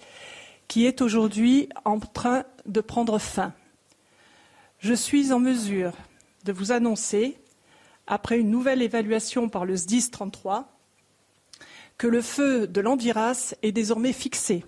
qui 0.67 0.85
est 0.85 1.01
aujourd'hui 1.01 1.69
en 1.83 1.99
train 1.99 2.43
de 2.65 2.81
prendre 2.81 3.19
fin. 3.19 3.53
Je 4.79 4.93
suis 4.93 5.31
en 5.31 5.39
mesure 5.39 5.93
de 6.43 6.51
vous 6.51 6.71
annoncer, 6.71 7.37
après 8.07 8.39
une 8.39 8.49
nouvelle 8.49 8.81
évaluation 8.81 9.49
par 9.49 9.65
le 9.65 9.75
SDIS 9.75 10.09
33, 10.11 10.71
que 11.97 12.07
le 12.07 12.21
feu 12.21 12.67
de 12.67 12.81
l'Andiras 12.81 13.55
est 13.63 13.71
désormais 13.71 14.13
fixé, 14.13 14.65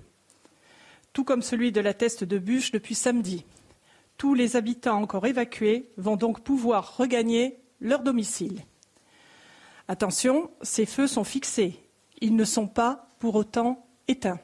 tout 1.17 1.23
comme 1.23 1.41
celui 1.41 1.71
de 1.71 1.81
la 1.81 1.95
Teste 1.95 2.23
de 2.23 2.37
Bûche 2.37 2.69
depuis 2.69 2.93
samedi. 2.93 3.43
Tous 4.17 4.35
les 4.35 4.55
habitants 4.55 5.01
encore 5.01 5.25
évacués 5.25 5.89
vont 5.97 6.15
donc 6.15 6.43
pouvoir 6.43 6.95
regagner 6.95 7.57
leur 7.81 8.03
domicile. 8.03 8.61
Attention, 9.87 10.51
ces 10.61 10.85
feux 10.85 11.07
sont 11.07 11.23
fixés. 11.23 11.73
Ils 12.21 12.35
ne 12.35 12.43
sont 12.43 12.67
pas 12.67 13.09
pour 13.17 13.33
autant 13.33 13.83
éteints. 14.07 14.39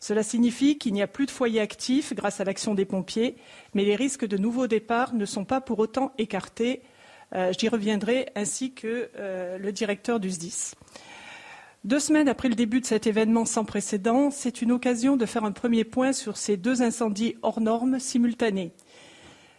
Cela 0.00 0.22
signifie 0.22 0.76
qu'il 0.76 0.92
n'y 0.92 1.00
a 1.00 1.06
plus 1.06 1.24
de 1.24 1.30
foyers 1.30 1.62
actifs 1.62 2.12
grâce 2.12 2.42
à 2.42 2.44
l'action 2.44 2.74
des 2.74 2.84
pompiers, 2.84 3.36
mais 3.72 3.86
les 3.86 3.96
risques 3.96 4.26
de 4.26 4.36
nouveaux 4.36 4.66
départs 4.66 5.14
ne 5.14 5.24
sont 5.24 5.46
pas 5.46 5.62
pour 5.62 5.78
autant 5.78 6.12
écartés. 6.18 6.82
Euh, 7.34 7.54
J'y 7.58 7.70
reviendrai, 7.70 8.26
ainsi 8.36 8.74
que 8.74 9.08
euh, 9.16 9.56
le 9.56 9.72
directeur 9.72 10.20
du 10.20 10.28
SDIS. 10.28 10.74
Deux 11.84 12.00
semaines 12.00 12.30
après 12.30 12.48
le 12.48 12.54
début 12.54 12.80
de 12.80 12.86
cet 12.86 13.06
événement 13.06 13.44
sans 13.44 13.66
précédent, 13.66 14.30
c'est 14.30 14.62
une 14.62 14.72
occasion 14.72 15.18
de 15.18 15.26
faire 15.26 15.44
un 15.44 15.52
premier 15.52 15.84
point 15.84 16.14
sur 16.14 16.38
ces 16.38 16.56
deux 16.56 16.80
incendies 16.80 17.36
hors 17.42 17.60
normes 17.60 18.00
simultanés. 18.00 18.72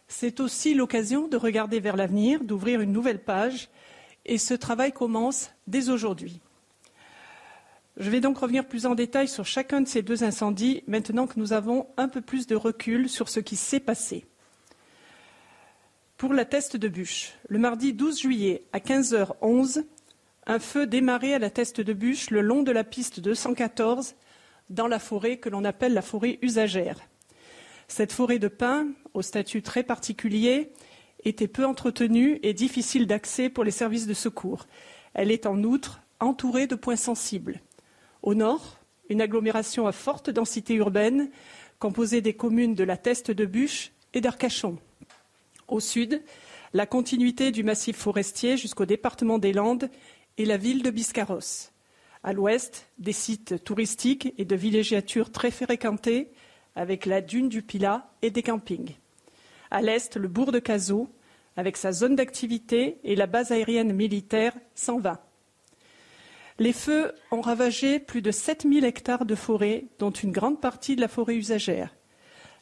C'est 0.07 0.39
aussi 0.39 0.73
l'occasion 0.73 1.27
de 1.27 1.37
regarder 1.37 1.79
vers 1.79 1.95
l'avenir, 1.95 2.43
d'ouvrir 2.43 2.81
une 2.81 2.91
nouvelle 2.91 3.23
page, 3.23 3.69
et 4.25 4.39
ce 4.39 4.55
travail 4.55 4.91
commence 4.91 5.51
dès 5.67 5.89
aujourd'hui. 5.89 6.41
Je 7.97 8.09
vais 8.09 8.21
donc 8.21 8.39
revenir 8.39 8.65
plus 8.67 8.87
en 8.87 8.95
détail 8.95 9.27
sur 9.27 9.45
chacun 9.45 9.81
de 9.81 9.87
ces 9.87 10.01
deux 10.01 10.23
incendies, 10.23 10.81
maintenant 10.87 11.27
que 11.27 11.39
nous 11.39 11.53
avons 11.53 11.85
un 11.95 12.07
peu 12.07 12.21
plus 12.21 12.47
de 12.47 12.55
recul 12.55 13.07
sur 13.07 13.29
ce 13.29 13.39
qui 13.39 13.55
s'est 13.55 13.79
passé. 13.79 14.25
Pour 16.17 16.33
la 16.33 16.45
teste 16.45 16.75
de 16.75 16.87
bûche, 16.87 17.33
le 17.49 17.59
mardi 17.59 17.93
12 17.93 18.19
juillet 18.19 18.63
à 18.73 18.79
15h11, 18.79 19.83
un 20.47 20.59
feu 20.59 20.87
démarré 20.87 21.33
à 21.33 21.39
la 21.39 21.49
teste 21.49 21.81
de 21.81 21.93
bûche 21.93 22.29
le 22.29 22.41
long 22.41 22.63
de 22.63 22.71
la 22.71 22.83
piste 22.83 23.19
214 23.19 24.15
dans 24.69 24.87
la 24.87 24.99
forêt 24.99 25.37
que 25.37 25.49
l'on 25.49 25.63
appelle 25.63 25.93
la 25.93 26.01
forêt 26.01 26.39
usagère. 26.41 26.99
Cette 27.87 28.11
forêt 28.11 28.39
de 28.39 28.47
pins, 28.47 28.87
au 29.13 29.21
statut 29.21 29.61
très 29.61 29.83
particulier, 29.83 30.71
était 31.23 31.47
peu 31.47 31.65
entretenue 31.65 32.39
et 32.43 32.53
difficile 32.53 33.07
d'accès 33.07 33.49
pour 33.49 33.63
les 33.63 33.71
services 33.71 34.07
de 34.07 34.13
secours. 34.13 34.67
Elle 35.13 35.31
est 35.31 35.45
en 35.45 35.63
outre 35.63 36.01
entourée 36.19 36.67
de 36.67 36.75
points 36.75 36.95
sensibles. 36.95 37.61
Au 38.21 38.33
nord, 38.35 38.79
une 39.09 39.21
agglomération 39.21 39.87
à 39.87 39.91
forte 39.91 40.29
densité 40.29 40.75
urbaine, 40.75 41.29
composée 41.79 42.21
des 42.21 42.33
communes 42.33 42.75
de 42.75 42.83
la 42.83 42.97
Teste 42.97 43.31
de 43.31 43.45
Bûche 43.45 43.91
et 44.13 44.21
d'Arcachon. 44.21 44.77
Au 45.67 45.79
sud, 45.79 46.21
la 46.73 46.85
continuité 46.85 47.51
du 47.51 47.63
massif 47.63 47.97
forestier 47.97 48.57
jusqu'au 48.57 48.85
département 48.85 49.39
des 49.39 49.53
Landes 49.53 49.89
et 50.37 50.45
la 50.45 50.57
ville 50.57 50.83
de 50.83 50.89
Biscarrosse. 50.89 51.71
À 52.23 52.33
l'ouest, 52.33 52.87
des 52.97 53.13
sites 53.13 53.63
touristiques 53.63 54.33
et 54.37 54.45
de 54.45 54.55
villégiatures 54.55 55.31
très 55.31 55.51
fréquentés, 55.51 56.31
avec 56.75 57.05
la 57.05 57.21
dune 57.21 57.49
du 57.49 57.61
Pilat 57.61 58.09
et 58.21 58.31
des 58.31 58.43
campings. 58.43 58.95
À 59.71 59.81
l'est, 59.81 60.17
le 60.17 60.27
bourg 60.27 60.51
de 60.51 60.59
Cazaux, 60.59 61.07
avec 61.55 61.77
sa 61.77 61.91
zone 61.91 62.15
d'activité 62.15 62.97
et 63.03 63.15
la 63.15 63.27
base 63.27 63.51
aérienne 63.51 63.93
militaire 63.93 64.53
120. 64.75 65.19
Les 66.59 66.73
feux 66.73 67.13
ont 67.31 67.41
ravagé 67.41 67.99
plus 67.99 68.21
de 68.21 68.31
7000 68.31 68.85
hectares 68.85 69.25
de 69.25 69.35
forêt, 69.35 69.85
dont 69.99 70.11
une 70.11 70.31
grande 70.31 70.59
partie 70.59 70.95
de 70.95 71.01
la 71.01 71.07
forêt 71.07 71.35
usagère. 71.35 71.95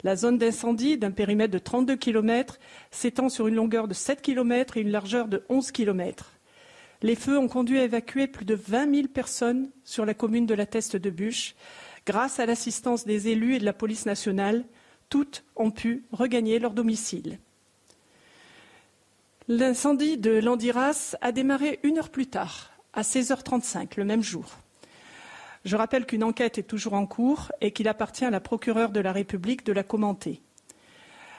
La 0.03 0.15
zone 0.15 0.37
d'incendie, 0.37 0.97
d'un 0.97 1.11
périmètre 1.11 1.53
de 1.53 1.59
32 1.59 1.95
km, 1.95 2.59
s'étend 2.91 3.29
sur 3.29 3.47
une 3.47 3.55
longueur 3.55 3.87
de 3.87 3.93
7 3.93 4.21
km 4.21 4.77
et 4.77 4.81
une 4.81 4.91
largeur 4.91 5.27
de 5.27 5.43
11 5.49 5.71
km. 5.71 6.32
Les 7.03 7.15
feux 7.15 7.37
ont 7.37 7.49
conduit 7.49 7.79
à 7.79 7.83
évacuer 7.83 8.27
plus 8.27 8.45
de 8.45 8.55
20 8.55 8.95
000 8.95 9.07
personnes 9.09 9.69
sur 9.83 10.05
la 10.05 10.13
commune 10.13 10.45
de 10.45 10.53
la 10.53 10.65
Teste 10.65 10.95
de 10.95 11.09
Bûche. 11.09 11.53
Grâce 12.05 12.39
à 12.39 12.45
l'assistance 12.45 13.05
des 13.05 13.27
élus 13.27 13.55
et 13.55 13.59
de 13.59 13.65
la 13.65 13.73
police 13.73 14.05
nationale, 14.05 14.63
toutes 15.09 15.43
ont 15.57 15.69
pu 15.69 16.05
regagner 16.13 16.59
leur 16.59 16.71
domicile. 16.71 17.39
L'incendie 19.49 20.17
de 20.17 20.31
Landiras 20.31 21.15
a 21.19 21.33
démarré 21.33 21.81
une 21.83 21.97
heure 21.97 22.09
plus 22.09 22.27
tard, 22.27 22.71
à 22.93 23.01
16h35, 23.01 23.97
le 23.97 24.05
même 24.05 24.23
jour. 24.23 24.45
Je 25.65 25.75
rappelle 25.75 26.05
qu'une 26.05 26.23
enquête 26.23 26.57
est 26.57 26.63
toujours 26.63 26.93
en 26.93 27.05
cours 27.05 27.51
et 27.59 27.71
qu'il 27.71 27.89
appartient 27.89 28.23
à 28.23 28.29
la 28.29 28.39
procureure 28.39 28.91
de 28.91 29.01
la 29.01 29.11
République 29.11 29.65
de 29.65 29.73
la 29.73 29.83
commenter. 29.83 30.41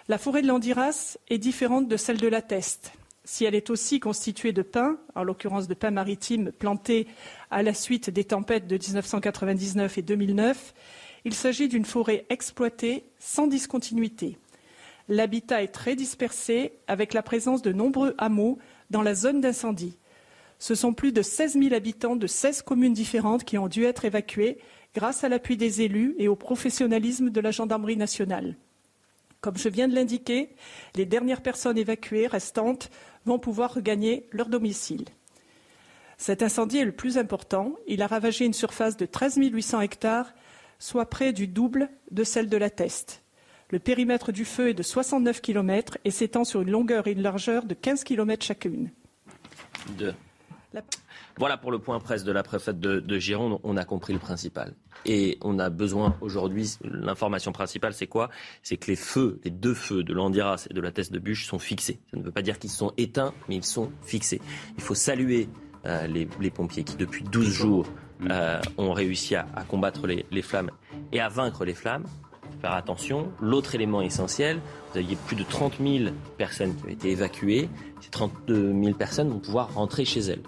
La 0.08 0.18
forêt 0.18 0.42
de 0.42 0.48
Landiras 0.48 1.16
est 1.30 1.38
différente 1.38 1.88
de 1.88 1.96
celle 1.96 2.18
de 2.18 2.28
la 2.28 2.42
Teste. 2.42 2.92
Si 3.24 3.44
elle 3.44 3.54
est 3.54 3.70
aussi 3.70 4.00
constituée 4.00 4.52
de 4.52 4.60
pins, 4.60 4.98
en 5.14 5.22
l'occurrence 5.22 5.66
de 5.66 5.74
pins 5.74 5.90
maritimes 5.90 6.52
plantés 6.52 7.06
à 7.50 7.62
la 7.62 7.72
suite 7.72 8.10
des 8.10 8.24
tempêtes 8.24 8.66
de 8.66 8.76
1999 8.76 9.96
et 9.96 10.02
2009, 10.02 10.74
il 11.24 11.32
s'agit 11.32 11.68
d'une 11.68 11.86
forêt 11.86 12.26
exploitée 12.28 13.04
sans 13.18 13.46
discontinuité. 13.46 14.36
L'habitat 15.08 15.62
est 15.62 15.68
très 15.68 15.96
dispersé 15.96 16.72
avec 16.86 17.14
la 17.14 17.22
présence 17.22 17.62
de 17.62 17.72
nombreux 17.72 18.14
hameaux 18.18 18.58
dans 18.90 19.02
la 19.02 19.14
zone 19.14 19.40
d'incendie. 19.40 19.96
Ce 20.58 20.74
sont 20.74 20.92
plus 20.92 21.12
de 21.12 21.22
16 21.22 21.58
000 21.58 21.74
habitants 21.74 22.16
de 22.16 22.26
16 22.26 22.62
communes 22.62 22.92
différentes 22.92 23.44
qui 23.44 23.56
ont 23.56 23.68
dû 23.68 23.84
être 23.84 24.04
évacués 24.04 24.58
grâce 24.94 25.24
à 25.24 25.28
l'appui 25.30 25.56
des 25.56 25.82
élus 25.82 26.14
et 26.18 26.28
au 26.28 26.36
professionnalisme 26.36 27.30
de 27.30 27.40
la 27.40 27.50
gendarmerie 27.50 27.96
nationale. 27.96 28.54
Comme 29.44 29.58
je 29.58 29.68
viens 29.68 29.88
de 29.88 29.94
l'indiquer, 29.94 30.48
les 30.94 31.04
dernières 31.04 31.42
personnes 31.42 31.76
évacuées 31.76 32.26
restantes 32.26 32.88
vont 33.26 33.38
pouvoir 33.38 33.74
regagner 33.74 34.26
leur 34.32 34.48
domicile. 34.48 35.04
Cet 36.16 36.42
incendie 36.42 36.78
est 36.78 36.86
le 36.86 36.92
plus 36.92 37.18
important. 37.18 37.74
Il 37.86 38.00
a 38.00 38.06
ravagé 38.06 38.46
une 38.46 38.54
surface 38.54 38.96
de 38.96 39.04
13 39.04 39.36
800 39.36 39.82
hectares, 39.82 40.32
soit 40.78 41.10
près 41.10 41.34
du 41.34 41.46
double 41.46 41.90
de 42.10 42.24
celle 42.24 42.48
de 42.48 42.56
la 42.56 42.70
Teste. 42.70 43.22
Le 43.68 43.78
périmètre 43.78 44.32
du 44.32 44.46
feu 44.46 44.70
est 44.70 44.74
de 44.74 44.82
69 44.82 45.42
km 45.42 45.98
et 46.06 46.10
s'étend 46.10 46.44
sur 46.44 46.62
une 46.62 46.70
longueur 46.70 47.06
et 47.06 47.12
une 47.12 47.20
largeur 47.20 47.66
de 47.66 47.74
15 47.74 48.02
km 48.02 48.46
chacune. 48.46 48.92
Voilà 51.38 51.56
pour 51.56 51.70
le 51.70 51.78
point 51.78 51.98
presse 52.00 52.24
de 52.24 52.32
la 52.32 52.42
préfète 52.42 52.78
de, 52.80 53.18
Gironde. 53.18 53.60
On 53.62 53.76
a 53.76 53.84
compris 53.84 54.12
le 54.12 54.18
principal. 54.18 54.74
Et 55.06 55.38
on 55.42 55.58
a 55.58 55.70
besoin 55.70 56.16
aujourd'hui, 56.20 56.76
l'information 56.82 57.52
principale, 57.52 57.92
c'est 57.92 58.06
quoi? 58.06 58.30
C'est 58.62 58.76
que 58.76 58.86
les 58.86 58.96
feux, 58.96 59.40
les 59.44 59.50
deux 59.50 59.74
feux 59.74 60.02
de 60.02 60.12
l'Andiras 60.14 60.66
et 60.70 60.74
de 60.74 60.80
la 60.80 60.92
Teste 60.92 61.12
de 61.12 61.18
Bûche 61.18 61.46
sont 61.46 61.58
fixés. 61.58 62.00
Ça 62.10 62.16
ne 62.16 62.22
veut 62.22 62.30
pas 62.30 62.42
dire 62.42 62.58
qu'ils 62.58 62.70
sont 62.70 62.92
éteints, 62.96 63.34
mais 63.48 63.56
ils 63.56 63.64
sont 63.64 63.90
fixés. 64.02 64.40
Il 64.76 64.82
faut 64.82 64.94
saluer 64.94 65.48
euh, 65.86 66.06
les, 66.06 66.50
pompiers 66.50 66.84
qui, 66.84 66.96
depuis 66.96 67.24
12 67.24 67.48
jours, 67.48 67.86
euh, 68.30 68.60
ont 68.78 68.92
réussi 68.92 69.34
à, 69.34 69.46
combattre 69.68 70.06
les, 70.06 70.24
les 70.30 70.42
flammes 70.42 70.70
et 71.12 71.20
à 71.20 71.28
vaincre 71.28 71.64
les 71.64 71.74
flammes 71.74 72.06
faire 72.64 72.72
attention. 72.72 73.30
L'autre 73.42 73.74
élément 73.74 74.00
essentiel, 74.00 74.58
vous 74.92 74.98
aviez 74.98 75.16
plus 75.16 75.36
de 75.36 75.42
30 75.42 75.74
000 75.80 76.14
personnes 76.38 76.74
qui 76.74 76.84
ont 76.84 76.88
été 76.88 77.10
évacuées. 77.10 77.68
Ces 78.00 78.08
32 78.10 78.72
000 78.82 78.94
personnes 78.94 79.28
vont 79.28 79.38
pouvoir 79.38 79.74
rentrer 79.74 80.06
chez 80.06 80.20
elles. 80.20 80.42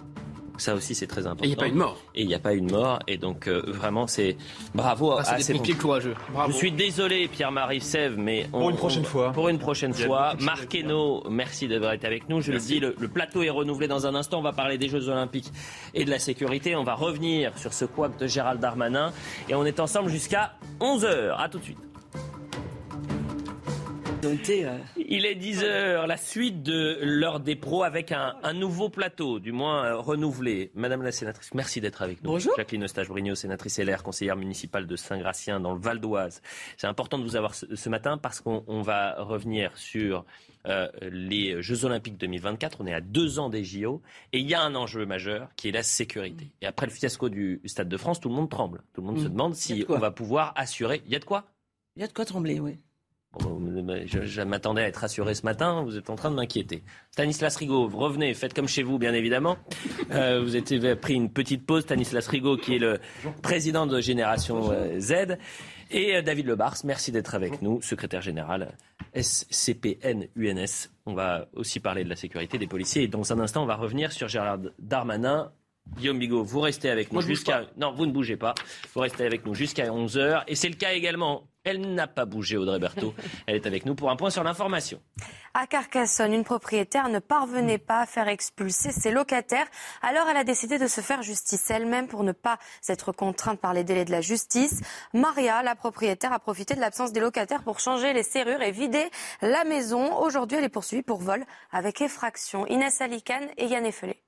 Ça 0.59 0.75
aussi, 0.75 0.95
c'est 0.95 1.07
très 1.07 1.27
important. 1.27 1.45
Et 1.45 1.49
il 1.49 1.51
n'y 1.51 1.55
a 1.55 1.59
pas 1.59 1.69
une 1.69 1.77
mort. 1.77 1.99
Et 2.15 2.23
il 2.23 2.29
n'y 2.29 2.35
a 2.35 2.39
pas 2.39 2.53
une 2.55 2.71
mort. 2.71 2.99
Et 3.07 3.17
donc, 3.17 3.49
euh, 3.49 3.63
vraiment, 3.67 4.07
c'est 4.07 4.37
bravo 4.75 5.13
ah, 5.13 5.23
à 5.27 5.39
ces 5.41 5.55
pompiers 5.55 5.75
courageux. 5.75 6.15
Je 6.49 6.53
suis 6.53 6.73
désolé, 6.73 7.29
Pierre-Marie 7.29 7.81
Sèvres, 7.81 8.19
mais 8.19 8.47
pour 8.51 8.71
une 8.71 8.77
prochaine 8.77 9.05
fois. 9.05 9.33
Pour 9.33 9.49
une 9.49 9.59
prochaine 9.59 9.95
fois. 9.95 10.35
Marc 10.41 10.75
Hainaut, 10.75 11.25
merci 11.31 11.69
d'avoir 11.69 11.93
été 11.93 12.07
avec 12.07 12.29
nous. 12.29 12.41
Je 12.41 12.53
le 12.53 12.59
dis, 12.59 12.81
le, 12.81 12.95
plateau 13.09 13.43
est 13.43 13.51
renouvelé 13.51 13.89
dans 13.89 14.07
un 14.07 14.15
instant. 14.15 14.39
On 14.39 14.43
va 14.43 14.53
parler 14.53 14.79
des 14.79 14.89
Jeux 14.89 15.09
Olympiques 15.09 15.51
et 15.95 16.05
de 16.05 16.11
la 16.11 16.19
sécurité. 16.19 16.77
On 16.77 16.85
va 16.85 16.95
revenir 16.95 17.57
sur 17.57 17.73
ce 17.73 17.85
couac 17.85 18.19
de 18.19 18.27
Gérald 18.27 18.61
Darmanin. 18.61 19.13
Et 19.49 19.55
on 19.55 19.65
est 19.65 19.81
ensemble 19.81 20.11
jusqu'à 20.11 20.55
11h. 20.81 21.35
À 21.39 21.49
tout 21.49 21.59
de 21.59 21.65
suite. 21.65 21.79
Euh. 24.25 24.79
Il 24.97 25.27
est 25.27 25.35
10h, 25.35 26.07
la 26.07 26.17
suite 26.17 26.63
de 26.63 26.99
l'heure 27.03 27.41
des 27.41 27.55
pros 27.55 27.83
avec 27.83 28.13
un, 28.13 28.53
nouveau 28.55 28.89
plateau, 28.89 29.41
du 29.41 29.53
moins 29.53 29.85
euh, 29.85 29.97
renouvelé. 29.97 30.71
Madame 30.75 31.03
la 31.03 31.13
sénatrice, 31.13 31.53
merci 31.55 31.81
d'être 31.81 32.03
avec 32.03 32.23
nous. 32.23 32.31
Bonjour. 32.31 32.53
Jacqueline 32.57 32.85
Eustache-Brigno, 32.85 33.35
sénatrice 33.35 33.79
LR, 33.79 34.03
conseillère 34.03 34.37
municipale 34.37 34.87
de 34.87 34.97
Saint-Gratien 34.97 35.61
dans 35.61 35.75
le 35.75 35.81
Val 35.81 36.01
d'Oise. 36.01 36.41
C'est 36.77 36.87
important 36.87 37.19
de 37.19 37.25
vous 37.25 37.37
avoir 37.37 37.55
ce, 37.55 37.89
matin 37.89 38.17
parce 38.17 38.41
qu'on 38.41 38.83
va 38.83 39.23
revenir 39.23 39.77
sur 39.77 40.25
euh, 40.67 40.89
les 41.03 41.61
Jeux 41.63 41.85
Olympiques 41.85 42.17
2024. 42.17 42.79
On 42.81 42.87
est 42.87 42.95
à 42.95 43.01
deux 43.01 43.39
ans 43.39 43.51
des 43.51 43.65
JO 43.65 44.03
et 44.33 44.39
il 44.39 44.49
y 44.49 44.55
a 44.55 44.63
un 44.63 44.75
enjeu 44.75 45.05
majeur 45.05 45.51
qui 45.57 45.69
est 45.69 45.73
la 45.73 45.83
sécurité. 45.83 46.53
Et 46.63 46.67
après 46.67 46.87
le 46.87 46.93
fiasco 46.93 47.29
du 47.29 47.61
Stade 47.67 47.89
de 47.89 47.97
France, 47.97 48.21
tout 48.21 48.29
le 48.29 48.35
monde 48.35 48.51
tremble. 48.51 48.83
Tout 48.95 49.03
le 49.03 49.07
monde 49.09 49.19
se 49.19 49.27
mmh. 49.27 49.33
demande 49.33 49.55
si 49.55 49.85
on 49.89 49.99
va 49.99 50.11
pouvoir 50.11 50.53
assurer. 50.57 51.03
Il 51.07 51.13
y 51.13 51.17
a 51.17 51.19
de 51.19 51.25
quoi 51.25 51.45
Il 51.97 52.01
y 52.01 52.05
a 52.05 52.09
de 52.09 52.13
quoi 52.13 52.25
trembler, 52.25 52.61
oui. 52.61 52.79
Je, 54.07 54.43
m'attendais 54.43 54.83
à 54.83 54.89
être 54.89 54.97
rassuré 54.97 55.35
ce 55.35 55.43
matin, 55.43 55.83
vous 55.83 55.97
êtes 55.97 56.11
en 56.11 56.17
train 56.17 56.31
de 56.31 56.37
m'inquiéter. 56.37 56.83
Stanislas 57.11 57.57
Rigaud, 57.57 57.89
vous 57.89 57.99
revenez, 57.99 58.33
faites 58.35 58.55
comme 58.55 58.69
chez 58.69 58.83
vous, 58.83 58.99
bien 58.99 59.15
évidemment. 59.15 59.57
Euh, 60.13 60.41
vous 60.41 60.55
avez 60.55 60.95
pris 60.95 61.15
une 61.15 61.31
petite 61.31 61.67
pause. 61.67 61.83
Stanislas 61.83 62.29
Rigaud, 62.29 62.57
qui 62.57 62.77
est 62.77 62.79
le 62.79 63.01
président 63.43 63.87
de 63.87 64.01
Génération 64.01 64.71
euh, 64.71 65.01
Z. 65.01 65.37
Et 65.91 66.17
euh, 66.17 66.23
David 66.23 66.47
Lebars, 66.47 66.77
merci 66.85 67.11
d'être 67.11 67.35
avec 67.35 67.61
nous, 67.61 67.83
secrétaire 67.83 68.23
général 68.23 68.73
SCPN-UNS. 69.15 70.91
On 71.07 71.15
va 71.15 71.49
aussi 71.55 71.81
parler 71.81 72.05
de 72.05 72.09
la 72.09 72.17
sécurité 72.17 72.57
des 72.57 72.69
policiers. 72.69 73.03
Et 73.03 73.09
dans 73.09 73.33
un 73.33 73.41
instant, 73.41 73.65
on 73.65 73.67
va 73.67 73.75
revenir 73.75 74.13
sur 74.13 74.29
Gérard 74.29 74.59
Darmanin, 74.79 75.51
Guillaume 75.95 76.19
Bigot, 76.19 76.43
vous 76.43 76.61
restez 76.61 76.91
avec 76.91 77.13
nous 77.13 77.21
jusqu'à. 77.21 77.67
Non, 77.77 77.93
vous 77.93 78.07
ne 78.07 78.13
bougez 78.13 78.37
pas. 78.37 78.55
Vous 78.95 79.01
restez 79.01 79.25
avec 79.25 79.47
nous 79.47 79.55
jusqu'à 79.55 79.87
11h. 79.87 80.45
Et 80.49 80.55
c'est 80.55 80.69
le 80.69 80.75
cas 80.75 80.93
également. 80.93 81.49
Elle 81.67 81.95
n'a 81.95 82.07
pas 82.07 82.27
bougé, 82.27 82.57
Audrey 82.57 82.79
Berthaud. 82.79 83.13
Elle 83.49 83.57
est 83.57 83.67
avec 83.67 83.87
nous 83.87 83.97
pour 83.97 84.09
un 84.09 84.15
point 84.15 84.31
sur 84.31 84.45
l'information. 84.45 85.03
À 85.53 85.67
Carcassonne, 85.67 86.33
une 86.33 86.45
propriétaire 86.45 87.09
ne 87.09 87.19
parvenait 87.19 87.79
pas 87.79 88.03
à 88.03 88.07
faire 88.07 88.29
expulser 88.29 88.93
ses 88.93 89.11
locataires. 89.11 89.67
Alors 90.01 90.29
elle 90.29 90.37
a 90.37 90.45
décidé 90.45 90.79
de 90.79 90.87
se 90.87 91.01
faire 91.01 91.23
justice 91.23 91.69
elle-même 91.71 92.07
pour 92.07 92.23
ne 92.23 92.31
pas 92.31 92.59
être 92.89 93.11
contrainte 93.11 93.59
par 93.59 93.75
les 93.75 93.83
délais 93.83 94.05
de 94.05 94.13
la 94.13 94.21
justice. 94.21 94.81
Maria, 95.13 95.65
la 95.65 95.75
propriétaire, 95.75 96.33
a 96.33 96.39
profité 96.39 96.75
de 96.75 96.81
l'absence 96.81 97.13
des 97.13 97.21
locataires 97.21 97.65
pour 97.65 97.81
changer 97.81 98.13
les 98.13 98.23
serrures 98.23 98.63
et 98.63 98.71
vider 98.71 99.11
la 99.43 99.65
maison. 99.65 100.17
Aujourd'hui, 100.21 100.59
elle 100.59 100.65
est 100.65 100.69
poursuivie 100.69 101.03
pour 101.03 101.21
vol 101.21 101.45
avec 101.73 102.01
effraction. 102.01 102.65
Inès 102.69 103.01
Alicane 103.01 103.49
et 103.57 103.67
Yann 103.67 103.85
Effelé. 103.85 104.23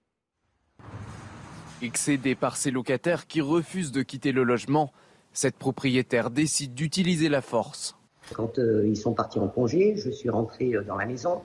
Excédée 1.82 2.34
par 2.34 2.56
ses 2.56 2.72
locataires 2.72 3.28
qui 3.28 3.40
refusent 3.40 3.92
de 3.92 4.02
quitter 4.02 4.32
le 4.32 4.42
logement, 4.42 4.92
cette 5.32 5.56
propriétaire 5.56 6.30
décide 6.30 6.74
d'utiliser 6.74 7.28
la 7.28 7.40
force. 7.40 7.96
Quand 8.34 8.58
euh, 8.58 8.86
ils 8.86 8.96
sont 8.96 9.14
partis 9.14 9.38
en 9.38 9.48
congé, 9.48 9.96
je 9.96 10.10
suis 10.10 10.28
rentré 10.28 10.74
euh, 10.74 10.82
dans 10.82 10.96
la 10.96 11.06
maison, 11.06 11.40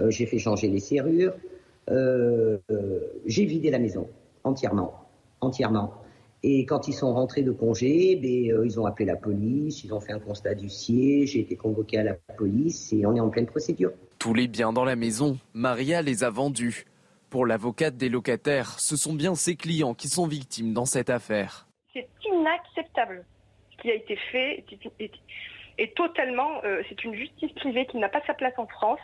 euh, 0.00 0.10
j'ai 0.10 0.26
fait 0.26 0.38
changer 0.38 0.68
les 0.68 0.80
serrures, 0.80 1.34
j'ai 1.88 3.44
vidé 3.44 3.70
la 3.70 3.78
maison 3.78 4.08
entièrement, 4.44 4.94
entièrement. 5.40 5.94
Et 6.42 6.66
quand 6.66 6.86
ils 6.86 6.92
sont 6.92 7.12
rentrés 7.14 7.42
de 7.42 7.50
congé, 7.50 8.14
ben, 8.16 8.62
ils 8.64 8.78
ont 8.78 8.86
appelé 8.86 9.06
la 9.06 9.16
police, 9.16 9.82
ils 9.84 9.92
ont 9.92 10.00
fait 10.00 10.12
un 10.12 10.20
constat 10.20 10.54
d'huissier, 10.54 11.26
j'ai 11.26 11.40
été 11.40 11.56
convoqué 11.56 11.98
à 11.98 12.04
la 12.04 12.14
police 12.36 12.92
et 12.92 13.04
on 13.06 13.16
est 13.16 13.20
en 13.20 13.30
pleine 13.30 13.46
procédure. 13.46 13.92
Tous 14.18 14.34
les 14.34 14.48
biens 14.48 14.72
dans 14.72 14.84
la 14.84 14.96
maison, 14.96 15.38
Maria 15.54 16.02
les 16.02 16.24
a 16.24 16.30
vendus. 16.30 16.84
Pour 17.30 17.46
l'avocate 17.46 17.96
des 17.96 18.08
locataires, 18.08 18.78
ce 18.80 18.96
sont 18.96 19.14
bien 19.14 19.34
ses 19.34 19.56
clients 19.56 19.94
qui 19.94 20.08
sont 20.08 20.26
victimes 20.26 20.72
dans 20.72 20.86
cette 20.86 21.10
affaire. 21.10 21.67
C'est 21.92 22.08
inacceptable 22.24 23.24
ce 23.70 23.82
qui 23.82 23.90
a 23.90 23.94
été 23.94 24.16
fait 24.32 24.64
et 25.80 25.92
totalement, 25.92 26.62
euh, 26.64 26.82
c'est 26.88 27.04
une 27.04 27.14
justice 27.14 27.52
privée 27.52 27.86
qui 27.86 27.98
n'a 27.98 28.08
pas 28.08 28.20
sa 28.26 28.34
place 28.34 28.54
en 28.58 28.66
France. 28.66 29.00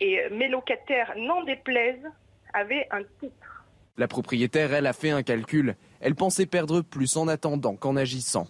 Et 0.00 0.20
euh, 0.20 0.28
mes 0.32 0.48
locataires, 0.48 1.12
n'en 1.16 1.42
déplaisent, 1.42 2.06
avaient 2.54 2.86
un 2.92 3.02
titre. 3.20 3.64
La 3.96 4.06
propriétaire, 4.06 4.72
elle, 4.72 4.86
a 4.86 4.92
fait 4.92 5.10
un 5.10 5.24
calcul. 5.24 5.74
Elle 6.00 6.14
pensait 6.14 6.46
perdre 6.46 6.82
plus 6.82 7.16
en 7.16 7.26
attendant 7.26 7.74
qu'en 7.74 7.96
agissant. 7.96 8.46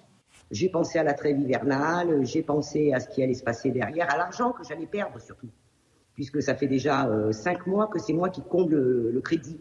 J'ai 0.50 0.68
pensé 0.68 0.98
à 0.98 1.02
la 1.02 1.14
trêve 1.14 1.40
hivernale, 1.40 2.24
j'ai 2.26 2.42
pensé 2.42 2.92
à 2.92 3.00
ce 3.00 3.08
qui 3.08 3.22
allait 3.22 3.34
se 3.34 3.42
passer 3.42 3.70
derrière, 3.70 4.12
à 4.12 4.18
l'argent 4.18 4.52
que 4.52 4.62
j'allais 4.64 4.86
perdre 4.86 5.18
surtout 5.18 5.48
puisque 6.16 6.42
ça 6.42 6.56
fait 6.56 6.66
déjà 6.66 7.06
euh, 7.06 7.30
cinq 7.30 7.66
mois 7.66 7.86
que 7.86 8.00
c'est 8.00 8.14
moi 8.14 8.30
qui 8.30 8.42
comble 8.42 8.74
le, 8.74 9.20
crédit. 9.20 9.60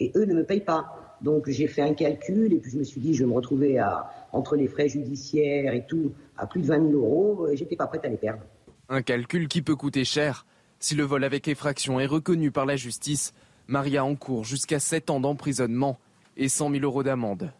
Et 0.00 0.12
eux 0.16 0.24
ne 0.24 0.34
me 0.34 0.44
payent 0.44 0.60
pas. 0.60 1.03
Donc 1.24 1.48
j'ai 1.48 1.66
fait 1.68 1.80
un 1.80 1.94
calcul 1.94 2.52
et 2.52 2.58
puis 2.58 2.70
je 2.70 2.76
me 2.76 2.84
suis 2.84 3.00
dit, 3.00 3.14
je 3.14 3.24
vais 3.24 3.30
me 3.30 3.34
retrouver 3.34 3.78
à, 3.78 4.10
entre 4.32 4.56
les 4.56 4.68
frais 4.68 4.90
judiciaires 4.90 5.72
et 5.72 5.86
tout, 5.86 6.12
à 6.36 6.46
plus 6.46 6.60
de 6.60 6.66
20 6.66 6.90
000 6.90 6.92
euros, 6.92 7.48
et 7.48 7.56
j'étais 7.56 7.76
pas 7.76 7.86
prête 7.86 8.04
à 8.04 8.08
les 8.08 8.18
perdre. 8.18 8.42
Un 8.90 9.00
calcul 9.00 9.48
qui 9.48 9.62
peut 9.62 9.74
coûter 9.74 10.04
cher. 10.04 10.44
Si 10.80 10.94
le 10.94 11.02
vol 11.02 11.24
avec 11.24 11.48
effraction 11.48 11.98
est 11.98 12.04
reconnu 12.04 12.50
par 12.50 12.66
la 12.66 12.76
justice, 12.76 13.32
Maria 13.68 14.04
encourt 14.04 14.44
jusqu'à 14.44 14.78
7 14.78 15.08
ans 15.08 15.20
d'emprisonnement 15.20 15.98
et 16.36 16.50
100 16.50 16.72
000 16.72 16.84
euros 16.84 17.02
d'amende. 17.02 17.50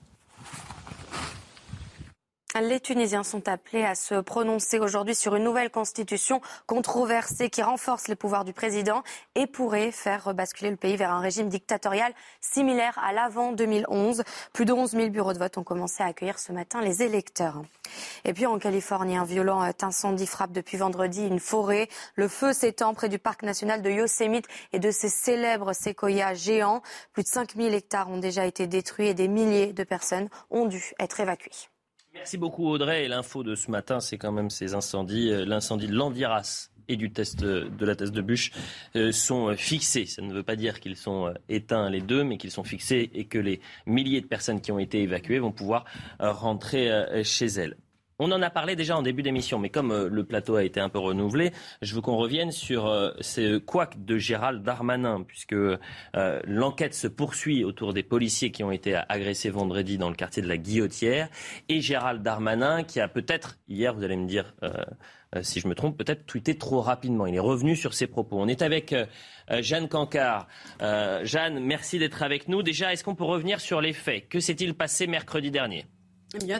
Les 2.62 2.78
Tunisiens 2.78 3.24
sont 3.24 3.48
appelés 3.48 3.82
à 3.82 3.96
se 3.96 4.20
prononcer 4.20 4.78
aujourd'hui 4.78 5.16
sur 5.16 5.34
une 5.34 5.42
nouvelle 5.42 5.70
constitution 5.70 6.40
controversée 6.66 7.50
qui 7.50 7.64
renforce 7.64 8.06
les 8.06 8.14
pouvoirs 8.14 8.44
du 8.44 8.52
président 8.52 9.02
et 9.34 9.48
pourrait 9.48 9.90
faire 9.90 10.32
basculer 10.34 10.70
le 10.70 10.76
pays 10.76 10.96
vers 10.96 11.10
un 11.10 11.18
régime 11.18 11.48
dictatorial 11.48 12.12
similaire 12.40 12.96
à 13.02 13.12
l'avant 13.12 13.50
2011. 13.50 14.22
Plus 14.52 14.66
de 14.66 14.72
11 14.72 14.92
000 14.92 15.08
bureaux 15.08 15.32
de 15.32 15.38
vote 15.38 15.58
ont 15.58 15.64
commencé 15.64 16.04
à 16.04 16.06
accueillir 16.06 16.38
ce 16.38 16.52
matin 16.52 16.80
les 16.80 17.02
électeurs. 17.02 17.60
Et 18.24 18.32
puis 18.32 18.46
en 18.46 18.56
Californie, 18.60 19.16
un 19.16 19.24
violent 19.24 19.60
incendie 19.82 20.28
frappe 20.28 20.52
depuis 20.52 20.76
vendredi 20.76 21.26
une 21.26 21.40
forêt. 21.40 21.88
Le 22.14 22.28
feu 22.28 22.52
s'étend 22.52 22.94
près 22.94 23.08
du 23.08 23.18
parc 23.18 23.42
national 23.42 23.82
de 23.82 23.90
Yosemite 23.90 24.46
et 24.72 24.78
de 24.78 24.92
ses 24.92 25.08
célèbres 25.08 25.72
séquoias 25.72 26.34
géants. 26.34 26.82
Plus 27.14 27.24
de 27.24 27.28
5 27.28 27.56
000 27.56 27.70
hectares 27.70 28.08
ont 28.10 28.18
déjà 28.18 28.46
été 28.46 28.68
détruits 28.68 29.08
et 29.08 29.14
des 29.14 29.26
milliers 29.26 29.72
de 29.72 29.82
personnes 29.82 30.28
ont 30.50 30.66
dû 30.66 30.92
être 31.00 31.18
évacuées. 31.18 31.68
Merci 32.14 32.38
beaucoup 32.38 32.68
Audrey. 32.68 33.04
Et 33.04 33.08
l'info 33.08 33.42
de 33.42 33.56
ce 33.56 33.70
matin, 33.70 33.98
c'est 33.98 34.18
quand 34.18 34.32
même 34.32 34.48
ces 34.48 34.74
incendies. 34.74 35.30
Euh, 35.30 35.44
l'incendie 35.44 35.88
de 35.88 35.94
Landiras 35.94 36.70
et 36.86 36.96
du 36.96 37.10
test 37.10 37.40
de 37.40 37.84
la 37.84 37.96
test 37.96 38.12
de 38.12 38.20
bûche 38.20 38.52
euh, 38.94 39.10
sont 39.10 39.54
fixés. 39.56 40.06
Ça 40.06 40.22
ne 40.22 40.32
veut 40.32 40.42
pas 40.42 40.54
dire 40.54 40.80
qu'ils 40.80 40.96
sont 40.96 41.26
euh, 41.26 41.32
éteints 41.48 41.90
les 41.90 42.00
deux, 42.00 42.22
mais 42.22 42.36
qu'ils 42.38 42.50
sont 42.52 42.62
fixés 42.62 43.10
et 43.14 43.24
que 43.24 43.38
les 43.38 43.60
milliers 43.86 44.20
de 44.20 44.26
personnes 44.26 44.60
qui 44.60 44.70
ont 44.70 44.78
été 44.78 45.02
évacuées 45.02 45.40
vont 45.40 45.52
pouvoir 45.52 45.84
rentrer 46.20 47.24
chez 47.24 47.46
elles. 47.46 47.76
On 48.20 48.30
en 48.30 48.42
a 48.42 48.50
parlé 48.50 48.76
déjà 48.76 48.96
en 48.96 49.02
début 49.02 49.22
d'émission, 49.22 49.58
mais 49.58 49.70
comme 49.70 49.90
euh, 49.90 50.08
le 50.08 50.24
plateau 50.24 50.54
a 50.54 50.62
été 50.62 50.78
un 50.78 50.88
peu 50.88 51.00
renouvelé, 51.00 51.50
je 51.82 51.96
veux 51.96 52.00
qu'on 52.00 52.16
revienne 52.16 52.52
sur 52.52 52.86
euh, 52.86 53.10
ce 53.20 53.58
couac 53.58 54.04
de 54.04 54.18
Gérald 54.18 54.62
Darmanin, 54.62 55.24
puisque 55.26 55.52
euh, 55.52 55.76
l'enquête 56.44 56.94
se 56.94 57.08
poursuit 57.08 57.64
autour 57.64 57.92
des 57.92 58.04
policiers 58.04 58.52
qui 58.52 58.62
ont 58.62 58.70
été 58.70 58.94
agressés 59.08 59.50
vendredi 59.50 59.98
dans 59.98 60.10
le 60.10 60.14
quartier 60.14 60.42
de 60.42 60.48
la 60.48 60.56
Guillotière, 60.56 61.28
et 61.68 61.80
Gérald 61.80 62.22
Darmanin 62.22 62.84
qui 62.84 63.00
a 63.00 63.08
peut-être, 63.08 63.58
hier, 63.66 63.92
vous 63.92 64.04
allez 64.04 64.16
me 64.16 64.28
dire 64.28 64.54
si 65.42 65.58
je 65.58 65.66
me 65.66 65.74
trompe, 65.74 65.98
peut-être 65.98 66.26
tweeté 66.26 66.56
trop 66.56 66.80
rapidement. 66.80 67.26
Il 67.26 67.34
est 67.34 67.40
revenu 67.40 67.74
sur 67.74 67.94
ses 67.94 68.06
propos. 68.06 68.38
On 68.38 68.46
est 68.46 68.62
avec 68.62 68.94
Jeanne 69.50 69.88
Cancard. 69.88 70.46
Jeanne, 70.80 71.58
merci 71.58 71.98
d'être 71.98 72.22
avec 72.22 72.46
nous. 72.46 72.62
Déjà, 72.62 72.92
est-ce 72.92 73.02
qu'on 73.02 73.16
peut 73.16 73.24
revenir 73.24 73.60
sur 73.60 73.80
les 73.80 73.92
faits? 73.92 74.28
Que 74.28 74.38
s'est-il 74.38 74.74
passé 74.74 75.08
mercredi 75.08 75.50
dernier? 75.50 75.86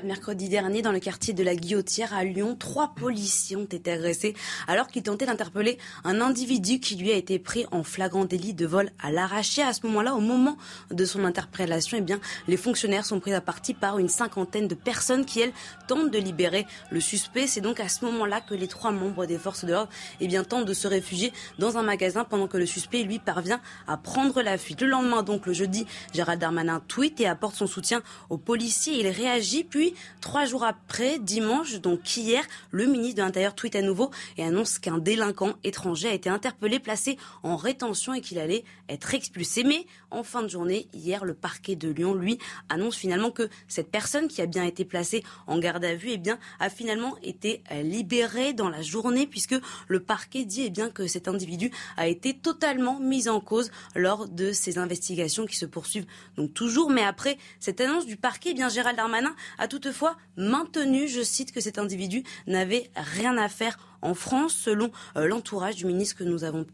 Mercredi 0.05 0.49
dernier, 0.49 0.83
dans 0.83 0.93
le 0.93 1.01
quartier 1.01 1.35
de 1.35 1.43
la 1.43 1.57
Guillotière 1.57 2.15
à 2.15 2.23
Lyon, 2.23 2.57
trois 2.57 2.95
policiers 2.95 3.57
ont 3.57 3.65
été 3.65 3.91
agressés 3.91 4.35
alors 4.69 4.87
qu'ils 4.87 5.03
tentaient 5.03 5.27
d'interpeller 5.27 5.79
un 6.05 6.21
individu 6.21 6.79
qui 6.79 6.95
lui 6.95 7.11
a 7.11 7.17
été 7.17 7.41
pris 7.41 7.67
en 7.73 7.83
flagrant 7.83 8.25
délit 8.25 8.55
de 8.55 8.67
vol 8.67 8.91
à 9.03 9.11
l'arraché. 9.11 9.63
À 9.63 9.73
ce 9.73 9.85
moment-là, 9.87 10.15
au 10.15 10.21
moment 10.21 10.57
de 10.93 11.05
son 11.05 11.25
interpellation, 11.25 11.97
eh 11.99 12.03
bien, 12.03 12.21
les 12.47 12.57
fonctionnaires 12.57 13.05
sont 13.05 13.19
pris 13.19 13.35
à 13.35 13.41
partie 13.41 13.75
par 13.75 13.99
une 13.99 14.09
cinquantaine 14.09 14.69
de 14.69 14.77
personnes 14.77 15.25
qui, 15.25 15.41
elles, 15.41 15.53
tentent 15.89 16.13
de 16.13 16.19
libérer 16.19 16.67
le 16.91 17.01
suspect. 17.01 17.49
C'est 17.49 17.61
donc 17.61 17.81
à 17.81 17.89
ce 17.89 18.05
moment-là 18.05 18.41
que 18.41 18.55
les 18.55 18.69
trois 18.69 18.93
membres 18.93 19.27
des 19.27 19.39
forces 19.39 19.65
de 19.65 19.73
l'ordre 19.73 19.91
eh 20.21 20.29
tentent 20.45 20.67
de 20.67 20.75
se 20.75 20.87
réfugier 20.87 21.33
dans 21.59 21.79
un 21.79 21.83
magasin 21.83 22.25
pendant 22.25 22.47
que 22.47 22.59
le 22.59 22.67
suspect, 22.67 23.03
lui, 23.03 23.19
parvient 23.19 23.61
à 23.89 23.97
prendre 23.97 24.41
la 24.41 24.57
fuite. 24.57 24.83
Le 24.83 24.89
lendemain, 24.89 25.25
donc, 25.25 25.47
le 25.47 25.53
jeudi, 25.53 25.87
Gérald 26.13 26.41
Darmanin 26.41 26.81
tweet 26.87 27.21
et 27.21 27.27
apporte 27.27 27.57
son 27.57 27.67
soutien 27.67 28.03
aux 28.31 28.39
policiers. 28.39 29.01
Il 29.01 29.09
réagit 29.09 29.64
puis, 29.65 29.95
trois 30.21 30.45
jours 30.45 30.65
après, 30.65 31.19
dimanche, 31.19 31.81
donc 31.81 32.17
hier, 32.17 32.45
le 32.71 32.87
ministre 32.87 33.17
de 33.17 33.23
l'Intérieur 33.23 33.55
tweet 33.55 33.75
à 33.77 33.83
nouveau 33.83 34.11
et 34.37 34.45
annonce 34.45 34.79
qu'un 34.79 34.99
délinquant 34.99 35.55
étranger 35.65 36.09
a 36.09 36.15
été 36.15 36.31
interpellé, 36.31 36.79
placé 36.79 37.19
en 37.43 37.57
rétention 37.57 38.15
et 38.15 38.21
qu'il 38.21 38.39
allait 38.39 38.65
être 38.89 39.15
expulsé. 39.15 39.65
Mais 39.65 39.87
en 40.11 40.23
fin 40.23 40.43
de 40.43 40.49
journée, 40.49 40.89
hier, 40.93 41.25
le 41.25 41.35
parquet 41.35 41.77
de 41.77 41.89
Lyon, 41.89 42.15
lui, 42.15 42.39
annonce 42.69 42.97
finalement 42.97 43.31
que 43.31 43.49
cette 43.69 43.91
personne 43.91 44.29
qui 44.29 44.43
a 44.43 44.47
bien 44.47 44.65
été 44.65 44.85
placée 44.85 45.25
en 45.47 45.59
garde 45.59 45.85
à 45.85 45.95
vue, 45.95 46.11
eh 46.13 46.19
bien, 46.19 46.39
a 46.61 46.71
finalement 46.71 47.17
été 47.23 47.63
libérée 47.83 48.53
dans 48.53 48.69
la 48.69 48.83
journée 48.83 49.27
puisque 49.27 49.57
le 49.89 50.01
parquet 50.01 50.45
dit 50.45 50.63
eh 50.67 50.71
bien, 50.71 50.91
que 50.91 51.07
cet 51.07 51.29
individu 51.29 51.71
a 51.97 52.07
été 52.07 52.35
totalement 52.35 53.01
mis 53.01 53.29
en 53.29 53.41
cause 53.41 53.71
lors 53.95 54.29
de 54.29 54.53
ces 54.53 54.79
investigations 54.79 55.47
qui 55.47 55.57
se 55.57 55.67
poursuivent 55.67 56.07
donc 56.37 56.55
toujours. 56.55 56.91
Mais 56.91 57.03
après 57.03 57.39
cette 57.61 57.81
annonce 57.81 58.07
du 58.07 58.17
parquet, 58.17 58.51
eh 58.53 58.55
bien, 58.55 58.69
Gérald 58.69 58.97
Darmanin 58.97 59.35
a 59.59 59.69
toutefois 59.69 60.17
maintenu, 60.37 61.09
je 61.09 61.23
cite, 61.23 61.53
que 61.53 61.61
cet 61.61 61.79
individu 61.79 62.25
n'avait 62.47 62.91
rien 62.97 63.37
à 63.37 63.49
faire 63.49 63.79
en 64.03 64.15
France, 64.15 64.55
selon 64.55 64.91
euh, 65.17 65.27
l'entourage 65.27 65.77
du 65.77 65.87
ministre 65.87 66.17
que 66.17 66.25
nous 66.25 66.45
avons 66.45 66.67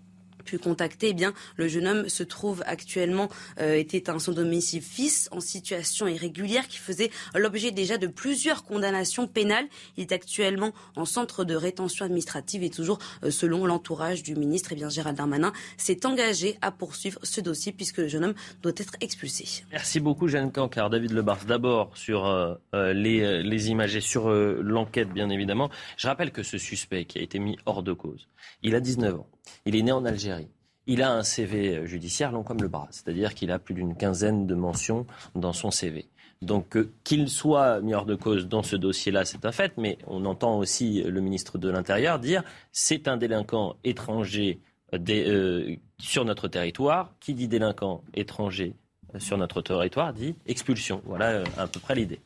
pu 0.42 0.58
contacter, 0.58 1.14
eh 1.18 1.26
le 1.56 1.68
jeune 1.68 1.86
homme 1.86 2.08
se 2.08 2.22
trouve 2.22 2.62
actuellement, 2.66 3.28
euh, 3.60 3.74
était 3.74 4.10
un 4.10 4.18
son 4.18 4.32
domicile 4.32 4.82
fils 4.82 5.28
en 5.32 5.40
situation 5.40 6.06
irrégulière 6.06 6.68
qui 6.68 6.78
faisait 6.78 7.10
l'objet 7.34 7.70
déjà 7.70 7.98
de 7.98 8.06
plusieurs 8.06 8.64
condamnations 8.64 9.26
pénales. 9.26 9.66
Il 9.96 10.02
est 10.02 10.12
actuellement 10.12 10.72
en 10.96 11.04
centre 11.04 11.44
de 11.44 11.54
rétention 11.54 12.04
administrative 12.04 12.62
et 12.62 12.70
toujours 12.70 12.98
euh, 13.24 13.30
selon 13.30 13.66
l'entourage 13.66 14.22
du 14.22 14.34
ministre, 14.34 14.70
eh 14.72 14.76
bien, 14.76 14.88
Gérald 14.88 15.16
Darmanin 15.16 15.52
s'est 15.76 16.06
engagé 16.06 16.56
à 16.62 16.70
poursuivre 16.70 17.18
ce 17.22 17.40
dossier 17.40 17.72
puisque 17.72 17.98
le 17.98 18.08
jeune 18.08 18.24
homme 18.24 18.34
doit 18.62 18.72
être 18.76 18.94
expulsé. 19.00 19.64
Merci 19.72 20.00
beaucoup, 20.00 20.28
Jeanne 20.28 20.52
Cancard. 20.52 20.90
David 20.90 21.12
Lebars, 21.12 21.44
d'abord 21.46 21.96
sur 21.96 22.26
euh, 22.26 22.54
les, 22.92 23.42
les, 23.42 23.70
images 23.70 23.96
et 23.96 24.00
sur 24.00 24.30
l'enquête, 24.30 25.10
bien 25.10 25.28
évidemment. 25.30 25.70
Je 25.96 26.06
rappelle 26.06 26.30
que 26.32 26.42
ce 26.42 26.58
suspect 26.58 27.04
qui 27.04 27.18
a 27.18 27.22
été 27.22 27.38
mis 27.38 27.58
hors 27.66 27.82
de 27.82 27.92
cause, 27.92 28.28
il 28.62 28.74
a 28.74 28.80
19 28.80 29.20
ans. 29.20 29.26
Il 29.64 29.76
est 29.76 29.82
né 29.82 29.92
en 29.92 30.04
Algérie. 30.04 30.48
Il 30.86 31.02
a 31.02 31.12
un 31.12 31.22
CV 31.22 31.86
judiciaire 31.86 32.32
long 32.32 32.42
comme 32.42 32.62
le 32.62 32.68
bras, 32.68 32.88
c'est-à-dire 32.90 33.34
qu'il 33.34 33.50
a 33.50 33.58
plus 33.58 33.74
d'une 33.74 33.94
quinzaine 33.94 34.46
de 34.46 34.54
mentions 34.54 35.06
dans 35.34 35.52
son 35.52 35.70
CV. 35.70 36.08
Donc 36.42 36.76
euh, 36.76 36.90
qu'il 37.04 37.28
soit 37.28 37.80
mis 37.80 37.94
hors 37.94 38.06
de 38.06 38.14
cause 38.14 38.48
dans 38.48 38.62
ce 38.62 38.76
dossier-là, 38.76 39.24
c'est 39.24 39.44
un 39.44 39.52
fait, 39.52 39.72
mais 39.76 39.98
on 40.06 40.24
entend 40.24 40.58
aussi 40.58 41.02
le 41.02 41.20
ministre 41.20 41.58
de 41.58 41.68
l'Intérieur 41.68 42.18
dire 42.18 42.42
c'est 42.72 43.08
un 43.08 43.16
délinquant 43.16 43.76
étranger 43.84 44.58
euh, 44.94 44.98
euh, 45.10 45.76
sur 45.98 46.24
notre 46.24 46.48
territoire. 46.48 47.12
Qui 47.20 47.34
dit 47.34 47.48
délinquant 47.48 48.02
étranger 48.14 48.74
sur 49.18 49.36
notre 49.36 49.60
territoire 49.60 50.14
dit 50.14 50.34
expulsion. 50.46 51.02
Voilà 51.04 51.42
à 51.58 51.66
peu 51.66 51.80
près 51.80 51.94
l'idée. 51.94 52.20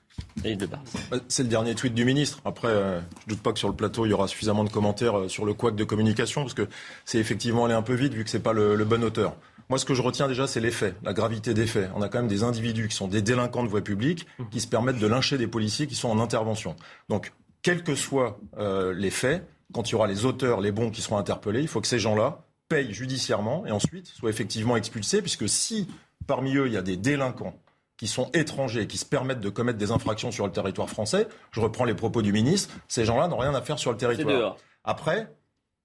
C'est 1.28 1.42
le 1.42 1.48
dernier 1.48 1.74
tweet 1.74 1.94
du 1.94 2.04
ministre. 2.04 2.40
Après, 2.44 2.68
euh, 2.68 3.00
je 3.22 3.34
doute 3.34 3.42
pas 3.42 3.52
que 3.52 3.58
sur 3.58 3.68
le 3.68 3.74
plateau, 3.74 4.06
il 4.06 4.10
y 4.10 4.12
aura 4.12 4.28
suffisamment 4.28 4.64
de 4.64 4.70
commentaires 4.70 5.18
euh, 5.18 5.28
sur 5.28 5.44
le 5.44 5.54
couac 5.54 5.74
de 5.74 5.84
communication, 5.84 6.42
parce 6.42 6.54
que 6.54 6.68
c'est 7.04 7.18
effectivement 7.18 7.64
allé 7.64 7.74
un 7.74 7.82
peu 7.82 7.94
vite, 7.94 8.14
vu 8.14 8.24
que 8.24 8.30
c'est 8.30 8.42
pas 8.42 8.52
le, 8.52 8.76
bon 8.84 9.02
auteur. 9.02 9.36
Moi, 9.70 9.78
ce 9.78 9.84
que 9.84 9.94
je 9.94 10.02
retiens 10.02 10.28
déjà, 10.28 10.46
c'est 10.46 10.60
les 10.60 10.70
faits, 10.70 10.96
la 11.02 11.14
gravité 11.14 11.54
des 11.54 11.66
faits. 11.66 11.90
On 11.94 12.02
a 12.02 12.08
quand 12.08 12.18
même 12.18 12.28
des 12.28 12.42
individus 12.42 12.88
qui 12.88 12.94
sont 12.94 13.08
des 13.08 13.22
délinquants 13.22 13.64
de 13.64 13.68
voie 13.68 13.80
publique, 13.80 14.26
qui 14.50 14.60
se 14.60 14.66
permettent 14.66 14.98
de 14.98 15.06
lyncher 15.06 15.38
des 15.38 15.46
policiers 15.46 15.86
qui 15.86 15.94
sont 15.94 16.10
en 16.10 16.20
intervention. 16.20 16.76
Donc, 17.08 17.32
quels 17.62 17.82
que 17.82 17.94
soient 17.94 18.38
euh, 18.58 18.92
les 18.92 19.10
faits, 19.10 19.48
quand 19.72 19.88
il 19.88 19.92
y 19.92 19.94
aura 19.94 20.06
les 20.06 20.26
auteurs, 20.26 20.60
les 20.60 20.70
bons 20.70 20.90
qui 20.90 21.00
seront 21.00 21.16
interpellés, 21.16 21.62
il 21.62 21.68
faut 21.68 21.80
que 21.80 21.86
ces 21.86 21.98
gens-là 21.98 22.44
payent 22.68 22.92
judiciairement 22.92 23.64
et 23.66 23.70
ensuite 23.70 24.06
soient 24.06 24.30
effectivement 24.30 24.76
expulsés, 24.76 25.22
puisque 25.22 25.48
si 25.48 25.88
parmi 26.26 26.56
eux, 26.56 26.66
il 26.66 26.74
y 26.74 26.76
a 26.76 26.82
des 26.82 26.96
délinquants 26.96 27.58
qui 28.04 28.08
sont 28.08 28.28
étrangers, 28.34 28.86
qui 28.86 28.98
se 28.98 29.06
permettent 29.06 29.40
de 29.40 29.48
commettre 29.48 29.78
des 29.78 29.90
infractions 29.90 30.30
sur 30.30 30.44
le 30.44 30.52
territoire 30.52 30.90
français, 30.90 31.26
je 31.52 31.60
reprends 31.60 31.86
les 31.86 31.94
propos 31.94 32.20
du 32.20 32.34
ministre, 32.34 32.68
ces 32.86 33.06
gens-là 33.06 33.28
n'ont 33.28 33.38
rien 33.38 33.54
à 33.54 33.62
faire 33.62 33.78
sur 33.78 33.92
le 33.92 33.96
territoire. 33.96 34.58
Après, 34.84 35.32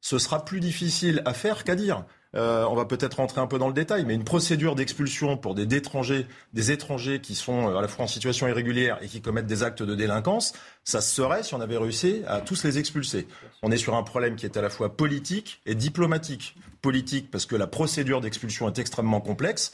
ce 0.02 0.20
sera 0.20 0.44
plus 0.44 0.60
difficile 0.60 1.22
à 1.24 1.34
faire 1.34 1.64
qu'à 1.64 1.76
dire. 1.76 2.04
Euh, 2.36 2.66
on 2.66 2.76
va 2.76 2.84
peut-être 2.84 3.16
rentrer 3.16 3.40
un 3.40 3.48
peu 3.48 3.58
dans 3.58 3.70
le 3.70 3.74
détail, 3.74 4.04
mais 4.04 4.16
une 4.16 4.26
procédure 4.26 4.76
d'expulsion 4.76 5.38
pour 5.38 5.56
des 5.56 5.74
étrangers, 5.74 6.28
des 6.52 6.72
étrangers 6.72 7.22
qui 7.22 7.36
sont 7.36 7.70
euh, 7.70 7.78
à 7.78 7.82
la 7.82 7.88
fois 7.88 8.04
en 8.04 8.08
situation 8.10 8.50
irrégulière 8.50 8.98
et 9.02 9.08
qui 9.08 9.22
commettent 9.22 9.48
des 9.48 9.64
actes 9.64 9.82
de 9.82 9.96
délinquance, 9.96 10.52
ça 10.84 11.00
serait 11.00 11.44
si 11.44 11.54
on 11.56 11.62
avait 11.62 11.78
réussi 11.78 12.22
à 12.28 12.42
tous 12.42 12.66
les 12.66 12.80
expulser. 12.80 13.28
On 13.64 13.72
est 13.72 13.78
sur 13.78 13.96
un 13.96 14.04
problème 14.04 14.36
qui 14.36 14.46
est 14.46 14.58
à 14.58 14.62
la 14.62 14.70
fois 14.70 14.98
politique 14.98 15.62
et 15.66 15.74
diplomatique. 15.74 16.58
Politique 16.82 17.32
parce 17.32 17.46
que 17.46 17.56
la 17.56 17.68
procédure 17.68 18.20
d'expulsion 18.20 18.68
est 18.68 18.78
extrêmement 18.78 19.22
complexe 19.22 19.74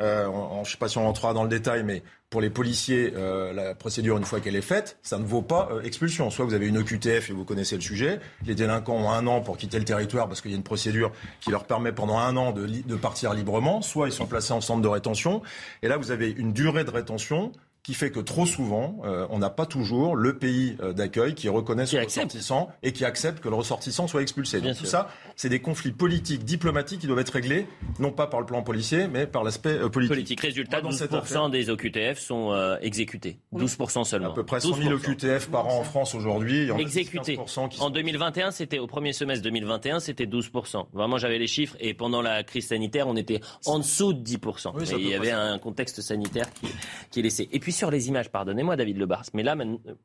euh, 0.00 0.26
je 0.56 0.60
ne 0.60 0.64
sais 0.64 0.76
pas 0.76 0.88
si 0.88 0.98
on 0.98 1.04
rentrera 1.04 1.32
dans 1.32 1.42
le 1.42 1.48
détail, 1.48 1.82
mais 1.84 2.02
pour 2.28 2.40
les 2.40 2.50
policiers, 2.50 3.12
euh, 3.16 3.52
la 3.52 3.74
procédure, 3.74 4.18
une 4.18 4.24
fois 4.24 4.40
qu'elle 4.40 4.56
est 4.56 4.60
faite, 4.60 4.98
ça 5.02 5.18
ne 5.18 5.24
vaut 5.24 5.42
pas 5.42 5.68
euh, 5.70 5.82
expulsion. 5.82 6.28
Soit 6.30 6.44
vous 6.44 6.54
avez 6.54 6.66
une 6.66 6.78
OQTF 6.78 7.30
et 7.30 7.32
vous 7.32 7.44
connaissez 7.44 7.76
le 7.76 7.80
sujet. 7.80 8.20
Les 8.44 8.54
délinquants 8.54 8.96
ont 8.96 9.10
un 9.10 9.26
an 9.26 9.40
pour 9.40 9.56
quitter 9.56 9.78
le 9.78 9.84
territoire 9.84 10.26
parce 10.26 10.40
qu'il 10.40 10.50
y 10.50 10.54
a 10.54 10.56
une 10.56 10.64
procédure 10.64 11.12
qui 11.40 11.50
leur 11.50 11.64
permet 11.64 11.92
pendant 11.92 12.18
un 12.18 12.36
an 12.36 12.52
de, 12.52 12.66
de 12.66 12.96
partir 12.96 13.32
librement. 13.32 13.80
Soit 13.80 14.08
ils 14.08 14.12
sont 14.12 14.26
placés 14.26 14.52
en 14.52 14.60
centre 14.60 14.82
de 14.82 14.88
rétention. 14.88 15.40
Et 15.82 15.88
là, 15.88 15.96
vous 15.96 16.10
avez 16.10 16.30
une 16.30 16.52
durée 16.52 16.84
de 16.84 16.90
rétention 16.90 17.52
qui 17.86 17.94
fait 17.94 18.10
que 18.10 18.18
trop 18.18 18.46
souvent, 18.46 18.96
euh, 19.04 19.28
on 19.30 19.38
n'a 19.38 19.48
pas 19.48 19.64
toujours 19.64 20.16
le 20.16 20.36
pays 20.36 20.76
euh, 20.82 20.92
d'accueil 20.92 21.36
qui 21.36 21.48
reconnaît 21.48 21.86
son 21.86 21.98
ressortissant 21.98 22.68
et 22.82 22.92
qui 22.92 23.04
accepte 23.04 23.38
que 23.38 23.48
le 23.48 23.54
ressortissant 23.54 24.08
soit 24.08 24.22
expulsé. 24.22 24.60
Donc 24.60 24.76
tout 24.76 24.86
ça, 24.86 25.08
c'est 25.36 25.48
des 25.48 25.60
conflits 25.60 25.92
politiques, 25.92 26.44
diplomatiques 26.44 27.00
qui 27.00 27.06
doivent 27.06 27.20
être 27.20 27.30
réglés, 27.30 27.66
non 27.98 28.10
pas 28.10 28.26
par 28.26 28.40
le 28.40 28.46
plan 28.46 28.62
policier, 28.62 29.06
mais 29.06 29.26
par 29.26 29.44
l'aspect 29.44 29.70
euh, 29.70 29.88
politique. 29.88 30.14
Politique. 30.14 30.40
Résultat, 30.40 30.80
12% 30.80 31.50
des 31.50 31.70
OQTF 31.70 32.18
sont 32.18 32.76
exécutés. 32.80 33.38
12% 33.54 34.04
seulement. 34.04 34.30
À 34.30 34.34
peu 34.34 34.44
près 34.44 34.60
100 34.60 34.74
000 34.74 34.94
OQTF 34.94 35.48
par 35.48 35.66
an 35.66 35.80
en 35.80 35.84
France 35.84 36.14
aujourd'hui. 36.14 36.70
Exécutés. 36.78 37.38
En 37.80 37.90
2021, 37.90 38.50
c'était 38.50 38.78
au 38.78 38.86
premier 38.86 39.12
semestre 39.12 39.44
2021, 39.44 40.00
c'était 40.00 40.26
12%. 40.26 40.86
Vraiment, 40.92 41.18
j'avais 41.18 41.38
les 41.38 41.46
chiffres 41.46 41.76
et 41.80 41.94
pendant 41.94 42.22
la 42.22 42.42
crise 42.42 42.68
sanitaire, 42.68 43.08
on 43.08 43.16
était 43.16 43.40
en 43.66 43.78
dessous 43.78 44.12
de 44.12 44.22
10%. 44.22 44.98
il 44.98 45.08
y 45.08 45.14
avait 45.14 45.30
un 45.30 45.58
contexte 45.58 46.00
sanitaire 46.00 46.52
qui, 46.52 46.66
qui 47.10 47.20
est 47.20 47.22
laissé. 47.22 47.48
Et 47.52 47.60
puis 47.60 47.72
sur 47.72 47.90
les 47.90 48.08
images, 48.08 48.30
pardonnez-moi 48.30 48.76
David 48.76 48.98
Lebars, 48.98 49.24
mais 49.34 49.42
là, 49.42 49.56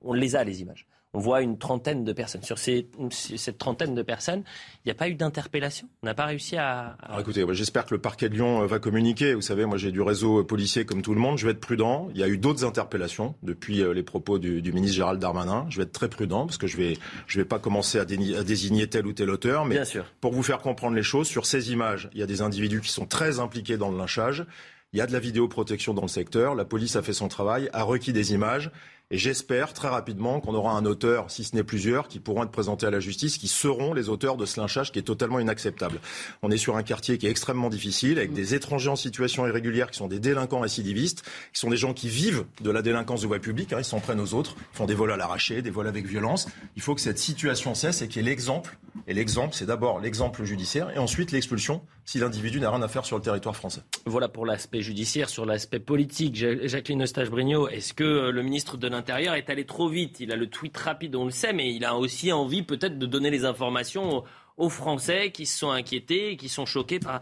on 0.02 0.14
les 0.14 0.36
a 0.36 0.44
les 0.44 0.62
images. 0.62 0.88
On 1.14 1.20
voit 1.20 1.42
une 1.42 1.58
trentaine 1.58 2.06
de 2.06 2.14
personnes. 2.14 2.44
Sur 2.44 2.58
ces, 2.58 2.88
cette 3.10 3.58
trentaine 3.58 3.94
de 3.96 4.02
personnes, 4.02 4.44
il 4.78 4.88
n'y 4.88 4.92
a 4.92 4.96
pas 4.96 5.10
eu 5.10 5.16
d'interpellation. 5.16 5.90
On 6.04 6.06
n'a 6.06 6.14
pas 6.14 6.26
réussi 6.26 6.56
à. 6.56 6.96
écoutez, 7.20 7.46
j'espère 7.52 7.86
que 7.86 7.94
le 7.94 8.00
parquet 8.00 8.30
de 8.30 8.36
Lyon 8.36 8.62
euh, 8.62 8.66
va 8.66 8.80
communiquer. 8.80 9.34
Vous 9.34 9.42
savez, 9.42 9.66
moi 9.66 9.78
j'ai 9.78 9.92
du 9.92 10.02
réseau 10.02 10.40
euh, 10.40 10.44
policier 10.48 10.86
comme 10.86 11.02
tout 11.02 11.14
le 11.14 11.20
monde. 11.20 11.38
Je 11.38 11.46
vais 11.46 11.52
être 11.52 11.60
prudent. 11.60 12.08
Il 12.14 12.20
y 12.20 12.24
a 12.24 12.30
eu 12.30 12.38
d'autres 12.38 12.64
interpellations 12.64 13.36
depuis 13.44 13.82
euh, 13.82 13.94
les 13.94 14.04
propos 14.04 14.40
du, 14.40 14.62
ministre 14.72 14.96
Gérald 14.96 15.20
Darmanin. 15.20 15.66
Je 15.70 15.78
vais 15.78 15.84
être 15.84 15.92
très 15.92 16.08
prudent 16.08 16.46
parce 16.46 16.58
que 16.58 16.68
je 16.68 16.78
vais, 16.78 16.98
je 17.28 17.40
vais 17.40 17.46
pas 17.46 17.60
commencer 17.60 18.00
à, 18.00 18.06
désigner 18.06 18.88
tel 18.88 19.06
ou 19.06 19.12
tel 19.12 19.30
auteur. 19.30 19.66
Mais 19.66 19.76
Bien 19.76 19.86
sûr. 19.86 20.06
pour 20.22 20.32
vous 20.32 20.44
faire 20.44 20.60
comprendre 20.60 20.96
les 20.96 21.04
choses, 21.04 21.28
sur 21.28 21.46
ces 21.46 21.74
images, 21.74 22.10
il 22.14 22.20
y 22.20 22.24
a 22.24 22.28
des 22.28 22.42
individus 22.42 22.80
qui 22.80 22.90
sont 22.90 23.06
très 23.06 23.40
impliqués 23.42 23.76
dans 23.76 23.92
le 23.92 23.98
lynchage. 23.98 24.46
Il 24.94 25.00
y 25.00 25.02
a 25.02 25.08
de 25.08 25.14
la 25.14 25.20
vidéoprotection 25.20 25.94
dans 25.94 26.02
le 26.02 26.08
secteur. 26.08 26.56
La 26.56 26.66
police 26.66 26.96
a 26.96 27.02
fait 27.02 27.14
son 27.14 27.28
travail, 27.28 27.70
a 27.74 27.84
requis 27.84 28.14
des 28.14 28.34
images. 28.34 28.72
Et 29.14 29.18
j'espère 29.18 29.74
très 29.74 29.90
rapidement 29.90 30.40
qu'on 30.40 30.56
aura 30.56 30.72
un 30.72 30.86
auteur, 30.86 31.30
si 31.30 31.44
ce 31.44 31.54
n'est 31.54 31.66
plusieurs, 31.66 32.08
qui 32.08 32.20
pourront 32.20 32.44
être 32.44 32.52
présentés 32.52 32.86
à 32.86 32.92
la 32.92 33.02
justice, 33.02 33.38
qui 33.38 33.50
seront 33.50 33.94
les 33.94 34.08
auteurs 34.08 34.38
de 34.38 34.46
ce 34.46 34.58
lynchage 34.58 34.94
qui 34.94 35.00
est 35.00 35.04
totalement 35.04 35.42
inacceptable. 35.42 36.00
On 36.44 36.50
est 36.50 36.58
sur 36.58 36.78
un 36.78 36.84
quartier 36.84 37.18
qui 37.18 37.28
est 37.28 37.30
extrêmement 37.30 37.70
difficile, 37.70 38.20
avec 38.20 38.32
des 38.32 38.56
étrangers 38.56 38.90
en 38.90 38.96
situation 38.96 39.46
irrégulière 39.46 39.92
qui 39.92 39.98
sont 39.98 40.08
des 40.08 40.22
délinquants 40.22 40.62
récidivistes, 40.62 41.24
qui 41.52 41.60
sont 41.60 41.70
des 41.70 41.76
gens 41.76 41.94
qui 41.94 42.08
vivent 42.08 42.46
de 42.62 42.72
la 42.72 42.82
délinquance 42.82 43.22
de 43.22 43.28
voie 43.28 43.40
publique, 43.40 43.74
hein, 43.74 43.80
ils 43.80 43.86
s'en 43.86 44.00
prennent 44.00 44.22
aux 44.22 44.34
autres, 44.34 44.56
font 44.72 44.86
des 44.86 44.96
vols 44.96 45.12
à 45.12 45.18
l'arraché, 45.18 45.62
des 45.62 45.72
vols 45.72 45.88
avec 45.88 46.06
violence. 46.06 46.48
Il 46.78 46.82
faut 46.82 46.96
que 46.96 47.02
cette 47.02 47.20
situation 47.20 47.76
cesse 47.76 48.02
et 48.02 48.08
qu'il 48.08 48.22
y 48.22 48.26
ait 48.26 48.30
l'exemple. 48.30 48.78
Et 49.08 49.14
l'exemple, 49.14 49.56
c'est 49.56 49.66
d'abord 49.66 50.00
l'exemple 50.00 50.44
judiciaire 50.46 50.90
et 50.96 51.00
ensuite 51.00 51.32
l'expulsion 51.32 51.82
si 52.06 52.18
l'individu 52.18 52.60
n'a 52.60 52.70
rien 52.72 52.82
à 52.82 52.88
faire 52.88 53.06
sur 53.06 53.16
le 53.16 53.22
territoire 53.22 53.56
français. 53.56 53.82
Voilà 54.06 54.28
pour 54.28 54.46
l'aspect 54.46 54.82
judiciaire. 54.82 55.30
Sur 55.30 55.46
l'aspect 55.46 55.80
politique, 55.80 56.36
Jacqueline 56.36 57.04
Eustache-Brignot, 57.04 57.70
est-ce 57.70 57.94
que 57.94 58.30
le 58.30 58.42
ministre 58.42 58.78
de 58.78 58.88
l'Intérieur 58.88 59.01
est 59.10 59.50
allé 59.50 59.66
trop 59.66 59.90
vite 59.90 60.20
Il 60.20 60.32
a 60.32 60.36
le 60.36 60.48
tweet 60.48 60.76
rapide, 60.78 61.16
on 61.16 61.26
le 61.26 61.32
sait, 61.32 61.54
mais 61.54 61.74
il 61.74 61.86
a 61.86 61.98
aussi 61.98 62.32
envie 62.32 62.64
peut-être 62.64 62.98
de 62.98 63.06
donner 63.06 63.30
les 63.30 63.46
informations 63.46 64.24
aux 64.58 64.70
Français 64.70 65.32
qui 65.32 65.46
se 65.46 65.58
sont 65.58 65.72
inquiétés, 65.72 66.38
qui 66.38 66.50
sont 66.50 66.66
choqués 66.66 67.00
par, 67.00 67.22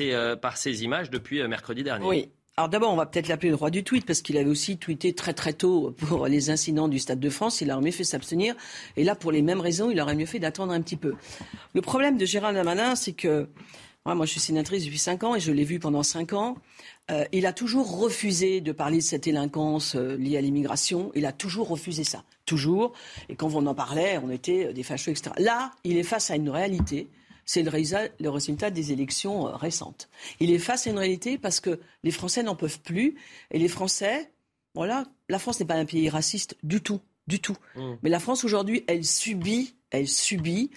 euh, 0.00 0.36
ces 0.54 0.84
images 0.84 1.10
depuis 1.10 1.40
euh, 1.40 1.48
mercredi 1.48 1.82
dernier. 1.82 2.06
Oui. 2.06 2.28
Alors 2.56 2.68
d'abord, 2.68 2.92
on 2.92 2.96
va 2.96 3.06
peut-être 3.06 3.28
l'appeler 3.28 3.48
le 3.48 3.54
roi 3.54 3.70
du 3.70 3.84
tweet 3.84 4.04
parce 4.04 4.20
qu'il 4.20 4.36
avait 4.36 4.50
aussi 4.50 4.76
tweeté 4.76 5.14
très 5.14 5.32
très 5.32 5.54
tôt 5.54 5.94
pour 5.98 6.26
les 6.26 6.50
incidents 6.50 6.88
du 6.88 6.98
Stade 6.98 7.20
de 7.20 7.30
France. 7.30 7.60
Il 7.60 7.70
aurait 7.70 7.80
mieux 7.80 7.90
fait 7.90 8.04
s'abstenir. 8.04 8.54
Et 8.96 9.04
là, 9.04 9.14
pour 9.14 9.32
les 9.32 9.40
mêmes 9.40 9.60
raisons, 9.60 9.90
il 9.90 10.00
aurait 10.00 10.14
mieux 10.14 10.26
fait 10.26 10.40
d'attendre 10.40 10.72
un 10.72 10.80
petit 10.82 10.96
peu. 10.96 11.14
Le 11.74 11.80
problème 11.80 12.18
de 12.18 12.26
Gérald 12.26 12.54
Darmanin, 12.54 12.96
c'est 12.96 13.12
que 13.12 13.48
moi, 14.06 14.26
je 14.26 14.32
suis 14.32 14.40
sénatrice 14.40 14.84
depuis 14.84 14.98
5 14.98 15.24
ans 15.24 15.34
et 15.36 15.40
je 15.40 15.52
l'ai 15.52 15.64
vu 15.64 15.78
pendant 15.78 16.02
5 16.02 16.32
ans. 16.32 16.56
Euh, 17.10 17.24
il 17.32 17.46
a 17.46 17.52
toujours 17.52 17.98
refusé 17.98 18.60
de 18.60 18.72
parler 18.72 18.98
de 18.98 19.02
cette 19.02 19.24
délinquance 19.24 19.96
euh, 19.96 20.16
liée 20.16 20.36
à 20.36 20.40
l'immigration. 20.40 21.10
Il 21.14 21.26
a 21.26 21.32
toujours 21.32 21.68
refusé 21.68 22.04
ça. 22.04 22.24
Toujours. 22.46 22.92
Et 23.28 23.36
quand 23.36 23.54
on 23.54 23.66
en 23.66 23.74
parlait, 23.74 24.18
on 24.22 24.30
était 24.30 24.72
des 24.72 24.82
fâcheux, 24.82 25.10
etc. 25.10 25.30
Là, 25.38 25.72
il 25.84 25.96
est 25.96 26.02
face 26.02 26.30
à 26.30 26.36
une 26.36 26.50
réalité. 26.50 27.08
C'est 27.44 27.62
le, 27.62 27.70
résultat 28.30 28.70
des 28.70 28.92
élections 28.92 29.48
euh, 29.48 29.56
récentes. 29.56 30.08
Il 30.38 30.52
est 30.52 30.58
face 30.58 30.86
à 30.86 30.90
une 30.90 30.98
réalité 30.98 31.36
parce 31.36 31.58
que 31.58 31.80
les 32.04 32.12
Français 32.12 32.42
n'en 32.42 32.54
peuvent 32.54 32.80
plus. 32.80 33.16
Et 33.50 33.58
les 33.58 33.68
Français, 33.68 34.30
voilà, 34.74 35.04
la 35.28 35.38
France 35.38 35.58
n'est 35.58 35.66
pas 35.66 35.74
un 35.74 35.84
pays 35.84 36.08
raciste 36.08 36.56
du 36.62 36.80
tout. 36.80 37.00
Du 37.26 37.40
tout. 37.40 37.56
Mmh. 37.76 37.94
Mais 38.02 38.10
la 38.10 38.18
France 38.18 38.44
aujourd'hui, 38.44 38.84
elle 38.88 39.04
subit 39.04 39.74
elle 39.90 40.08
subit 40.08 40.70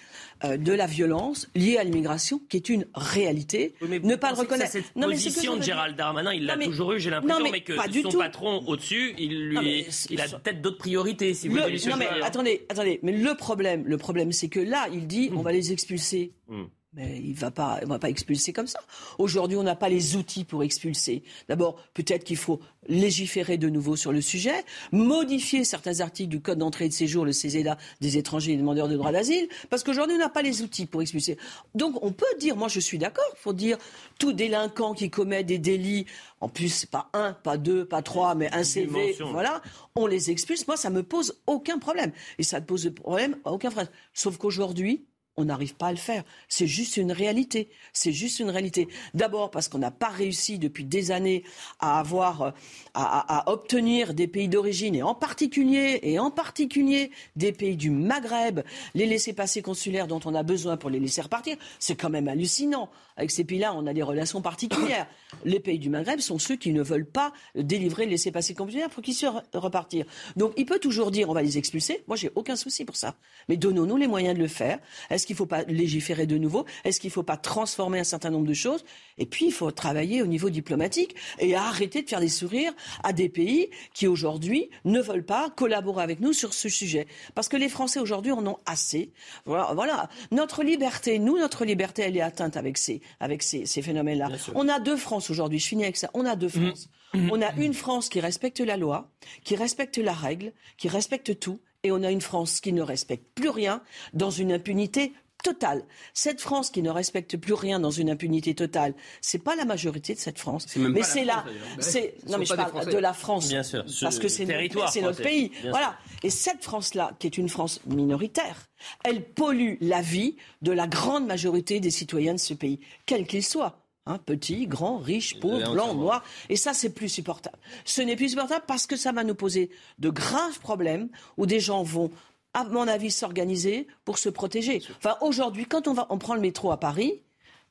euh, 0.44 0.56
de 0.56 0.72
la 0.72 0.86
violence 0.86 1.48
liée 1.54 1.76
à 1.76 1.84
l'immigration, 1.84 2.40
qui 2.48 2.56
est 2.56 2.68
une 2.68 2.86
réalité. 2.94 3.74
ne 3.80 4.16
pas 4.16 4.32
le 4.32 4.38
reconnaître. 4.38 4.72
Cette 4.72 4.92
position 4.92 5.56
de 5.56 5.62
Gérald 5.62 5.96
Darmanin, 5.96 6.32
il 6.32 6.46
l'a 6.46 6.56
toujours 6.56 6.92
eu, 6.92 7.00
j'ai 7.00 7.10
l'impression, 7.10 7.50
mais, 7.50 7.60
que 7.60 7.74
son 8.02 8.18
patron 8.18 8.62
au-dessus, 8.66 9.14
il, 9.18 9.48
lui, 9.48 9.86
il 10.10 10.20
a 10.20 10.28
peut-être 10.28 10.60
d'autres 10.60 10.78
priorités. 10.78 11.34
Si 11.34 11.48
vous 11.48 11.56
le, 11.56 11.90
non 11.90 11.96
mais 11.96 12.08
attendez, 12.22 12.66
attendez, 12.68 13.00
mais 13.02 13.12
le 13.12 13.34
problème, 13.34 13.84
le 13.86 13.96
problème, 13.96 14.32
c'est 14.32 14.48
que 14.48 14.60
là, 14.60 14.88
il 14.92 15.06
dit, 15.06 15.30
on 15.34 15.42
va 15.42 15.52
les 15.52 15.72
expulser. 15.72 16.32
Mmh. 16.48 16.64
Mais 16.96 17.18
il 17.18 17.32
ne 17.32 17.36
va, 17.36 17.50
pas, 17.50 17.80
va 17.82 17.98
pas 17.98 18.08
expulser 18.08 18.52
comme 18.52 18.68
ça. 18.68 18.78
Aujourd'hui, 19.18 19.56
on 19.56 19.64
n'a 19.64 19.74
pas 19.74 19.88
les 19.88 20.14
outils 20.14 20.44
pour 20.44 20.62
expulser. 20.62 21.24
D'abord, 21.48 21.76
peut-être 21.92 22.22
qu'il 22.22 22.36
faut 22.36 22.60
légiférer 22.86 23.56
de 23.56 23.68
nouveau 23.68 23.96
sur 23.96 24.12
le 24.12 24.20
sujet, 24.20 24.64
modifier 24.92 25.64
certains 25.64 26.00
articles 26.00 26.28
du 26.28 26.40
Code 26.40 26.58
d'entrée 26.58 26.84
et 26.84 26.88
de 26.88 26.94
séjour, 26.94 27.24
le 27.24 27.32
CESEDA, 27.32 27.78
des 28.00 28.18
étrangers 28.18 28.52
et 28.52 28.56
demandeurs 28.56 28.88
de 28.88 28.96
droit 28.96 29.10
d'asile, 29.10 29.48
parce 29.70 29.82
qu'aujourd'hui, 29.82 30.16
on 30.16 30.20
n'a 30.20 30.28
pas 30.28 30.42
les 30.42 30.62
outils 30.62 30.86
pour 30.86 31.02
expulser. 31.02 31.36
Donc, 31.74 32.02
on 32.02 32.12
peut 32.12 32.26
dire, 32.38 32.56
moi 32.56 32.68
je 32.68 32.80
suis 32.80 32.98
d'accord, 32.98 33.24
il 33.32 33.38
faut 33.40 33.52
dire, 33.52 33.78
tout 34.18 34.32
délinquant 34.32 34.94
qui 34.94 35.10
commet 35.10 35.42
des 35.42 35.58
délits, 35.58 36.06
en 36.40 36.48
plus, 36.48 36.84
pas 36.86 37.08
un, 37.12 37.32
pas 37.32 37.56
deux, 37.56 37.84
pas 37.86 38.02
trois, 38.02 38.34
mais 38.34 38.52
un 38.52 38.64
CV, 38.64 39.16
voilà, 39.32 39.62
on 39.96 40.06
les 40.06 40.30
expulse. 40.30 40.66
Moi, 40.68 40.76
ça 40.76 40.90
me 40.90 41.02
pose 41.02 41.40
aucun 41.46 41.78
problème. 41.78 42.12
Et 42.38 42.42
ça 42.42 42.60
ne 42.60 42.64
pose 42.66 42.92
problème 42.94 43.36
à 43.44 43.52
aucun 43.52 43.70
frère. 43.70 43.88
Sauf 44.12 44.36
qu'aujourd'hui, 44.36 45.06
on 45.36 45.44
n'arrive 45.44 45.74
pas 45.74 45.88
à 45.88 45.90
le 45.90 45.98
faire. 45.98 46.22
C'est 46.48 46.66
juste 46.66 46.96
une 46.96 47.12
réalité. 47.12 47.68
C'est 47.92 48.12
juste 48.12 48.38
une 48.38 48.50
réalité. 48.50 48.88
D'abord 49.14 49.50
parce 49.50 49.68
qu'on 49.68 49.78
n'a 49.78 49.90
pas 49.90 50.08
réussi 50.08 50.58
depuis 50.58 50.84
des 50.84 51.10
années 51.10 51.44
à 51.80 51.98
avoir, 51.98 52.54
à, 52.94 53.50
obtenir 53.50 54.14
des 54.14 54.28
pays 54.28 54.48
d'origine 54.48 54.94
et 54.94 55.02
en 55.02 55.14
particulier, 55.14 56.00
et 56.02 56.18
en 56.18 56.30
particulier 56.30 57.10
des 57.36 57.52
pays 57.52 57.76
du 57.76 57.90
Maghreb, 57.90 58.60
les 58.94 59.06
laissés-passer 59.06 59.62
consulaires 59.62 60.06
dont 60.06 60.20
on 60.24 60.34
a 60.34 60.42
besoin 60.42 60.76
pour 60.76 60.90
les 60.90 61.00
laisser 61.00 61.22
repartir. 61.22 61.56
C'est 61.78 61.96
quand 61.96 62.10
même 62.10 62.28
hallucinant. 62.28 62.90
Avec 63.16 63.30
ces 63.30 63.44
pays-là, 63.44 63.72
on 63.74 63.86
a 63.86 63.92
des 63.92 64.02
relations 64.02 64.42
particulières. 64.42 65.06
Les 65.44 65.60
pays 65.60 65.78
du 65.78 65.90
Maghreb 65.90 66.20
sont 66.20 66.38
ceux 66.38 66.56
qui 66.56 66.72
ne 66.72 66.82
veulent 66.82 67.06
pas 67.06 67.32
délivrer 67.54 68.04
les 68.04 68.12
laissés-passer 68.12 68.54
consulaires 68.54 68.90
pour 68.90 69.02
qu'ils 69.02 69.14
se 69.14 69.26
repartir. 69.52 70.04
Donc 70.36 70.52
il 70.56 70.66
peut 70.66 70.78
toujours 70.78 71.10
dire 71.10 71.28
on 71.28 71.34
va 71.34 71.42
les 71.42 71.58
expulser. 71.58 72.02
Moi, 72.06 72.16
j'ai 72.16 72.30
aucun 72.34 72.56
souci 72.56 72.84
pour 72.84 72.96
ça. 72.96 73.14
Mais 73.48 73.56
donnons-nous 73.56 73.96
les 73.96 74.06
moyens 74.06 74.36
de 74.36 74.40
le 74.40 74.48
faire. 74.48 74.78
Est-ce 75.10 75.26
qu'il 75.26 75.34
ne 75.34 75.38
faut 75.38 75.46
pas 75.46 75.62
légiférer 75.64 76.26
de 76.26 76.38
nouveau? 76.38 76.64
Est-ce 76.84 77.00
qu'il 77.00 77.08
ne 77.08 77.12
faut 77.12 77.22
pas 77.22 77.36
transformer 77.36 78.00
un 78.00 78.04
certain 78.04 78.30
nombre 78.30 78.46
de 78.46 78.54
choses? 78.54 78.84
Et 79.18 79.26
puis, 79.26 79.46
il 79.46 79.52
faut 79.52 79.70
travailler 79.70 80.22
au 80.22 80.26
niveau 80.26 80.50
diplomatique 80.50 81.14
et 81.38 81.54
arrêter 81.54 82.02
de 82.02 82.08
faire 82.08 82.20
des 82.20 82.28
sourires 82.28 82.72
à 83.02 83.12
des 83.12 83.28
pays 83.28 83.70
qui, 83.92 84.06
aujourd'hui, 84.06 84.70
ne 84.84 85.00
veulent 85.00 85.24
pas 85.24 85.50
collaborer 85.50 86.02
avec 86.02 86.20
nous 86.20 86.32
sur 86.32 86.54
ce 86.54 86.68
sujet. 86.68 87.06
Parce 87.34 87.48
que 87.48 87.56
les 87.56 87.68
Français, 87.68 88.00
aujourd'hui, 88.00 88.32
en 88.32 88.46
ont 88.46 88.58
assez. 88.66 89.12
Voilà. 89.46 90.08
Notre 90.30 90.62
liberté, 90.62 91.18
nous, 91.18 91.38
notre 91.38 91.64
liberté, 91.64 92.02
elle 92.02 92.16
est 92.16 92.22
atteinte 92.22 92.56
avec 92.56 92.78
ces, 92.78 93.00
avec 93.20 93.42
ces, 93.42 93.66
phénomènes-là. 93.66 94.28
On 94.54 94.68
a 94.68 94.80
deux 94.80 94.96
France 94.96 95.30
aujourd'hui. 95.30 95.58
Je 95.58 95.68
finis 95.68 95.84
avec 95.84 95.96
ça. 95.96 96.10
On 96.14 96.24
a 96.24 96.36
deux 96.36 96.46
mmh. 96.48 96.66
France. 96.66 96.88
Mmh. 97.14 97.30
On 97.32 97.42
a 97.42 97.52
une 97.56 97.74
France 97.74 98.08
qui 98.08 98.20
respecte 98.20 98.60
la 98.60 98.76
loi, 98.76 99.10
qui 99.44 99.56
respecte 99.56 99.98
la 99.98 100.12
règle, 100.12 100.52
qui 100.76 100.88
respecte 100.88 101.38
tout, 101.38 101.60
et 101.84 101.92
on 101.92 102.02
a 102.02 102.10
une 102.10 102.22
France 102.22 102.60
qui 102.60 102.72
ne 102.72 102.82
respecte 102.82 103.26
plus 103.34 103.50
rien 103.50 103.82
dans 104.14 104.30
une 104.30 104.52
impunité 104.52 105.12
totale. 105.44 105.84
Cette 106.14 106.40
France 106.40 106.70
qui 106.70 106.82
ne 106.82 106.90
respecte 106.90 107.36
plus 107.36 107.52
rien 107.52 107.78
dans 107.78 107.90
une 107.90 108.10
impunité 108.10 108.54
totale, 108.54 108.94
c'est 109.20 109.38
pas 109.38 109.54
la 109.54 109.64
majorité 109.64 110.14
de 110.14 110.18
cette 110.18 110.40
France, 110.40 110.66
mais 110.76 111.04
c'est 111.04 111.24
là, 111.24 111.44
c'est 111.78 112.16
non 112.28 112.38
mais 112.38 112.46
je 112.46 112.54
parle 112.54 112.90
de 112.90 112.98
la 112.98 113.12
France, 113.12 113.48
Bien 113.48 113.62
sûr, 113.62 113.84
parce 114.00 114.18
que 114.18 114.26
c'est 114.26 114.46
notre 114.46 115.22
pays, 115.22 115.52
voilà. 115.70 115.96
Et 116.24 116.30
cette 116.30 116.64
France-là, 116.64 117.12
qui 117.18 117.28
est 117.28 117.38
une 117.38 117.48
France 117.48 117.80
minoritaire, 117.86 118.66
elle 119.04 119.22
pollue 119.22 119.74
la 119.80 120.00
vie 120.00 120.36
de 120.62 120.72
la 120.72 120.86
grande 120.86 121.26
majorité 121.26 121.78
des 121.78 121.90
citoyens 121.90 122.34
de 122.34 122.40
ce 122.40 122.54
pays, 122.54 122.80
quels 123.06 123.26
qu'ils 123.26 123.44
soient. 123.44 123.78
Hein, 124.06 124.18
petit, 124.18 124.66
grand, 124.66 124.98
riche, 124.98 125.40
pauvre, 125.40 125.72
blanc, 125.72 125.94
noir. 125.94 126.22
Et 126.50 126.56
ça, 126.56 126.74
c'est 126.74 126.90
plus 126.90 127.08
supportable. 127.08 127.56
Ce 127.86 128.02
n'est 128.02 128.16
plus 128.16 128.30
supportable 128.30 128.64
parce 128.68 128.86
que 128.86 128.96
ça 128.96 129.12
va 129.12 129.24
nous 129.24 129.34
poser 129.34 129.70
de 129.98 130.10
graves 130.10 130.60
problèmes 130.60 131.08
où 131.38 131.46
des 131.46 131.58
gens 131.58 131.82
vont 131.82 132.10
à 132.54 132.64
mon 132.64 132.88
avis, 132.88 133.10
s'organiser 133.10 133.86
pour 134.04 134.18
se 134.18 134.28
protéger. 134.28 134.82
Enfin, 134.96 135.16
aujourd'hui, 135.20 135.66
quand 135.66 135.88
on, 135.88 135.92
va, 135.92 136.06
on 136.10 136.18
prend 136.18 136.34
le 136.34 136.40
métro 136.40 136.70
à 136.70 136.78
Paris, 136.78 137.22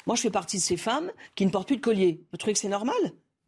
moi, 0.06 0.16
je 0.16 0.22
fais 0.22 0.30
partie 0.30 0.58
de 0.58 0.62
ces 0.62 0.78
femmes 0.78 1.12
qui 1.36 1.46
ne 1.46 1.52
portent 1.52 1.68
plus 1.68 1.78
de 1.78 1.82
collier. 1.82 2.26
Vous 2.32 2.38
trouvez 2.38 2.54
que 2.54 2.60
c'est 2.60 2.68
normal 2.68 2.96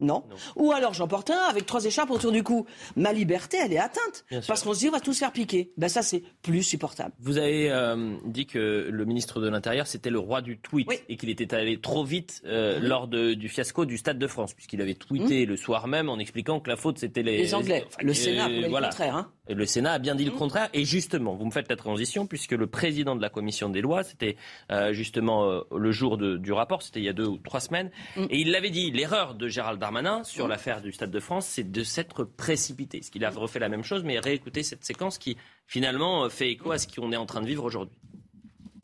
non. 0.00 0.24
Ou 0.56 0.72
alors 0.72 0.92
j'en 0.92 1.08
porte 1.08 1.30
un 1.30 1.48
avec 1.48 1.64
trois 1.64 1.84
écharpes 1.84 2.10
autour 2.10 2.30
du 2.30 2.42
cou. 2.42 2.66
Ma 2.96 3.12
liberté, 3.12 3.56
elle 3.62 3.72
est 3.72 3.78
atteinte. 3.78 4.24
Parce 4.46 4.62
qu'on 4.62 4.74
se 4.74 4.80
dit, 4.80 4.88
on 4.88 4.92
va 4.92 5.00
tous 5.00 5.18
faire 5.18 5.32
piquer. 5.32 5.72
Ben 5.76 5.88
ça, 5.88 6.02
c'est 6.02 6.22
plus 6.42 6.62
supportable. 6.62 7.12
Vous 7.20 7.38
avez 7.38 7.70
euh, 7.70 8.16
dit 8.26 8.46
que 8.46 8.88
le 8.90 9.04
ministre 9.06 9.40
de 9.40 9.48
l'Intérieur, 9.48 9.86
c'était 9.86 10.10
le 10.10 10.18
roi 10.18 10.42
du 10.42 10.58
tweet 10.58 10.88
et 11.08 11.16
qu'il 11.16 11.30
était 11.30 11.54
allé 11.54 11.80
trop 11.80 12.04
vite 12.04 12.42
euh, 12.44 12.78
lors 12.80 13.08
de, 13.08 13.34
du 13.34 13.48
fiasco 13.48 13.86
du 13.86 13.96
Stade 13.96 14.18
de 14.18 14.26
France, 14.26 14.52
puisqu'il 14.52 14.82
avait 14.82 14.94
tweeté 14.94 15.46
le 15.46 15.56
soir 15.56 15.88
même 15.88 16.08
en 16.08 16.18
expliquant 16.18 16.60
que 16.60 16.68
la 16.68 16.76
faute, 16.76 16.98
c'était 16.98 17.22
les... 17.22 17.38
Les 17.38 17.54
Anglais. 17.54 17.86
le 18.00 18.12
Sénat 18.12 18.44
a 18.44 18.68
voilà. 18.68 18.88
le 18.88 18.92
contraire. 18.92 19.16
Hein. 19.16 19.32
Le 19.48 19.64
Sénat 19.64 19.92
a 19.92 19.98
bien 19.98 20.14
dit 20.14 20.24
le 20.24 20.32
contraire. 20.32 20.68
Et 20.74 20.84
justement, 20.84 21.36
vous 21.36 21.46
me 21.46 21.50
faites 21.50 21.70
la 21.70 21.76
transition, 21.76 22.26
puisque 22.26 22.52
le 22.52 22.66
président 22.66 23.16
de 23.16 23.22
la 23.22 23.30
commission 23.30 23.68
des 23.68 23.80
lois, 23.80 24.02
c'était 24.02 24.36
euh, 24.72 24.92
justement 24.92 25.62
le 25.74 25.92
jour 25.92 26.18
de, 26.18 26.36
du 26.36 26.52
rapport, 26.52 26.82
c'était 26.82 27.00
il 27.00 27.04
y 27.04 27.08
a 27.08 27.12
deux 27.12 27.26
ou 27.26 27.38
trois 27.38 27.60
semaines, 27.60 27.90
et 28.16 28.38
il 28.40 28.50
l'avait 28.50 28.70
dit, 28.70 28.90
l'erreur 28.90 29.34
de 29.34 29.48
Gérald 29.48 29.78
Darmanin 29.78 29.85
sur 30.24 30.48
la 30.48 30.56
du 30.80 30.92
Stade 30.92 31.10
de 31.10 31.20
France, 31.20 31.46
c'est 31.46 31.70
de 31.70 31.82
s'être 31.84 32.24
précipité. 32.24 33.02
Ce 33.02 33.10
qu'il 33.10 33.24
a 33.24 33.30
refait 33.30 33.58
la 33.58 33.68
même 33.68 33.84
chose, 33.84 34.02
mais 34.04 34.18
réécouter 34.18 34.62
cette 34.62 34.84
séquence 34.84 35.18
qui 35.18 35.36
finalement 35.66 36.28
fait 36.28 36.50
écho 36.50 36.72
à 36.72 36.78
ce 36.78 36.86
qu'on 36.88 37.12
est 37.12 37.16
en 37.16 37.26
train 37.26 37.40
de 37.40 37.46
vivre 37.46 37.64
aujourd'hui. 37.64 37.98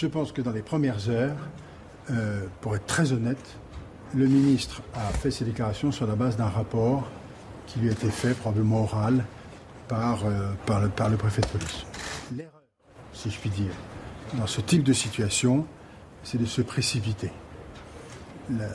Je 0.01 0.07
pense 0.07 0.33
que 0.33 0.43
dans 0.43 0.53
les 0.53 0.62
premières 0.62 1.09
heures, 1.09 1.37
euh, 2.11 2.47
pour 2.61 2.74
être 2.77 2.87
très 2.87 3.12
honnête, 3.12 3.59
le 4.15 4.27
ministre 4.27 4.83
a 4.95 5.12
fait 5.12 5.31
ses 5.31 5.45
déclarations 5.45 5.93
sur 5.93 6.07
la 6.07 6.16
base 6.16 6.37
d'un 6.37 6.49
rapport 6.49 7.09
qui 7.66 7.79
lui 7.79 7.89
a 7.89 7.93
été 7.93 8.11
fait, 8.11 8.35
probablement 8.35 8.83
oral, 8.83 9.24
par, 9.89 10.27
euh, 10.27 10.53
par, 10.66 10.81
le, 10.81 10.89
par 10.89 11.09
le 11.09 11.16
préfet 11.16 11.43
de 11.43 11.47
police. 11.47 11.87
L'erreur, 12.37 12.62
si 13.12 13.31
je 13.31 13.39
puis 13.39 13.51
dire, 13.51 13.73
dans 14.35 14.47
ce 14.47 14.61
type 14.61 14.83
de 14.83 14.93
situation, 14.93 15.66
c'est 16.23 16.39
de 16.39 16.47
se 16.47 16.62
précipiter 16.62 17.31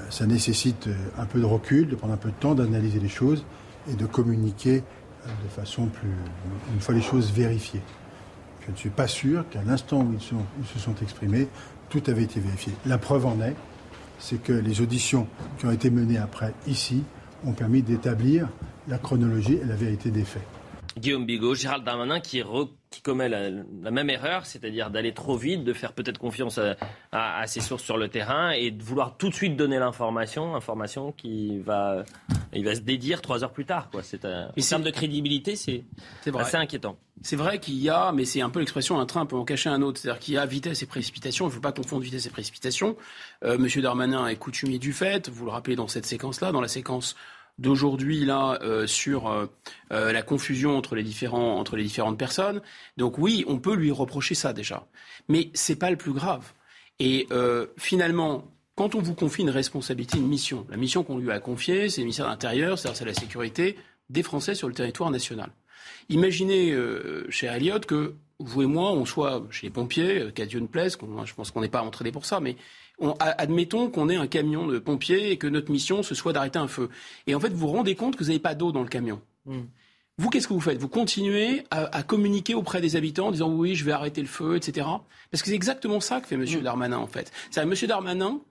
ça 0.10 0.26
nécessite 0.26 0.88
euh, 0.88 0.96
un 1.18 1.26
peu 1.26 1.40
de 1.40 1.46
recul, 1.46 1.88
de 1.88 1.96
prendre 1.96 2.14
un 2.14 2.18
peu 2.18 2.30
de 2.30 2.36
temps, 2.36 2.56
d'analyser 2.56 3.00
les 3.00 3.10
choses 3.10 3.44
et 3.92 3.96
de 3.96 4.06
communiquer 4.06 4.78
euh, 5.26 5.30
de 5.44 5.50
façon 5.50 5.88
plus. 5.88 6.10
une 6.74 6.80
fois 6.80 6.96
les 6.96 7.02
choses 7.02 7.32
vérifiées. 7.32 7.82
Je 8.66 8.72
ne 8.72 8.78
suis 8.78 8.90
pas 8.90 9.08
sûr 9.08 9.48
qu'à 9.50 9.64
l'instant 9.64 10.02
où 10.02 10.14
ils, 10.14 10.68
se 10.68 10.80
sont 10.80 10.96
exprimés, 11.02 11.48
tout 11.90 12.02
avait 12.08 12.24
été 12.24 12.40
vérifié. 12.40 12.74
La 12.86 12.98
preuve 12.98 13.26
en 13.26 13.40
est, 13.42 13.56
c'est 14.20 14.42
que 14.42 14.52
les 14.52 14.82
auditions 14.82 15.28
qui 15.58 15.66
ont 15.68 15.72
été 15.72 15.90
menées 15.90 16.18
après 16.18 16.54
ici 16.68 17.04
ont 17.46 17.54
permis 17.54 17.82
d'établir 17.82 18.50
la 18.88 18.98
chronologie 18.98 19.60
et 19.62 19.66
la 19.66 19.76
vérité 19.76 20.12
des 20.12 20.26
faits. 20.26 20.44
Guillaume 20.98 21.26
Bigot, 21.26 21.56
Gérald 21.56 21.86
Darmanin 21.86 22.20
qui, 22.20 22.42
commet 23.08 23.30
la, 23.30 23.92
même 23.92 24.10
erreur, 24.10 24.46
c'est-à-dire 24.46 24.90
d'aller 24.90 25.14
trop 25.14 25.38
vite, 25.38 25.64
de 25.64 25.74
faire 25.74 25.94
peut-être 25.94 26.20
confiance 26.20 26.60
à, 27.12 27.48
ses 27.48 27.62
sources 27.62 27.84
sur 27.84 27.98
le 27.98 28.10
terrain 28.10 28.52
et 28.52 28.72
de 28.72 28.84
vouloir 28.84 29.18
tout 29.18 29.30
de 29.30 29.34
suite 29.34 29.56
donner 29.56 29.80
l'information, 29.80 30.56
information 30.56 31.12
qui 31.12 31.60
va, 31.60 32.04
il 32.54 32.66
va 32.66 32.76
se 32.76 32.82
dédire 32.82 33.22
trois 33.22 33.44
heures 33.44 33.54
plus 33.54 33.66
tard. 33.66 33.90
Quoi. 33.90 34.04
C'est 34.04 34.26
un, 34.26 34.50
en 34.50 34.62
termes 34.62 34.84
de 34.84 34.92
crédibilité, 34.92 35.56
c'est, 35.56 35.84
assez 36.36 36.58
inquiétant. 36.58 36.98
C'est 37.22 37.36
vrai 37.36 37.60
qu'il 37.60 37.76
y 37.76 37.90
a, 37.90 38.12
mais 38.12 38.26
c'est 38.26 38.42
un 38.42 38.50
peu 38.50 38.60
l'expression 38.60 39.00
un 39.00 39.06
train 39.06 39.26
peut 39.26 39.36
en 39.36 39.46
cacher 39.46 39.70
un 39.70 39.82
autre. 39.82 40.00
C'est-à-dire 40.00 40.20
qu'il 40.20 40.34
y 40.36 40.38
a 40.38 40.46
vitesse 40.46 40.84
et 40.84 40.86
précipitation. 40.86 41.46
Il 41.46 41.50
ne 41.50 41.54
faut 41.54 41.62
pas 41.62 41.72
confondre 41.72 42.04
vitesse 42.04 42.28
et 42.28 42.30
précipitation. 42.30 42.96
Euh, 43.44 43.58
Monsieur 43.58 43.82
Darmanin 43.82 44.28
est 44.28 44.36
coutumier 44.36 44.78
du 44.78 44.94
fait. 44.94 45.30
Vous 45.30 45.46
le 45.46 45.52
rappelez 45.52 45.76
dans 45.76 45.88
cette 45.88 46.06
séquence-là, 46.06 46.52
dans 46.52 46.62
la 46.62 46.68
séquence 46.68 47.16
d'aujourd'hui 47.60 48.24
là 48.26 48.60
euh, 48.62 48.88
sur 48.88 49.28
euh, 49.28 49.48
euh, 49.92 50.12
la 50.12 50.22
confusion 50.22 50.78
entre 50.78 50.96
les 50.96 51.04
différents 51.04 51.58
entre 51.58 51.76
les 51.76 51.84
différentes 51.84 52.18
personnes. 52.18 52.62
Donc 52.98 53.18
oui, 53.18 53.44
on 53.48 53.60
peut 53.60 53.76
lui 53.76 53.92
reprocher 53.92 54.36
ça 54.36 54.54
déjà, 54.54 54.88
mais 55.28 55.50
c'est 55.54 55.78
pas 55.78 55.90
le 55.90 55.98
plus 55.98 56.14
grave. 56.14 56.54
Et 57.00 57.28
finalement, 57.78 58.46
quand 58.76 58.96
on 58.96 59.02
vous 59.02 59.14
confie 59.14 59.44
une 59.44 59.52
responsabilité, 59.52 60.18
une 60.18 60.28
mission, 60.28 60.66
la 60.68 60.78
mission 60.78 61.04
qu'on 61.04 61.20
lui 61.20 61.30
a 61.30 61.40
confiée, 61.40 61.90
c'est 61.90 62.02
le 62.02 62.06
ministère 62.06 62.26
de 62.26 62.32
l'Intérieur, 62.32 62.80
c'est 62.80 63.06
la 63.06 63.14
sécurité 63.14 63.78
des 64.10 64.24
Français 64.24 64.56
sur 64.56 64.68
le 64.68 64.74
territoire 64.74 65.12
national. 65.12 65.52
Imaginez, 66.10 66.76
cher 67.30 67.54
Elliott, 67.54 67.86
que 67.86 68.16
vous 68.40 68.64
et 68.64 68.66
moi, 68.66 68.94
on 68.94 69.06
soit 69.06 69.46
chez 69.52 69.68
les 69.68 69.72
pompiers, 69.72 70.32
qu'à 70.34 70.48
Dieu 70.48 70.60
ne 70.60 70.66
plaise, 70.66 70.98
je 71.26 71.34
pense 71.36 71.52
qu'on 71.52 71.62
n'est 71.62 71.70
pas 71.70 71.84
entraîné 71.84 72.12
pour 72.12 72.26
ça, 72.26 72.40
mais 72.40 72.56
admettons 73.20 73.90
qu'on 73.90 74.10
ait 74.10 74.16
un 74.16 74.28
camion 74.28 74.68
de 74.68 74.80
pompiers 74.80 75.32
et 75.32 75.38
que 75.38 75.48
notre 75.48 75.72
mission, 75.72 76.04
ce 76.04 76.16
soit 76.16 76.34
d'arrêter 76.34 76.60
un 76.60 76.68
feu. 76.68 76.90
Et 77.28 77.36
en 77.36 77.40
fait, 77.40 77.50
vous 77.50 77.58
vous 77.58 77.68
rendez 77.68 77.96
compte 77.96 78.16
que 78.16 78.24
vous 78.24 78.30
n'avez 78.30 78.40
pas 78.40 78.56
d'eau 78.56 78.72
dans 78.72 78.82
le 78.82 78.90
camion. 78.90 79.22
Hmm. 79.46 79.64
Vous, 80.18 80.30
qu'est-ce 80.30 80.48
que 80.48 80.54
vous 80.54 80.62
faites? 80.62 80.80
Vous 80.80 80.88
continuez 80.88 81.64
à, 81.70 82.02
communiquer 82.02 82.56
auprès 82.56 82.82
des 82.82 82.96
habitants 82.96 83.28
en 83.28 83.32
disant 83.32 83.52
oui, 83.52 83.76
je 83.76 83.86
vais 83.86 83.92
arrêter 83.92 84.22
le 84.22 84.28
feu, 84.28 84.56
etc. 84.56 84.88
Parce 85.30 85.44
que 85.44 85.50
c'est 85.50 85.56
exactement 85.56 86.00
ça 86.00 86.22
que 86.22 86.28
fait 86.28 86.36
M. 86.36 86.44
Hmm. 86.44 86.62
Darmanin, 86.62 86.98
en 86.98 87.08
fait. 87.08 87.32
C'est-à-dire, 87.52 87.72
M. 87.72 87.88
Darmanin, 87.88 88.42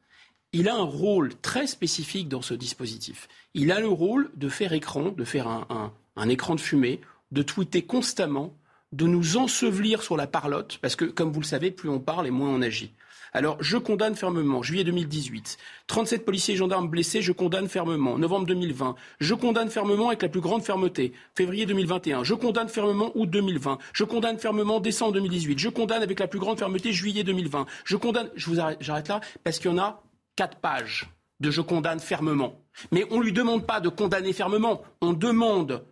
il 0.53 0.69
a 0.69 0.77
un 0.77 0.83
rôle 0.83 1.35
très 1.35 1.67
spécifique 1.67 2.29
dans 2.29 2.43
ce 2.43 2.55
dispositif. 2.55 3.29
Il 3.55 3.73
a 3.73 3.81
le 3.81 3.89
rôle 3.89 4.31
de 4.37 4.49
faire 4.49 4.73
écran, 4.73 5.11
de 5.11 5.25
faire 5.25 5.49
un 5.49 6.29
écran 6.29 6.55
de 6.55 6.61
fumée, 6.61 7.01
de 7.33 7.43
tweeter 7.43 7.83
constamment, 7.83 8.55
de 8.93 9.07
nous 9.07 9.37
ensevelir 9.37 10.03
sur 10.03 10.17
la 10.17 10.27
parlotte, 10.27 10.79
parce 10.81 10.97
que, 10.97 11.05
comme 11.05 11.33
vous 11.33 11.41
le 11.41 11.47
savez, 11.47 11.71
plus 11.71 11.89
on 11.89 11.99
parle 11.99 12.27
et 12.27 12.31
moins 12.31 12.51
on 12.51 12.63
agit. 12.63 12.93
Alors, 13.37 13.59
je 13.61 13.77
condamne 13.77 14.15
fermement. 14.15 14.63
Juillet 14.63 14.83
2018. 14.83 15.59
37 15.89 16.25
policiers 16.25 16.55
et 16.55 16.57
gendarmes 16.57 16.89
blessés, 16.89 17.21
je 17.21 17.33
condamne 17.33 17.69
fermement. 17.69 18.17
Novembre 18.17 18.47
2020. 18.47 18.95
Je 19.21 19.35
condamne 19.35 19.69
fermement 19.69 20.09
avec 20.09 20.23
la 20.23 20.31
plus 20.31 20.41
grande 20.41 20.63
fermeté. 20.63 21.13
Février 21.35 21.67
2021. 21.67 22.25
Je 22.25 22.33
condamne 22.33 22.71
fermement 22.71 23.13
août 23.15 23.29
2020. 23.29 23.77
Je 23.93 24.05
condamne 24.05 24.39
fermement 24.39 24.81
décembre 24.81 25.13
2018. 25.13 25.59
Je 25.59 25.69
condamne 25.69 26.03
avec 26.03 26.19
la 26.19 26.29
plus 26.29 26.39
grande 26.39 26.59
fermeté 26.59 26.95
juillet 26.95 27.25
2020. 27.25 27.67
Je 27.85 27.97
condamne, 27.99 28.31
je 28.37 28.49
vous 28.49 28.59
arrête, 28.59 28.79
j'arrête 28.81 29.09
là, 29.09 29.21
parce 29.45 29.59
qu'il 29.59 29.71
y 29.71 29.75
en 29.75 29.79
a 29.79 30.03
quatre 30.35 30.57
pages 30.57 31.07
de 31.41 31.51
je 31.51 31.61
condamne 31.61 32.01
fermement. 32.01 32.63
Mais 32.91 33.05
on 33.11 33.19
ne 33.19 33.23
lui 33.23 33.35
demande 33.35 33.67
pas 33.67 33.81
de 33.81 33.91
condamner 33.91 34.33
fermement. 34.33 34.81
On 35.03 35.13
demande 35.13 35.85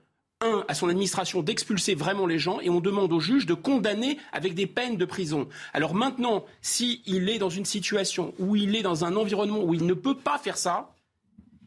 un, 0.44 0.64
à 0.68 0.74
son 0.74 0.88
administration 0.88 1.42
d'expulser 1.42 1.94
vraiment 1.94 2.26
les 2.26 2.38
gens 2.38 2.60
et 2.60 2.70
on 2.70 2.80
demande 2.80 3.12
au 3.12 3.20
juge 3.20 3.46
de 3.46 3.54
condamner 3.54 4.18
avec 4.32 4.54
des 4.54 4.66
peines 4.66 4.96
de 4.96 5.04
prison. 5.04 5.48
Alors 5.72 5.94
maintenant, 5.94 6.44
s'il 6.62 7.28
est 7.28 7.38
dans 7.38 7.50
une 7.50 7.64
situation 7.64 8.34
où 8.38 8.54
il 8.54 8.76
est 8.76 8.82
dans 8.82 9.04
un 9.04 9.16
environnement 9.16 9.62
où 9.62 9.74
il 9.74 9.86
ne 9.86 9.94
peut 9.94 10.16
pas 10.16 10.38
faire 10.38 10.56
ça, 10.56 10.94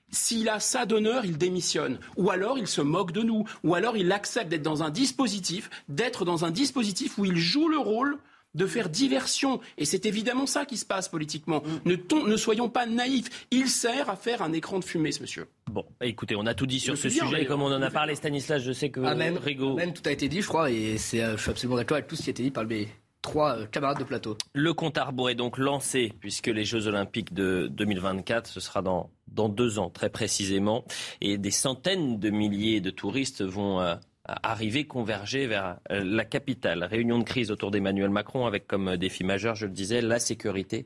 s'il 0.09 0.47
a 0.47 0.59
ça 0.59 0.85
d'honneur, 0.85 1.25
il 1.25 1.37
démissionne. 1.37 1.99
Ou 2.15 2.29
alors 2.29 2.57
il 2.57 2.67
se 2.67 2.81
moque 2.81 3.11
de 3.11 3.23
nous. 3.23 3.45
Ou 3.63 3.75
alors 3.75 3.97
il 3.97 4.11
accepte 4.11 4.49
d'être 4.49 4.61
dans 4.61 4.83
un 4.83 4.89
dispositif, 4.89 5.69
d'être 5.89 6.23
dans 6.23 6.45
un 6.45 6.51
dispositif 6.51 7.17
où 7.17 7.25
il 7.25 7.35
joue 7.35 7.67
le 7.67 7.77
rôle 7.77 8.17
de 8.57 8.65
faire 8.65 8.89
diversion. 8.89 9.61
Et 9.77 9.85
c'est 9.85 10.05
évidemment 10.05 10.45
ça 10.45 10.65
qui 10.65 10.75
se 10.75 10.85
passe 10.85 11.07
politiquement. 11.07 11.63
Mm. 11.85 11.89
Ne, 11.89 12.27
ne, 12.27 12.37
soyons 12.37 12.69
pas 12.69 12.85
naïfs. 12.85 13.47
Il 13.51 13.67
sert 13.67 14.09
à 14.09 14.15
faire 14.15 14.41
un 14.41 14.51
écran 14.51 14.79
de 14.79 14.83
fumée, 14.83 15.11
ce 15.11 15.21
monsieur. 15.21 15.47
Bon, 15.71 15.85
écoutez, 16.01 16.35
on 16.35 16.45
a 16.45 16.53
tout 16.53 16.65
dit 16.65 16.79
sur 16.79 16.97
ce 16.97 17.09
sujet. 17.09 17.45
Comme 17.45 17.61
on 17.61 17.71
en 17.71 17.81
a 17.81 17.91
parlé, 17.91 18.15
Stanislas, 18.15 18.61
je 18.61 18.71
sais 18.71 18.89
que 18.89 18.99
ah, 19.01 19.15
même, 19.15 19.39
Même 19.75 19.93
tout 19.93 20.03
a 20.05 20.11
été 20.11 20.27
dit, 20.27 20.41
je 20.41 20.47
crois, 20.47 20.71
et 20.71 20.97
c'est, 20.97 21.23
euh, 21.23 21.37
je 21.37 21.41
suis 21.41 21.51
absolument 21.51 21.77
d'accord 21.77 21.95
avec 21.95 22.07
tout 22.07 22.15
ce 22.15 22.23
qui 22.23 22.29
a 22.29 22.31
été 22.31 22.43
dit 22.43 22.51
par 22.51 22.65
mes 22.65 22.87
trois 23.21 23.57
euh, 23.57 23.65
camarades 23.65 23.99
de 23.99 24.03
plateau. 24.03 24.37
Le 24.53 24.73
compte 24.73 24.97
à 24.97 25.05
rebours 25.05 25.29
est 25.29 25.35
donc 25.35 25.57
lancé, 25.57 26.13
puisque 26.19 26.47
les 26.47 26.63
Jeux 26.63 26.87
Olympiques 26.87 27.33
de 27.33 27.67
2024, 27.71 28.47
ce 28.47 28.59
sera 28.59 28.81
dans, 28.81 29.11
dans 29.27 29.49
deux 29.49 29.79
ans, 29.79 29.89
très 29.89 30.09
précisément. 30.09 30.85
Et 31.21 31.37
des 31.37 31.51
centaines 31.51 32.19
de 32.19 32.29
milliers 32.29 32.81
de 32.81 32.89
touristes 32.89 33.43
vont 33.43 33.81
euh, 33.81 33.95
arriver, 34.27 34.85
converger 34.85 35.47
vers 35.47 35.77
euh, 35.91 36.03
la 36.03 36.25
capitale. 36.25 36.83
Réunion 36.83 37.19
de 37.19 37.23
crise 37.23 37.51
autour 37.51 37.71
d'Emmanuel 37.71 38.09
Macron 38.09 38.45
avec 38.45 38.67
comme 38.67 38.97
défi 38.97 39.23
majeur, 39.23 39.55
je 39.55 39.65
le 39.65 39.71
disais, 39.71 40.01
la 40.01 40.19
sécurité 40.19 40.85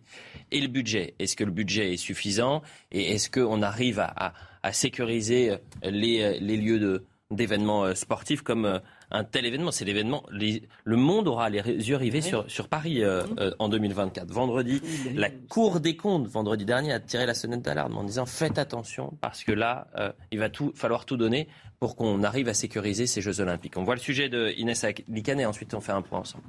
et 0.51 0.61
le 0.61 0.67
budget. 0.67 1.15
Est-ce 1.19 1.35
que 1.35 1.43
le 1.43 1.51
budget 1.51 1.93
est 1.93 1.97
suffisant 1.97 2.61
et 2.91 3.13
est-ce 3.13 3.29
qu'on 3.29 3.61
arrive 3.61 3.99
à, 3.99 4.33
sécuriser 4.71 5.51
euh, 5.51 5.57
les, 5.83 6.21
euh, 6.21 6.37
les 6.39 6.57
lieux 6.57 7.03
d'événements 7.31 7.95
sportifs 7.95 8.41
comme 8.41 8.79
un 9.11 9.23
tel 9.23 9.45
événement? 9.45 9.71
C'est 9.71 9.85
l'événement. 9.85 10.23
Le 10.31 10.95
monde 10.97 11.27
aura 11.27 11.49
les 11.49 11.61
yeux 11.61 11.95
rivés 11.95 12.21
sur, 12.21 12.49
sur 12.49 12.67
Paris 12.67 13.03
euh, 13.03 13.23
euh, 13.39 13.51
en 13.59 13.69
2024. 13.69 14.31
Vendredi, 14.31 14.81
la 15.13 15.29
Cour 15.29 15.79
des 15.79 15.95
comptes, 15.95 16.27
vendredi 16.27 16.65
dernier, 16.65 16.93
a 16.93 16.99
tiré 16.99 17.25
la 17.25 17.33
sonnette 17.33 17.61
d'alarme 17.61 17.97
en 17.97 18.03
disant 18.03 18.25
faites 18.25 18.57
attention 18.57 19.13
parce 19.21 19.43
que 19.43 19.51
là, 19.51 19.87
euh, 19.97 20.11
il 20.31 20.39
va 20.39 20.49
tout, 20.49 20.71
falloir 20.75 21.05
tout 21.05 21.17
donner 21.17 21.47
pour 21.81 21.95
qu'on 21.95 22.21
arrive 22.21 22.47
à 22.47 22.53
sécuriser 22.53 23.07
ces 23.07 23.21
Jeux 23.21 23.41
Olympiques. 23.41 23.75
On 23.75 23.83
voit 23.83 23.95
le 23.95 23.99
sujet 23.99 24.29
de 24.29 24.53
Inès 24.55 24.85
Likane 25.09 25.39
et 25.39 25.47
ensuite 25.47 25.73
on 25.73 25.81
fait 25.81 25.91
un 25.91 26.03
point 26.03 26.19
ensemble. 26.19 26.43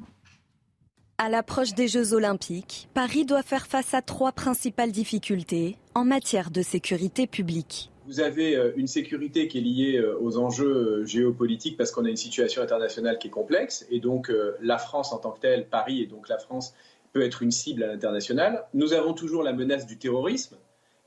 À 1.17 1.31
l'approche 1.31 1.73
des 1.73 1.89
Jeux 1.89 2.13
Olympiques, 2.13 2.89
Paris 2.93 3.25
doit 3.25 3.43
faire 3.43 3.67
face 3.67 3.95
à 3.95 4.03
trois 4.03 4.33
principales 4.33 4.93
difficultés 4.93 5.79
en 5.95 6.05
matière 6.05 6.51
de 6.51 6.61
sécurité 6.61 7.27
publique. 7.27 7.91
Vous 8.07 8.21
avez 8.21 8.57
euh, 8.57 8.73
une 8.77 8.87
sécurité 8.87 9.49
qui 9.49 9.59
est 9.59 9.63
liée 9.63 9.97
euh, 9.97 10.19
aux 10.21 10.37
enjeux 10.37 11.01
euh, 11.01 11.07
géopolitiques 11.07 11.79
parce 11.79 11.93
qu'on 11.93 12.05
a 12.05 12.11
une 12.11 12.17
situation 12.17 12.61
internationale 12.61 13.19
qui 13.19 13.29
est 13.29 13.31
complexe 13.31 13.87
et 13.91 14.01
donc 14.01 14.31
la 14.61 14.77
France 14.77 15.15
en 15.15 15.19
tant 15.19 15.31
que 15.31 15.41
telle, 15.41 15.67
Paris 15.67 16.03
et 16.03 16.07
donc 16.07 16.29
la 16.29 16.39
France 16.39 16.75
peut 17.15 17.23
être 17.23 17.43
une 17.43 17.53
cible 17.53 17.85
à 17.85 17.87
l'international. 17.87 18.65
Nous 18.75 18.93
avons 18.93 19.15
toujours 19.15 19.43
la 19.43 19.55
menace 19.55 19.87
du 19.87 19.97
terrorisme 19.97 20.57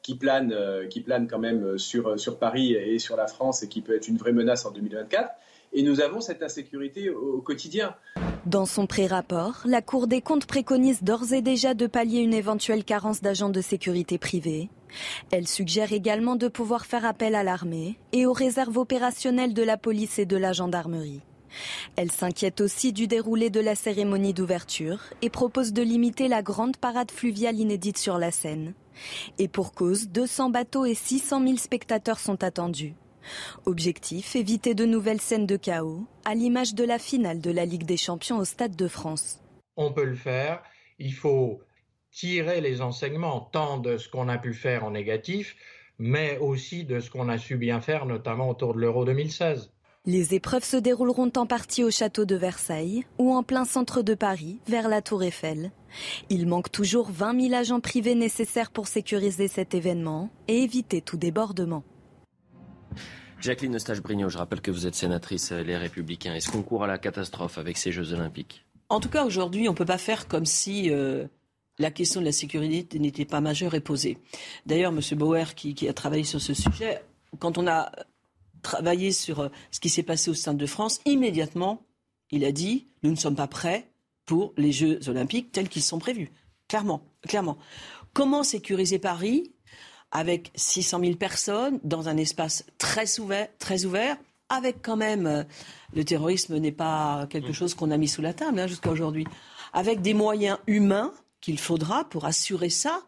qui 0.05 0.13
plane, 0.13 0.55
qui 0.87 1.01
plane 1.01 1.27
quand 1.27 1.39
même 1.39 1.79
sur, 1.79 2.19
sur 2.19 2.37
Paris 2.37 2.73
et 2.73 2.99
sur 2.99 3.15
la 3.15 3.25
France 3.25 3.63
et 3.63 3.67
qui 3.67 3.81
peut 3.81 3.95
être 3.95 4.07
une 4.07 4.17
vraie 4.17 4.33
menace 4.33 4.63
en 4.67 4.71
2024. 4.71 5.31
Et 5.73 5.81
nous 5.81 5.99
avons 5.99 6.21
cette 6.21 6.43
insécurité 6.43 7.09
au 7.09 7.41
quotidien. 7.41 7.95
Dans 8.45 8.67
son 8.67 8.85
pré-rapport, 8.85 9.63
la 9.65 9.81
Cour 9.81 10.05
des 10.05 10.21
comptes 10.21 10.45
préconise 10.45 11.01
d'ores 11.01 11.33
et 11.33 11.41
déjà 11.41 11.73
de 11.73 11.87
pallier 11.87 12.19
une 12.19 12.35
éventuelle 12.35 12.83
carence 12.83 13.21
d'agents 13.21 13.49
de 13.49 13.61
sécurité 13.61 14.19
privés 14.19 14.69
Elle 15.31 15.47
suggère 15.47 15.91
également 15.91 16.35
de 16.35 16.49
pouvoir 16.49 16.85
faire 16.85 17.03
appel 17.03 17.33
à 17.33 17.41
l'armée 17.41 17.97
et 18.13 18.27
aux 18.27 18.33
réserves 18.33 18.77
opérationnelles 18.77 19.55
de 19.55 19.63
la 19.63 19.75
police 19.75 20.19
et 20.19 20.27
de 20.27 20.37
la 20.37 20.53
gendarmerie. 20.53 21.23
Elle 21.95 22.11
s'inquiète 22.11 22.61
aussi 22.61 22.93
du 22.93 23.07
déroulé 23.07 23.49
de 23.49 23.59
la 23.59 23.73
cérémonie 23.73 24.35
d'ouverture 24.35 24.99
et 25.23 25.31
propose 25.31 25.73
de 25.73 25.81
limiter 25.81 26.27
la 26.27 26.43
grande 26.43 26.77
parade 26.77 27.09
fluviale 27.09 27.59
inédite 27.59 27.97
sur 27.97 28.19
la 28.19 28.29
Seine. 28.29 28.75
Et 29.37 29.47
pour 29.47 29.73
cause, 29.73 30.09
200 30.09 30.49
bateaux 30.49 30.85
et 30.85 30.95
600 30.95 31.43
000 31.45 31.57
spectateurs 31.57 32.19
sont 32.19 32.43
attendus. 32.43 32.95
Objectif, 33.65 34.35
éviter 34.35 34.75
de 34.75 34.85
nouvelles 34.85 35.21
scènes 35.21 35.47
de 35.47 35.57
chaos, 35.57 36.05
à 36.25 36.35
l'image 36.35 36.75
de 36.75 36.83
la 36.83 36.99
finale 36.99 37.41
de 37.41 37.51
la 37.51 37.65
Ligue 37.65 37.85
des 37.85 37.97
Champions 37.97 38.37
au 38.37 38.45
Stade 38.45 38.75
de 38.75 38.87
France. 38.87 39.39
On 39.77 39.91
peut 39.91 40.05
le 40.05 40.15
faire, 40.15 40.61
il 40.99 41.13
faut 41.13 41.61
tirer 42.11 42.61
les 42.61 42.81
enseignements 42.81 43.41
tant 43.41 43.77
de 43.77 43.97
ce 43.97 44.07
qu'on 44.07 44.29
a 44.29 44.37
pu 44.37 44.53
faire 44.53 44.85
en 44.85 44.91
négatif, 44.91 45.55
mais 45.97 46.37
aussi 46.37 46.83
de 46.83 46.99
ce 46.99 47.09
qu'on 47.09 47.29
a 47.29 47.37
su 47.37 47.57
bien 47.57 47.81
faire, 47.81 48.05
notamment 48.05 48.49
autour 48.49 48.73
de 48.73 48.79
l'Euro 48.79 49.05
2016. 49.05 49.71
Les 50.07 50.35
épreuves 50.35 50.63
se 50.63 50.77
dérouleront 50.77 51.31
en 51.35 51.47
partie 51.47 51.83
au 51.83 51.89
château 51.89 52.25
de 52.25 52.35
Versailles 52.35 53.05
ou 53.17 53.33
en 53.33 53.41
plein 53.41 53.65
centre 53.65 54.03
de 54.03 54.13
Paris, 54.13 54.59
vers 54.67 54.87
la 54.87 55.01
Tour 55.01 55.23
Eiffel. 55.23 55.71
Il 56.29 56.45
manque 56.45 56.71
toujours 56.71 57.09
20 57.09 57.41
000 57.41 57.55
agents 57.55 57.79
privés 57.79 58.13
nécessaires 58.13 58.69
pour 58.69 58.87
sécuriser 58.87 59.47
cet 59.47 59.73
événement 59.73 60.29
et 60.47 60.61
éviter 60.61 61.01
tout 61.01 61.17
débordement. 61.17 61.83
Jacqueline 63.39 63.75
Eustache-Brignot, 63.75 64.29
je 64.29 64.37
rappelle 64.37 64.61
que 64.61 64.69
vous 64.69 64.85
êtes 64.85 64.93
sénatrice 64.93 65.51
euh, 65.51 65.63
Les 65.63 65.75
Républicains. 65.75 66.35
Est-ce 66.35 66.51
qu'on 66.51 66.61
court 66.61 66.83
à 66.83 66.87
la 66.87 66.99
catastrophe 66.99 67.57
avec 67.57 67.75
ces 67.75 67.91
Jeux 67.91 68.13
Olympiques? 68.13 68.63
En 68.89 68.99
tout 68.99 69.09
cas, 69.09 69.25
aujourd'hui, 69.25 69.67
on 69.67 69.71
ne 69.71 69.77
peut 69.77 69.85
pas 69.85 69.97
faire 69.97 70.27
comme 70.27 70.45
si 70.45 70.91
euh, 70.91 71.25
la 71.79 71.89
question 71.89 72.21
de 72.21 72.25
la 72.25 72.31
sécurité 72.31 72.99
n'était 72.99 73.25
pas 73.25 73.41
majeure 73.41 73.73
et 73.73 73.81
posée. 73.81 74.19
D'ailleurs, 74.67 74.91
M. 74.91 74.99
Bauer, 75.17 75.55
qui, 75.55 75.73
qui, 75.73 75.89
a 75.89 75.93
travaillé 75.93 76.23
sur 76.23 76.39
ce 76.39 76.53
sujet, 76.53 77.03
quand 77.39 77.57
on 77.57 77.67
a 77.67 77.91
travaillé 78.65 79.11
sur 79.11 79.39
euh, 79.39 79.49
ce 79.71 79.79
qui 79.79 79.89
s'est 79.89 80.03
passé 80.03 80.31
au 80.31 80.33
Stade 80.33 80.57
de 80.57 80.65
France, 80.65 80.99
immédiatement, 81.05 81.85
il 82.31 82.43
a 82.43 82.51
dit 82.51 82.87
nous 83.03 83.11
ne 83.11 83.15
sommes 83.15 83.35
pas 83.35 83.47
prêts 83.47 83.91
pour 84.25 84.53
les 84.57 84.71
Jeux 84.71 85.07
Olympiques 85.07 85.51
tels 85.51 85.69
qu'ils 85.69 85.83
sont 85.83 85.99
prévus. 85.99 86.31
Clairement, 86.67 87.01
clairement. 87.21 87.57
Comment 88.13 88.43
sécuriser 88.43 88.97
Paris 88.97 89.53
avec 90.11 90.51
600 90.55 90.99
000 91.01 91.15
personnes 91.15 91.79
dans 91.83 92.09
un 92.09 92.17
espace 92.17 92.65
très 92.77 93.19
ouvert, 93.19 93.47
très 93.59 93.85
ouvert 93.85 94.17
avec 94.49 94.81
quand 94.81 94.97
même 94.97 95.27
euh, 95.27 95.43
le 95.93 96.03
terrorisme 96.03 96.57
n'est 96.57 96.71
pas 96.71 97.27
quelque 97.29 97.53
chose 97.53 97.73
qu'on 97.73 97.91
a 97.91 97.97
mis 97.97 98.07
sous 98.07 98.21
la 98.21 98.33
table 98.33 98.59
hein, 98.59 98.67
jusqu'à 98.67 98.91
aujourd'hui, 98.91 99.25
avec 99.73 100.01
des 100.01 100.13
moyens 100.13 100.57
humains 100.67 101.13
qu'il 101.41 101.59
faudra 101.59 102.05
pour 102.05 102.25
assurer 102.25 102.69
ça, 102.69 103.01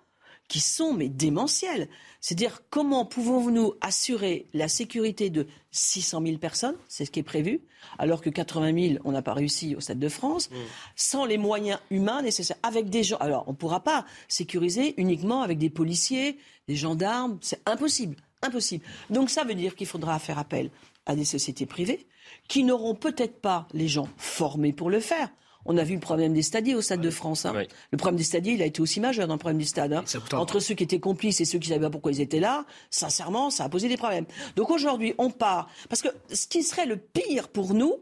qui 0.48 0.60
sont 0.60 0.94
mais 0.94 1.10
démentiels. 1.10 1.90
C'est-à-dire 2.22 2.62
comment 2.70 3.06
pouvons-nous 3.06 3.74
assurer 3.82 4.48
la 4.54 4.68
sécurité 4.68 5.30
de 5.30 5.48
600 5.72 6.22
000 6.26 6.38
personnes, 6.38 6.76
c'est 6.88 7.06
ce 7.06 7.12
qui 7.12 7.20
est 7.20 7.24
prévu, 7.24 7.62
alors 8.00 8.22
que 8.22 8.30
80 8.30 8.90
000, 8.94 9.02
on 9.06 9.12
n'a 9.12 9.22
pas 9.22 9.34
réussi 9.34 9.76
au 9.76 9.80
Stade 9.80 10.00
de 10.00 10.10
France, 10.10 10.50
mm. 10.50 10.56
sans 10.96 11.26
les 11.26 11.38
moyens 11.38 11.80
humains 11.92 12.22
nécessaires, 12.22 12.58
avec 12.64 12.90
des 12.90 13.04
gens. 13.04 13.18
Alors 13.18 13.44
on 13.48 13.52
ne 13.52 13.58
pourra 13.58 13.82
pas 13.82 14.06
sécuriser 14.28 14.94
uniquement 14.98 15.42
avec 15.42 15.58
des 15.58 15.70
policiers, 15.70 16.38
des 16.68 16.76
gendarmes, 16.76 17.38
c'est 17.42 17.62
impossible, 17.68 18.16
impossible. 18.42 18.86
Donc 19.10 19.30
ça 19.30 19.44
veut 19.44 19.56
dire 19.56 19.76
qu'il 19.76 19.88
faudra 19.88 20.18
faire 20.20 20.40
appel 20.40 20.72
à 21.06 21.16
des 21.16 21.26
sociétés 21.26 21.66
privées 21.66 22.08
qui 22.48 22.64
n'auront 22.64 22.96
peut-être 22.96 23.40
pas 23.40 23.68
les 23.74 23.88
gens 23.88 24.10
formés 24.18 24.74
pour 24.74 24.90
le 24.90 25.00
faire. 25.00 25.30
On 25.68 25.78
a 25.78 25.84
vu 25.84 25.96
le 25.96 26.00
problème 26.00 26.34
des 26.34 26.42
stadiers 26.42 26.76
au 26.76 26.82
Stade 26.82 27.02
de 27.02 27.10
France. 27.10 27.46
Hein. 27.46 27.54
Le 27.92 27.98
problème 27.98 28.16
des 28.18 28.24
stadiers, 28.24 28.54
il 28.54 28.62
a 28.62 28.66
été 28.66 28.82
aussi 28.82 29.00
majeur 29.00 29.28
dans 29.28 29.34
le 29.34 29.40
problème 29.40 29.60
du 29.60 29.66
stade. 29.66 29.94
Hein. 29.94 30.04
Entre 30.32 30.60
ceux 30.60 30.74
qui 30.74 30.84
étaient 30.84 31.00
complices 31.00 31.42
et 31.42 31.46
ceux 31.46 31.60
qui 31.60 31.70
ne 31.70 31.74
savaient 31.74 31.86
pas 31.86 31.92
pourquoi 31.92 32.12
ils 32.12 32.22
étaient 32.22 32.40
là, 32.40 32.66
sincèrement, 32.90 33.50
ça 33.50 33.66
a 33.66 33.70
posé 33.70 33.90
des 33.90 33.98
problèmes. 33.98 34.26
Donc 34.56 34.72
aujourd'hui, 34.72 35.14
on 35.18 35.30
part. 35.30 35.70
Parce 35.90 36.02
que 36.02 36.08
ce 36.34 36.48
qui 36.48 36.64
serait 36.64 36.86
le 36.86 36.96
pire 36.96 37.50
pour 37.50 37.74
nous, 37.74 37.98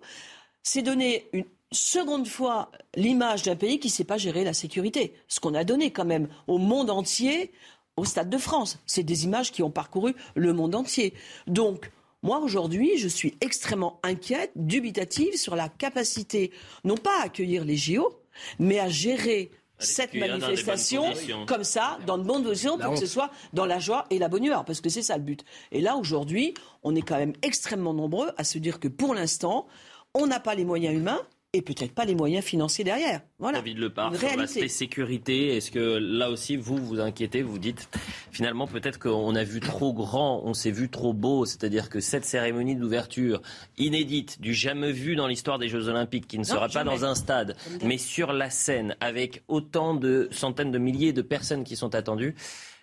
c'est 0.61 0.83
donner 0.83 1.27
une 1.33 1.45
seconde 1.71 2.27
fois 2.27 2.71
l'image 2.95 3.41
d'un 3.41 3.55
pays 3.55 3.79
qui 3.79 3.87
ne 3.87 3.93
sait 3.93 4.03
pas 4.03 4.17
gérer 4.17 4.43
la 4.43 4.53
sécurité. 4.53 5.15
Ce 5.27 5.39
qu'on 5.39 5.55
a 5.55 5.63
donné 5.63 5.91
quand 5.91 6.05
même 6.05 6.27
au 6.47 6.59
monde 6.59 6.91
entier 6.91 7.51
au 7.97 8.05
Stade 8.05 8.29
de 8.29 8.37
France. 8.37 8.79
C'est 8.85 9.03
des 9.03 9.25
images 9.25 9.51
qui 9.51 9.63
ont 9.63 9.71
parcouru 9.71 10.15
le 10.35 10.53
monde 10.53 10.75
entier. 10.75 11.13
Donc, 11.47 11.91
moi, 12.25 12.39
aujourd'hui, 12.39 12.97
je 12.97 13.07
suis 13.07 13.35
extrêmement 13.39 13.99
inquiète, 14.01 14.51
dubitative 14.55 15.37
sur 15.37 15.55
la 15.55 15.69
capacité, 15.69 16.51
non 16.83 16.97
pas 16.97 17.21
à 17.21 17.25
accueillir 17.25 17.63
les 17.63 17.77
JO, 17.77 18.19
mais 18.57 18.79
à 18.79 18.89
gérer 18.89 19.51
cette 19.77 20.13
manifestation 20.15 21.03
comme 21.45 21.63
ça, 21.63 21.99
dans 22.07 22.17
de 22.17 22.23
bonnes 22.23 22.43
conditions, 22.43 22.79
pour 22.79 22.93
que 22.93 22.99
ce 22.99 23.05
soit 23.05 23.29
dans 23.53 23.67
la 23.67 23.77
joie 23.77 24.05
et 24.09 24.17
la 24.17 24.27
bonne 24.27 24.43
humeur, 24.43 24.65
parce 24.65 24.81
que 24.81 24.89
c'est 24.89 25.03
ça 25.03 25.17
le 25.17 25.23
but. 25.23 25.45
Et 25.71 25.81
là, 25.81 25.97
aujourd'hui, 25.97 26.55
on 26.81 26.95
est 26.95 27.03
quand 27.03 27.17
même 27.17 27.33
extrêmement 27.43 27.93
nombreux 27.93 28.31
à 28.37 28.43
se 28.43 28.57
dire 28.57 28.79
que 28.79 28.87
pour 28.87 29.13
l'instant, 29.13 29.67
on 30.15 30.25
n'a 30.25 30.39
pas 30.39 30.55
les 30.55 30.65
moyens 30.65 30.95
humains, 30.95 31.21
et 31.55 31.61
peut-être 31.61 31.93
pas 31.93 32.05
les 32.05 32.15
moyens 32.15 32.43
financiers 32.43 32.83
derrière. 32.83 33.21
Voilà. 33.39 33.59
David 33.59 33.79
Lepard, 33.79 34.15
sur 34.15 34.37
l'aspect 34.37 34.67
sécurité, 34.67 35.55
est-ce 35.55 35.71
que 35.71 35.79
là 35.79 36.29
aussi 36.29 36.57
vous 36.57 36.77
vous 36.77 36.99
inquiétez 36.99 37.41
Vous 37.41 37.59
dites 37.59 37.89
finalement 38.31 38.67
peut-être 38.67 38.99
qu'on 38.99 39.33
a 39.35 39.43
vu 39.43 39.59
trop 39.61 39.93
grand, 39.93 40.41
on 40.43 40.53
s'est 40.53 40.71
vu 40.71 40.89
trop 40.89 41.13
beau, 41.13 41.45
c'est-à-dire 41.45 41.89
que 41.89 41.99
cette 41.99 42.25
cérémonie 42.25 42.75
d'ouverture 42.75 43.41
inédite, 43.77 44.41
du 44.41 44.53
jamais 44.53 44.91
vu 44.91 45.15
dans 45.15 45.27
l'histoire 45.27 45.59
des 45.59 45.69
Jeux 45.69 45.87
Olympiques, 45.87 46.27
qui 46.27 46.39
ne 46.39 46.43
sera 46.43 46.67
pas 46.67 46.83
dans 46.83 47.05
un 47.05 47.15
stade, 47.15 47.55
mais 47.83 47.97
sur 47.97 48.33
la 48.33 48.49
scène, 48.49 48.95
avec 48.99 49.43
autant 49.47 49.93
de 49.95 50.27
centaines 50.31 50.71
de 50.71 50.77
milliers 50.77 51.13
de 51.13 51.21
personnes 51.21 51.63
qui 51.63 51.75
sont 51.75 51.95
attendues, 51.95 52.35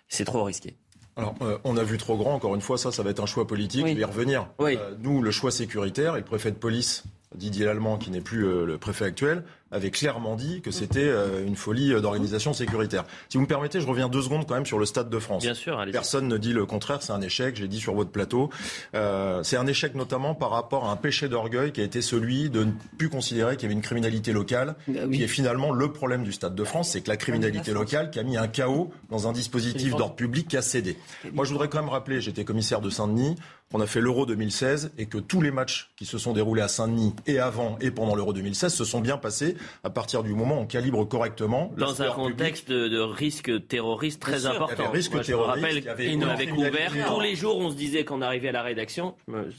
c'est 0.07 0.25
trop 0.25 0.43
risqué. 0.43 0.75
Alors, 1.15 1.35
euh, 1.41 1.59
on 1.63 1.77
a 1.77 1.83
vu 1.83 1.97
trop 1.97 2.17
grand, 2.17 2.33
encore 2.33 2.55
une 2.55 2.61
fois, 2.61 2.77
ça, 2.77 2.91
ça 2.91 3.03
va 3.03 3.11
être 3.11 3.21
un 3.21 3.27
choix 3.27 3.45
politique, 3.45 3.83
oui. 3.83 3.93
y 3.93 4.03
revenir. 4.03 4.47
Oui. 4.57 4.77
Euh, 4.77 4.95
nous, 4.99 5.21
le 5.21 5.29
choix 5.29 5.51
sécuritaire, 5.51 6.15
et 6.15 6.19
le 6.19 6.25
préfet 6.25 6.49
de 6.49 6.57
police 6.57 7.03
Didier 7.35 7.65
Lallemand, 7.65 7.97
qui 7.97 8.11
n'est 8.11 8.21
plus 8.21 8.45
euh, 8.45 8.65
le 8.65 8.77
préfet 8.77 9.05
actuel, 9.05 9.43
avait 9.71 9.89
clairement 9.89 10.35
dit 10.35 10.61
que 10.61 10.69
c'était 10.69 10.99
euh, 11.01 11.45
une 11.45 11.55
folie 11.55 11.93
euh, 11.93 11.99
d'organisation 11.99 12.53
sécuritaire. 12.53 13.05
Si 13.29 13.37
vous 13.37 13.43
me 13.43 13.47
permettez, 13.47 13.81
je 13.81 13.87
reviens 13.87 14.07
deux 14.07 14.21
secondes 14.21 14.45
quand 14.47 14.53
même 14.53 14.65
sur 14.65 14.77
le 14.77 14.85
Stade 14.85 15.09
de 15.09 15.19
France. 15.19 15.43
Bien 15.43 15.55
sûr, 15.55 15.83
Personne 15.91 16.27
ne 16.27 16.37
dit 16.37 16.53
le 16.53 16.65
contraire, 16.65 17.01
c'est 17.01 17.11
un 17.11 17.21
échec, 17.21 17.55
j'ai 17.55 17.67
dit 17.67 17.79
sur 17.79 17.95
votre 17.95 18.11
plateau. 18.11 18.49
c'est 18.93 19.57
un 19.57 19.67
échec 19.67 19.95
notamment 19.95 20.35
par 20.35 20.51
rapport 20.51 20.85
à 20.85 20.91
un 20.91 20.95
péché 20.95 21.27
d'orgueil 21.27 21.71
qui 21.71 21.81
a 21.81 21.83
été 21.83 22.01
celui 22.01 22.49
de 22.49 22.65
ne 22.65 22.71
plus 22.97 23.09
considérer 23.09 23.55
qu'il 23.55 23.63
y 23.63 23.65
avait 23.65 23.73
une 23.73 23.81
criminalité 23.81 24.31
locale, 24.31 24.75
bah 24.87 25.01
qui 25.11 25.23
est 25.23 25.27
finalement 25.27 25.71
le 25.71 25.91
problème 25.91 26.23
du 26.23 26.31
Stade 26.31 26.55
de 26.55 26.63
France, 26.63 26.89
c'est 26.91 27.01
que 27.01 27.09
la 27.09 27.17
criminalité 27.17 27.73
locale 27.73 28.11
qui 28.11 28.19
a 28.19 28.23
mis 28.23 28.37
un 28.37 28.47
chaos 28.47 28.91
dans 29.09 29.27
un 29.27 29.31
dispositif 29.31 29.95
d'ordre 29.95 30.15
public 30.15 30.47
qui 30.47 30.57
a 30.57 30.61
cédé. 30.61 30.97
Moi, 31.33 31.45
je 31.45 31.51
voudrais 31.51 31.69
quand 31.69 31.79
même 31.79 31.89
rappeler, 31.89 32.21
j'étais 32.21 32.43
commissaire 32.43 32.81
de 32.81 32.89
Saint-Denis, 32.89 33.35
on 33.73 33.81
a 33.81 33.87
fait 33.87 34.01
l'Euro 34.01 34.25
2016 34.25 34.91
et 34.97 35.07
que 35.07 35.17
tous 35.17 35.41
les 35.41 35.51
matchs 35.51 35.91
qui 35.95 36.05
se 36.05 36.17
sont 36.17 36.33
déroulés 36.33 36.61
à 36.61 36.67
Saint-Denis 36.67 37.13
et 37.25 37.39
avant 37.39 37.77
et 37.81 37.91
pendant 37.91 38.15
l'Euro 38.15 38.31
2016 38.31 38.73
se 38.73 38.85
sont 38.85 39.01
bien 39.01 39.17
passés 39.17 39.57
à 39.83 39.89
partir 39.89 40.23
du 40.23 40.33
moment 40.33 40.59
où 40.59 40.61
on 40.61 40.65
calibre 40.65 41.03
correctement. 41.07 41.71
Dans 41.77 42.01
un 42.01 42.11
contexte 42.11 42.71
de, 42.71 42.99
risque 42.99 43.67
terroriste 43.67 44.21
très 44.21 44.45
important. 44.45 44.91
risque 44.91 45.19
terroriste. 45.21 45.29
Je 45.29 45.33
rappelle 45.33 45.97
qu'il 45.97 46.19
nous 46.19 46.27
avait 46.27 46.47
couvert. 46.47 46.93
Tous 47.07 47.19
les 47.19 47.35
jours, 47.35 47.57
on 47.57 47.71
se 47.71 47.75
disait 47.75 48.05
qu'on 48.05 48.21
arrivait 48.21 48.49
à 48.49 48.53
la 48.53 48.61
rédaction. 48.61 49.15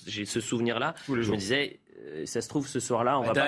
J'ai 0.06 0.24
ce 0.24 0.40
souvenir-là. 0.40 0.94
Je 1.08 1.30
me 1.30 1.36
disais, 1.36 1.80
ça 2.26 2.40
se 2.40 2.48
trouve 2.48 2.66
ce 2.66 2.80
soir-là, 2.80 3.18
on 3.18 3.22
va 3.22 3.32
pas, 3.32 3.46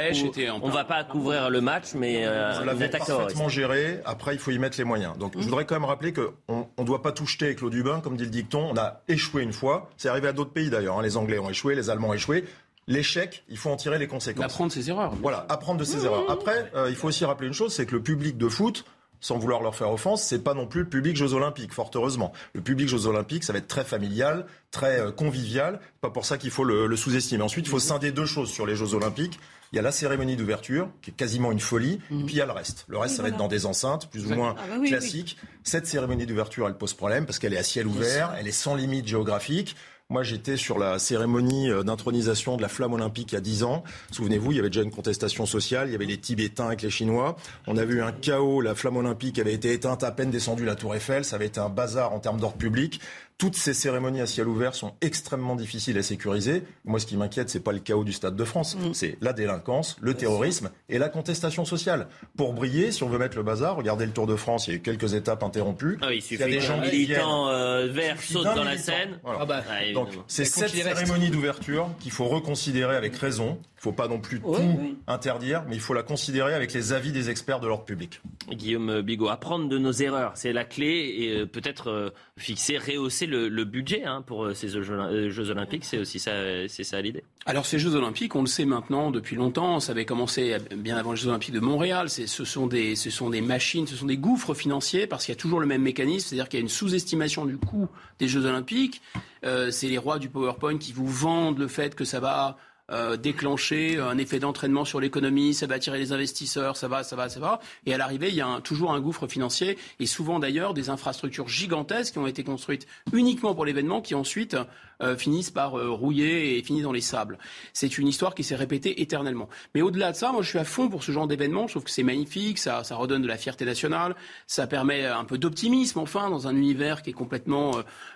on 0.62 0.68
va 0.68 0.84
pas 0.84 1.04
couvrir 1.04 1.50
le 1.50 1.60
match, 1.60 1.94
mais 1.94 2.26
euh, 2.26 2.60
on 2.60 2.64
l'avait 2.64 2.88
parfaitement 2.88 3.48
géré. 3.48 4.00
Après, 4.04 4.34
il 4.34 4.38
faut 4.38 4.50
y 4.50 4.58
mettre 4.58 4.78
les 4.78 4.84
moyens. 4.84 5.16
Donc, 5.18 5.32
je 5.36 5.44
voudrais 5.44 5.64
quand 5.64 5.74
même 5.74 5.84
rappeler 5.84 6.12
qu'on 6.12 6.66
ne 6.78 6.84
doit 6.84 7.02
pas 7.02 7.12
tout 7.12 7.26
jeter 7.26 7.46
avec 7.46 7.60
l'eau 7.60 7.70
du 7.70 7.82
bain, 7.82 8.00
comme 8.00 8.16
dit 8.16 8.24
le 8.24 8.30
dicton. 8.30 8.68
On 8.72 8.76
a 8.76 9.02
échoué 9.08 9.42
une 9.42 9.52
fois. 9.52 9.90
C'est 9.96 10.08
arrivé 10.08 10.28
à 10.28 10.32
d'autres 10.32 10.52
pays 10.52 10.70
d'ailleurs. 10.70 10.98
Hein. 10.98 11.02
Les 11.02 11.16
Anglais 11.16 11.38
ont 11.38 11.50
échoué, 11.50 11.74
les 11.74 11.90
Allemands 11.90 12.08
ont 12.08 12.14
échoué. 12.14 12.44
L'échec, 12.88 13.44
il 13.48 13.58
faut 13.58 13.70
en 13.70 13.76
tirer 13.76 13.98
les 13.98 14.06
conséquences. 14.06 14.44
Apprendre 14.44 14.70
ses 14.70 14.88
erreurs. 14.90 15.12
Voilà, 15.20 15.44
apprendre 15.48 15.80
de 15.80 15.84
ses 15.84 16.04
erreurs. 16.04 16.30
Après, 16.30 16.70
euh, 16.76 16.86
il 16.88 16.94
faut 16.94 17.08
aussi 17.08 17.24
rappeler 17.24 17.48
une 17.48 17.54
chose, 17.54 17.74
c'est 17.74 17.84
que 17.84 17.96
le 17.96 18.02
public 18.02 18.38
de 18.38 18.48
foot, 18.48 18.84
sans 19.20 19.38
vouloir 19.38 19.62
leur 19.62 19.74
faire 19.74 19.90
offense, 19.90 20.22
c'est 20.22 20.42
pas 20.42 20.54
non 20.54 20.66
plus 20.66 20.82
le 20.82 20.88
public 20.88 21.16
Jeux 21.16 21.32
Olympiques, 21.32 21.72
fort 21.72 21.90
heureusement. 21.94 22.32
Le 22.54 22.60
public 22.60 22.88
Jeux 22.88 23.06
Olympiques, 23.06 23.44
ça 23.44 23.52
va 23.52 23.58
être 23.58 23.68
très 23.68 23.84
familial, 23.84 24.46
très 24.70 25.00
euh, 25.00 25.12
convivial. 25.12 25.80
Pas 26.00 26.10
pour 26.10 26.24
ça 26.24 26.38
qu'il 26.38 26.50
faut 26.50 26.64
le, 26.64 26.86
le 26.86 26.96
sous-estimer. 26.96 27.42
Ensuite, 27.42 27.66
il 27.66 27.70
faut 27.70 27.78
scinder 27.78 28.12
deux 28.12 28.26
choses 28.26 28.50
sur 28.50 28.66
les 28.66 28.76
Jeux 28.76 28.94
Olympiques. 28.94 29.38
Il 29.72 29.76
y 29.76 29.78
a 29.80 29.82
la 29.82 29.92
cérémonie 29.92 30.36
d'ouverture, 30.36 30.88
qui 31.02 31.10
est 31.10 31.14
quasiment 31.14 31.50
une 31.50 31.60
folie, 31.60 32.00
et 32.10 32.24
puis 32.24 32.34
il 32.34 32.36
y 32.36 32.40
a 32.40 32.46
le 32.46 32.52
reste. 32.52 32.84
Le 32.88 32.98
reste, 32.98 33.16
ça 33.16 33.22
va 33.22 33.28
être 33.28 33.36
dans 33.36 33.48
des 33.48 33.66
enceintes 33.66 34.08
plus 34.08 34.26
ou 34.26 34.34
moins 34.34 34.54
ah 34.56 34.62
bah 34.68 34.76
oui, 34.78 34.88
classiques. 34.88 35.36
Oui. 35.42 35.48
Cette 35.64 35.86
cérémonie 35.86 36.24
d'ouverture, 36.24 36.68
elle 36.68 36.76
pose 36.76 36.94
problème 36.94 37.26
parce 37.26 37.40
qu'elle 37.40 37.52
est 37.52 37.58
à 37.58 37.64
ciel 37.64 37.86
ouvert, 37.88 38.34
elle 38.38 38.46
est 38.46 38.52
sans 38.52 38.76
limite 38.76 39.08
géographique. 39.08 39.74
Moi, 40.08 40.22
j'étais 40.22 40.56
sur 40.56 40.78
la 40.78 41.00
cérémonie 41.00 41.68
euh, 41.68 41.82
d'intronisation 41.82 42.56
de 42.56 42.62
la 42.62 42.68
flamme 42.68 42.92
olympique 42.92 43.32
il 43.32 43.34
y 43.34 43.38
a 43.38 43.40
10 43.40 43.64
ans. 43.64 43.82
Souvenez-vous, 44.12 44.52
il 44.52 44.56
y 44.56 44.60
avait 44.60 44.70
déjà 44.70 44.82
une 44.84 44.92
contestation 44.92 45.46
sociale. 45.46 45.88
Il 45.88 45.92
y 45.92 45.94
avait 45.96 46.04
les 46.04 46.18
Tibétains 46.18 46.68
avec 46.68 46.82
les 46.82 46.90
Chinois. 46.90 47.36
On 47.66 47.76
a 47.76 47.84
vu 47.84 48.00
un 48.00 48.12
chaos. 48.12 48.60
La 48.60 48.76
flamme 48.76 48.98
olympique 48.98 49.40
avait 49.40 49.52
été 49.52 49.72
éteinte 49.72 50.04
à 50.04 50.12
peine 50.12 50.30
descendue 50.30 50.64
la 50.64 50.76
Tour 50.76 50.94
Eiffel. 50.94 51.24
Ça 51.24 51.34
avait 51.34 51.46
été 51.46 51.58
un 51.58 51.70
bazar 51.70 52.12
en 52.12 52.20
termes 52.20 52.38
d'ordre 52.38 52.56
public. 52.56 53.00
Toutes 53.38 53.56
ces 53.56 53.74
cérémonies 53.74 54.22
à 54.22 54.26
ciel 54.26 54.48
ouvert 54.48 54.74
sont 54.74 54.94
extrêmement 55.02 55.56
difficiles 55.56 55.98
à 55.98 56.02
sécuriser. 56.02 56.62
Moi, 56.84 56.98
ce 56.98 57.06
qui 57.06 57.16
m'inquiète, 57.16 57.50
c'est 57.50 57.60
pas 57.60 57.72
le 57.72 57.80
chaos 57.80 58.04
du 58.04 58.12
Stade 58.12 58.34
de 58.34 58.44
France, 58.44 58.76
mm. 58.76 58.94
c'est 58.94 59.18
la 59.20 59.32
délinquance, 59.32 59.96
le 60.00 60.14
terrorisme 60.14 60.70
et 60.88 60.98
la 60.98 61.08
contestation 61.08 61.64
sociale. 61.64 62.08
Pour 62.36 62.54
briller, 62.54 62.92
si 62.92 63.02
on 63.02 63.08
veut 63.08 63.18
mettre 63.18 63.36
le 63.36 63.42
bazar, 63.42 63.76
regardez 63.76 64.06
le 64.06 64.12
Tour 64.12 64.26
de 64.26 64.36
France, 64.36 64.68
il 64.68 64.70
y 64.70 64.72
a 64.74 64.76
eu 64.76 64.82
quelques 64.82 65.12
étapes 65.12 65.42
interrompues. 65.42 65.98
Ah 66.00 66.12
il 66.12 66.22
suffit 66.22 66.36
il 66.36 66.40
y 66.40 66.44
a 66.44 66.46
des 66.46 66.60
gens 66.60 66.80
militants 66.80 67.48
euh, 67.48 67.86
verts 67.88 68.22
sautent 68.22 68.44
dans 68.44 68.64
la 68.64 68.78
scène. 68.78 69.18
Ah 69.24 69.44
bah, 69.44 69.62
Donc, 69.92 70.08
c'est 70.26 70.46
cette 70.46 70.70
cérémonie 70.70 71.30
d'ouverture 71.30 71.90
qu'il 72.00 72.12
faut 72.12 72.26
reconsidérer 72.26 72.96
avec 72.96 73.16
raison 73.16 73.58
faut 73.86 73.92
pas 73.92 74.08
non 74.08 74.18
plus 74.18 74.40
tout 74.40 74.96
interdire, 75.06 75.64
mais 75.68 75.76
il 75.76 75.80
faut 75.80 75.94
la 75.94 76.02
considérer 76.02 76.54
avec 76.54 76.72
les 76.72 76.92
avis 76.92 77.12
des 77.12 77.30
experts 77.30 77.60
de 77.60 77.68
l'ordre 77.68 77.84
public. 77.84 78.20
Guillaume 78.50 79.00
Bigot, 79.00 79.28
apprendre 79.28 79.68
de 79.68 79.78
nos 79.78 79.92
erreurs, 79.92 80.32
c'est 80.34 80.52
la 80.52 80.64
clé 80.64 81.14
et 81.18 81.30
euh, 81.30 81.46
peut-être 81.46 81.90
euh, 81.90 82.10
fixer, 82.36 82.78
rehausser 82.78 83.25
le, 83.26 83.64
budget 83.64 84.04
hein, 84.04 84.22
pour 84.26 84.44
euh, 84.44 84.54
ces 84.54 84.68
Jeux, 84.68 85.50
Olympiques, 85.50 85.84
c'est 85.84 85.98
aussi 85.98 86.18
ça, 86.18 86.32
c'est 86.68 86.84
ça 86.84 87.00
l'idée. 87.00 87.24
Alors 87.44 87.66
ces 87.66 87.78
Jeux 87.78 87.94
Olympiques, 87.94 88.34
on 88.34 88.40
le 88.40 88.46
sait 88.46 88.64
maintenant 88.64 89.10
depuis 89.10 89.36
longtemps, 89.36 89.80
ça 89.80 89.92
avait 89.92 90.04
commencé 90.04 90.56
bien 90.76 90.96
avant 90.96 91.12
les 91.12 91.16
Jeux 91.16 91.28
Olympiques 91.28 91.54
de 91.54 91.60
Montréal. 91.60 92.08
Ce 92.08 92.44
sont 92.44 92.66
des 92.66 93.40
machines, 93.40 93.86
ce 93.86 93.96
sont 93.96 94.06
des 94.06 94.16
gouffres 94.16 94.54
financiers 94.54 95.06
parce 95.06 95.24
qu'il 95.24 95.32
y 95.32 95.36
a 95.36 95.40
toujours 95.40 95.60
le 95.60 95.66
même 95.66 95.82
mécanisme, 95.82 96.28
c'est-à-dire 96.28 96.48
qu'il 96.48 96.58
y 96.58 96.62
a 96.62 96.64
une 96.64 96.68
sous-estimation 96.68 97.44
du 97.46 97.56
coût 97.56 97.88
des 98.18 98.28
Jeux 98.28 98.46
Olympiques. 98.46 99.02
c'est 99.42 99.88
les 99.88 99.98
rois 99.98 100.18
du 100.18 100.28
PowerPoint 100.28 100.78
qui 100.78 100.92
vous 100.92 101.06
vendent 101.06 101.58
le 101.58 101.68
fait 101.68 101.94
que 101.94 102.04
ça 102.04 102.20
va 102.20 102.58
euh, 102.92 103.16
déclencher 103.16 103.98
un 103.98 104.16
effet 104.18 104.38
d'entraînement 104.38 104.84
sur 104.84 105.00
l'économie, 105.00 105.54
ça 105.54 105.66
va 105.66 105.74
attirer 105.74 105.98
les 105.98 106.12
investisseurs, 106.12 106.76
ça 106.76 106.88
va, 106.88 107.02
ça 107.02 107.16
va, 107.16 107.28
ça 107.28 107.40
va. 107.40 107.60
Et 107.84 107.92
à 107.92 107.98
l'arrivée, 107.98 108.28
il 108.28 108.34
y 108.34 108.40
a 108.40 108.60
toujours 108.62 108.92
un 108.92 109.00
gouffre 109.00 109.26
financier 109.26 109.76
et 109.98 110.06
souvent 110.06 110.38
d'ailleurs 110.38 110.74
des 110.74 110.88
infrastructures 110.88 111.48
gigantesques 111.48 112.12
qui 112.12 112.18
ont 112.18 112.26
été 112.26 112.44
construites 112.44 112.86
uniquement 113.12 113.54
pour 113.54 113.64
l'événement 113.64 114.00
qui 114.00 114.14
ensuite 114.14 114.56
euh, 115.02 115.16
finissent 115.16 115.50
par 115.50 115.78
euh, 115.78 115.90
rouiller 115.90 116.58
et 116.58 116.62
finissent 116.62 116.84
dans 116.84 116.92
les 116.92 117.00
sables. 117.00 117.38
C'est 117.72 117.98
une 117.98 118.08
histoire 118.08 118.34
qui 118.34 118.44
s'est 118.44 118.56
répétée 118.56 119.02
éternellement. 119.02 119.48
Mais 119.74 119.82
au-delà 119.82 120.12
de 120.12 120.16
ça, 120.16 120.32
moi 120.32 120.42
je 120.42 120.48
suis 120.48 120.58
à 120.58 120.64
fond 120.64 120.88
pour 120.88 121.02
ce 121.02 121.12
genre 121.12 121.26
d'événement. 121.26 121.66
Je 121.66 121.74
trouve 121.74 121.84
que 121.84 121.90
c'est 121.90 122.02
magnifique, 122.02 122.58
ça, 122.58 122.84
ça 122.84 122.96
redonne 122.96 123.22
de 123.22 123.28
la 123.28 123.36
fierté 123.36 123.64
nationale, 123.64 124.16
ça 124.46 124.66
permet 124.66 125.04
un 125.04 125.24
peu 125.24 125.38
d'optimisme 125.38 125.98
enfin 125.98 126.30
dans 126.30 126.48
un 126.48 126.56
univers 126.56 127.02
qui 127.02 127.10
est 127.10 127.14
complètement, 127.14 127.72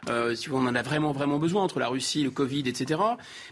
euh, 0.09 0.35
si 0.35 0.51
on 0.51 0.59
en 0.59 0.75
a 0.75 0.83
vraiment 0.83 1.13
vraiment 1.13 1.39
besoin 1.39 1.63
entre 1.63 1.81
la 1.81 1.89
Russie, 1.89 2.23
le 2.23 2.31
Covid, 2.31 2.61
etc. 2.67 3.01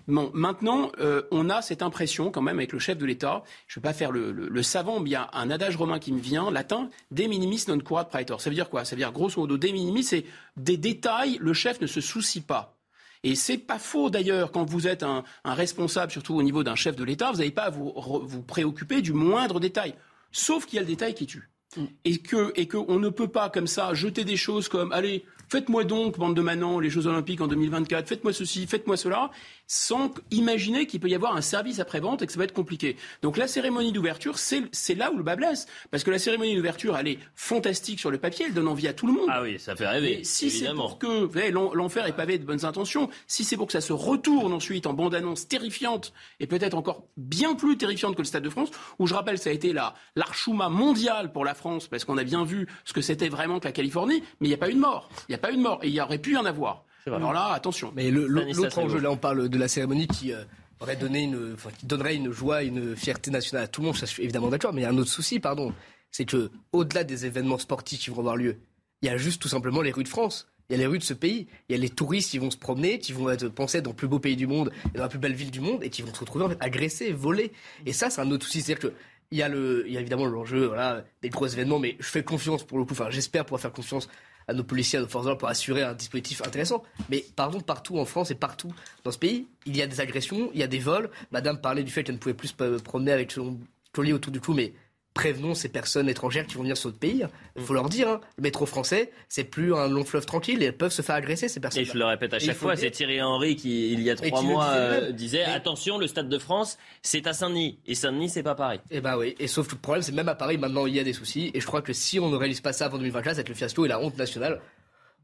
Bon, 0.06 0.30
maintenant 0.34 0.90
on 1.30 1.50
a 1.50 1.62
cette 1.62 1.82
impression 1.82 2.30
quand 2.30 2.42
même 2.42 2.58
avec 2.58 2.72
le 2.72 2.78
chef 2.78 2.98
de 2.98 3.06
l'État. 3.06 3.42
Je 3.66 3.78
ne 3.78 3.82
vais 3.82 3.88
pas 3.88 3.94
faire 3.94 4.10
le, 4.10 4.32
le, 4.32 4.48
le, 4.48 4.62
savant, 4.62 5.00
mais 5.00 5.10
il 5.10 5.12
y 5.12 5.16
a 5.16 5.28
un 5.32 5.50
adage 5.50 5.76
romain 5.76 5.98
qui 5.98 6.12
me 6.12 6.20
vient, 6.20 6.50
latin, 6.50 6.88
de 7.10 7.24
minimis 7.24 7.64
non 7.68 7.78
curat 7.78 8.06
praetor. 8.06 8.40
Ça 8.40 8.50
veut 8.50 8.54
dire 8.54 8.70
quoi? 8.70 8.84
Ça 8.84 8.96
veut 8.96 9.00
dire 9.00 9.12
grosso 9.12 9.40
modo, 9.40 9.56
de 9.56 9.68
minimis, 9.68 10.04
c'est 10.04 10.24
des 10.56 10.76
détails, 10.76 11.38
le 11.40 11.52
chef 11.52 11.80
ne 11.80 11.86
se 11.86 12.00
soucie 12.00 12.40
pas. 12.40 12.77
Et 13.24 13.34
c'est 13.34 13.58
pas 13.58 13.78
faux 13.78 14.10
d'ailleurs 14.10 14.52
quand 14.52 14.64
vous 14.64 14.86
êtes 14.86 15.02
un, 15.02 15.24
responsable, 15.44 16.12
surtout 16.12 16.34
au 16.34 16.42
niveau 16.42 16.62
d'un 16.62 16.76
chef 16.76 16.96
de 16.96 17.04
l'État, 17.04 17.30
vous 17.30 17.38
n'avez 17.38 17.50
pas 17.50 17.64
à 17.64 17.70
vous, 17.70 17.92
vous 17.96 18.42
préoccuper 18.42 19.02
du 19.02 19.12
moindre 19.12 19.60
détail. 19.60 19.94
Sauf 20.30 20.66
qu'il 20.66 20.76
y 20.76 20.78
a 20.78 20.82
le 20.82 20.88
détail 20.88 21.14
qui 21.14 21.26
tue. 21.26 21.50
Mm. 21.76 21.84
Et 22.04 22.18
que 22.18 22.52
et 22.56 22.66
qu'on 22.66 22.98
ne 22.98 23.10
peut 23.10 23.28
pas 23.28 23.50
comme 23.50 23.66
ça 23.66 23.92
jeter 23.92 24.24
des 24.24 24.36
choses 24.36 24.68
comme 24.68 24.90
allez 24.90 25.26
faites-moi 25.50 25.84
donc 25.84 26.18
bande 26.18 26.34
de 26.34 26.40
manants 26.40 26.80
les 26.80 26.88
Jeux 26.88 27.06
Olympiques 27.06 27.42
en 27.42 27.46
2024 27.46 28.08
faites-moi 28.08 28.32
ceci 28.32 28.66
faites-moi 28.66 28.96
cela 28.96 29.30
sans 29.68 30.12
imaginer 30.30 30.86
qu'il 30.86 30.98
peut 30.98 31.08
y 31.08 31.14
avoir 31.14 31.36
un 31.36 31.42
service 31.42 31.78
après-vente 31.78 32.22
et 32.22 32.26
que 32.26 32.32
ça 32.32 32.38
va 32.38 32.44
être 32.44 32.52
compliqué. 32.52 32.96
Donc 33.22 33.36
la 33.36 33.46
cérémonie 33.46 33.92
d'ouverture, 33.92 34.38
c'est 34.38 34.94
là 34.94 35.12
où 35.12 35.16
le 35.16 35.22
bas 35.22 35.36
blesse. 35.36 35.66
Parce 35.90 36.02
que 36.02 36.10
la 36.10 36.18
cérémonie 36.18 36.56
d'ouverture, 36.56 36.96
elle 36.96 37.08
est 37.08 37.18
fantastique 37.34 38.00
sur 38.00 38.10
le 38.10 38.18
papier, 38.18 38.46
elle 38.48 38.54
donne 38.54 38.66
envie 38.66 38.88
à 38.88 38.94
tout 38.94 39.06
le 39.06 39.12
monde. 39.12 39.28
Ah 39.28 39.42
oui, 39.42 39.58
ça 39.58 39.76
fait 39.76 39.86
rêver. 39.86 40.24
si 40.24 40.50
c'est 40.50 40.72
pour 40.72 40.98
que, 40.98 41.28
l'enfer 41.76 42.06
est 42.06 42.16
pavé 42.16 42.38
de 42.38 42.44
bonnes 42.44 42.64
intentions, 42.64 43.10
si 43.26 43.44
c'est 43.44 43.56
pour 43.56 43.66
que 43.66 43.72
ça 43.74 43.82
se 43.82 43.92
retourne 43.92 44.52
ensuite 44.52 44.86
en 44.86 44.94
bande-annonce 44.94 45.46
terrifiante, 45.46 46.12
et 46.40 46.46
peut-être 46.46 46.74
encore 46.74 47.04
bien 47.16 47.54
plus 47.54 47.76
terrifiante 47.76 48.14
que 48.14 48.22
le 48.22 48.26
Stade 48.26 48.42
de 48.42 48.50
France, 48.50 48.70
où 48.98 49.06
je 49.06 49.14
rappelle, 49.14 49.38
ça 49.38 49.50
a 49.50 49.52
été 49.52 49.74
l'archouma 50.16 50.70
mondial 50.70 51.30
pour 51.30 51.44
la 51.44 51.54
France, 51.54 51.88
parce 51.88 52.06
qu'on 52.06 52.16
a 52.16 52.24
bien 52.24 52.44
vu 52.44 52.66
ce 52.86 52.94
que 52.94 53.02
c'était 53.02 53.28
vraiment 53.28 53.60
que 53.60 53.66
la 53.66 53.72
Californie, 53.72 54.22
mais 54.40 54.46
il 54.46 54.50
n'y 54.50 54.54
a 54.54 54.58
pas 54.58 54.70
eu 54.70 54.74
de 54.74 54.80
mort. 54.80 55.10
Il 55.28 55.32
n'y 55.32 55.34
a 55.34 55.38
pas 55.38 55.52
eu 55.52 55.56
de 55.56 55.62
mort. 55.62 55.80
Et 55.82 55.88
il 55.88 55.94
y 55.94 56.00
aurait 56.00 56.18
pu 56.18 56.32
y 56.32 56.36
en 56.36 56.46
avoir. 56.46 56.84
Alors 57.16 57.32
là, 57.32 57.52
attention. 57.52 57.92
Mais 57.94 58.10
l'autre 58.10 58.78
enjeu, 58.78 58.98
là, 58.98 59.10
on 59.10 59.16
parle 59.16 59.48
de 59.48 59.58
la 59.58 59.68
cérémonie 59.68 60.06
qui 60.06 60.32
euh, 60.32 60.42
aurait 60.80 60.96
donné 60.96 61.24
une, 61.24 61.56
qui 61.78 61.86
donnerait 61.86 62.16
une 62.16 62.30
joie, 62.30 62.62
une 62.62 62.96
fierté 62.96 63.30
nationale 63.30 63.64
à 63.64 63.68
tout 63.68 63.80
le 63.80 63.86
monde. 63.86 63.96
je 63.96 64.06
suis 64.06 64.22
évidemment 64.22 64.48
d'accord. 64.48 64.72
Mais 64.72 64.82
il 64.82 64.84
y 64.84 64.86
a 64.86 64.90
un 64.90 64.98
autre 64.98 65.10
souci, 65.10 65.40
pardon, 65.40 65.72
c'est 66.10 66.24
que 66.24 66.50
au-delà 66.72 67.04
des 67.04 67.26
événements 67.26 67.58
sportifs 67.58 68.00
qui 68.00 68.10
vont 68.10 68.20
avoir 68.20 68.36
lieu, 68.36 68.56
il 69.02 69.06
y 69.06 69.08
a 69.08 69.16
juste 69.16 69.40
tout 69.40 69.48
simplement 69.48 69.82
les 69.82 69.92
rues 69.92 70.04
de 70.04 70.08
France. 70.08 70.48
Il 70.68 70.72
y 70.72 70.74
a 70.74 70.78
les 70.78 70.86
rues 70.86 70.98
de 70.98 71.04
ce 71.04 71.14
pays. 71.14 71.46
Il 71.68 71.72
y 71.72 71.78
a 71.78 71.80
les 71.80 71.88
touristes 71.88 72.30
qui 72.30 72.38
vont 72.38 72.50
se 72.50 72.58
promener, 72.58 72.98
qui 72.98 73.12
vont 73.12 73.30
être 73.30 73.48
pensés 73.48 73.80
dans 73.80 73.90
le 73.90 73.96
plus 73.96 74.08
beau 74.08 74.18
pays 74.18 74.36
du 74.36 74.46
monde 74.46 74.70
et 74.94 74.98
dans 74.98 75.04
la 75.04 75.08
plus 75.08 75.18
belle 75.18 75.32
ville 75.32 75.50
du 75.50 75.60
monde 75.60 75.82
et 75.82 75.88
qui 75.88 76.02
vont 76.02 76.12
se 76.12 76.20
retrouver 76.20 76.44
en 76.44 76.48
fait, 76.50 76.58
agressés, 76.60 77.12
volés. 77.12 77.52
Et 77.86 77.92
ça, 77.92 78.10
c'est 78.10 78.20
un 78.20 78.30
autre 78.30 78.44
souci. 78.44 78.60
C'est-à-dire 78.60 78.90
que 78.90 78.96
il 79.30 79.38
y 79.38 79.42
a 79.42 79.48
le, 79.48 79.84
il 79.86 79.92
y 79.92 79.96
a 79.96 80.00
évidemment 80.00 80.26
l'enjeu, 80.26 80.66
voilà, 80.66 81.04
des 81.22 81.28
gros 81.28 81.46
événements, 81.46 81.78
mais 81.78 81.96
je 82.00 82.06
fais 82.06 82.22
confiance 82.22 82.64
pour 82.64 82.78
le 82.78 82.84
coup. 82.84 82.92
Enfin, 82.92 83.10
j'espère 83.10 83.44
pouvoir 83.44 83.60
faire 83.60 83.72
confiance 83.72 84.08
à 84.48 84.54
nos 84.54 84.64
policiers, 84.64 84.98
à 84.98 85.02
nos 85.02 85.08
forces 85.08 85.38
pour 85.38 85.48
assurer 85.48 85.82
un 85.82 85.94
dispositif 85.94 86.42
intéressant. 86.44 86.82
Mais 87.10 87.24
pardon, 87.36 87.60
partout 87.60 87.98
en 87.98 88.04
France 88.04 88.30
et 88.30 88.34
partout 88.34 88.72
dans 89.04 89.12
ce 89.12 89.18
pays, 89.18 89.46
il 89.66 89.76
y 89.76 89.82
a 89.82 89.86
des 89.86 90.00
agressions, 90.00 90.50
il 90.54 90.60
y 90.60 90.62
a 90.62 90.66
des 90.66 90.78
vols. 90.78 91.10
Madame 91.30 91.60
parlait 91.60 91.84
du 91.84 91.90
fait 91.90 92.02
qu'elle 92.02 92.16
ne 92.16 92.20
pouvait 92.20 92.34
plus 92.34 92.48
se 92.48 92.78
promener 92.78 93.12
avec 93.12 93.30
son 93.30 93.58
collier 93.92 94.12
autour 94.12 94.32
du 94.32 94.40
cou, 94.40 94.54
mais 94.54 94.72
prévenons 95.18 95.54
ces 95.56 95.68
personnes 95.68 96.08
étrangères 96.08 96.46
qui 96.46 96.54
vont 96.54 96.62
venir 96.62 96.76
sur 96.76 96.90
notre 96.90 97.00
pays. 97.00 97.26
Il 97.56 97.62
faut 97.62 97.74
leur 97.74 97.88
dire, 97.88 98.08
hein, 98.08 98.20
le 98.36 98.42
métro 98.44 98.66
français, 98.66 99.10
c'est 99.28 99.42
plus 99.42 99.74
un 99.74 99.88
long 99.88 100.04
fleuve 100.04 100.24
tranquille, 100.26 100.62
elles 100.62 100.76
peuvent 100.76 100.92
se 100.92 101.02
faire 101.02 101.16
agresser 101.16 101.48
ces 101.48 101.58
personnes. 101.58 101.82
Et 101.82 101.86
je 101.86 101.98
le 101.98 102.04
répète 102.04 102.34
à 102.34 102.38
chaque 102.38 102.56
fois, 102.56 102.76
c'est 102.76 102.92
Thierry 102.92 103.20
Henry 103.20 103.56
qui, 103.56 103.92
il 103.92 104.00
y 104.00 104.10
a 104.10 104.14
trois 104.14 104.42
mois, 104.42 104.68
euh, 104.68 105.10
disait, 105.10 105.42
attention, 105.42 105.98
le 105.98 106.06
Stade 106.06 106.28
de 106.28 106.38
France, 106.38 106.78
c'est 107.02 107.26
à 107.26 107.32
Saint-Denis. 107.32 107.80
Et 107.88 107.96
Saint-Denis, 107.96 108.28
c'est 108.28 108.44
pas 108.44 108.54
Paris. 108.54 108.78
Et 108.92 108.98
eh 108.98 109.00
ben 109.00 109.16
oui. 109.16 109.34
Et 109.40 109.48
sauf 109.48 109.66
que 109.66 109.72
le 109.72 109.80
problème, 109.80 110.02
c'est 110.02 110.12
même 110.12 110.28
à 110.28 110.36
Paris, 110.36 110.56
maintenant, 110.56 110.86
il 110.86 110.94
y 110.94 111.00
a 111.00 111.04
des 111.04 111.12
soucis. 111.12 111.50
Et 111.52 111.60
je 111.60 111.66
crois 111.66 111.82
que 111.82 111.92
si 111.92 112.20
on 112.20 112.28
ne 112.28 112.36
réalise 112.36 112.60
pas 112.60 112.72
ça 112.72 112.84
avant 112.84 112.98
2024, 112.98 113.34
c'est 113.34 113.48
le 113.48 113.54
fiasco 113.54 113.86
et 113.86 113.88
la 113.88 113.98
honte 114.00 114.16
nationale 114.18 114.60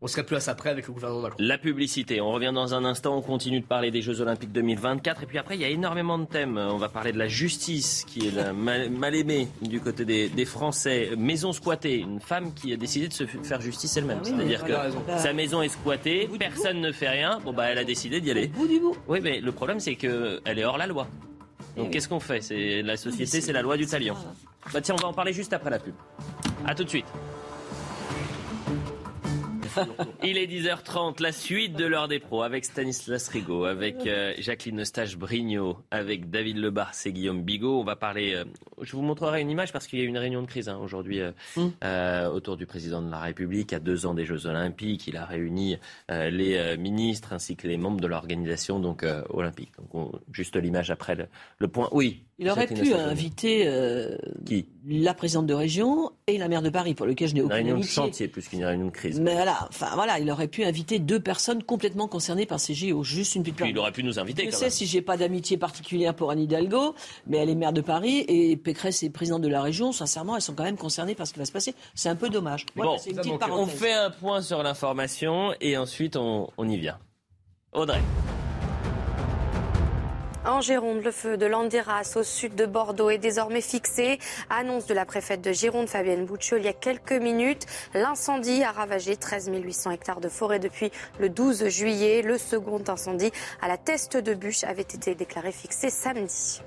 on 0.04 0.06
serait 0.06 0.22
plus 0.22 0.36
à 0.36 0.40
ça 0.40 0.54
près 0.54 0.68
avec 0.68 0.86
le 0.86 0.92
gouvernement 0.92 1.22
Macron. 1.22 1.36
La 1.40 1.56
publicité, 1.56 2.20
on 2.20 2.30
revient 2.30 2.52
dans 2.54 2.74
un 2.74 2.84
instant, 2.84 3.16
on 3.16 3.22
continue 3.22 3.60
de 3.60 3.64
parler 3.64 3.90
des 3.90 4.02
Jeux 4.02 4.20
Olympiques 4.20 4.52
2024 4.52 5.22
et 5.22 5.26
puis 5.26 5.38
après 5.38 5.54
il 5.54 5.62
y 5.62 5.64
a 5.64 5.70
énormément 5.70 6.18
de 6.18 6.26
thèmes. 6.26 6.58
On 6.58 6.76
va 6.76 6.90
parler 6.90 7.10
de 7.10 7.18
la 7.18 7.26
justice 7.26 8.04
qui 8.06 8.28
est 8.28 8.52
mal, 8.52 9.14
aimée 9.14 9.48
du 9.62 9.80
côté 9.80 10.04
des, 10.04 10.44
Français. 10.44 11.12
Maison 11.16 11.54
squattée, 11.54 11.96
une 11.96 12.20
femme 12.20 12.52
qui 12.52 12.70
a 12.74 12.76
décidé 12.76 13.08
de 13.08 13.14
se 13.14 13.24
faire 13.24 13.62
justice 13.62 13.96
elle-même. 13.96 14.18
Ah 14.20 14.26
C'est-à-dire 14.26 14.62
que 14.62 14.72
sa 15.16 15.32
maison 15.32 15.62
est 15.62 15.70
squattée, 15.70 16.28
personne 16.38 16.82
ne 16.82 16.92
fait 16.92 17.08
rien, 17.08 17.40
bon 17.42 17.54
bah 17.54 17.64
elle 17.70 17.78
a 17.78 17.84
décidé 17.84 18.20
d'y 18.20 18.30
aller. 18.30 18.48
bout 18.48 18.68
du 18.68 18.78
bout. 18.78 18.94
Oui 19.08 19.20
mais 19.22 19.40
le 19.40 19.52
problème 19.52 19.80
c'est 19.80 19.94
qu'elle 19.94 20.40
est 20.58 20.64
hors 20.66 20.76
la 20.76 20.86
loi. 20.86 21.08
Donc 21.78 21.90
qu'est-ce 21.90 22.10
qu'on 22.10 22.20
fait? 22.20 22.42
C'est 22.42 22.82
la 22.82 22.98
société, 22.98 23.40
c'est 23.40 23.54
la 23.54 23.62
loi 23.62 23.78
du 23.78 23.86
talion. 23.86 24.16
Bah 24.72 24.82
tiens, 24.82 24.96
on 24.98 25.02
va 25.02 25.08
en 25.08 25.14
parler 25.14 25.32
juste 25.32 25.54
après 25.54 25.70
la 25.70 25.78
pub. 25.78 25.94
A 26.66 26.74
tout 26.74 26.84
de 26.84 26.90
suite. 26.90 27.06
Il 30.22 30.38
est 30.38 30.46
10h30, 30.46 31.22
la 31.22 31.32
suite 31.32 31.74
de 31.74 31.84
l'heure 31.84 32.08
des 32.08 32.18
pros 32.18 32.42
avec 32.42 32.64
Stanislas 32.64 33.28
Rigaud, 33.28 33.64
avec 33.64 34.06
euh, 34.06 34.34
Jacqueline 34.38 34.80
Eustache-Brignot, 34.80 35.78
avec 35.90 36.30
David 36.30 36.58
Lebar 36.58 36.92
et 37.04 37.12
Guillaume 37.12 37.42
Bigot. 37.42 37.80
On 37.80 37.84
va 37.84 37.96
parler. 37.96 38.34
Euh, 38.34 38.44
je 38.82 38.92
vous 38.92 39.02
montrerai 39.02 39.40
une 39.40 39.50
image 39.50 39.72
parce 39.72 39.86
qu'il 39.86 39.98
y 39.98 40.02
a 40.02 40.04
eu 40.04 40.08
une 40.08 40.18
réunion 40.18 40.42
de 40.42 40.46
crise 40.46 40.68
hein, 40.68 40.78
aujourd'hui 40.82 41.20
euh, 41.20 41.32
hum. 41.56 41.72
autour 42.34 42.56
du 42.56 42.66
président 42.66 43.02
de 43.02 43.10
la 43.10 43.20
République 43.20 43.72
à 43.72 43.78
deux 43.78 44.06
ans 44.06 44.14
des 44.14 44.24
Jeux 44.24 44.46
Olympiques. 44.46 45.06
Il 45.06 45.16
a 45.16 45.24
réuni 45.24 45.76
les 46.08 46.76
ministres 46.76 47.32
ainsi 47.32 47.56
que 47.56 47.66
les 47.66 47.76
membres 47.76 48.00
de 48.00 48.06
l'organisation 48.06 48.80
donc 48.80 49.04
olympique. 49.30 49.72
Donc 49.92 50.12
juste 50.32 50.56
l'image 50.56 50.90
après 50.90 51.16
le 51.58 51.68
point. 51.68 51.88
Oui. 51.92 52.22
Il 52.38 52.50
aurait 52.50 52.66
pu 52.66 52.92
inviter 52.92 53.64
euh, 53.66 54.16
Qui? 54.44 54.66
la 54.86 55.14
présidente 55.14 55.46
de 55.46 55.54
région 55.54 56.10
et 56.26 56.36
la 56.36 56.48
maire 56.48 56.62
de 56.62 56.68
Paris, 56.68 56.94
pour 56.94 57.06
lequel 57.06 57.28
je 57.28 57.34
n'ai 57.34 57.42
aucune 57.42 57.56
Une 57.56 57.64
réunion 57.66 57.78
de 57.78 57.84
chantier 57.84 58.26
plus 58.26 58.48
qu'une 58.48 58.64
réunion 58.64 58.86
de 58.86 58.90
crise. 58.90 59.20
Mais 59.20 59.34
voilà, 59.34 59.68
enfin 59.68 59.90
voilà, 59.94 60.18
il 60.18 60.28
aurait 60.30 60.48
pu 60.48 60.64
inviter 60.64 60.98
deux 60.98 61.20
personnes 61.20 61.62
complètement 61.62 62.08
concernées 62.08 62.46
par 62.46 62.58
ces 62.58 62.74
JO, 62.74 63.04
juste 63.04 63.36
une 63.36 63.42
petite. 63.44 63.56
Puis 63.56 63.70
il 63.70 63.78
aurait 63.78 63.92
pu 63.92 64.02
nous 64.02 64.18
inviter. 64.18 64.46
Je 64.46 64.50
sais 64.50 64.70
si 64.70 64.86
j'ai 64.86 65.00
pas 65.00 65.16
d'amitié 65.16 65.56
particulière 65.56 66.14
pour 66.14 66.30
Anne 66.30 66.40
Hidalgo, 66.40 66.94
mais 67.26 67.38
elle 67.38 67.50
est 67.50 67.54
maire 67.54 67.72
de 67.72 67.80
Paris 67.80 68.24
et 68.26 68.56
Pécresse 68.56 69.02
est 69.02 69.10
présidente 69.10 69.42
de 69.42 69.48
la 69.48 69.62
région. 69.62 69.92
Sincèrement, 69.92 70.34
elles 70.34 70.42
sont 70.42 70.54
quand 70.54 70.64
même 70.64 70.76
concernées 70.76 71.14
par 71.14 71.26
ce 71.26 71.32
qui 71.32 71.38
va 71.38 71.44
se 71.44 71.52
passer. 71.52 71.74
C'est 71.94 72.08
un 72.08 72.16
peu 72.16 72.30
dommage. 72.30 72.66
bon, 72.74 72.96
on 73.50 73.66
fait 73.66 73.92
un 73.92 74.10
point 74.10 74.42
sur 74.42 74.62
l'information 74.62 75.54
et 75.60 75.76
ensuite 75.76 76.16
on, 76.16 76.48
on 76.58 76.68
y 76.68 76.76
vient. 76.78 76.98
Audrey. 77.72 78.00
En 80.46 80.60
Gironde, 80.60 81.02
le 81.02 81.10
feu 81.10 81.38
de 81.38 81.46
Landiras 81.46 82.12
au 82.16 82.22
sud 82.22 82.54
de 82.54 82.66
Bordeaux 82.66 83.08
est 83.08 83.16
désormais 83.16 83.62
fixé. 83.62 84.18
Annonce 84.50 84.84
de 84.84 84.92
la 84.92 85.06
préfète 85.06 85.40
de 85.40 85.52
Gironde, 85.52 85.88
Fabienne 85.88 86.26
Bouccio, 86.26 86.58
il 86.58 86.64
y 86.64 86.68
a 86.68 86.74
quelques 86.74 87.12
minutes. 87.12 87.64
L'incendie 87.94 88.62
a 88.62 88.70
ravagé 88.70 89.16
13 89.16 89.50
800 89.50 89.92
hectares 89.92 90.20
de 90.20 90.28
forêt 90.28 90.58
depuis 90.58 90.92
le 91.18 91.30
12 91.30 91.68
juillet. 91.68 92.20
Le 92.20 92.36
second 92.36 92.82
incendie 92.88 93.32
à 93.62 93.68
la 93.68 93.78
teste 93.78 94.18
de 94.18 94.34
bûche 94.34 94.64
avait 94.64 94.82
été 94.82 95.14
déclaré 95.14 95.50
fixé 95.50 95.88
samedi. 95.88 96.60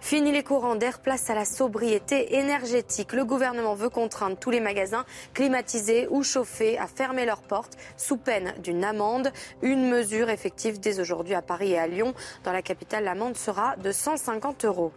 Fini 0.00 0.32
les 0.32 0.42
courants 0.42 0.76
d'air, 0.76 0.98
place 0.98 1.30
à 1.30 1.34
la 1.34 1.44
sobriété 1.44 2.36
énergétique. 2.36 3.12
Le 3.12 3.24
gouvernement 3.24 3.74
veut 3.74 3.90
contraindre 3.90 4.36
tous 4.36 4.50
les 4.50 4.60
magasins 4.60 5.04
climatisés 5.34 6.08
ou 6.10 6.22
chauffés 6.22 6.78
à 6.78 6.86
fermer 6.86 7.26
leurs 7.26 7.42
portes 7.42 7.76
sous 7.96 8.16
peine 8.16 8.54
d'une 8.62 8.82
amende. 8.84 9.30
Une 9.62 9.88
mesure 9.88 10.30
effective 10.30 10.80
dès 10.80 11.00
aujourd'hui 11.00 11.34
à 11.34 11.42
Paris 11.42 11.72
et 11.72 11.78
à 11.78 11.86
Lyon. 11.86 12.14
Dans 12.44 12.52
la 12.52 12.62
capitale, 12.62 13.04
l'amende 13.04 13.36
sera 13.36 13.76
de 13.76 13.92
150 13.92 14.64
euros. 14.64 14.92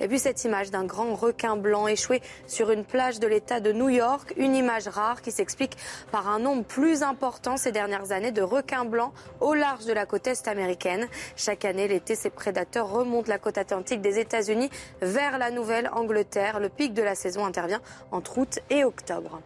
Et 0.00 0.08
puis 0.08 0.18
cette 0.18 0.44
image 0.44 0.70
d'un 0.70 0.84
grand 0.84 1.14
requin 1.14 1.56
blanc 1.56 1.86
échoué 1.86 2.22
sur 2.46 2.70
une 2.70 2.84
plage 2.84 3.20
de 3.20 3.26
l'État 3.26 3.60
de 3.60 3.72
New 3.72 3.88
York, 3.88 4.34
une 4.36 4.54
image 4.54 4.88
rare 4.88 5.20
qui 5.20 5.32
s'explique 5.32 5.76
par 6.10 6.28
un 6.28 6.38
nombre 6.38 6.64
plus 6.64 7.02
important 7.02 7.56
ces 7.56 7.72
dernières 7.72 8.12
années 8.12 8.32
de 8.32 8.42
requins 8.42 8.84
blancs 8.84 9.12
au 9.40 9.54
large 9.54 9.84
de 9.84 9.92
la 9.92 10.06
côte 10.06 10.26
est 10.26 10.48
américaine. 10.48 11.06
Chaque 11.36 11.64
année, 11.64 11.88
l'été, 11.88 12.14
ces 12.14 12.30
prédateurs 12.30 12.90
remontent 12.90 13.28
la 13.28 13.38
côte 13.38 13.58
atlantique 13.58 14.00
des 14.04 14.18
États-Unis 14.20 14.70
vers 15.00 15.38
la 15.38 15.50
Nouvelle-Angleterre. 15.50 16.60
Le 16.60 16.68
pic 16.68 16.92
de 16.94 17.02
la 17.02 17.14
saison 17.14 17.44
intervient 17.44 17.80
entre 18.12 18.38
août 18.38 18.60
et 18.70 18.84
octobre. 18.84 19.40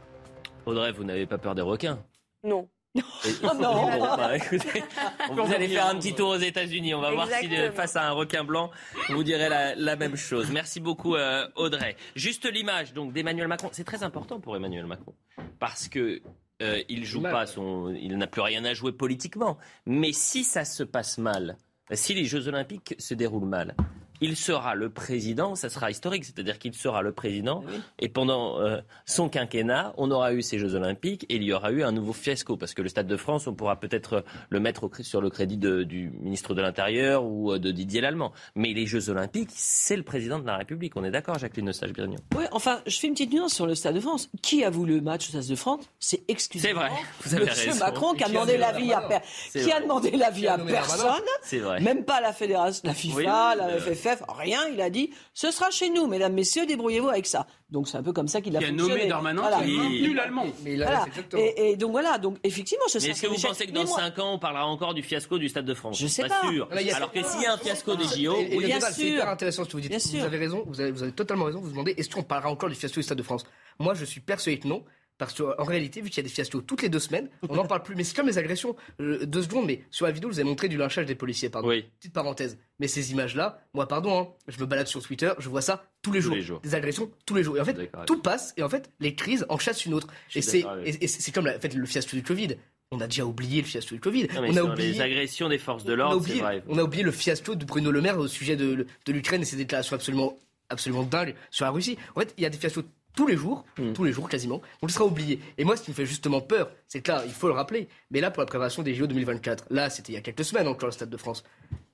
Audrey, 0.66 0.93
vous 0.93 1.05
n'avez 1.05 1.24
pas 1.26 1.39
peur 1.39 1.55
des 1.55 1.62
requins? 1.62 1.98
Non. 2.44 2.68
Oh 3.44 3.55
non 3.55 3.89
bah, 4.16 4.36
écoutez, 4.36 4.82
Vous 5.30 5.52
allez 5.52 5.68
faire 5.68 5.86
un 5.86 5.94
petit 5.97 6.14
tour 6.14 6.30
aux 6.30 6.36
États-Unis. 6.39 6.94
On 6.94 7.01
va 7.01 7.12
voir 7.12 7.28
si 7.28 7.44
Exactement. 7.44 7.72
face 7.76 7.97
à 7.97 8.09
un 8.09 8.12
requin 8.12 8.43
blanc, 8.44 8.70
vous 9.10 9.22
direz 9.22 9.48
la, 9.48 9.74
la 9.76 9.94
même 9.94 10.16
chose. 10.16 10.51
Merci 10.51 10.80
beaucoup, 10.80 11.14
euh, 11.14 11.47
Audrey. 11.55 11.97
Juste 12.16 12.51
l'image 12.51 12.94
donc 12.94 13.12
d'Emmanuel 13.12 13.47
Macron. 13.47 13.68
C'est 13.72 13.85
très 13.85 14.02
important 14.02 14.40
pour 14.40 14.56
Emmanuel 14.56 14.86
Macron 14.86 15.14
parce 15.60 15.89
que 15.89 16.22
euh, 16.62 16.82
il 16.89 17.05
joue 17.05 17.22
pas 17.22 17.47
son, 17.47 17.90
il 17.90 18.16
n'a 18.16 18.26
plus 18.26 18.40
rien 18.40 18.64
à 18.64 18.74
jouer 18.74 18.93
politiquement. 18.93 19.59
Mais 19.86 20.12
si 20.12 20.43
ça 20.43 20.64
se 20.64 20.82
passe 20.82 21.18
mal, 21.18 21.56
si 21.93 22.14
les 22.14 22.24
Jeux 22.24 22.48
Olympiques 22.48 22.94
se 22.98 23.14
déroulent 23.14 23.48
mal. 23.48 23.74
Il 24.20 24.36
sera 24.36 24.74
le 24.74 24.90
président, 24.90 25.55
ça 25.55 25.69
sera 25.69 25.90
historique, 25.90 26.24
c'est-à-dire 26.24 26.59
qu'il 26.59 26.74
sera 26.74 27.03
le 27.03 27.12
président, 27.12 27.62
et 27.99 28.09
pendant 28.09 28.61
euh, 28.61 28.78
son 29.07 29.28
quinquennat, 29.28 29.95
on 29.97 30.11
aura 30.11 30.32
eu 30.35 30.43
ces 30.43 30.59
Jeux 30.59 30.74
Olympiques 30.74 31.24
et 31.28 31.36
il 31.36 31.43
y 31.43 31.53
aura 31.53 31.70
eu 31.73 31.82
un 31.82 31.93
nouveau 31.93 32.12
fiasco, 32.12 32.57
parce 32.57 32.74
que 32.74 32.82
le 32.82 32.89
Stade 32.89 33.07
de 33.07 33.16
France, 33.16 33.47
on 33.47 33.55
pourra 33.55 33.77
peut-être 33.81 34.24
le 34.51 34.61
mettre 34.61 34.85
au, 34.85 34.90
sur 35.03 35.20
le 35.20 35.31
crédit 35.31 35.57
de- 35.57 35.82
du 35.85 36.11
ministre 36.20 36.55
de 36.55 36.62
l'Intérieur 36.62 37.24
ou 37.24 37.53
euh, 37.53 37.59
de 37.59 37.70
Didier 37.70 38.01
Lallemand. 38.01 38.32
Mais 38.55 38.73
les 38.73 38.86
Jeux 38.86 39.09
Olympiques, 39.11 39.51
c'est 39.53 39.97
le 39.97 40.03
président 40.03 40.39
de 40.39 40.47
la 40.47 40.57
République. 40.57 40.97
On 40.97 41.05
est 41.05 41.11
d'accord, 41.11 41.39
Jacqueline 41.39 41.69
Eustache-Birignon 41.70 42.19
Oui, 42.36 42.45
enfin, 42.53 42.81
je 42.86 42.99
fais 42.99 43.07
une 43.07 43.12
petite 43.15 43.32
nuance 43.32 43.55
sur 43.55 43.66
le 43.66 43.74
Stade 43.74 43.95
de 43.95 44.01
France. 44.01 44.28
Qui 44.43 44.65
a 44.65 44.70
voulu 44.70 44.97
le 44.97 45.01
match 45.03 45.27
au 45.27 45.31
Stade 45.31 45.47
de 45.47 45.55
France? 45.55 45.85
C'est 45.99 46.23
exclusivement 46.28 46.81
C'est 46.82 46.89
vrai, 46.89 47.01
vous 47.24 47.35
avez 47.35 47.45
Monsieur 47.47 47.70
raison. 47.73 47.85
Macron 47.85 48.15
qui 48.15 48.24
a 48.24 48.28
demandé 48.28 48.57
l'avis 48.57 48.93
à 48.93 49.01
per- 49.03 49.19
qui 49.53 49.70
a 49.73 49.81
demandé 49.81 50.11
l'avis 50.11 50.40
Qui 50.43 50.47
a 50.49 50.55
à 50.55 50.59
personne. 50.59 51.23
C'est 51.43 51.59
vrai. 51.59 51.81
Même 51.81 52.05
pas 52.05 52.20
la 52.20 52.32
fédération, 52.32 52.82
la 52.85 52.95
FIFA, 52.95 53.16
Oui, 53.16 53.24
la 53.24 53.59
euh, 53.69 53.81
FFF, 54.16 54.22
rien. 54.28 54.60
Il 54.72 54.80
a 54.80 54.90
dit 54.90 55.10
ce 55.35 55.51
sera 55.51 55.70
chez 55.70 55.90
nous, 55.90 56.06
mesdames, 56.06 56.32
messieurs, 56.35 56.66
débrouillez-vous 56.66 57.09
avec 57.09 57.26
ça. 57.26 57.47
Donc 57.70 57.86
c'est 57.89 57.98
un 57.98 58.02
peu 58.02 58.12
comme 58.12 58.28
ça 58.28 58.40
qu'il 58.40 58.56
a 58.56 58.60
Qui 58.60 58.64
a 58.64 58.68
fonctionné. 58.68 58.94
nommé 58.94 59.06
Darmanin, 59.09 59.43
Voilà. 59.43 59.59
qui 59.62 59.76
maintenu 59.76 60.14
l'allemand. 60.14 60.47
Voilà. 60.64 61.05
Et, 61.36 61.70
et 61.72 61.76
donc 61.76 61.90
voilà, 61.93 62.16
donc 62.18 62.39
effectivement, 62.44 62.85
ce 62.89 62.97
Mais 62.98 63.01
sera 63.01 63.10
est-ce 63.12 63.22
que 63.22 63.26
vous 63.26 63.35
échec. 63.35 63.48
pensez 63.51 63.66
que 63.66 63.72
Mais 63.72 63.80
dans 63.80 63.85
moi- 63.86 63.98
5 63.98 64.18
ans, 64.20 64.32
on 64.35 64.39
parlera 64.39 64.66
encore 64.66 64.94
du 64.94 65.02
fiasco 65.02 65.39
du 65.39 65.48
Stade 65.48 65.66
de 65.66 65.74
France 65.74 65.98
Je 65.98 66.06
sais 66.06 66.22
pas. 66.22 66.40
pas. 66.40 66.51
sûr. 66.51 66.68
Là, 66.70 66.80
il 66.82 66.90
Alors 66.93 67.12
que 67.12 67.22
s'il 67.22 67.43
y 67.43 67.47
a 67.47 67.52
un 67.52 67.59
fiasco 67.59 67.94
des 67.94 68.05
JO, 68.05 68.35
oui. 68.39 68.66
débat, 68.66 68.90
c'est 68.90 69.02
hyper 69.09 69.28
intéressant 69.28 69.64
ce 69.64 69.68
que 69.68 69.72
vous 69.74 69.80
dites. 69.80 69.93
vous 69.94 70.24
avez 70.24 70.39
raison, 70.39 70.64
vous 70.66 70.80
avez, 70.80 70.90
vous 70.93 71.02
avez 71.02 71.12
totalement 71.12 71.44
raison. 71.44 71.59
Vous 71.60 71.66
vous 71.66 71.72
demandez 71.72 71.94
est-ce 71.98 72.09
qu'on 72.09 72.22
parlera 72.22 72.51
encore 72.51 72.68
du 72.70 72.74
fiasco 72.74 73.01
du 73.01 73.02
Stade 73.05 73.18
de 73.18 73.22
France? 73.22 73.44
Moi, 73.78 73.94
je 73.94 74.05
suis 74.05 74.20
persuadé 74.20 74.59
que 74.59 74.66
non. 74.68 74.82
Parce 75.19 75.35
qu'en 75.35 75.65
réalité, 75.65 76.01
vu 76.01 76.09
qu'il 76.11 76.19
y 76.19 76.20
a 76.20 76.23
des 76.23 76.32
fiascos 76.32 76.61
toutes 76.62 76.82
les 76.82 76.89
deux 76.89 77.01
semaines, 77.01 77.28
on 77.49 77.57
n'en 77.57 77.66
parle 77.66 77.82
plus. 77.82 77.97
Mais 77.97 78.05
c'est 78.05 78.15
comme 78.16 78.28
les 78.28 78.39
agressions. 78.39 78.77
Euh, 79.01 79.27
deux 79.27 79.43
secondes, 79.43 79.66
mais 79.66 79.82
sur 79.90 80.07
la 80.07 80.12
vidéo, 80.12 80.28
vous 80.31 80.39
avez 80.39 80.49
montré 80.49 80.69
du 80.69 80.77
lynchage 80.77 81.07
des 81.07 81.16
policiers. 81.16 81.51
Pardon. 81.51 81.69
Petite 81.99 82.12
parenthèse. 82.12 82.57
Mais 82.78 82.86
ces 82.86 83.11
images-là, 83.11 83.61
moi, 83.74 83.89
pardon, 83.89 84.20
hein, 84.20 84.28
je 84.47 84.61
me 84.61 84.66
balade 84.66 84.86
sur 84.86 85.03
Twitter, 85.03 85.32
je 85.39 85.49
vois 85.49 85.61
ça 85.61 85.85
tous 86.03 86.12
les, 86.12 86.20
Tous 86.20 86.27
jours. 86.27 86.35
les 86.36 86.43
jours. 86.43 86.61
Des 86.61 86.74
agressions 86.77 87.11
tous 87.27 87.35
les 87.35 87.43
jours. 87.43 87.57
Et 87.57 87.61
en 87.61 87.65
fait, 87.65 87.90
tout 88.07 88.23
passe. 88.23 88.55
Et 88.57 88.62
en 88.62 88.69
fait, 88.69 88.90
les 89.01 89.15
crises 89.16 89.45
en 89.49 89.59
chassent 89.59 89.85
une 89.86 89.95
autre. 89.95 90.07
Et 90.36 90.40
c'est 90.43 90.61
et- 90.85 91.05
et 91.05 91.09
c'est 91.09 91.32
comme 91.32 91.47
la- 91.47 91.57
en 91.57 91.61
fait, 91.61 91.74
le 91.74 91.85
fiasco 91.86 92.16
du 92.16 92.23
Covid. 92.23 92.57
On 92.93 93.01
a 93.01 93.07
déjà 93.09 93.24
oublié 93.27 93.61
le 93.61 93.66
fiasco 93.66 93.97
du 93.97 94.01
Covid. 94.01 94.28
Non, 94.35 94.43
on 94.49 94.57
a 94.57 94.62
oublié 94.62 94.93
les 94.93 95.01
agressions 95.01 95.49
des 95.49 95.59
forces 95.59 95.82
de 95.85 95.90
on 95.90 95.95
a 95.95 95.97
l'ordre, 95.97 96.16
oublié, 96.23 96.43
on 96.69 96.78
a 96.78 96.82
oublié 96.85 97.03
le 97.03 97.11
fiasco 97.11 97.55
de 97.57 97.65
Bruno 97.66 97.90
Le 97.90 98.01
Maire 98.01 98.19
au 98.19 98.28
sujet 98.28 98.55
de, 98.57 98.86
de 99.05 99.12
l'Ukraine 99.12 99.43
et 99.43 99.45
ses 99.45 99.57
déclarations 99.57 99.95
absolument, 99.97 100.39
absolument 100.70 101.03
dingues 101.03 101.35
sur 101.51 101.65
la 101.66 101.70
Russie. 101.73 101.99
En 102.15 102.20
fait, 102.20 102.32
il 102.39 102.45
y 102.45 102.47
a 102.47 102.51
des 102.51 102.57
fiascos 102.57 102.85
tous 103.19 103.27
les 103.27 103.36
jours, 103.36 103.65
Hmm. 103.77 103.93
tous 103.95 104.05
les 104.05 104.12
jours 104.12 104.28
quasiment. 104.28 104.62
On 104.81 104.86
le 104.86 104.93
sera 104.93 105.05
oublié. 105.05 105.40
Et 105.59 105.65
moi, 105.65 105.77
ce 105.77 105.82
qui 105.82 105.90
me 105.90 105.97
fait 105.97 106.07
justement 106.07 106.40
peur, 106.40 106.70
c'est 106.86 107.01
que 107.01 107.11
là, 107.11 107.24
il 107.27 107.32
faut 107.32 107.49
le 107.49 107.53
rappeler. 107.53 107.89
Mais 108.12 108.20
là, 108.20 108.31
pour 108.31 108.40
la 108.43 108.47
préparation 108.47 108.85
des 108.85 108.95
JO 108.95 109.09
2024, 109.09 109.65
là, 109.70 109.90
c'était 109.90 110.12
il 110.12 110.15
y 110.15 110.19
a 110.19 110.20
quelques 110.20 110.45
semaines 110.45 110.69
encore 110.69 110.86
le 110.86 110.93
Stade 110.93 111.11
de 111.11 111.16
France. 111.16 111.43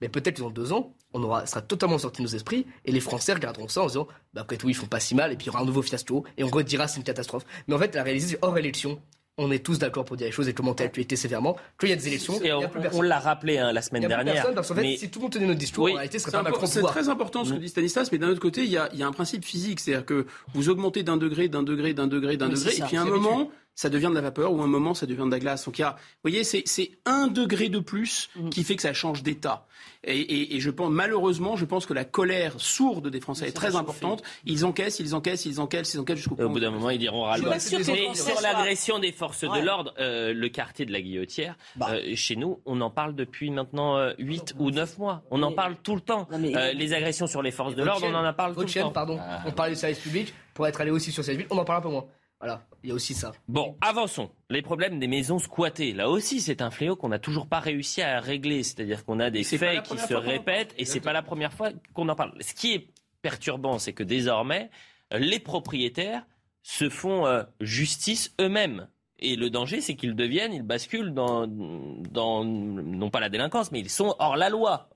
Mais 0.03 0.11
peut-être 0.11 0.39
dans 0.41 0.51
deux 0.51 0.75
ans, 0.75 0.93
on 1.15 1.23
aura, 1.23 1.47
sera 1.47 1.63
totalement 1.63 1.97
sorti 1.97 2.21
de 2.21 2.27
nos 2.27 2.35
esprits 2.35 2.67
et 2.85 2.93
les 2.93 3.01
Français 3.01 3.33
regarderont 3.33 3.69
ça 3.69 3.81
en 3.81 3.87
disant, 3.87 4.07
bah, 4.35 4.43
après 4.43 4.59
tout, 4.59 4.69
ils 4.69 4.75
font 4.75 4.87
pas 4.87 5.01
si 5.01 5.15
mal 5.15 5.33
et 5.33 5.37
puis 5.37 5.47
il 5.47 5.47
y 5.47 5.51
aura 5.51 5.61
un 5.61 5.65
nouveau 5.65 5.81
fiasco 5.81 6.25
et 6.37 6.45
on 6.45 6.49
redira 6.49 6.89
c'est 6.89 6.99
une 6.99 7.05
catastrophe. 7.05 7.47
Mais 7.69 7.75
en 7.75 7.79
fait, 7.79 7.95
la 7.95 8.03
réalité, 8.03 8.27
c'est 8.27 8.39
hors 8.43 8.59
élection. 8.59 9.01
On 9.36 9.51
est 9.51 9.59
tous 9.59 9.81
d'accord 9.81 10.05
pour 10.05 10.16
dire 10.16 10.27
les 10.27 10.32
choses 10.32 10.48
et 10.48 10.55
commenter 10.55 10.85
l'actualité 10.85 11.16
sévèrement. 11.16 11.56
Qu'il 11.81 11.89
y 11.89 11.93
a 11.93 11.97
des 11.97 12.06
élections, 12.06 12.40
Et 12.40 12.52
on, 12.93 13.02
l'a 13.02 13.19
rappelé 13.19 13.59
hein, 13.59 13.73
la 13.73 13.82
semaine 13.82 14.06
dernière. 14.06 14.35
personne, 14.35 14.55
parce 14.55 14.69
qu'en 14.69 14.77
fait, 14.77 14.82
mais- 14.82 14.97
si 14.97 15.11
tout 15.11 15.19
le 15.19 15.24
monde 15.24 15.32
tenait 15.32 15.47
notre 15.47 15.59
discours, 15.59 15.90
en 15.90 15.94
réalité, 15.94 16.19
ce 16.20 16.24
serait 16.27 16.39
C'est 16.39 16.44
pas 16.44 16.51
Macron 16.51 16.66
C'est 16.66 16.82
très 16.82 17.09
important 17.09 17.44
ce 17.44 17.52
que 17.52 17.59
dit 17.59 17.69
Stanislas, 17.69 18.12
mais 18.12 18.19
d'un 18.19 18.28
autre 18.28 18.40
côté, 18.40 18.62
il 18.62 18.70
y 18.70 18.77
a, 18.77 18.89
il 18.93 19.01
y 19.01 19.02
a 19.02 19.09
un 19.09 19.12
principe 19.12 19.44
physique, 19.44 19.81
c'est-à-dire 19.81 20.06
que 20.06 20.27
vous 20.55 20.69
augmentez 20.69 21.02
d'un 21.02 21.16
degré, 21.16 21.48
d'un 21.48 21.65
degré, 21.65 21.94
d'un 21.94 22.06
degré, 22.06 22.36
d'un 22.36 22.48
Oui, 22.48 22.55
degré, 22.55 22.77
et 22.77 22.82
puis 22.82 22.97
à 22.97 23.02
un 23.02 23.06
moment. 23.06 23.51
Ça 23.75 23.89
devient 23.89 24.09
de 24.11 24.15
la 24.15 24.21
vapeur, 24.21 24.53
ou 24.53 24.61
à 24.61 24.65
un 24.65 24.69
moment, 24.69 24.95
ça 24.95 25.07
devient 25.07 25.25
de 25.27 25.31
la 25.31 25.39
glace. 25.41 25.65
Donc 25.65 25.79
il 25.79 25.83
y 25.83 25.85
a, 25.85 25.91
vous 25.93 26.31
voyez, 26.31 26.45
c'est 26.45 26.91
un 27.07 27.27
degré 27.27 27.69
de 27.69 27.79
plus 27.81 28.31
Mm. 28.37 28.51
qui 28.51 28.65
fait 28.65 28.77
que 28.77 28.83
ça 28.83 28.93
change 28.93 29.23
d'état. 29.23 29.67
Et, 30.05 30.19
et- 30.21 30.57
et 30.57 30.61
je 30.61 30.71
pense, 30.71 30.91
malheureusement, 30.91 31.57
je 31.57 31.65
pense 31.65 31.87
que 31.87 31.95
la 31.95 32.05
colère 32.05 32.55
sourde 32.59 33.09
des 33.09 33.21
Français 33.21 33.49
est 33.49 33.53
très 33.53 33.75
importante. 33.75 34.23
Ils 34.45 34.65
encaissent, 34.67 35.01
ils 35.01 35.15
encaissent, 35.15 35.47
ils 35.47 35.61
encaissent, 35.61 35.95
ils 35.95 36.01
encaissent 36.01 36.19
jusqu'au 36.19 36.37
Et 36.39 36.45
au 36.45 36.51
bout 36.51 36.61
d'un 36.61 36.71
moment, 36.71 36.91
ils 36.91 36.99
diront 36.99 37.23
ras 37.23 37.39
Mais 37.39 37.59
sur 37.59 38.41
l'agression 38.43 38.99
des 38.99 39.13
forces 39.13 39.43
Ouais. 39.45 39.61
de 39.61 39.65
l'ordre, 39.67 39.95
euh, 39.99 40.33
le 40.35 40.49
quartier 40.49 40.85
de 40.87 40.93
la 40.93 41.01
Guillotière, 41.01 41.57
Bah. 41.77 41.89
euh, 41.93 42.15
chez 42.15 42.37
nous, 42.37 42.61
on 42.67 42.81
en 42.81 42.91
parle 42.91 43.15
depuis 43.15 43.51
maintenant 43.51 43.97
euh, 43.97 44.13
8 44.19 44.55
ou 44.59 44.71
9 44.71 44.99
mois. 44.99 45.23
On 45.31 45.43
en 45.43 45.53
parle 45.53 45.77
tout 45.83 45.95
le 45.95 46.01
temps. 46.01 46.29
Euh, 46.33 46.73
les 46.73 46.93
agressions 46.93 47.27
sur 47.27 47.43
les 47.43 47.51
forces 47.51 47.75
de 47.75 47.83
l'ordre, 47.83 48.07
on 48.09 48.15
en 48.15 48.25
a 48.25 48.33
parlé 48.33 48.55
tout 48.55 48.61
le 48.61 48.67
temps. 48.69 48.91
pardon. 48.91 49.19
Ah. 49.21 49.43
On 49.47 49.53
parlait 49.53 49.73
du 49.73 49.79
service 49.79 49.99
public. 49.99 50.33
Pour 50.55 50.67
être 50.67 50.81
allé 50.81 50.91
aussi 50.91 51.11
sur 51.13 51.25
cette 51.25 51.37
ville, 51.37 51.47
on 51.51 51.59
en 51.59 51.65
parle 51.65 51.79
un 51.79 51.83
peu 51.83 51.89
moins. 51.89 52.05
Voilà, 52.41 52.63
il 52.85 52.89
y 52.89 52.90
a 52.90 52.94
aussi 52.94 53.15
ça. 53.15 53.32
Bon, 53.48 53.77
avançons. 53.81 54.31
Les 54.51 54.61
problèmes 54.61 54.98
des 55.01 55.09
maisons 55.09 55.39
squattées. 55.39 55.94
Là 55.94 56.11
aussi, 56.11 56.40
c'est 56.43 56.61
un 56.61 56.70
fléau 56.70 56.97
qu'on 56.97 57.09
n'a 57.09 57.19
toujours 57.19 57.48
pas 57.48 57.59
réussi 57.59 58.02
à 58.02 58.20
régler. 58.20 58.62
C'est-à-dire 58.62 59.06
qu'on 59.06 59.20
a 59.20 59.31
des 59.31 59.43
faits 59.43 59.82
qui 59.85 59.98
se 59.98 60.12
répètent 60.12 60.74
et 60.77 60.85
c'est 60.85 61.01
pas 61.01 61.15
la 61.15 61.23
première 61.23 61.55
fois 61.55 61.70
qu'on 61.94 62.09
en 62.11 62.15
parle. 62.15 62.35
Ce 62.40 62.52
qui 62.52 62.74
est 62.74 62.89
perturbant, 63.23 63.78
c'est 63.78 63.94
que 63.94 64.02
désormais, 64.02 64.70
euh, 65.15 65.19
les 65.19 65.39
propriétaires 65.40 66.27
se 66.62 66.90
font 66.90 67.27
euh, 67.27 67.43
justice 67.61 68.35
eux-mêmes. 68.39 68.86
Et 69.20 69.36
le 69.36 69.49
danger, 69.49 69.81
c'est 69.81 69.95
qu'ils 69.95 70.16
deviennent, 70.16 70.53
ils 70.53 70.62
basculent 70.62 71.15
dans, 71.15 71.47
dans, 71.47 72.45
non 72.45 73.11
pas 73.11 73.20
la 73.20 73.28
délinquance, 73.28 73.70
mais 73.70 73.78
ils 73.78 73.89
sont 73.89 74.16
hors 74.19 74.36
la 74.36 74.51
loi. 74.51 74.91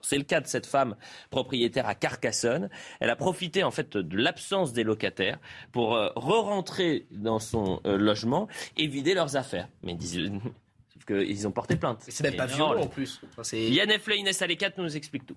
C'est 0.00 0.18
le 0.18 0.24
cas 0.24 0.40
de 0.40 0.48
cette 0.48 0.66
femme 0.66 0.96
propriétaire 1.30 1.86
à 1.86 1.94
Carcassonne. 1.94 2.68
Elle 2.98 3.10
a 3.10 3.16
profité, 3.16 3.62
en 3.62 3.70
fait, 3.70 3.96
de 3.96 4.16
l'absence 4.16 4.72
des 4.72 4.82
locataires 4.82 5.38
pour 5.70 5.94
euh, 5.94 6.08
re-rentrer 6.16 7.06
dans 7.12 7.38
son 7.38 7.80
euh, 7.86 7.96
logement 7.96 8.48
et 8.76 8.88
vider 8.88 9.14
leurs 9.14 9.36
affaires. 9.36 9.68
Mais 9.84 9.94
disent, 9.94 10.32
sauf 10.92 11.04
qu'ils 11.04 11.46
ont 11.46 11.52
porté 11.52 11.76
plainte. 11.76 11.98
C'est 12.08 12.24
même 12.24 12.36
pas 12.36 12.46
violent 12.46 12.74
non, 12.74 12.82
en 12.82 12.88
plus. 12.88 13.20
Enfin, 13.38 13.56
Yann 13.56 13.90
Efle, 13.90 14.14
Inès 14.14 14.42
Alécat 14.42 14.72
nous 14.78 14.96
explique 14.96 15.26
tout. 15.26 15.36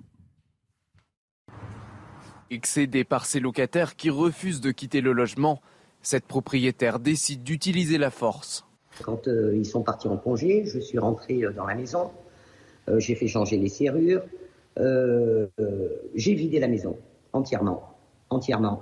Excédée 2.50 3.04
par 3.04 3.26
ses 3.26 3.40
locataires 3.40 3.96
qui 3.96 4.10
refusent 4.10 4.62
de 4.62 4.72
quitter 4.72 5.02
le 5.02 5.14
logement, 5.14 5.62
cette 6.04 6.26
propriétaire 6.26 7.00
décide 7.00 7.42
d'utiliser 7.42 7.98
la 7.98 8.12
force. 8.12 8.66
Quand 9.02 9.28
euh, 9.28 9.56
ils 9.56 9.66
sont 9.66 9.82
partis 9.82 10.08
en 10.08 10.18
congé, 10.18 10.66
je 10.66 10.80
suis 10.80 11.00
rentré 11.00 11.42
euh, 11.44 11.52
dans 11.52 11.66
la 11.66 11.76
maison, 11.76 12.12
Euh, 12.90 13.00
j'ai 13.00 13.16
fait 13.16 13.30
changer 13.30 13.58
les 13.58 13.70
serrures, 13.70 14.24
Euh, 14.78 15.48
j'ai 16.16 16.34
vidé 16.34 16.60
la 16.60 16.68
maison 16.68 16.98
entièrement, 17.32 17.80
entièrement. 18.30 18.82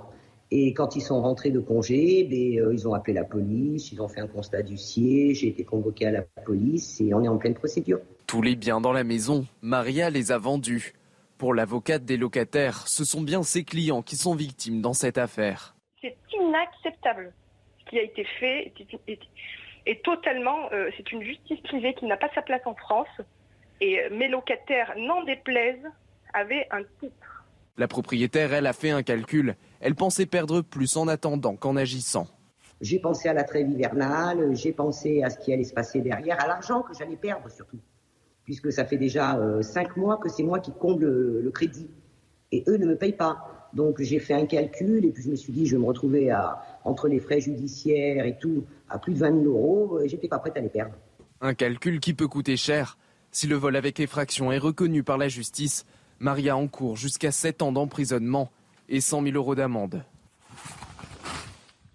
Et 0.50 0.74
quand 0.74 0.96
ils 0.96 1.02
sont 1.02 1.20
rentrés 1.22 1.50
de 1.50 1.60
congé, 1.60 2.24
ben, 2.24 2.72
ils 2.72 2.88
ont 2.88 2.94
appelé 2.94 3.14
la 3.14 3.24
police, 3.24 3.92
ils 3.92 4.00
ont 4.00 4.08
fait 4.08 4.20
un 4.20 4.26
constat 4.26 4.62
d'huissier, 4.62 5.34
j'ai 5.34 5.48
été 5.48 5.64
convoqué 5.64 6.06
à 6.06 6.10
la 6.10 6.22
police 6.44 7.00
et 7.00 7.14
on 7.14 7.22
est 7.22 7.28
en 7.28 7.38
pleine 7.38 7.54
procédure. 7.54 8.00
Tous 8.26 8.42
les 8.42 8.56
biens 8.56 8.80
dans 8.80 8.92
la 8.92 9.04
maison, 9.04 9.46
Maria 9.60 10.10
les 10.10 10.32
a 10.32 10.38
vendus. 10.38 10.94
Pour 11.38 11.54
l'avocate 11.54 12.04
des 12.04 12.16
locataires, 12.16 12.88
ce 12.88 13.04
sont 13.04 13.22
bien 13.22 13.42
ses 13.42 13.62
clients 13.62 14.02
qui 14.02 14.16
sont 14.16 14.34
victimes 14.34 14.80
dans 14.80 14.94
cette 14.94 15.18
affaire. 15.18 15.74
C'est 16.02 16.16
inacceptable. 16.38 17.32
Ce 17.80 17.90
qui 17.90 17.98
a 17.98 18.02
été 18.02 18.24
fait 18.38 18.72
est, 18.78 18.98
est- 19.08 19.20
est 19.86 20.04
totalement. 20.04 20.70
euh, 20.72 20.90
c'est 20.96 21.10
une 21.12 21.22
justice 21.22 21.60
privée 21.62 21.94
qui 21.94 22.06
n'a 22.06 22.16
pas 22.16 22.28
sa 22.34 22.42
place 22.42 22.62
en 22.66 22.74
France. 22.74 23.08
Et 23.80 24.00
euh, 24.00 24.08
mes 24.12 24.28
locataires, 24.28 24.92
n'en 24.96 25.24
déplaisent, 25.24 25.86
avaient 26.34 26.66
un 26.70 26.82
titre. 27.00 27.44
La 27.78 27.88
propriétaire, 27.88 28.52
elle, 28.52 28.66
a 28.66 28.72
fait 28.72 28.90
un 28.90 29.02
calcul. 29.02 29.56
Elle 29.80 29.94
pensait 29.94 30.26
perdre 30.26 30.60
plus 30.60 30.96
en 30.96 31.08
attendant 31.08 31.56
qu'en 31.56 31.76
agissant. 31.76 32.26
J'ai 32.80 32.98
pensé 32.98 33.28
à 33.28 33.32
la 33.32 33.44
trêve 33.44 33.70
hivernale, 33.70 34.54
j'ai 34.56 34.72
pensé 34.72 35.22
à 35.22 35.30
ce 35.30 35.38
qui 35.38 35.52
allait 35.52 35.62
se 35.64 35.72
passer 35.72 36.00
derrière, 36.00 36.42
à 36.42 36.48
l'argent 36.48 36.82
que 36.82 36.92
j'allais 36.94 37.16
perdre 37.16 37.48
surtout, 37.48 37.78
puisque 38.44 38.72
ça 38.72 38.84
fait 38.84 38.96
déjà 38.96 39.36
euh, 39.38 39.62
cinq 39.62 39.96
mois 39.96 40.16
que 40.18 40.28
c'est 40.28 40.42
moi 40.42 40.58
qui 40.58 40.72
comble 40.72 41.04
le, 41.04 41.40
le 41.42 41.50
crédit. 41.52 41.88
et 42.50 42.64
eux 42.66 42.76
ne 42.76 42.86
me 42.86 42.96
payent 42.96 43.12
pas. 43.16 43.61
Donc 43.74 44.00
j'ai 44.00 44.18
fait 44.18 44.34
un 44.34 44.46
calcul 44.46 45.04
et 45.04 45.10
puis 45.10 45.22
je 45.22 45.30
me 45.30 45.36
suis 45.36 45.52
dit, 45.52 45.66
je 45.66 45.76
vais 45.76 45.82
me 45.82 45.86
retrouver 45.86 46.30
à, 46.30 46.62
entre 46.84 47.08
les 47.08 47.20
frais 47.20 47.40
judiciaires 47.40 48.26
et 48.26 48.36
tout 48.38 48.64
à 48.88 48.98
plus 48.98 49.14
de 49.14 49.18
20 49.18 49.42
000 49.42 49.44
euros. 49.44 50.00
Et 50.00 50.08
j'étais 50.08 50.28
pas 50.28 50.38
prête 50.38 50.56
à 50.56 50.60
les 50.60 50.68
perdre. 50.68 50.94
Un 51.40 51.54
calcul 51.54 52.00
qui 52.00 52.14
peut 52.14 52.28
coûter 52.28 52.56
cher. 52.56 52.98
Si 53.30 53.46
le 53.46 53.56
vol 53.56 53.76
avec 53.76 53.98
effraction 53.98 54.52
est 54.52 54.58
reconnu 54.58 55.02
par 55.02 55.16
la 55.16 55.28
justice, 55.28 55.86
Maria 56.18 56.56
encourt 56.56 56.96
jusqu'à 56.96 57.32
7 57.32 57.62
ans 57.62 57.72
d'emprisonnement 57.72 58.50
et 58.88 59.00
100 59.00 59.22
000 59.22 59.36
euros 59.36 59.54
d'amende. 59.54 60.04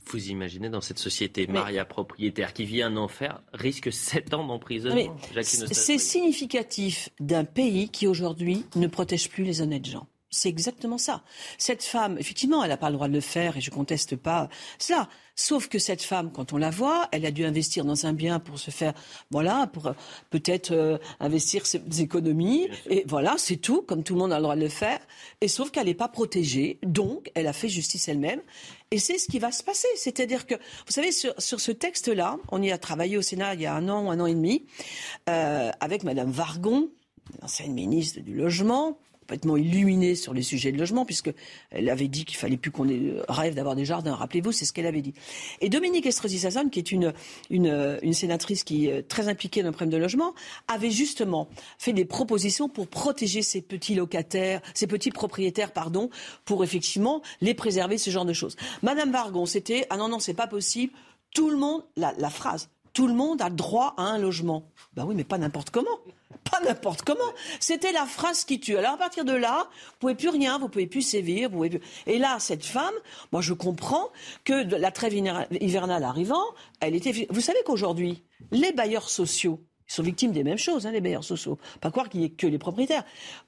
Vous 0.10 0.30
imaginez 0.30 0.70
dans 0.70 0.82
cette 0.82 1.00
société, 1.00 1.48
Maria 1.48 1.84
propriétaire 1.86 2.54
qui 2.54 2.66
vit 2.66 2.82
un 2.82 2.96
enfer 2.96 3.42
risque 3.54 3.92
7 3.92 4.34
ans 4.34 4.48
d'emprisonnement. 4.48 5.16
C'est 5.44 5.98
significatif 5.98 7.10
d'un 7.20 7.44
pays 7.44 7.90
qui 7.90 8.08
aujourd'hui 8.08 8.66
ne 8.76 8.88
protège 8.88 9.30
plus 9.30 9.44
les 9.44 9.62
honnêtes 9.62 9.86
gens. 9.86 10.08
C'est 10.30 10.50
exactement 10.50 10.98
ça. 10.98 11.24
Cette 11.58 11.84
femme, 11.84 12.18
effectivement, 12.20 12.62
elle 12.62 12.70
n'a 12.70 12.78
pas 12.78 12.90
le 12.90 12.96
droit 12.96 13.08
de 13.08 13.14
le 13.14 13.22
faire 13.22 13.56
et 13.56 13.62
je 13.62 13.72
conteste 13.72 14.18
pas 14.18 14.50
cela. 14.78 15.08
Sauf 15.40 15.70
que 15.70 15.80
cette 15.80 16.02
femme, 16.02 16.32
quand 16.34 16.52
on 16.52 16.58
la 16.58 16.70
voit, 16.70 17.08
elle 17.12 17.26
a 17.26 17.32
dû 17.32 17.46
investir 17.46 17.86
dans 17.86 18.08
un 18.08 18.12
bien 18.12 18.40
pour 18.40 18.60
se 18.60 18.72
faire, 18.72 18.94
voilà, 19.30 19.68
pour 19.72 19.88
euh, 19.88 19.94
peut-être 20.32 20.72
euh, 20.72 20.98
investir 21.20 21.66
ses 21.66 21.82
économies. 22.02 22.68
Et 22.90 23.06
voilà, 23.08 23.36
c'est 23.38 23.58
tout, 23.58 23.84
comme 23.84 24.04
tout 24.04 24.16
le 24.16 24.20
monde 24.20 24.34
a 24.34 24.38
le 24.38 24.42
droit 24.42 24.56
de 24.56 24.62
le 24.62 24.70
faire. 24.70 25.00
Et 25.40 25.48
sauf 25.48 25.72
qu'elle 25.72 25.86
n'est 25.86 25.94
pas 25.94 26.08
protégée, 26.10 26.80
donc 26.84 27.32
elle 27.36 27.48
a 27.48 27.54
fait 27.54 27.70
justice 27.70 28.08
elle-même. 28.08 28.42
Et 28.90 28.98
c'est 28.98 29.20
ce 29.20 29.28
qui 29.28 29.38
va 29.38 29.52
se 29.52 29.64
passer. 29.64 29.88
C'est-à-dire 29.96 30.48
que, 30.48 30.56
vous 30.56 30.92
savez, 30.92 31.12
sur, 31.12 31.40
sur 31.40 31.62
ce 31.62 31.72
texte-là, 31.72 32.38
on 32.52 32.62
y 32.62 32.72
a 32.72 32.78
travaillé 32.78 33.16
au 33.16 33.22
Sénat 33.22 33.54
il 33.54 33.62
y 33.62 33.66
a 33.66 33.76
un 33.76 33.88
an 33.90 34.08
ou 34.08 34.10
un 34.10 34.20
an 34.20 34.26
et 34.26 34.34
demi, 34.34 34.66
euh, 35.30 35.72
avec 35.80 36.04
Madame 36.04 36.32
Vargon, 36.32 36.90
ancienne 37.44 37.74
ministre 37.74 38.22
du 38.22 38.34
Logement, 38.34 38.98
complètement 39.28 39.58
illuminée 39.58 40.16
sur 40.16 40.34
les 40.34 40.42
sujets 40.42 40.72
de 40.72 40.78
logement, 40.78 41.04
puisqu'elle 41.04 41.90
avait 41.90 42.08
dit 42.08 42.24
qu'il 42.24 42.38
fallait 42.38 42.56
plus 42.56 42.72
qu'on 42.72 42.88
rêve 43.28 43.56
d'avoir 43.56 43.76
des 43.76 43.84
jardins. 43.84 44.16
Rappelez-vous, 44.16 44.54
c'est 44.54 44.64
ce 44.64 44.72
qu'elle 44.72 44.86
avait 44.86 45.02
dit. 45.02 45.14
Et 45.60 45.68
Dominique 45.68 46.06
Estrosi-Sassonne, 46.06 46.70
qui 46.70 46.80
est 46.80 46.94
une, 46.94 47.14
une, 47.50 48.00
une, 48.02 48.14
sénatrice 48.14 48.64
qui 48.64 48.88
est 48.88 49.06
très 49.06 49.28
impliquée 49.28 49.64
dans 49.64 49.68
le 49.68 49.74
problème 49.74 49.92
de 49.92 49.98
logement, 49.98 50.34
avait 50.70 50.92
justement 50.92 51.50
fait 51.78 51.92
des 51.92 52.06
propositions 52.06 52.70
pour 52.70 52.88
protéger 52.88 53.42
ces 53.42 53.62
petits 53.62 53.96
locataires, 53.96 54.62
ces 54.74 54.88
petits 54.88 55.12
propriétaires, 55.12 55.74
pardon, 55.74 56.10
pour 56.46 56.64
effectivement 56.64 57.22
les 57.42 57.54
préserver, 57.54 57.98
ce 57.98 58.10
genre 58.10 58.24
de 58.24 58.32
choses. 58.32 58.56
Madame 58.82 59.12
Vargon, 59.12 59.46
c'était 59.46 59.86
ah 59.90 59.98
non 59.98 60.08
non, 60.08 60.20
c'est 60.20 60.34
pas 60.34 60.48
possible. 60.48 60.94
Tout 61.36 61.50
le 61.50 61.58
monde, 61.58 61.84
la, 61.98 62.14
la 62.18 62.30
phrase, 62.30 62.70
tout 62.94 63.08
le 63.08 63.14
monde 63.14 63.42
a 63.42 63.50
droit 63.50 63.94
à 63.98 64.04
un 64.04 64.18
logement. 64.18 64.72
Ben 64.96 65.06
oui, 65.06 65.16
mais 65.16 65.26
pas 65.26 65.38
n'importe 65.38 65.70
comment 65.70 66.00
pas 66.52 66.60
n'importe 66.62 67.04
comment. 67.04 67.20
C'était 67.60 67.92
la 67.92 68.06
phrase 68.06 68.46
qui 68.46 68.60
tue. 68.60 68.78
Alors 68.78 68.94
à 68.94 68.98
partir 68.98 69.26
de 69.26 69.34
là, 69.34 69.68
vous 69.70 69.98
pouvez 70.00 70.16
plus 70.16 70.30
rien, 70.30 70.60
vous 70.60 70.70
pouvez 70.70 70.88
plus 70.88 71.02
sévir, 71.02 71.50
vous 71.50 71.58
pouvez. 71.58 71.82
Et 72.06 72.18
là, 72.18 72.38
cette 72.40 72.66
femme, 72.66 72.94
moi 73.32 73.42
je 73.42 73.54
comprends 73.54 74.10
que 74.44 74.76
la 74.76 74.92
trêve 74.92 75.14
hivernale 75.62 76.04
arrivant, 76.04 76.44
elle 76.80 76.96
était. 76.96 77.28
Vous 77.30 77.42
savez 77.42 77.60
qu'aujourd'hui, 77.66 78.24
les 78.52 78.72
bailleurs 78.72 79.10
sociaux 79.10 79.62
ils 79.90 79.94
sont 79.94 80.04
victimes 80.04 80.32
des 80.32 80.44
mêmes 80.44 80.58
choses, 80.58 80.86
hein, 80.86 80.92
les 80.92 81.00
bailleurs 81.00 81.24
sociaux. 81.24 81.58
Pas 81.80 81.92
croire 81.92 82.10
qu'il 82.10 82.20
n'y 82.20 82.26
ait 82.26 82.30
que 82.30 82.46
les 82.46 82.58
propriétaires. 82.58 83.06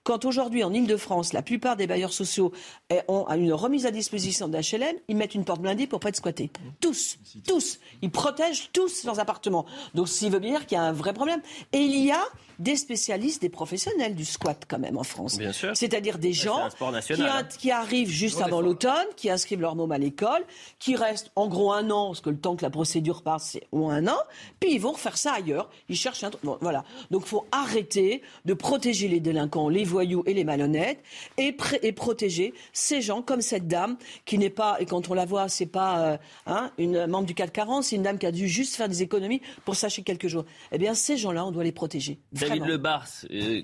Quand 0.09 0.25
aujourd'hui, 0.25 0.63
en 0.63 0.73
Ile-de-France, 0.73 1.33
la 1.33 1.43
plupart 1.43 1.75
des 1.75 1.85
bailleurs 1.85 2.13
sociaux 2.13 2.51
eh, 2.89 3.01
ont 3.07 3.27
une 3.29 3.53
remise 3.53 3.85
à 3.85 3.91
disposition 3.91 4.47
d'HLM, 4.47 4.95
ils 5.07 5.15
mettent 5.15 5.35
une 5.35 5.45
porte 5.45 5.61
blindée 5.61 5.85
pour 5.85 5.99
pas 5.99 6.09
être 6.09 6.15
squattés. 6.15 6.49
Tous, 6.81 7.19
tous. 7.47 7.79
Ils 8.01 8.09
protègent 8.09 8.71
tous 8.73 9.03
leurs 9.03 9.19
appartements. 9.19 9.67
Donc, 9.93 10.07
ça 10.07 10.27
veut 10.27 10.39
dire 10.39 10.65
qu'il 10.65 10.79
y 10.79 10.81
a 10.81 10.83
un 10.83 10.93
vrai 10.93 11.13
problème. 11.13 11.41
Et 11.73 11.81
il 11.81 12.03
y 12.03 12.11
a 12.11 12.23
des 12.59 12.75
spécialistes, 12.75 13.41
des 13.41 13.49
professionnels 13.49 14.15
du 14.15 14.25
squat 14.25 14.65
quand 14.67 14.79
même 14.79 14.97
en 14.97 15.03
France. 15.03 15.37
Bien 15.37 15.53
sûr. 15.53 15.75
C'est-à-dire 15.75 16.19
des 16.19 16.33
gens 16.33 16.67
qui, 16.69 17.23
hein. 17.23 17.47
qui, 17.57 17.71
arrivent 17.71 18.09
juste 18.09 18.41
avant 18.41 18.61
l'automne, 18.61 19.07
qui 19.15 19.29
inscrivent 19.29 19.61
leur 19.61 19.75
môme 19.75 19.93
à 19.93 19.97
l'école, 19.97 20.43
qui 20.77 20.95
restent 20.95 21.31
en 21.35 21.47
gros 21.47 21.71
un 21.71 21.89
an, 21.89 22.07
parce 22.07 22.21
que 22.21 22.29
le 22.29 22.37
temps 22.37 22.57
que 22.57 22.63
la 22.63 22.69
procédure 22.69 23.23
passe, 23.23 23.51
c'est 23.53 23.67
ou 23.71 23.89
un 23.89 24.07
an, 24.07 24.17
puis 24.59 24.73
ils 24.73 24.81
vont 24.81 24.91
refaire 24.91 25.17
ça 25.17 25.33
ailleurs. 25.33 25.69
Ils 25.87 25.95
cherchent 25.95 26.23
un 26.23 26.31
bon, 26.43 26.57
voilà. 26.59 26.83
Donc 27.11 27.23
il 27.25 27.29
faut 27.29 27.45
arrêter 27.51 28.21
de 28.43 28.53
protéger 28.53 29.07
les 29.07 29.21
délinquants, 29.21 29.69
les 29.69 29.85
voyous 29.99 30.23
et 30.25 30.33
les 30.33 30.45
malhonnêtes, 30.45 31.03
et, 31.37 31.55
et 31.81 31.91
protéger 31.91 32.53
ces 32.71 33.01
gens 33.01 33.21
comme 33.21 33.41
cette 33.41 33.67
dame 33.67 33.97
qui 34.23 34.37
n'est 34.37 34.49
pas, 34.49 34.77
et 34.79 34.85
quand 34.85 35.09
on 35.09 35.13
la 35.13 35.25
voit, 35.25 35.49
c'est 35.49 35.65
pas 35.65 36.13
euh, 36.13 36.17
hein, 36.47 36.71
une 36.77 37.05
membre 37.05 37.27
du 37.27 37.33
440, 37.33 37.83
c'est 37.83 37.97
une 37.97 38.03
dame 38.03 38.17
qui 38.17 38.25
a 38.25 38.31
dû 38.31 38.47
juste 38.47 38.75
faire 38.75 38.87
des 38.87 39.01
économies 39.01 39.41
pour 39.65 39.75
s'acheter 39.75 40.03
quelques 40.03 40.27
jours. 40.27 40.45
Eh 40.71 40.77
bien, 40.77 40.93
ces 40.93 41.17
gens-là, 41.17 41.45
on 41.45 41.51
doit 41.51 41.65
les 41.65 41.73
protéger. 41.73 42.17
David 42.31 42.65
Le 42.65 42.77
Bars, 42.77 43.09
euh, 43.29 43.61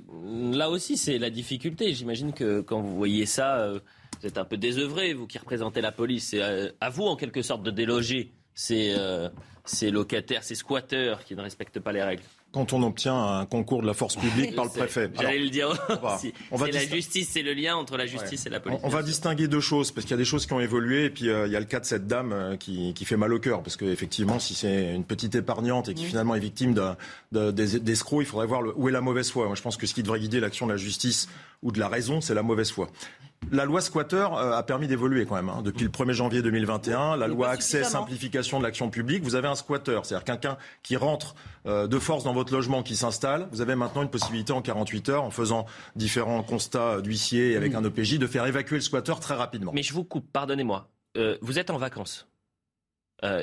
là 0.51 0.69
aussi, 0.69 0.97
c'est 0.97 1.17
la 1.17 1.29
difficulté. 1.29 1.93
J'imagine 1.93 2.33
que 2.33 2.59
quand 2.59 2.81
vous 2.81 2.97
voyez 2.97 3.25
ça, 3.25 3.59
euh, 3.59 3.79
vous 4.19 4.27
êtes 4.27 4.37
un 4.37 4.45
peu 4.45 4.57
désœuvré, 4.57 5.13
vous 5.13 5.27
qui 5.27 5.37
représentez 5.37 5.79
la 5.79 5.93
police. 5.93 6.27
C'est 6.31 6.41
euh, 6.41 6.69
à 6.81 6.89
vous, 6.89 7.03
en 7.03 7.15
quelque 7.15 7.41
sorte, 7.41 7.63
de 7.63 7.71
déloger 7.71 8.33
ces, 8.53 8.95
ces 9.65 9.91
locataires, 9.91 10.43
ces 10.43 10.55
squatteurs 10.55 11.23
qui 11.23 11.35
ne 11.35 11.41
respectent 11.41 11.79
pas 11.79 11.91
les 11.91 12.03
règles 12.03 12.23
quand 12.55 12.71
on 12.71 12.83
obtient 12.83 13.21
un 13.21 13.45
concours 13.45 13.81
de 13.81 13.87
la 13.87 13.93
force 13.93 14.15
publique 14.15 14.55
par 14.55 14.63
le 14.63 14.71
préfet. 14.71 15.11
J'allais 15.19 15.39
le 15.39 15.49
dire. 15.49 15.77
On 16.51 16.55
va, 16.55 16.67
la 16.71 16.85
justice, 16.85 17.27
c'est 17.33 17.41
le 17.41 17.51
lien 17.51 17.75
entre 17.75 17.97
la 17.97 18.05
justice 18.05 18.45
et 18.45 18.49
la 18.49 18.61
police. 18.61 18.79
On, 18.81 18.87
va 18.87 19.03
distinguer 19.03 19.49
deux 19.49 19.59
choses 19.59 19.91
parce 19.91 20.05
qu'il 20.05 20.11
y 20.11 20.13
a 20.13 20.17
des 20.17 20.23
choses 20.23 20.45
qui 20.45 20.53
ont 20.53 20.61
évolué 20.61 21.03
et 21.03 21.09
puis 21.09 21.25
il 21.25 21.51
y 21.51 21.55
a 21.55 21.59
le 21.59 21.65
cas 21.65 21.81
de 21.81 21.85
cette 21.85 22.07
dame 22.07 22.55
qui, 22.57 22.93
qui, 22.93 23.03
fait 23.03 23.17
mal 23.17 23.33
au 23.33 23.39
cœur 23.39 23.61
parce 23.61 23.75
qu'effectivement, 23.75 24.39
si 24.39 24.55
c'est 24.55 24.95
une 24.95 25.03
petite 25.03 25.35
épargnante 25.35 25.89
et 25.89 25.93
qui 25.93 26.05
finalement 26.05 26.33
est 26.33 26.39
victime 26.39 26.73
d'escrocs, 27.33 28.21
il 28.21 28.25
faudrait 28.25 28.47
voir 28.47 28.61
où 28.77 28.87
est 28.87 28.93
la 28.93 29.01
mauvaise 29.01 29.29
foi. 29.29 29.47
Moi, 29.47 29.55
je 29.55 29.61
pense 29.61 29.75
que 29.75 29.85
ce 29.85 29.93
qui 29.93 30.01
devrait 30.01 30.21
guider 30.21 30.39
l'action 30.39 30.65
de 30.65 30.71
la 30.71 30.77
justice 30.77 31.27
ou 31.61 31.73
de 31.73 31.79
la 31.81 31.89
raison, 31.89 32.21
c'est 32.21 32.33
la 32.33 32.43
mauvaise 32.43 32.71
foi. 32.71 32.89
La 33.51 33.65
loi 33.65 33.79
squatter 33.79 34.27
a 34.33 34.63
permis 34.63 34.87
d'évoluer 34.87 35.25
quand 35.25 35.35
même. 35.35 35.49
Hein. 35.49 35.61
Depuis 35.63 35.83
le 35.83 35.91
1er 35.91 36.13
janvier 36.13 36.41
2021, 36.41 37.15
la 37.15 37.27
loi 37.27 37.49
accès 37.49 37.83
simplification 37.83 38.57
de 38.57 38.63
l'action 38.63 38.89
publique, 38.89 39.23
vous 39.23 39.35
avez 39.35 39.47
un 39.47 39.55
squatter, 39.55 39.99
c'est-à-dire 40.03 40.23
quelqu'un 40.23 40.57
qui 40.81 40.95
rentre 40.95 41.35
de 41.65 41.99
force 41.99 42.23
dans 42.23 42.33
votre 42.33 42.51
logement, 42.51 42.81
qui 42.81 42.95
s'installe. 42.95 43.47
Vous 43.51 43.61
avez 43.61 43.75
maintenant 43.75 44.01
une 44.01 44.09
possibilité 44.09 44.51
en 44.51 44.61
48 44.61 45.09
heures, 45.09 45.23
en 45.23 45.29
faisant 45.29 45.67
différents 45.95 46.41
constats 46.41 47.01
d'huissier 47.01 47.51
et 47.51 47.55
avec 47.55 47.75
un 47.75 47.85
OPJ, 47.85 48.17
de 48.17 48.27
faire 48.27 48.45
évacuer 48.47 48.77
le 48.77 48.81
squatter 48.81 49.13
très 49.21 49.35
rapidement. 49.35 49.71
Mais 49.75 49.83
je 49.83 49.93
vous 49.93 50.03
coupe, 50.03 50.31
pardonnez-moi. 50.31 50.89
vous 51.41 51.59
êtes 51.59 51.69
en 51.69 51.77
vacances. 51.77 52.27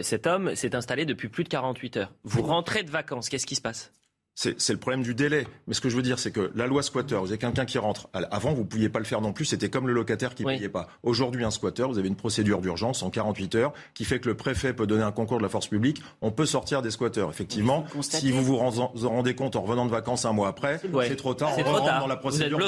cet 0.03 0.27
homme 0.27 0.57
s'est 0.57 0.75
installé 0.75 1.05
depuis 1.07 1.29
plus 1.29 1.45
de 1.45 1.49
48 1.49 1.97
heures. 1.99 2.13
Vous 2.25 2.43
rentrez 2.43 2.83
de 2.83 2.91
vacances, 2.91 3.29
qu'est-ce 3.29 3.47
qui 3.47 3.55
se 3.55 3.63
passe? 3.63 3.93
C'est 4.35 4.71
le 4.71 4.79
problème 4.79 5.03
du 5.03 5.15
délai. 5.15 5.47
Mais 5.67 5.75
ce 5.75 5.81
que 5.81 5.89
je 5.89 5.97
veux 5.97 6.03
dire, 6.03 6.19
c'est 6.19 6.31
que 6.31 6.51
la 6.55 6.67
loi 6.67 6.83
squatter, 6.83 7.17
vous 7.17 7.29
avez 7.29 7.39
quelqu'un 7.39 7.65
qui 7.65 7.79
rentre. 7.79 8.09
Avant, 8.13 8.53
vous 8.53 8.63
ne 8.63 8.67
pouviez 8.67 8.89
pas 8.89 8.99
le 8.99 9.05
faire 9.05 9.21
non 9.21 9.33
plus. 9.33 9.45
C'était 9.45 9.69
comme 9.69 9.87
le 9.87 9.93
locataire 9.93 10.35
qui 10.35 10.45
ne 10.45 10.49
payait 10.51 10.69
pas. 10.69 10.89
Aujourd'hui, 11.03 11.45
un 11.45 11.51
squatter, 11.51 11.85
vous 11.85 11.99
avez 11.99 12.09
une 12.09 12.17
procédure 12.17 12.61
d'urgence 12.61 13.03
en 13.03 13.11
48 13.11 13.55
heures 13.57 13.73
qui 13.95 14.05
fait 14.05 14.21
que 14.21 14.29
le 14.29 14.35
préfet 14.37 14.73
peut 14.73 14.87
donner 14.87 15.03
un 15.03 15.13
concours 15.13 15.39
de 15.39 15.43
la 15.43 15.49
force 15.49 15.67
publique. 15.67 16.03
On 16.23 16.31
peut 16.31 16.47
sortir 16.47 16.83
des 16.83 16.91
squatteurs. 16.91 17.31
Effectivement, 17.31 17.85
si 18.01 18.31
vous 18.33 18.43
vous 18.43 18.57
rendez 18.57 19.35
compte 19.35 19.57
en 19.57 19.63
revenant 19.63 19.87
de 19.87 19.91
vacances 19.91 20.25
un 20.25 20.33
mois 20.33 20.49
après, 20.49 20.81
c'est 21.07 21.17
trop 21.17 21.35
tard. 21.35 21.53
On 21.59 21.63
rentre 21.63 22.01
dans 22.01 22.07
la 22.07 22.17
procédure. 22.17 22.59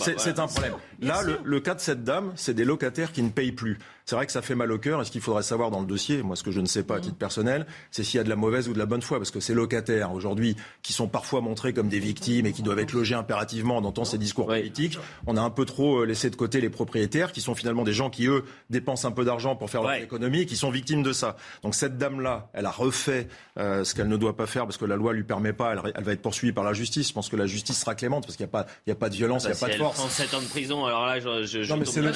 c'est 0.00 0.38
un 0.38 0.46
problème. 0.46 0.74
Là, 1.00 1.22
le, 1.22 1.38
le 1.44 1.60
cas 1.60 1.74
de 1.74 1.80
cette 1.80 2.04
dame, 2.04 2.32
c'est 2.36 2.54
des 2.54 2.64
locataires 2.64 3.12
qui 3.12 3.22
ne 3.22 3.30
payent 3.30 3.52
plus. 3.52 3.78
C'est 4.04 4.16
vrai 4.16 4.26
que 4.26 4.32
ça 4.32 4.42
fait 4.42 4.54
mal 4.54 4.70
au 4.72 4.78
cœur. 4.78 5.00
Et 5.00 5.04
ce 5.04 5.10
qu'il 5.10 5.20
faudrait 5.20 5.42
savoir 5.42 5.70
dans 5.70 5.80
le 5.80 5.86
dossier, 5.86 6.22
moi, 6.22 6.34
ce 6.36 6.42
que 6.42 6.50
je 6.50 6.60
ne 6.60 6.66
sais 6.66 6.82
pas 6.82 6.96
à 6.96 7.00
titre 7.00 7.16
personnel, 7.16 7.66
c'est 7.90 8.02
s'il 8.02 8.18
y 8.18 8.20
a 8.20 8.24
de 8.24 8.28
la 8.28 8.36
mauvaise 8.36 8.68
ou 8.68 8.72
de 8.72 8.78
la 8.78 8.86
bonne 8.86 9.02
foi. 9.02 9.18
Parce 9.18 9.30
que 9.30 9.40
ces 9.40 9.54
locataires, 9.54 10.12
aujourd'hui, 10.12 10.56
qui 10.82 10.92
sont 10.92 11.06
parfois 11.06 11.40
montrés 11.40 11.72
comme 11.72 11.88
des 11.88 12.00
victimes 12.00 12.46
et 12.46 12.52
qui 12.52 12.62
doivent 12.62 12.80
être 12.80 12.92
logés 12.92 13.14
impérativement, 13.14 13.78
on 13.78 13.84
entend 13.84 14.04
ces 14.04 14.18
discours 14.18 14.46
politiques. 14.46 14.98
On 15.26 15.36
a 15.36 15.40
un 15.40 15.50
peu 15.50 15.64
trop 15.64 15.98
euh, 15.98 16.06
laissé 16.06 16.28
de 16.28 16.36
côté 16.36 16.60
les 16.60 16.70
propriétaires, 16.70 17.32
qui 17.32 17.40
sont 17.40 17.54
finalement 17.54 17.84
des 17.84 17.92
gens 17.92 18.10
qui, 18.10 18.26
eux, 18.26 18.44
dépensent 18.68 19.06
un 19.06 19.12
peu 19.12 19.24
d'argent 19.24 19.54
pour 19.54 19.70
faire 19.70 19.82
leur 19.82 19.94
économie 19.94 20.40
et 20.40 20.46
qui 20.46 20.56
sont 20.56 20.70
victimes 20.70 21.02
de 21.02 21.12
ça. 21.12 21.36
Donc 21.62 21.74
cette 21.76 21.98
dame-là, 21.98 22.50
elle 22.52 22.66
a 22.66 22.70
refait 22.70 23.28
euh, 23.58 23.84
ce 23.84 23.94
qu'elle 23.94 24.08
ne 24.08 24.16
doit 24.16 24.36
pas 24.36 24.46
faire 24.46 24.64
parce 24.64 24.76
que 24.76 24.84
la 24.84 24.96
loi 24.96 25.12
lui 25.12 25.22
permet 25.22 25.52
pas. 25.52 25.74
Elle, 25.94 26.04
va 26.04 26.12
être 26.12 26.22
poursuivie 26.22 26.52
par 26.52 26.64
la 26.64 26.72
justice. 26.72 27.08
Je 27.08 27.12
pense 27.12 27.28
que 27.28 27.36
la 27.36 27.46
justice 27.46 27.78
sera 27.78 27.94
clémente 27.94 28.24
parce 28.26 28.36
qu'il 28.36 28.44
n'y 28.44 28.50
a, 28.50 28.52
pas, 28.52 28.66
il 28.86 28.90
y 28.90 28.92
a 28.92 28.96
pas 28.96 29.08
de 29.08 29.14
violence, 29.14 29.44
il 29.44 29.48
n'y 29.48 29.52
a 29.52 29.54
bah, 29.54 29.66
pas 29.68 29.72
de 29.72 29.78
force. 29.78 29.96
37 29.98 30.34
ans 30.34 30.40
de 30.40 30.46
prison, 30.46 30.84
alors 30.84 31.06
là, 31.06 31.20
je, 31.20 31.44
je, 31.44 31.62
je 31.62 31.72
non, 31.72 31.78
mais 31.78 31.84
c'est 31.84 32.00
le, 32.00 32.10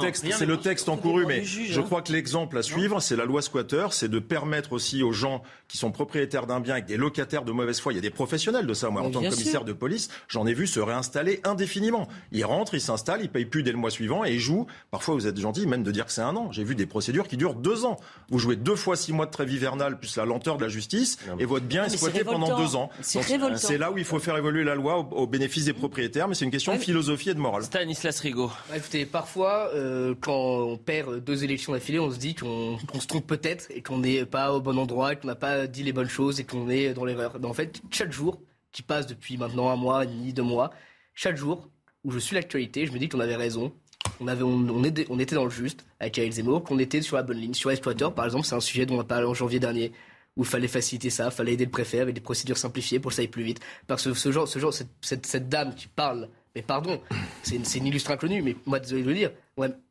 texte, 0.00 0.26
c'est 0.30 0.46
le 0.46 0.56
texte 0.58 0.88
encouru, 0.88 1.24
mais 1.24 1.44
je 1.44 1.80
crois 1.80 2.02
que 2.02 2.12
l'exemple 2.12 2.58
à 2.58 2.62
suivre, 2.62 3.00
c'est 3.00 3.16
la 3.16 3.24
loi 3.24 3.40
squatter, 3.40 3.86
c'est 3.92 4.10
de 4.10 4.18
permettre 4.18 4.72
aussi 4.72 5.02
aux 5.02 5.12
gens 5.12 5.42
qui 5.68 5.78
sont 5.78 5.92
propriétaires 5.92 6.46
d'un 6.46 6.60
bien 6.60 6.74
avec 6.74 6.86
des 6.86 6.96
locataires 6.96 7.44
de 7.44 7.52
mauvaise 7.52 7.69
foi, 7.78 7.92
il 7.92 7.96
y 7.96 7.98
a 7.98 8.02
des 8.02 8.10
professionnels 8.10 8.66
de 8.66 8.74
ça, 8.74 8.90
moi, 8.90 9.02
en 9.02 9.10
tant 9.10 9.20
que 9.20 9.28
commissaire 9.28 9.64
de 9.64 9.72
police, 9.72 10.08
j'en 10.28 10.46
ai 10.46 10.54
vu 10.54 10.66
se 10.66 10.80
réinstaller 10.80 11.40
indéfiniment. 11.44 12.08
Ils 12.32 12.44
rentrent, 12.44 12.74
ils 12.74 12.80
s'installent, 12.80 13.22
ils 13.22 13.30
payent 13.30 13.44
plus 13.44 13.62
dès 13.62 13.72
le 13.72 13.78
mois 13.78 13.90
suivant 13.90 14.24
et 14.24 14.32
ils 14.32 14.40
jouent. 14.40 14.66
Parfois, 14.90 15.14
vous 15.14 15.26
êtes 15.26 15.38
gentil, 15.38 15.66
même 15.66 15.82
de 15.82 15.90
dire 15.92 16.06
que 16.06 16.12
c'est 16.12 16.22
un 16.22 16.34
an. 16.36 16.50
J'ai 16.52 16.64
vu 16.64 16.74
des 16.74 16.86
procédures 16.86 17.28
qui 17.28 17.36
durent 17.36 17.54
deux 17.54 17.84
ans. 17.84 17.98
Vous 18.30 18.38
jouez 18.38 18.56
deux 18.56 18.76
fois 18.76 18.96
six 18.96 19.12
mois 19.12 19.26
de 19.26 19.30
trêve 19.30 19.52
hivernale 19.52 19.98
plus 19.98 20.16
la 20.16 20.24
lenteur 20.24 20.56
de 20.56 20.62
la 20.62 20.68
justice 20.68 21.18
et 21.38 21.44
votre 21.44 21.66
bien 21.66 21.84
est 21.84 21.96
squatté 21.96 22.24
pendant 22.24 22.56
deux 22.56 22.76
ans. 22.76 22.90
C'est 23.00 23.78
là 23.78 23.90
où 23.90 23.98
il 23.98 24.04
faut 24.04 24.18
faire 24.18 24.36
évoluer 24.36 24.64
la 24.64 24.74
loi 24.74 24.98
au, 24.98 25.26
bénéfice 25.26 25.66
des 25.66 25.72
propriétaires, 25.72 26.28
mais 26.28 26.34
c'est 26.34 26.44
une 26.44 26.50
question 26.50 26.74
de 26.74 26.80
philosophie 26.80 27.30
et 27.30 27.34
de 27.34 27.38
morale. 27.38 27.62
Stanislas 27.62 28.18
Rigaud. 28.20 28.50
Bah, 28.68 28.76
écoutez, 28.76 29.06
parfois, 29.06 29.70
euh, 29.74 30.14
quand 30.20 30.32
on 30.34 30.76
perd 30.76 31.22
deux 31.22 31.44
élections 31.44 31.72
d'affilée, 31.72 32.00
on 32.00 32.10
se 32.10 32.18
dit 32.18 32.34
qu'on 32.34 32.78
se 32.98 33.06
trompe 33.06 33.26
peut-être 33.26 33.66
et 33.70 33.82
qu'on 33.82 33.98
n'est 33.98 34.24
pas 34.24 34.52
au 34.52 34.60
bon 34.60 34.78
endroit, 34.78 35.14
qu'on 35.14 35.28
n'a 35.28 35.34
pas 35.34 35.66
dit 35.66 35.82
les 35.82 35.92
bonnes 35.92 36.08
choses 36.08 36.40
et 36.40 36.44
qu'on 36.44 36.68
est 36.68 36.92
dans 36.94 37.04
l'erreur. 37.04 37.36
En 37.44 37.52
fait, 37.52 37.59
chaque 37.90 38.12
jour 38.12 38.40
qui 38.72 38.82
passe 38.82 39.06
depuis 39.06 39.36
maintenant 39.36 39.70
un 39.70 39.76
mois, 39.76 40.06
ni 40.06 40.32
deux 40.32 40.42
mois, 40.42 40.70
chaque 41.14 41.36
jour, 41.36 41.68
où 42.04 42.10
je 42.10 42.18
suis 42.18 42.34
l'actualité, 42.34 42.86
je 42.86 42.92
me 42.92 42.98
dis 42.98 43.08
qu'on 43.08 43.20
avait 43.20 43.36
raison. 43.36 43.72
On, 44.20 44.28
avait, 44.28 44.42
on, 44.42 44.84
était, 44.84 45.06
on 45.10 45.18
était 45.18 45.34
dans 45.34 45.44
le 45.44 45.50
juste 45.50 45.84
avec 45.98 46.18
Ariel 46.18 46.32
Zemmour, 46.32 46.62
qu'on 46.62 46.78
était 46.78 47.02
sur 47.02 47.16
la 47.16 47.22
bonne 47.22 47.38
ligne. 47.38 47.54
Sur 47.54 47.70
Exploiteur, 47.70 48.14
par 48.14 48.24
exemple, 48.24 48.46
c'est 48.46 48.54
un 48.54 48.60
sujet 48.60 48.86
dont 48.86 48.96
on 48.96 49.00
a 49.00 49.04
parlé 49.04 49.26
en 49.26 49.34
janvier 49.34 49.58
dernier 49.58 49.92
où 50.36 50.42
il 50.42 50.48
fallait 50.48 50.68
faciliter 50.68 51.10
ça, 51.10 51.26
il 51.26 51.30
fallait 51.32 51.54
aider 51.54 51.64
le 51.64 51.70
préfet 51.70 52.00
avec 52.00 52.14
des 52.14 52.20
procédures 52.20 52.56
simplifiées 52.56 53.00
pour 53.00 53.10
que 53.10 53.16
ça 53.16 53.22
aille 53.22 53.28
plus 53.28 53.42
vite. 53.42 53.60
Parce 53.86 54.04
que 54.04 54.14
ce 54.14 54.30
genre, 54.30 54.46
ce 54.46 54.58
genre 54.58 54.72
cette, 54.72 55.48
dame 55.48 55.74
qui 55.74 55.88
parle, 55.88 56.28
mais 56.54 56.62
pardon, 56.62 57.00
c'est 57.42 57.56
une, 57.56 57.64
une, 57.74 57.86
illustre 57.86 58.10
inconnue, 58.12 58.40
mais 58.42 58.56
moi, 58.64 58.78
désolé 58.78 59.02
de 59.02 59.08
le 59.08 59.14
dire, 59.14 59.30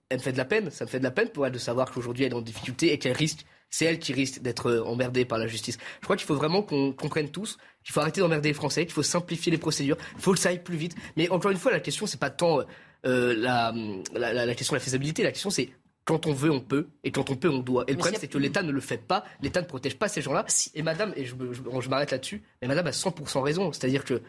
elle 0.09 0.17
me 0.17 0.23
fait 0.23 0.31
de 0.31 0.37
la 0.37 0.45
peine, 0.45 0.71
ça 0.71 0.85
me 0.85 0.89
fait 0.89 0.99
de 0.99 1.03
la 1.03 1.11
peine 1.11 1.29
pour 1.29 1.45
elle 1.45 1.51
de 1.51 1.59
savoir 1.59 1.91
qu'aujourd'hui 1.91 2.23
elle 2.23 2.31
est 2.31 2.35
en 2.35 2.41
difficulté 2.41 2.93
et 2.93 2.97
qu'elle 2.97 3.15
risque, 3.15 3.45
c'est 3.69 3.85
elle 3.85 3.99
qui 3.99 4.13
risque 4.13 4.41
d'être 4.41 4.67
euh, 4.67 4.83
emmerdée 4.83 5.25
par 5.25 5.37
la 5.37 5.47
justice. 5.47 5.77
Je 5.99 6.05
crois 6.05 6.15
qu'il 6.15 6.25
faut 6.25 6.35
vraiment 6.35 6.61
qu'on 6.61 6.91
comprenne 6.91 7.29
tous 7.29 7.57
qu'il 7.83 7.93
faut 7.93 8.01
arrêter 8.01 8.21
d'emmerder 8.21 8.49
les 8.49 8.53
Français, 8.53 8.85
qu'il 8.85 8.93
faut 8.93 9.03
simplifier 9.03 9.51
les 9.51 9.57
procédures, 9.57 9.97
il 10.15 10.21
faut 10.21 10.33
que 10.33 10.39
ça 10.39 10.49
aille 10.49 10.63
plus 10.63 10.77
vite. 10.77 10.95
Mais 11.15 11.29
encore 11.29 11.51
une 11.51 11.57
fois, 11.57 11.71
la 11.71 11.79
question, 11.79 12.05
c'est 12.05 12.19
pas 12.19 12.29
tant 12.29 12.59
euh, 13.05 13.35
la, 13.37 13.73
la, 14.13 14.45
la, 14.45 14.55
question 14.55 14.73
de 14.73 14.79
la 14.79 14.83
faisabilité, 14.83 15.23
la 15.23 15.31
question 15.31 15.49
c'est 15.49 15.69
quand 16.09 16.25
on 16.25 16.33
veut, 16.33 16.49
on 16.49 16.59
peut, 16.59 16.87
et 17.03 17.11
quand 17.11 17.29
on 17.29 17.35
peut, 17.35 17.49
on 17.49 17.59
doit. 17.59 17.83
Et 17.87 17.91
le 17.91 17.97
problème, 17.99 18.19
c'est 18.19 18.27
que 18.27 18.39
l'État 18.39 18.63
ne 18.63 18.71
le 18.71 18.81
fait 18.81 18.97
pas, 18.97 19.23
l'État 19.41 19.61
ne 19.61 19.67
protège 19.67 19.95
pas 19.95 20.07
ces 20.07 20.23
gens-là. 20.23 20.43
Et 20.73 20.81
madame, 20.81 21.13
et 21.15 21.23
je, 21.23 21.35
je, 21.51 21.61
je 21.81 21.89
m'arrête 21.89 22.09
là-dessus, 22.09 22.41
mais 22.61 22.67
madame 22.67 22.87
a 22.87 22.91
100% 22.91 23.41
raison. 23.41 23.71
C'est-à-dire 23.71 24.03
que 24.03 24.19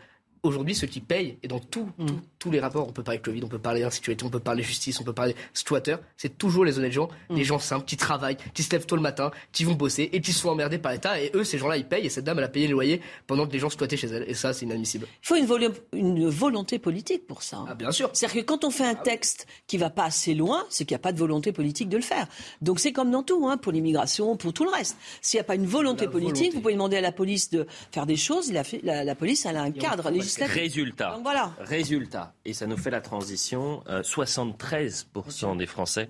aujourd'hui, 0.43 0.75
ceux 0.75 0.87
qui 0.87 1.01
payent, 1.01 1.37
et 1.43 1.49
dans 1.49 1.59
mm. 1.59 2.07
tous 2.39 2.51
les 2.51 2.61
rapports, 2.61 2.89
on 2.89 2.93
peut 2.93 3.03
parler 3.03 3.21
Covid, 3.21 3.43
on 3.45 3.49
peut 3.49 3.59
parler 3.59 3.81
d'insécurité, 3.81 4.25
on 4.25 4.31
peut 4.31 4.41
parler 4.41 4.63
justice, 4.63 5.01
on 5.01 5.05
peut 5.05 5.13
parler 5.13 5.35
squatter, 5.53 5.97
c'est 6.17 6.39
toujours 6.39 6.65
les 6.65 6.79
honnêtes 6.79 6.93
gens, 6.93 7.09
mm. 7.29 7.37
les 7.37 7.45
gens 7.45 7.59
simples, 7.59 7.85
qui 7.85 7.97
travaillent, 7.97 8.37
qui 8.55 8.63
se 8.63 8.71
lèvent 8.71 8.87
tôt 8.87 8.97
le 8.97 9.03
matin, 9.03 9.31
qui 9.53 9.65
vont 9.65 9.75
bosser, 9.75 10.09
et 10.13 10.21
qui 10.21 10.33
sont 10.33 10.49
emmerdés 10.49 10.79
par 10.79 10.93
l'État, 10.93 11.21
et 11.21 11.31
eux, 11.35 11.45
ces 11.45 11.59
gens-là, 11.59 11.77
ils 11.77 11.87
payent, 11.87 12.07
et 12.07 12.11
cette 12.11 12.25
dame, 12.25 12.39
elle 12.39 12.45
a 12.45 12.49
payé 12.49 12.67
le 12.67 12.73
loyer 12.73 13.01
pendant 13.27 13.47
que 13.47 13.53
les 13.53 13.59
gens 13.59 13.71
squattaient 13.71 13.97
chez 13.97 14.09
elle, 14.09 14.25
et 14.29 14.35
ça, 14.35 14.53
c'est 14.53 14.65
inadmissible. 14.65 15.07
Il 15.23 15.27
faut 15.27 15.37
une, 15.37 15.73
une, 15.93 16.29
volonté 16.29 16.79
politique 16.79 17.27
pour 17.27 17.43
ça. 17.43 17.65
Ah, 17.69 17.75
bien 17.75 17.91
sûr. 17.91 18.11
C'est-à-dire 18.13 18.43
que 18.43 18.47
quand 18.47 18.65
on 18.65 18.71
fait 18.71 18.85
un 18.85 18.95
ah 18.99 19.03
texte 19.03 19.47
qui 19.67 19.79
va 19.79 19.91
pas 19.91 20.05
assez 20.05 20.35
loin, 20.35 20.65
c'est 20.69 20.85
qu'il 20.85 20.95
n'y 20.95 21.01
a 21.01 21.03
pas 21.03 21.13
de 21.13 21.19
volonté 21.19 21.53
politique 21.53 21.89
de 21.89 21.97
le 21.97 22.03
faire. 22.03 22.27
Donc 22.61 22.81
c'est 22.81 22.93
comme 22.93 23.11
dans 23.11 23.23
tout, 23.23 23.49
hein, 23.49 23.57
pour 23.57 23.73
l'immigration, 23.73 24.37
pour 24.37 24.53
tout 24.53 24.65
le 24.65 24.71
reste. 24.71 24.97
S'il 25.21 25.39
n'y 25.39 25.43
a 25.43 25.45
pas 25.45 25.55
une 25.55 25.67
volonté 25.67 26.09
politique, 26.09 26.55
vous 26.55 26.61
pouvez 26.61 26.75
demander 26.75 26.97
à 26.97 27.01
la 27.01 27.13
police 27.13 27.51
de 27.51 27.67
faire 27.93 28.07
des 28.07 28.17
choses, 28.17 28.53
la, 28.53 28.63
la, 28.83 29.05
la 29.05 29.15
police, 29.15 29.47
elle 29.47 29.57
a 29.57 29.63
un 29.63 29.73
cadre 29.73 30.11
Résultat 30.39 31.19
voilà. 31.23 31.55
Résultat, 31.59 32.35
et 32.45 32.53
ça 32.53 32.67
nous 32.67 32.77
fait 32.77 32.91
la 32.91 33.01
transition, 33.01 33.83
73% 33.87 35.53
euh, 35.53 35.57
des 35.57 35.67
Français 35.67 36.09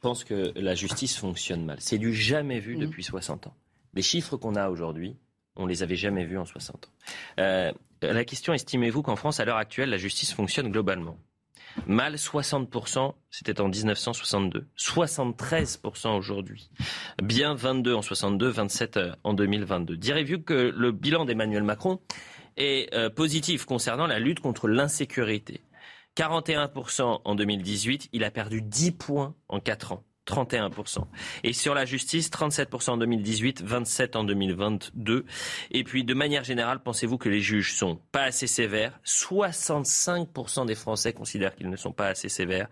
pensent 0.00 0.24
que 0.24 0.52
la 0.56 0.74
justice 0.74 1.16
fonctionne 1.16 1.64
mal. 1.64 1.76
C'est 1.80 1.98
du 1.98 2.14
jamais 2.14 2.58
vu 2.58 2.76
mhm. 2.76 2.82
depuis 2.82 3.04
60 3.04 3.48
ans. 3.48 3.54
Les 3.94 4.02
chiffres 4.02 4.36
qu'on 4.36 4.54
a 4.54 4.68
aujourd'hui, 4.70 5.16
on 5.56 5.66
les 5.66 5.82
avait 5.82 5.96
jamais 5.96 6.24
vus 6.24 6.38
en 6.38 6.44
60 6.44 6.86
ans. 6.86 6.90
Euh, 7.40 7.72
la 8.02 8.24
question, 8.24 8.54
estimez-vous 8.54 9.02
qu'en 9.02 9.16
France, 9.16 9.40
à 9.40 9.44
l'heure 9.44 9.56
actuelle, 9.56 9.90
la 9.90 9.98
justice 9.98 10.32
fonctionne 10.32 10.70
globalement? 10.70 11.18
Mal 11.86 12.14
60%, 12.14 13.14
c'était 13.30 13.60
en 13.60 13.68
1962. 13.68 14.66
73% 14.76 16.16
aujourd'hui. 16.16 16.70
Bien 17.22 17.54
22 17.54 17.94
en 17.94 18.02
62, 18.02 18.48
27 18.48 18.96
euh, 18.96 19.12
en 19.22 19.34
2022. 19.34 19.96
Direz-vous 19.96 20.40
que 20.40 20.72
le 20.74 20.92
bilan 20.92 21.24
d'Emmanuel 21.24 21.62
Macron 21.62 22.00
est 22.60 22.94
euh, 22.94 23.10
positif 23.10 23.64
concernant 23.64 24.06
la 24.06 24.18
lutte 24.18 24.40
contre 24.40 24.68
l'insécurité. 24.68 25.62
41% 26.16 27.20
en 27.24 27.34
2018, 27.34 28.10
il 28.12 28.24
a 28.24 28.30
perdu 28.30 28.62
10 28.62 28.92
points 28.92 29.34
en 29.48 29.60
4 29.60 29.92
ans. 29.92 30.04
31%. 30.26 31.04
Et 31.42 31.52
sur 31.52 31.74
la 31.74 31.84
justice, 31.84 32.30
37% 32.30 32.90
en 32.90 32.96
2018, 32.98 33.64
27% 33.64 34.16
en 34.16 34.24
2022. 34.24 35.24
Et 35.72 35.84
puis, 35.84 36.04
de 36.04 36.14
manière 36.14 36.44
générale, 36.44 36.80
pensez-vous 36.82 37.18
que 37.18 37.28
les 37.28 37.40
juges 37.40 37.74
sont 37.74 37.98
pas 38.12 38.24
assez 38.24 38.46
sévères? 38.46 39.00
65% 39.04 40.66
des 40.66 40.74
Français 40.74 41.12
considèrent 41.12 41.54
qu'ils 41.56 41.70
ne 41.70 41.76
sont 41.76 41.92
pas 41.92 42.08
assez 42.08 42.28
sévères. 42.28 42.68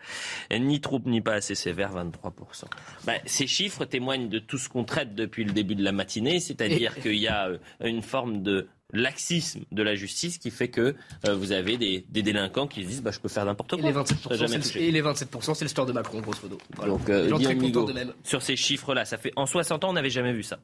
Ni 0.52 0.81
trop, 0.81 1.01
ni 1.05 1.20
pas 1.20 1.35
assez 1.35 1.55
sévères, 1.55 1.93
23%. 1.93 2.65
Ben, 3.06 3.19
ces 3.27 3.47
chiffres 3.47 3.85
témoignent 3.85 4.28
de 4.28 4.39
tout 4.39 4.59
ce 4.59 4.69
qu'on 4.69 4.85
traite 4.85 5.15
depuis 5.15 5.44
le 5.44 5.52
début 5.52 5.74
de 5.74 5.85
la 5.85 5.93
matinée, 5.93 6.40
c'est-à-dire 6.40 6.94
qu'il 7.01 7.16
y 7.16 7.28
a 7.28 7.48
euh, 7.48 7.59
une 7.81 8.02
forme 8.02 8.43
de 8.43 8.69
laxisme 8.93 9.65
de 9.70 9.82
la 9.82 9.94
justice 9.94 10.39
qui 10.39 10.51
fait 10.51 10.69
que 10.69 10.94
euh, 11.27 11.35
vous 11.35 11.52
avez 11.52 11.77
des, 11.77 12.05
délinquants 12.09 12.66
qui 12.66 12.82
se 12.82 12.89
disent 12.89 13.02
bah, 13.02 13.10
je 13.10 13.20
peux 13.20 13.28
faire 13.28 13.44
n'importe 13.44 13.77
quoi. 13.77 13.90
Et 13.90 13.93
les 13.93 13.98
27%, 13.98 14.78
et 14.78 14.90
les 14.90 15.02
27% 15.02 15.55
c'est 15.55 15.65
le 15.65 15.69
store 15.69 15.86
de 15.86 15.93
Macron, 15.93 16.20
grosso 16.20 16.39
modo. 16.43 16.59
Donc, 16.86 17.09
euh, 17.10 17.28
de 17.28 17.93
même. 17.93 18.12
sur 18.24 18.43
ces 18.43 18.56
chiffres-là, 18.56 19.05
ça 19.05 19.19
fait 19.19 19.32
en 19.36 19.47
60 19.47 19.85
ans, 19.85 19.90
on 19.90 19.94
n'avait 19.94 20.10
jamais 20.10 20.32
vu 20.32 20.43
ça. 20.43 20.59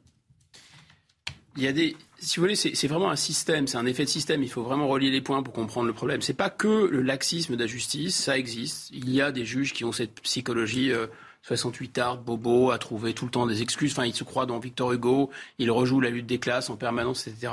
Il 1.56 1.62
y 1.62 1.68
a 1.68 1.72
des, 1.72 1.96
si 2.18 2.36
vous 2.36 2.42
voulez, 2.42 2.56
c'est 2.56 2.88
vraiment 2.88 3.10
un 3.10 3.16
système, 3.16 3.68
c'est 3.68 3.76
un 3.76 3.86
effet 3.86 4.04
de 4.04 4.08
système. 4.08 4.42
Il 4.42 4.50
faut 4.50 4.64
vraiment 4.64 4.88
relier 4.88 5.10
les 5.10 5.20
points 5.20 5.40
pour 5.40 5.54
comprendre 5.54 5.86
le 5.86 5.92
problème. 5.92 6.20
C'est 6.20 6.34
pas 6.34 6.50
que 6.50 6.88
le 6.90 7.00
laxisme 7.00 7.54
de 7.54 7.60
la 7.60 7.68
justice, 7.68 8.16
ça 8.16 8.36
existe. 8.36 8.90
Il 8.92 9.08
y 9.08 9.20
a 9.20 9.30
des 9.30 9.44
juges 9.44 9.72
qui 9.72 9.84
ont 9.84 9.92
cette 9.92 10.20
psychologie. 10.20 10.90
Euh, 10.90 11.06
68 11.46 11.98
art, 11.98 12.18
Bobo, 12.18 12.70
a 12.70 12.78
trouvé 12.78 13.12
tout 13.12 13.26
le 13.26 13.30
temps 13.30 13.46
des 13.46 13.60
excuses. 13.60 13.92
Enfin, 13.92 14.06
il 14.06 14.14
se 14.14 14.24
croit 14.24 14.46
dans 14.46 14.58
Victor 14.58 14.92
Hugo, 14.92 15.30
il 15.58 15.70
rejoue 15.70 16.00
la 16.00 16.08
lutte 16.08 16.26
des 16.26 16.38
classes 16.38 16.70
en 16.70 16.76
permanence, 16.76 17.26
etc. 17.26 17.52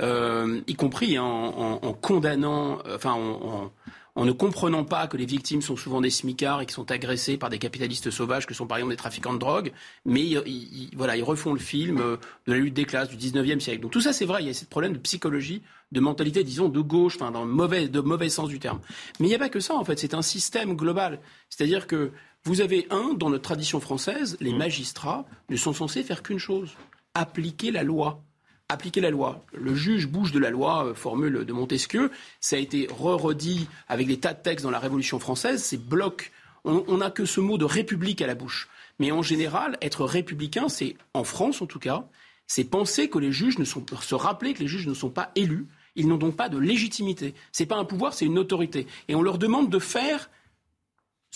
Euh, 0.00 0.60
y 0.68 0.74
compris 0.74 1.18
en, 1.18 1.92
condamnant, 2.00 2.78
euh, 2.86 2.94
enfin, 2.94 3.14
en, 3.14 4.24
ne 4.24 4.30
comprenant 4.30 4.84
pas 4.84 5.08
que 5.08 5.16
les 5.16 5.26
victimes 5.26 5.60
sont 5.60 5.74
souvent 5.74 6.00
des 6.00 6.10
smicards 6.10 6.60
et 6.60 6.66
qui 6.66 6.74
sont 6.74 6.88
agressés 6.92 7.36
par 7.36 7.50
des 7.50 7.58
capitalistes 7.58 8.12
sauvages 8.12 8.46
que 8.46 8.54
sont 8.54 8.68
par 8.68 8.78
exemple 8.78 8.92
des 8.92 8.96
trafiquants 8.96 9.34
de 9.34 9.38
drogue. 9.38 9.72
Mais 10.04 10.36
voilà, 10.94 11.16
ils 11.16 11.24
refont 11.24 11.52
le 11.52 11.58
film 11.58 11.98
euh, 11.98 12.18
de 12.46 12.52
la 12.52 12.58
lutte 12.58 12.74
des 12.74 12.84
classes 12.84 13.08
du 13.08 13.16
19e 13.16 13.58
siècle. 13.58 13.80
Donc 13.80 13.90
tout 13.90 14.00
ça, 14.00 14.12
c'est 14.12 14.24
vrai, 14.24 14.44
il 14.44 14.46
y 14.46 14.50
a 14.50 14.54
ce 14.54 14.66
problème 14.66 14.92
de 14.92 14.98
psychologie, 14.98 15.62
de 15.90 15.98
mentalité, 15.98 16.44
disons, 16.44 16.68
de 16.68 16.80
gauche, 16.80 17.16
enfin, 17.16 17.32
dans 17.32 17.44
le 17.44 17.50
mauvais, 17.50 17.88
de 17.88 18.00
mauvais 18.00 18.28
sens 18.28 18.48
du 18.48 18.60
terme. 18.60 18.78
Mais 19.18 19.26
il 19.26 19.30
n'y 19.30 19.34
a 19.34 19.40
pas 19.40 19.48
que 19.48 19.58
ça, 19.60 19.74
en 19.74 19.84
fait, 19.84 19.98
c'est 19.98 20.14
un 20.14 20.22
système 20.22 20.76
global. 20.76 21.18
C'est-à-dire 21.50 21.88
que 21.88 22.12
vous 22.46 22.60
avez 22.60 22.86
un, 22.90 23.14
dans 23.14 23.28
notre 23.28 23.42
tradition 23.42 23.80
française, 23.80 24.36
les 24.40 24.52
mmh. 24.52 24.58
magistrats 24.58 25.26
ne 25.48 25.56
sont 25.56 25.72
censés 25.72 26.04
faire 26.04 26.22
qu'une 26.22 26.38
chose, 26.38 26.70
appliquer 27.14 27.72
la 27.72 27.82
loi. 27.82 28.22
Appliquer 28.68 29.00
la 29.00 29.10
loi. 29.10 29.44
Le 29.52 29.74
juge 29.74 30.06
bouge 30.06 30.30
de 30.30 30.38
la 30.38 30.50
loi, 30.50 30.86
euh, 30.86 30.94
formule 30.94 31.44
de 31.44 31.52
Montesquieu. 31.52 32.10
Ça 32.40 32.54
a 32.54 32.60
été 32.60 32.86
re-redit 32.88 33.68
avec 33.88 34.06
des 34.06 34.18
tas 34.18 34.32
de 34.32 34.42
textes 34.42 34.64
dans 34.64 34.70
la 34.70 34.78
Révolution 34.78 35.18
française. 35.18 35.62
C'est 35.62 35.76
bloc. 35.76 36.30
On 36.64 36.96
n'a 36.96 37.10
que 37.10 37.24
ce 37.24 37.40
mot 37.40 37.58
de 37.58 37.64
république 37.64 38.22
à 38.22 38.26
la 38.26 38.34
bouche. 38.34 38.68
Mais 38.98 39.12
en 39.12 39.22
général, 39.22 39.76
être 39.82 40.04
républicain, 40.04 40.68
c'est, 40.68 40.96
en 41.14 41.22
France 41.22 41.62
en 41.62 41.66
tout 41.66 41.78
cas, 41.78 42.08
c'est 42.48 42.64
penser 42.64 43.08
que 43.08 43.18
les 43.18 43.30
juges 43.30 43.58
ne 43.58 43.64
sont, 43.64 43.84
se 44.00 44.14
rappeler 44.14 44.54
que 44.54 44.60
les 44.60 44.68
juges 44.68 44.86
ne 44.86 44.94
sont 44.94 45.10
pas 45.10 45.30
élus. 45.36 45.66
Ils 45.94 46.08
n'ont 46.08 46.16
donc 46.16 46.36
pas 46.36 46.48
de 46.48 46.58
légitimité. 46.58 47.34
C'est 47.52 47.66
pas 47.66 47.76
un 47.76 47.84
pouvoir, 47.84 48.14
c'est 48.14 48.24
une 48.24 48.38
autorité. 48.38 48.86
Et 49.08 49.14
on 49.14 49.22
leur 49.22 49.38
demande 49.38 49.70
de 49.70 49.78
faire 49.78 50.28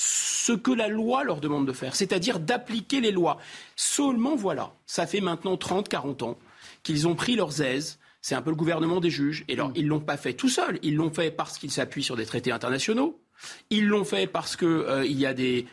ce 0.02 0.52
que 0.52 0.70
la 0.70 0.88
loi 0.88 1.24
leur 1.24 1.42
demande 1.42 1.66
de 1.66 1.74
faire, 1.74 1.94
c'est-à-dire 1.94 2.40
d'appliquer 2.40 3.02
les 3.02 3.12
lois. 3.12 3.36
Seulement 3.76 4.34
voilà, 4.34 4.72
ça 4.86 5.06
fait 5.06 5.20
maintenant 5.20 5.58
30, 5.58 5.90
40 5.90 6.22
ans 6.22 6.38
qu'ils 6.82 7.06
ont 7.06 7.14
pris 7.14 7.36
leurs 7.36 7.60
aises. 7.60 7.98
C'est 8.22 8.34
un 8.34 8.40
peu 8.40 8.48
le 8.48 8.56
gouvernement 8.56 9.00
des 9.00 9.10
juges. 9.10 9.44
Et 9.48 9.54
alors, 9.54 9.68
mm. 9.68 9.74
ils 9.76 9.86
l'ont 9.86 10.00
pas 10.00 10.16
fait 10.16 10.32
tout 10.32 10.48
seuls. 10.48 10.78
Ils 10.82 10.96
l'ont 10.96 11.10
fait 11.10 11.30
parce 11.30 11.58
qu'ils 11.58 11.70
s'appuient 11.70 12.02
sur 12.02 12.16
des 12.16 12.24
traités 12.24 12.50
internationaux. 12.50 13.20
Ils 13.68 13.86
l'ont 13.86 14.04
fait 14.04 14.26
parce 14.26 14.56
qu'il 14.56 14.68
euh, 14.68 15.04
y 15.04 15.26
a 15.26 15.34
des, 15.34 15.66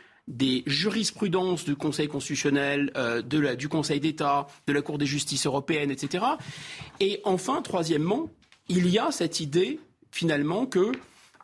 jurisprudences 0.66 1.64
du 1.64 1.78
Conseil 1.78 2.10
constitutionnel, 2.10 2.92
euh, 2.98 3.22
du 3.22 3.70
Conseil 3.70 4.02
d'État, 4.02 4.48
de 4.68 4.74
la 4.74 4.82
Cour 4.82 4.98
des 4.98 5.06
justice 5.06 5.46
européenne, 5.46 5.90
etc. 5.90 6.26
Et 7.00 7.22
enfin, 7.24 7.62
troisièmement, 7.62 8.30
il 8.68 8.90
y 8.90 9.00
a 9.00 9.12
cette 9.12 9.40
idée, 9.40 9.80
finalement, 10.12 10.66
que 10.66 10.92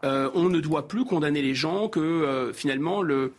euh, 0.03 0.29
on 0.33 0.49
ne 0.49 0.59
doit 0.59 0.87
plus 0.87 1.05
condamner 1.05 1.41
les 1.41 1.55
gens, 1.55 1.87
que 1.87 1.99
euh, 1.99 2.53
finalement 2.53 3.01
le, 3.01 3.33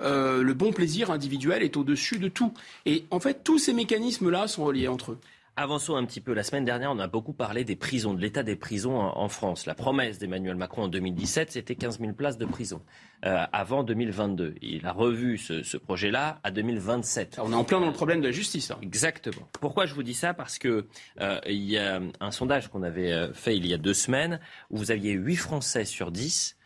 euh, 0.00 0.42
le 0.42 0.54
bon 0.54 0.72
plaisir 0.72 1.10
individuel 1.10 1.62
est 1.62 1.76
au-dessus 1.76 2.18
de 2.18 2.28
tout. 2.28 2.52
Et 2.86 3.04
en 3.10 3.20
fait, 3.20 3.44
tous 3.44 3.58
ces 3.58 3.72
mécanismes-là 3.72 4.48
sont 4.48 4.64
reliés 4.64 4.88
entre 4.88 5.12
eux. 5.12 5.18
Avançons 5.56 5.94
un 5.94 6.04
petit 6.04 6.20
peu. 6.20 6.34
La 6.34 6.42
semaine 6.42 6.64
dernière, 6.64 6.90
on 6.90 6.98
a 6.98 7.06
beaucoup 7.06 7.32
parlé 7.32 7.62
des 7.62 7.76
prisons, 7.76 8.12
de 8.12 8.20
l'état 8.20 8.42
des 8.42 8.56
prisons 8.56 8.98
en, 8.98 9.28
France. 9.28 9.66
La 9.66 9.76
promesse 9.76 10.18
d'Emmanuel 10.18 10.56
Macron 10.56 10.82
en 10.82 10.88
2017, 10.88 11.52
c'était 11.52 11.76
15 11.76 12.00
000 12.00 12.12
places 12.12 12.38
de 12.38 12.44
prison 12.44 12.82
euh, 13.24 13.44
avant 13.52 13.84
2022. 13.84 14.56
Il 14.62 14.84
a 14.84 14.90
revu 14.90 15.38
ce, 15.38 15.76
projet-là 15.76 16.40
à 16.42 16.50
2027. 16.50 17.38
on 17.40 17.52
est 17.52 17.54
en 17.54 17.62
plein 17.62 17.78
dans 17.78 17.86
le 17.86 17.92
problème 17.92 18.20
de 18.20 18.26
la 18.26 18.32
justice. 18.32 18.72
Hein. 18.72 18.78
Exactement. 18.82 19.48
Pourquoi 19.60 19.86
je 19.86 19.94
vous 19.94 20.02
dis 20.02 20.14
ça? 20.14 20.34
Parce 20.34 20.58
que 20.58 20.88
euh, 21.20 21.38
il 21.46 21.62
y 21.70 21.78
a 21.78 22.00
un 22.18 22.30
sondage 22.32 22.66
qu'on 22.66 22.82
avait 22.82 23.12
euh, 23.12 23.32
fait 23.32 23.56
il 23.56 23.64
y 23.64 23.74
a 23.74 23.78
deux 23.78 23.94
semaines 23.94 24.40
où 24.70 24.78
vous 24.78 24.90
aviez 24.90 25.12
8 25.12 25.36
Français 25.36 25.84
sur 25.84 26.10
10 26.10 26.56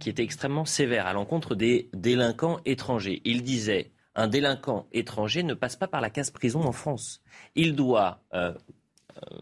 qui 0.00 0.10
étaient 0.10 0.24
extrêmement 0.24 0.64
sévères 0.64 1.06
à 1.06 1.12
l'encontre 1.12 1.54
des 1.54 1.90
délinquants 1.94 2.58
étrangers. 2.64 3.22
Il 3.24 3.44
disait 3.44 3.92
un 4.14 4.28
délinquant 4.28 4.86
étranger 4.92 5.42
ne 5.42 5.54
passe 5.54 5.76
pas 5.76 5.88
par 5.88 6.00
la 6.00 6.10
case 6.10 6.30
prison 6.30 6.62
en 6.62 6.72
France. 6.72 7.22
Il 7.54 7.74
doit 7.74 8.22
euh, 8.34 8.52
euh, 9.16 9.36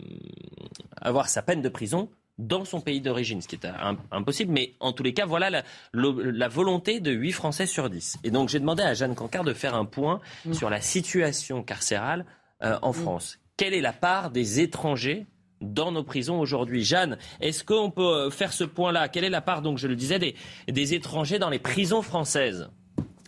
avoir 1.01 1.29
sa 1.29 1.43
peine 1.43 1.63
de 1.63 1.69
prison 1.69 2.11
dans 2.39 2.65
son 2.65 2.81
pays 2.81 3.01
d'origine, 3.01 3.41
ce 3.43 3.49
qui 3.49 3.57
est 3.57 3.67
impossible. 4.13 4.53
Mais 4.53 4.75
en 4.81 4.93
tous 4.93 5.03
les 5.03 5.13
cas, 5.13 5.27
voilà 5.27 5.65
la, 5.93 6.49
volonté 6.49 7.01
de 7.01 7.11
8 7.11 7.33
Français 7.33 7.67
sur 7.67 7.91
10. 7.91 8.19
Et 8.25 8.31
donc 8.31 8.49
j'ai 8.49 8.61
demandé 8.61 8.83
à 8.83 8.95
Jeanne 8.95 9.15
Cancard 9.15 9.45
de 9.45 9.53
faire 9.53 9.75
un 9.75 9.85
point 9.85 10.21
mm. 10.45 10.53
sur 10.53 10.71
la 10.71 10.81
situation 10.81 11.63
carcérale 11.63 12.25
euh, 12.63 12.79
en 12.83 12.91
mm. 12.91 12.95
France. 12.95 13.39
Quelle 13.57 13.75
est 13.75 13.81
la 13.81 13.93
part 13.93 14.31
des 14.31 14.61
étrangers 14.61 15.27
dans 15.61 15.91
nos 15.91 16.05
prisons 16.05 16.39
aujourd'hui? 16.39 16.85
Jeanne, 16.85 17.19
est-ce 17.41 17.65
qu'on 17.65 17.91
peut 17.91 18.31
faire 18.31 18.53
ce 18.53 18.63
point-là? 18.63 19.09
Quelle 19.09 19.25
est 19.25 19.31
la 19.31 19.41
part, 19.41 19.63
donc 19.63 19.79
je 19.79 19.89
le 19.89 19.97
disais, 19.97 20.21
des, 20.21 20.37
des 20.69 20.95
étrangers 20.95 21.41
dans 21.41 21.51
les 21.51 21.59
prisons 21.59 22.03
françaises? 22.03 22.71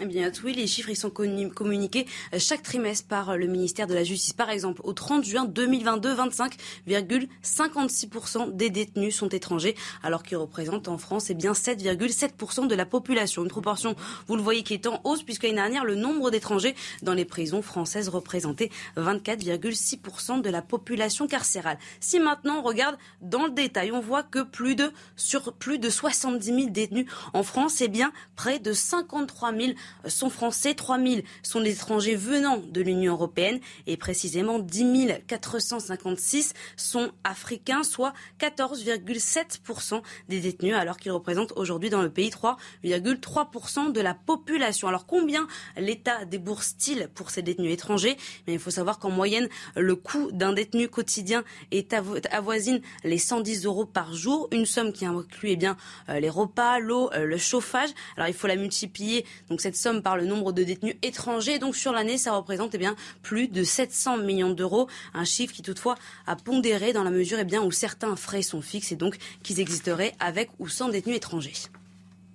Eh 0.01 0.07
bien 0.07 0.33
oui, 0.45 0.55
les 0.55 0.67
chiffres 0.67 0.89
ils 0.89 0.97
sont 0.97 1.11
communiqués 1.11 2.07
euh, 2.33 2.39
chaque 2.39 2.63
trimestre 2.63 3.07
par 3.07 3.29
euh, 3.31 3.37
le 3.37 3.47
ministère 3.47 3.87
de 3.87 3.93
la 3.95 4.03
Justice. 4.03 4.33
Par 4.33 4.49
exemple, 4.49 4.81
au 4.85 4.95
30 4.95 5.25
juin 5.25 5.45
2022, 5.45 6.15
25,56% 6.15 8.57
des 8.57 8.71
détenus 8.71 9.15
sont 9.15 9.29
étrangers, 9.29 9.75
alors 10.03 10.23
qu'ils 10.23 10.39
représentent 10.39 10.89
en 10.89 10.97
France 10.97 11.29
eh 11.31 11.35
bien 11.35 11.53
7,7% 11.53 12.67
de 12.67 12.75
la 12.75 12.87
population. 12.87 13.43
Une 13.43 13.51
proportion, 13.51 13.95
vous 14.27 14.37
le 14.37 14.43
voyez, 14.43 14.63
qui 14.63 14.73
est 14.75 14.87
en 14.87 15.01
hausse, 15.05 15.23
puisque 15.23 15.43
l'année 15.43 15.57
dernière, 15.57 15.85
le 15.85 15.97
nombre 15.97 16.31
d'étrangers 16.31 16.75
dans 17.03 17.13
les 17.13 17.27
prisons 17.27 17.61
françaises 17.61 18.09
représentait 18.09 18.71
24,6% 18.97 20.41
de 20.41 20.49
la 20.49 20.63
population 20.63 21.27
carcérale. 21.27 21.77
Si 22.01 22.19
maintenant 22.21 22.61
on 22.61 22.63
regarde 22.63 22.97
dans 23.21 23.45
le 23.45 23.51
détail, 23.51 23.93
on 23.93 24.01
voit 24.01 24.23
que 24.23 24.43
plus 24.43 24.77
de, 24.77 24.91
sur 25.17 25.53
plus 25.53 25.79
de 25.79 25.91
70 25.91 26.47
000 26.47 26.71
détenus 26.71 27.05
en 27.35 27.43
France, 27.43 27.83
eh 27.83 27.89
bien 27.89 28.15
près 28.35 28.59
de 28.59 28.73
53 28.73 29.55
000 29.55 29.73
sont 30.07 30.31
français, 30.31 30.75
3 30.75 30.99
000 30.99 31.21
sont 31.43 31.61
des 31.61 31.73
étrangers 31.73 32.17
venant 32.17 32.59
de 32.59 32.81
l'Union 32.81 33.13
européenne 33.13 33.61
et 33.87 33.97
précisément 33.97 34.59
10 34.59 34.81
456 35.27 36.55
sont 36.77 37.11
africains, 37.25 37.83
soit 37.83 38.13
14,7% 38.41 40.03
des 40.29 40.41
détenus, 40.41 40.75
alors 40.75 40.97
qu'ils 40.97 41.13
représentent 41.13 41.53
aujourd'hui 41.57 41.91
dans 41.91 42.03
le 42.03 42.11
pays 42.11 42.31
3,3% 42.31 43.93
de 43.93 44.01
la 44.01 44.15
population. 44.15 44.89
Alors 44.89 45.07
combien 45.07 45.47
l'État 45.77 46.25
débourse-t-il 46.25 47.09
pour 47.15 47.31
ces 47.31 47.43
détenus 47.43 47.73
étrangers? 47.73 48.17
Mais 48.47 48.55
Il 48.55 48.59
faut 48.59 48.71
savoir 48.71 48.99
qu'en 48.99 49.11
moyenne, 49.11 49.49
le 49.77 49.97
coût 49.97 50.31
d'un 50.33 50.53
détenu 50.53 50.89
quotidien 50.89 51.45
est 51.71 51.95
avoisine 52.31 52.81
les 53.05 53.19
110 53.19 53.65
euros 53.65 53.87
par 53.87 54.15
jour, 54.15 54.49
une 54.53 54.67
somme 54.67 54.93
qui 54.93 55.05
inclut 55.07 55.51
eh 55.51 55.57
bien, 55.57 55.77
euh, 56.09 56.21
les 56.21 56.31
repas, 56.31 56.79
l'eau, 56.79 57.11
euh, 57.13 57.25
le 57.25 57.39
chauffage. 57.39 57.91
Alors 58.17 58.29
il 58.29 58.35
faut 58.35 58.47
la 58.47 58.57
multiplier, 58.57 59.25
donc 59.49 59.61
cette 59.61 59.77
somme 59.81 60.03
par 60.03 60.17
le 60.17 60.27
nombre 60.27 60.53
de 60.53 60.63
détenus 60.63 60.97
étrangers. 61.03 61.59
Donc 61.59 61.75
sur 61.75 61.93
l'année, 61.93 62.19
ça 62.19 62.33
représente 62.33 62.75
eh 62.75 62.79
bien, 62.79 62.95
plus 63.23 63.49
de 63.49 63.65
700 63.65 64.19
millions 64.19 64.53
d'euros. 64.53 64.89
Un 65.15 65.25
chiffre 65.25 65.55
qui 65.55 65.63
toutefois 65.63 65.97
a 66.27 66.37
pondéré 66.37 66.93
dans 66.93 67.03
la 67.03 67.11
mesure 67.11 67.39
eh 67.41 67.45
bien, 67.45 67.63
où 67.63 67.71
certains 67.71 68.17
frais 68.17 68.43
sont 68.43 68.61
fixes 68.61 68.93
et 68.93 68.97
donc 68.97 69.17
qu'ils 69.43 69.61
existeraient 69.61 70.15
avec 70.21 70.51
ou 70.59 70.69
sans 70.69 70.89
détenus 70.89 71.17
étrangers. 71.17 71.53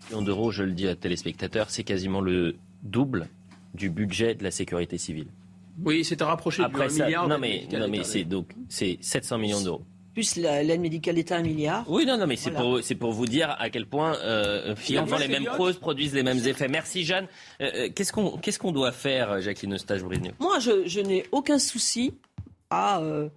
Millions 0.10 0.22
d'euros, 0.22 0.52
je 0.52 0.64
le 0.64 0.72
dis 0.72 0.88
à 0.88 0.96
téléspectateurs, 0.96 1.70
c'est 1.70 1.84
quasiment 1.84 2.22
le 2.22 2.56
double 2.84 3.28
du 3.74 3.90
budget 3.90 4.36
de 4.36 4.44
la 4.44 4.52
sécurité 4.52 4.98
civile. 4.98 5.28
Oui, 5.84 6.06
c'est 6.06 6.22
à 6.22 6.28
rapprocher 6.28 6.64
Après 6.64 6.88
du 6.88 6.94
milliard. 6.94 7.28
Non 7.28 7.38
mais, 7.38 7.68
non 7.72 7.88
mais 7.90 8.04
c'est 8.04 8.24
donc 8.24 8.54
c'est 8.70 8.98
700 9.02 9.38
millions 9.38 9.62
d'euros 9.62 9.84
plus 10.16 10.38
l'aide 10.38 10.80
médicale 10.80 11.16
d'État, 11.16 11.36
un 11.36 11.44
milliard. 11.44 11.84
Oui, 11.88 12.06
non, 12.06 12.18
non, 12.18 12.26
mais 12.26 12.38
c'est 12.38 12.52
pour, 12.52 12.80
pour 13.00 13.12
vous 13.12 13.26
dire 13.28 13.56
à 13.60 13.70
quel 13.70 13.86
point 13.86 14.16
euh, 14.24 14.76
finalement 14.76 15.18
les 15.18 15.28
mêmes 15.28 15.46
causes 15.58 15.78
produisent 15.78 16.14
les 16.14 16.24
mêmes 16.24 16.40
effets. 16.48 16.70
Merci 16.70 17.04
Jeanne. 17.04 17.28
Euh, 17.62 17.70
euh, 17.76 17.90
qu'est-ce 17.94 18.14
qu'on 18.14 18.38
qu'est-ce 18.38 18.58
qu'on 18.58 18.72
doit 18.72 18.94
faire, 18.94 19.42
Jacqueline 19.42 19.76
Eustache 19.76 20.02
Brignon 20.04 20.32
Moi, 20.40 20.60
je, 20.60 20.88
je 20.88 21.02
n'ai 21.02 21.26
aucun 21.34 21.60
souci 21.60 22.14
à 22.70 23.02
euh, 23.02 23.28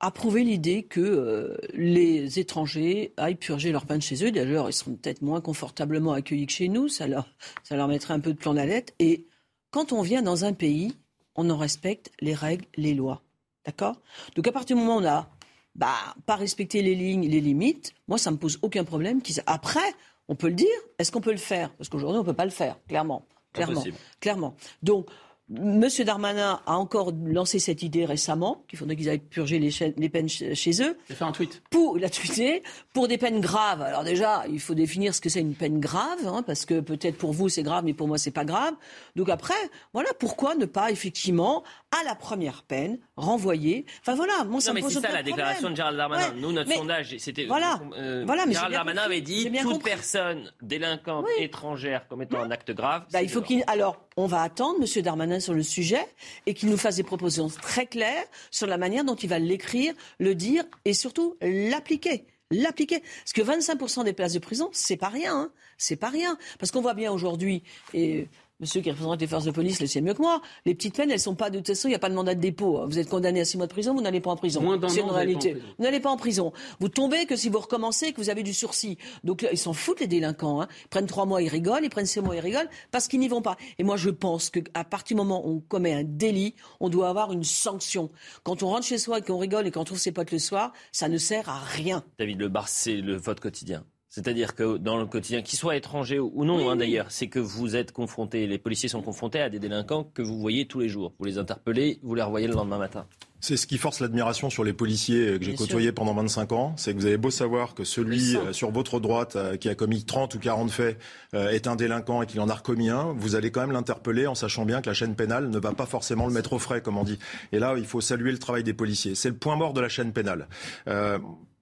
approuver 0.00 0.42
l'idée 0.42 0.82
que 0.82 1.56
les 1.72 2.38
étrangers 2.40 3.12
aillent 3.16 3.36
purger 3.36 3.70
leur 3.70 3.86
pain 3.86 4.00
chez 4.00 4.24
eux. 4.24 4.32
D'ailleurs, 4.32 4.68
ils 4.68 4.74
seront 4.74 4.96
peut-être 4.96 5.22
moins 5.22 5.40
confortablement 5.40 6.12
accueillis 6.12 6.46
que 6.46 6.52
chez 6.52 6.68
nous. 6.68 6.88
Ça 6.88 7.06
leur, 7.06 7.28
ça 7.62 7.76
leur 7.76 7.86
mettrait 7.86 8.12
un 8.12 8.20
peu 8.20 8.32
de 8.32 8.38
plan 8.38 8.54
d'alerte. 8.54 8.92
Et 8.98 9.24
quand 9.70 9.92
on 9.92 10.02
vient 10.02 10.22
dans 10.22 10.44
un 10.44 10.52
pays, 10.52 10.94
on 11.36 11.48
en 11.48 11.56
respecte 11.56 12.10
les 12.20 12.34
règles, 12.34 12.64
les 12.76 12.94
lois. 12.94 13.22
D'accord? 13.64 13.96
Donc 14.36 14.46
à 14.46 14.52
partir 14.52 14.76
du 14.76 14.82
moment 14.82 14.96
où 14.96 15.00
on 15.00 15.06
a 15.06 15.30
bah, 15.74 16.14
pas 16.26 16.36
respecter 16.36 16.82
les 16.82 16.94
lignes, 16.94 17.28
les 17.28 17.40
limites, 17.40 17.94
moi, 18.08 18.18
ça 18.18 18.30
me 18.30 18.36
pose 18.36 18.58
aucun 18.62 18.84
problème. 18.84 19.20
Après, 19.46 19.94
on 20.28 20.34
peut 20.34 20.48
le 20.48 20.54
dire. 20.54 20.68
Est-ce 20.98 21.12
qu'on 21.12 21.20
peut 21.20 21.32
le 21.32 21.36
faire? 21.36 21.70
Parce 21.74 21.88
qu'aujourd'hui, 21.88 22.18
on 22.18 22.22
ne 22.22 22.26
peut 22.26 22.34
pas 22.34 22.44
le 22.44 22.50
faire, 22.50 22.78
clairement. 22.88 23.26
Clairement. 23.52 23.84
Clairement. 24.20 24.56
Donc, 24.82 25.08
Monsieur 25.50 26.06
Darmanin 26.06 26.62
a 26.64 26.78
encore 26.78 27.12
lancé 27.26 27.58
cette 27.58 27.82
idée 27.82 28.06
récemment, 28.06 28.64
qu'il 28.66 28.78
faudrait 28.78 28.96
qu'ils 28.96 29.10
aillent 29.10 29.18
purger 29.18 29.58
les, 29.58 30.08
peines 30.08 30.28
chez 30.28 30.82
eux. 30.82 30.96
Il 31.10 31.12
a 31.12 31.16
fait 31.16 31.24
un 31.24 31.32
tweet. 31.32 31.62
Pour, 31.68 31.98
il 31.98 32.04
a 32.04 32.08
tweeté, 32.08 32.62
pour 32.94 33.08
des 33.08 33.18
peines 33.18 33.42
graves. 33.42 33.82
Alors 33.82 34.04
déjà, 34.04 34.44
il 34.50 34.58
faut 34.58 34.72
définir 34.72 35.14
ce 35.14 35.20
que 35.20 35.28
c'est 35.28 35.42
une 35.42 35.54
peine 35.54 35.80
grave, 35.80 36.26
hein, 36.26 36.42
parce 36.42 36.64
que 36.64 36.80
peut-être 36.80 37.18
pour 37.18 37.34
vous 37.34 37.50
c'est 37.50 37.62
grave, 37.62 37.84
mais 37.84 37.92
pour 37.92 38.08
moi 38.08 38.16
c'est 38.16 38.30
pas 38.30 38.46
grave. 38.46 38.72
Donc 39.16 39.28
après, 39.28 39.52
voilà, 39.92 40.08
pourquoi 40.18 40.54
ne 40.54 40.64
pas 40.64 40.90
effectivement, 40.90 41.62
à 41.92 42.02
la 42.04 42.14
première 42.14 42.62
peine, 42.62 42.98
renvoyer. 43.16 43.84
Enfin 44.00 44.14
voilà, 44.14 44.44
moi 44.44 44.62
ça 44.62 44.72
non, 44.72 44.76
me 44.76 44.80
pose 44.80 44.94
c'est 44.94 45.00
ça 45.00 45.12
la 45.12 45.22
déclaration 45.22 45.68
de 45.68 45.76
Gérald 45.76 45.98
Darmanin. 45.98 46.32
Nous, 46.36 46.52
notre 46.52 46.72
sondage, 46.72 47.14
c'était. 47.18 47.44
Voilà. 47.44 47.80
Euh, 47.98 48.22
voilà 48.24 48.46
mais 48.46 48.54
Gérald 48.54 48.72
Darmanin 48.72 49.02
avait 49.02 49.20
dit 49.20 49.50
toute 49.60 49.82
personne 49.82 50.50
délinquante 50.62 51.26
étrangère 51.38 52.08
commettant 52.08 52.42
un 52.42 52.50
acte 52.50 52.70
grave. 52.70 53.04
Bah, 53.12 53.20
il 53.20 53.28
faut 53.28 53.42
qu'il. 53.42 53.62
Alors, 53.66 53.98
on 54.16 54.26
va 54.26 54.40
attendre 54.40 54.80
Monsieur 54.80 55.02
Darmanin 55.02 55.33
sur 55.40 55.54
le 55.54 55.62
sujet 55.62 56.06
et 56.46 56.54
qu'il 56.54 56.68
nous 56.68 56.76
fasse 56.76 56.96
des 56.96 57.02
propositions 57.02 57.48
très 57.48 57.86
claires 57.86 58.26
sur 58.50 58.66
la 58.66 58.78
manière 58.78 59.04
dont 59.04 59.14
il 59.14 59.28
va 59.28 59.38
l'écrire, 59.38 59.94
le 60.18 60.34
dire 60.34 60.64
et 60.84 60.94
surtout 60.94 61.36
l'appliquer 61.40 62.26
l'appliquer. 62.50 63.00
Parce 63.00 63.32
que 63.32 63.42
25% 63.42 64.04
des 64.04 64.12
places 64.12 64.34
de 64.34 64.38
prison, 64.38 64.68
c'est 64.72 64.96
pas 64.96 65.08
rien. 65.08 65.34
Hein. 65.34 65.50
C'est 65.78 65.96
pas 65.96 66.08
rien. 66.08 66.38
Parce 66.58 66.70
qu'on 66.70 66.80
voit 66.80 66.94
bien 66.94 67.12
aujourd'hui, 67.12 67.62
et 67.92 68.28
Monsieur 68.64 68.80
qui 68.80 68.90
représente 68.90 69.20
les 69.20 69.26
forces 69.26 69.44
de 69.44 69.50
police 69.50 69.78
le 69.78 69.86
sait 69.86 70.00
mieux 70.00 70.14
que 70.14 70.22
moi. 70.22 70.40
Les 70.64 70.74
petites 70.74 70.96
peines, 70.96 71.10
elles 71.10 71.20
sont 71.20 71.34
pas 71.34 71.50
de 71.50 71.58
toute 71.58 71.66
façon, 71.66 71.86
il 71.88 71.90
n'y 71.90 71.96
a 71.96 71.98
pas 71.98 72.08
de 72.08 72.14
mandat 72.14 72.34
de 72.34 72.40
dépôt. 72.40 72.86
Vous 72.86 72.98
êtes 72.98 73.10
condamné 73.10 73.42
à 73.42 73.44
six 73.44 73.58
mois 73.58 73.66
de 73.66 73.72
prison, 73.72 73.94
vous 73.94 74.00
n'allez 74.00 74.22
pas 74.22 74.30
en 74.30 74.36
prison. 74.36 74.62
C'est 74.88 75.00
une 75.02 75.10
réalité. 75.10 75.52
Vous 75.76 75.84
n'allez 75.84 76.00
pas 76.00 76.08
en 76.08 76.16
prison. 76.16 76.50
Vous 76.80 76.88
tombez 76.88 77.26
que 77.26 77.36
si 77.36 77.50
vous 77.50 77.58
recommencez, 77.58 78.12
que 78.12 78.22
vous 78.22 78.30
avez 78.30 78.42
du 78.42 78.54
sursis. 78.54 78.96
Donc 79.22 79.42
là, 79.42 79.50
ils 79.52 79.58
s'en 79.58 79.74
foutent 79.74 80.00
les 80.00 80.06
délinquants. 80.06 80.62
Hein. 80.62 80.68
Ils 80.84 80.88
prennent 80.88 81.06
trois 81.06 81.26
mois, 81.26 81.42
ils 81.42 81.48
rigolent. 81.48 81.84
Ils 81.84 81.90
prennent 81.90 82.06
six 82.06 82.20
mois, 82.20 82.36
ils 82.36 82.40
rigolent 82.40 82.70
parce 82.90 83.06
qu'ils 83.06 83.20
n'y 83.20 83.28
vont 83.28 83.42
pas. 83.42 83.58
Et 83.78 83.84
moi, 83.84 83.98
je 83.98 84.08
pense 84.08 84.48
qu'à 84.48 84.84
partir 84.84 85.14
du 85.14 85.18
moment 85.22 85.46
où 85.46 85.56
on 85.56 85.60
commet 85.60 85.92
un 85.92 86.04
délit, 86.04 86.54
on 86.80 86.88
doit 86.88 87.10
avoir 87.10 87.32
une 87.32 87.44
sanction. 87.44 88.08
Quand 88.44 88.62
on 88.62 88.68
rentre 88.68 88.86
chez 88.86 88.96
soi 88.96 89.18
et 89.18 89.22
qu'on 89.22 89.36
rigole 89.36 89.66
et 89.66 89.72
qu'on 89.72 89.84
trouve 89.84 89.98
ses 89.98 90.12
potes 90.12 90.32
le 90.32 90.38
soir, 90.38 90.72
ça 90.90 91.10
ne 91.10 91.18
sert 91.18 91.50
à 91.50 91.58
rien. 91.58 92.02
David 92.18 92.40
Lebar, 92.40 92.68
c'est 92.68 92.96
le 92.96 93.14
vote 93.18 93.40
quotidien. 93.40 93.84
C'est-à-dire 94.14 94.54
que 94.54 94.76
dans 94.76 94.96
le 94.96 95.06
quotidien, 95.06 95.42
qu'ils 95.42 95.58
soient 95.58 95.74
étrangers 95.74 96.20
ou 96.20 96.44
non, 96.44 96.70
hein, 96.70 96.76
d'ailleurs, 96.76 97.06
c'est 97.08 97.26
que 97.26 97.40
vous 97.40 97.74
êtes 97.74 97.90
confrontés, 97.90 98.46
les 98.46 98.58
policiers 98.58 98.88
sont 98.88 99.02
confrontés 99.02 99.40
à 99.40 99.50
des 99.50 99.58
délinquants 99.58 100.08
que 100.14 100.22
vous 100.22 100.38
voyez 100.38 100.68
tous 100.68 100.78
les 100.78 100.88
jours. 100.88 101.14
Vous 101.18 101.24
les 101.24 101.36
interpellez, 101.36 101.98
vous 102.04 102.14
les 102.14 102.22
revoyez 102.22 102.46
le 102.46 102.54
lendemain 102.54 102.78
matin. 102.78 103.06
C'est 103.40 103.56
ce 103.56 103.66
qui 103.66 103.76
force 103.76 103.98
l'admiration 103.98 104.50
sur 104.50 104.62
les 104.62 104.72
policiers 104.72 105.36
que 105.36 105.44
j'ai 105.44 105.56
côtoyés 105.56 105.90
pendant 105.90 106.14
25 106.14 106.52
ans. 106.52 106.74
C'est 106.76 106.94
que 106.94 106.98
vous 107.00 107.06
avez 107.06 107.16
beau 107.16 107.30
savoir 107.30 107.74
que 107.74 107.82
celui 107.82 108.36
euh, 108.36 108.52
sur 108.52 108.70
votre 108.70 109.00
droite 109.00 109.34
euh, 109.34 109.56
qui 109.56 109.68
a 109.68 109.74
commis 109.74 110.04
30 110.04 110.36
ou 110.36 110.38
40 110.38 110.70
faits 110.70 110.96
euh, 111.34 111.50
est 111.50 111.66
un 111.66 111.74
délinquant 111.74 112.22
et 112.22 112.26
qu'il 112.26 112.40
en 112.40 112.48
a 112.48 112.54
recommis 112.54 112.90
un, 112.90 113.12
vous 113.16 113.34
allez 113.34 113.50
quand 113.50 113.62
même 113.62 113.72
l'interpeller 113.72 114.28
en 114.28 114.36
sachant 114.36 114.64
bien 114.64 114.80
que 114.80 114.88
la 114.88 114.94
chaîne 114.94 115.16
pénale 115.16 115.50
ne 115.50 115.58
va 115.58 115.72
pas 115.72 115.86
forcément 115.86 116.28
le 116.28 116.32
mettre 116.32 116.52
au 116.52 116.60
frais, 116.60 116.82
comme 116.82 116.98
on 116.98 117.04
dit. 117.04 117.18
Et 117.50 117.58
là, 117.58 117.74
il 117.76 117.84
faut 117.84 118.00
saluer 118.00 118.30
le 118.30 118.38
travail 118.38 118.62
des 118.62 118.74
policiers. 118.74 119.16
C'est 119.16 119.30
le 119.30 119.36
point 119.36 119.56
mort 119.56 119.72
de 119.72 119.80
la 119.80 119.88
chaîne 119.88 120.12
pénale. 120.12 120.46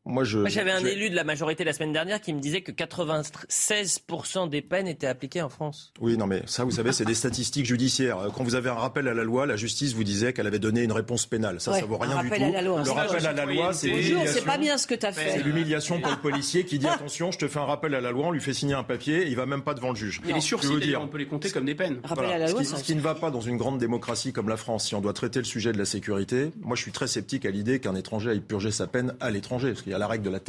Moi, 0.04 0.24
je, 0.24 0.44
j'avais 0.48 0.72
un 0.72 0.84
élu 0.84 1.10
de 1.10 1.14
la 1.14 1.22
majorité 1.22 1.62
la 1.62 1.72
semaine 1.72 1.92
dernière 1.92 2.20
qui 2.20 2.32
me 2.32 2.40
disait 2.40 2.62
que 2.62 2.72
96% 2.72 4.48
des 4.48 4.60
peines 4.60 4.88
étaient 4.88 5.06
appliquées 5.06 5.42
en 5.42 5.48
France. 5.48 5.92
Oui, 6.00 6.16
non, 6.16 6.26
mais 6.26 6.42
ça, 6.46 6.64
vous 6.64 6.72
savez, 6.72 6.92
c'est 6.92 7.04
des 7.04 7.14
statistiques 7.14 7.66
judiciaires. 7.66 8.18
Quand 8.34 8.42
vous 8.42 8.56
avez 8.56 8.68
un 8.68 8.74
rappel 8.74 9.06
à 9.06 9.14
la 9.14 9.22
loi, 9.22 9.46
la 9.46 9.54
justice 9.54 9.94
vous 9.94 10.02
disait 10.02 10.32
qu'elle 10.32 10.48
avait 10.48 10.58
donné 10.58 10.82
une 10.82 10.90
réponse 10.90 11.26
pénale. 11.26 11.60
Ça, 11.60 11.74
ça 11.74 11.86
vaut 11.86 11.98
rien 11.98 12.20
du 12.20 12.30
tout. 12.30 12.34
le 12.34 12.90
rappel 12.90 13.26
à 13.26 13.32
la 13.32 13.46
loi, 13.46 13.72
c'est 13.72 13.86
l'humiliation. 13.88 14.32
C'est 14.32 14.44
pas 14.44 14.58
bien 14.58 14.76
ce 14.76 14.88
que 14.88 14.96
tu 14.96 15.06
as 15.06 15.12
fait. 15.12 15.38
C'est 15.38 15.42
l'humiliation 15.44 16.00
pour 16.00 16.10
le 16.10 16.18
policier 16.22 16.64
qui 16.64 16.80
dit 16.80 16.88
attention, 16.88 17.30
je 17.30 17.38
te 17.38 17.46
fais 17.46 17.60
un 17.60 17.64
rappel 17.64 17.94
à 17.94 18.00
la 18.00 18.10
loi, 18.10 18.26
on 18.26 18.32
lui 18.32 18.40
fait 18.40 18.54
signer 18.54 18.74
un 18.74 18.82
papier, 18.82 19.22
et 19.22 19.28
il 19.28 19.36
va 19.36 19.46
même 19.46 19.62
pas 19.62 19.74
devant 19.74 19.90
le 19.90 19.96
juge. 19.96 20.20
Et 20.28 20.32
les 20.32 20.40
sursis, 20.40 20.80
dire, 20.80 21.00
on 21.00 21.06
peut 21.06 21.18
les 21.18 21.26
compter 21.26 21.50
comme 21.50 21.64
des 21.64 21.76
peines. 21.76 22.00
ce, 22.04 22.82
qui, 22.82 22.96
ne 22.96 23.00
va 23.00 23.14
pas 23.14 23.30
dans 23.30 23.40
une 23.40 23.56
grande 23.56 23.78
démocratie 23.78 24.32
comme 24.32 24.48
la 24.48 24.56
France, 24.56 24.88
si 24.88 24.96
on 24.96 25.00
doit 25.00 25.12
traiter 25.12 25.38
le 25.38 25.44
sujet 25.44 25.72
de 25.72 25.78
la 25.78 25.84
sécurité, 25.84 26.50
moi, 26.60 26.74
je 26.74 26.82
suis 26.82 26.92
très 26.92 27.06
sceptique 27.06 27.46
à 27.46 27.50
l'idée 27.50 27.78
qu'un 27.78 27.94
étranger 27.94 28.30
aille 28.30 28.40
purger 28.40 28.72
sa 28.72 28.88
peine 28.88 29.14
à 29.20 29.30
l'étranger, 29.30 29.74
y 29.93 29.94
a 29.94 29.98
la 29.98 30.06
règle 30.06 30.24
de 30.24 30.31
la 30.31 30.40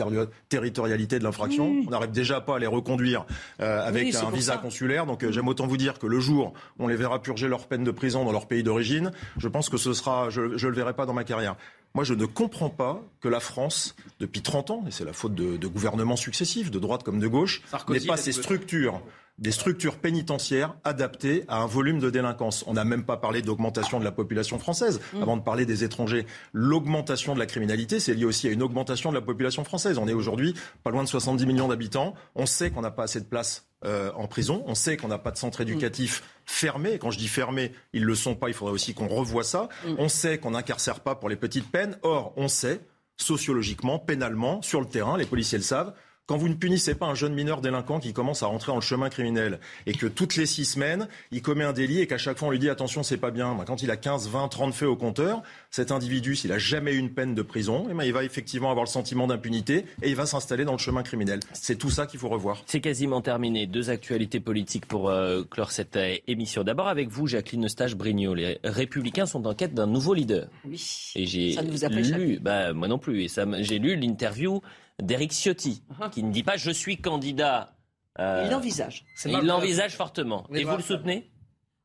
territorialité 0.49 1.19
de 1.19 1.23
l'infraction. 1.23 1.83
On 1.87 1.89
n'arrive 1.89 2.11
déjà 2.11 2.41
pas 2.41 2.55
à 2.55 2.59
les 2.59 2.67
reconduire 2.67 3.25
euh, 3.61 3.85
avec 3.85 4.13
un 4.15 4.31
visa 4.31 4.57
consulaire. 4.57 5.05
Donc 5.05 5.23
euh, 5.23 5.31
j'aime 5.31 5.47
autant 5.47 5.67
vous 5.67 5.77
dire 5.77 5.99
que 5.99 6.07
le 6.07 6.19
jour 6.19 6.53
où 6.79 6.85
on 6.85 6.87
les 6.87 6.95
verra 6.95 7.21
purger 7.21 7.47
leur 7.47 7.67
peine 7.67 7.83
de 7.83 7.91
prison 7.91 8.25
dans 8.25 8.31
leur 8.31 8.47
pays 8.47 8.63
d'origine, 8.63 9.11
je 9.37 9.47
pense 9.47 9.69
que 9.69 9.77
ce 9.77 9.93
sera, 9.93 10.29
je 10.29 10.41
ne 10.41 10.47
le 10.47 10.75
verrai 10.75 10.93
pas 10.93 11.05
dans 11.05 11.13
ma 11.13 11.23
carrière. 11.23 11.55
Moi, 11.95 12.03
je 12.03 12.15
ne 12.15 12.25
comprends 12.25 12.71
pas 12.71 13.03
que 13.21 13.27
la 13.27 13.39
France, 13.39 13.95
depuis 14.19 14.41
30 14.41 14.71
ans, 14.71 14.83
et 14.87 14.91
c'est 14.91 15.05
la 15.05 15.13
faute 15.13 15.35
de, 15.35 15.57
de, 15.57 15.67
gouvernements 15.67 16.15
successifs, 16.15 16.71
de 16.71 16.79
droite 16.79 17.03
comme 17.03 17.19
de 17.19 17.27
gauche, 17.27 17.61
n'ait 17.87 17.99
pas 17.99 18.17
ces 18.17 18.31
structures 18.31 19.01
des 19.39 19.51
structures 19.51 19.97
pénitentiaires 19.97 20.75
adaptées 20.83 21.43
à 21.47 21.57
un 21.57 21.65
volume 21.65 21.99
de 21.99 22.09
délinquance. 22.09 22.63
On 22.67 22.73
n'a 22.73 22.85
même 22.85 23.03
pas 23.03 23.17
parlé 23.17 23.41
d'augmentation 23.41 23.99
de 23.99 24.03
la 24.03 24.11
population 24.11 24.59
française 24.59 25.01
mm. 25.13 25.21
avant 25.21 25.37
de 25.37 25.41
parler 25.41 25.65
des 25.65 25.83
étrangers. 25.83 26.25
L'augmentation 26.53 27.33
de 27.33 27.39
la 27.39 27.45
criminalité, 27.45 27.99
c'est 27.99 28.13
lié 28.13 28.25
aussi 28.25 28.47
à 28.47 28.51
une 28.51 28.61
augmentation 28.61 29.09
de 29.09 29.15
la 29.15 29.21
population 29.21 29.63
française. 29.63 29.97
On 29.97 30.07
est 30.07 30.13
aujourd'hui 30.13 30.53
pas 30.83 30.91
loin 30.91 31.03
de 31.03 31.07
70 31.07 31.45
millions 31.45 31.67
d'habitants. 31.67 32.13
On 32.35 32.45
sait 32.45 32.69
qu'on 32.69 32.81
n'a 32.81 32.91
pas 32.91 33.03
assez 33.03 33.19
de 33.19 33.25
place 33.25 33.65
euh, 33.85 34.11
en 34.15 34.27
prison. 34.27 34.63
On 34.67 34.75
sait 34.75 34.97
qu'on 34.97 35.07
n'a 35.07 35.17
pas 35.17 35.31
de 35.31 35.37
centre 35.37 35.61
éducatif 35.61 36.21
mm. 36.21 36.23
fermé. 36.45 36.99
Quand 36.99 37.11
je 37.11 37.17
dis 37.17 37.27
fermé, 37.27 37.71
ils 37.93 38.03
le 38.03 38.15
sont 38.15 38.35
pas. 38.35 38.47
Il 38.47 38.53
faudrait 38.53 38.73
aussi 38.73 38.93
qu'on 38.93 39.07
revoie 39.07 39.43
ça. 39.43 39.69
Mm. 39.85 39.95
On 39.97 40.09
sait 40.09 40.37
qu'on 40.37 40.51
n'incarcère 40.51 40.99
pas 41.01 41.15
pour 41.15 41.29
les 41.29 41.35
petites 41.35 41.69
peines. 41.71 41.97
Or, 42.03 42.33
on 42.37 42.47
sait 42.47 42.81
sociologiquement, 43.17 43.99
pénalement, 43.99 44.61
sur 44.61 44.81
le 44.81 44.87
terrain, 44.87 45.17
les 45.17 45.25
policiers 45.25 45.57
le 45.57 45.63
savent, 45.63 45.93
quand 46.25 46.37
vous 46.37 46.47
ne 46.47 46.53
punissez 46.53 46.95
pas 46.95 47.05
un 47.07 47.15
jeune 47.15 47.33
mineur 47.33 47.59
délinquant 47.59 47.99
qui 47.99 48.13
commence 48.13 48.43
à 48.43 48.47
rentrer 48.47 48.71
dans 48.71 48.77
le 48.77 48.81
chemin 48.81 49.09
criminel 49.09 49.59
et 49.85 49.93
que 49.93 50.07
toutes 50.07 50.37
les 50.37 50.45
six 50.45 50.63
semaines, 50.63 51.07
il 51.31 51.41
commet 51.41 51.65
un 51.65 51.73
délit 51.73 51.99
et 51.99 52.07
qu'à 52.07 52.17
chaque 52.17 52.37
fois 52.37 52.47
on 52.47 52.51
lui 52.51 52.59
dit 52.59 52.69
attention, 52.69 53.03
c'est 53.03 53.17
pas 53.17 53.29
bien. 53.31 53.53
Ben, 53.55 53.65
quand 53.65 53.83
il 53.83 53.91
a 53.91 53.97
15, 53.97 54.29
20, 54.29 54.47
30 54.47 54.73
faits 54.73 54.87
au 54.87 54.95
compteur, 54.95 55.43
cet 55.69 55.91
individu, 55.91 56.35
s'il 56.35 56.51
a 56.53 56.57
jamais 56.57 56.93
eu 56.93 56.97
une 56.97 57.09
peine 57.09 57.35
de 57.35 57.41
prison, 57.41 57.87
eh 57.89 57.93
ben, 57.93 58.05
il 58.05 58.13
va 58.13 58.23
effectivement 58.23 58.69
avoir 58.71 58.85
le 58.85 58.89
sentiment 58.89 59.27
d'impunité 59.27 59.85
et 60.01 60.09
il 60.09 60.15
va 60.15 60.25
s'installer 60.25 60.63
dans 60.63 60.71
le 60.71 60.77
chemin 60.77 61.03
criminel. 61.03 61.41
C'est 61.51 61.77
tout 61.77 61.89
ça 61.89 62.05
qu'il 62.07 62.19
faut 62.21 62.29
revoir. 62.29 62.61
C'est 62.67 62.79
quasiment 62.79 63.19
terminé. 63.21 63.67
Deux 63.67 63.89
actualités 63.89 64.39
politiques 64.39 64.85
pour 64.85 65.09
euh, 65.09 65.43
clore 65.49 65.71
cette 65.71 65.97
euh, 65.97 66.15
émission. 66.27 66.63
D'abord 66.63 66.87
avec 66.87 67.09
vous, 67.09 67.27
Jacqueline 67.27 67.65
Eustache-Brignot. 67.65 68.33
Les 68.33 68.59
Républicains 68.63 69.25
sont 69.25 69.45
en 69.45 69.53
quête 69.53 69.73
d'un 69.73 69.87
nouveau 69.87 70.13
leader. 70.13 70.47
Oui. 70.65 71.11
Et 71.15 71.25
j'ai 71.25 71.51
Ça 71.51 71.63
ne 71.63 71.69
vous 71.69 71.83
a 71.83 71.89
pas 71.89 71.95
lu, 71.99 72.39
bah, 72.41 72.71
moi 72.71 72.87
non 72.87 72.97
plus, 72.97 73.23
et 73.23 73.27
ça, 73.27 73.45
m'a- 73.45 73.61
j'ai 73.61 73.77
lu 73.79 73.95
l'interview 73.97 74.61
d'Éric 75.03 75.31
Ciotti, 75.33 75.83
Uh-huh. 75.91 76.09
qui 76.09 76.23
ne 76.23 76.31
dit 76.31 76.43
pas 76.43 76.57
je 76.57 76.71
suis 76.71 76.97
candidat. 76.97 77.75
euh, 78.19 78.43
Il 78.45 78.51
l'envisage. 78.51 79.05
Il 79.25 79.31
l'envisage 79.45 79.95
fortement. 79.95 80.45
Mais 80.49 80.61
Et 80.61 80.63
vous 80.63 80.75
le 80.77 80.83
soutenez? 80.83 81.29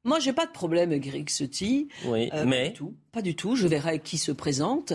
Moi, 0.04 0.20
j'ai 0.20 0.32
pas 0.32 0.46
de 0.46 0.52
problème 0.52 0.90
avec 0.92 1.06
Eric 1.06 1.28
Ciotti. 1.28 1.88
Oui, 2.06 2.30
Euh, 2.32 2.44
mais 2.46 2.62
Pas 2.64 2.68
du 2.68 2.74
tout. 2.74 2.94
Pas 3.12 3.22
du 3.22 3.34
tout. 3.36 3.56
Je 3.56 3.66
verrai 3.66 3.98
qui 4.00 4.16
se 4.16 4.30
présente. 4.32 4.92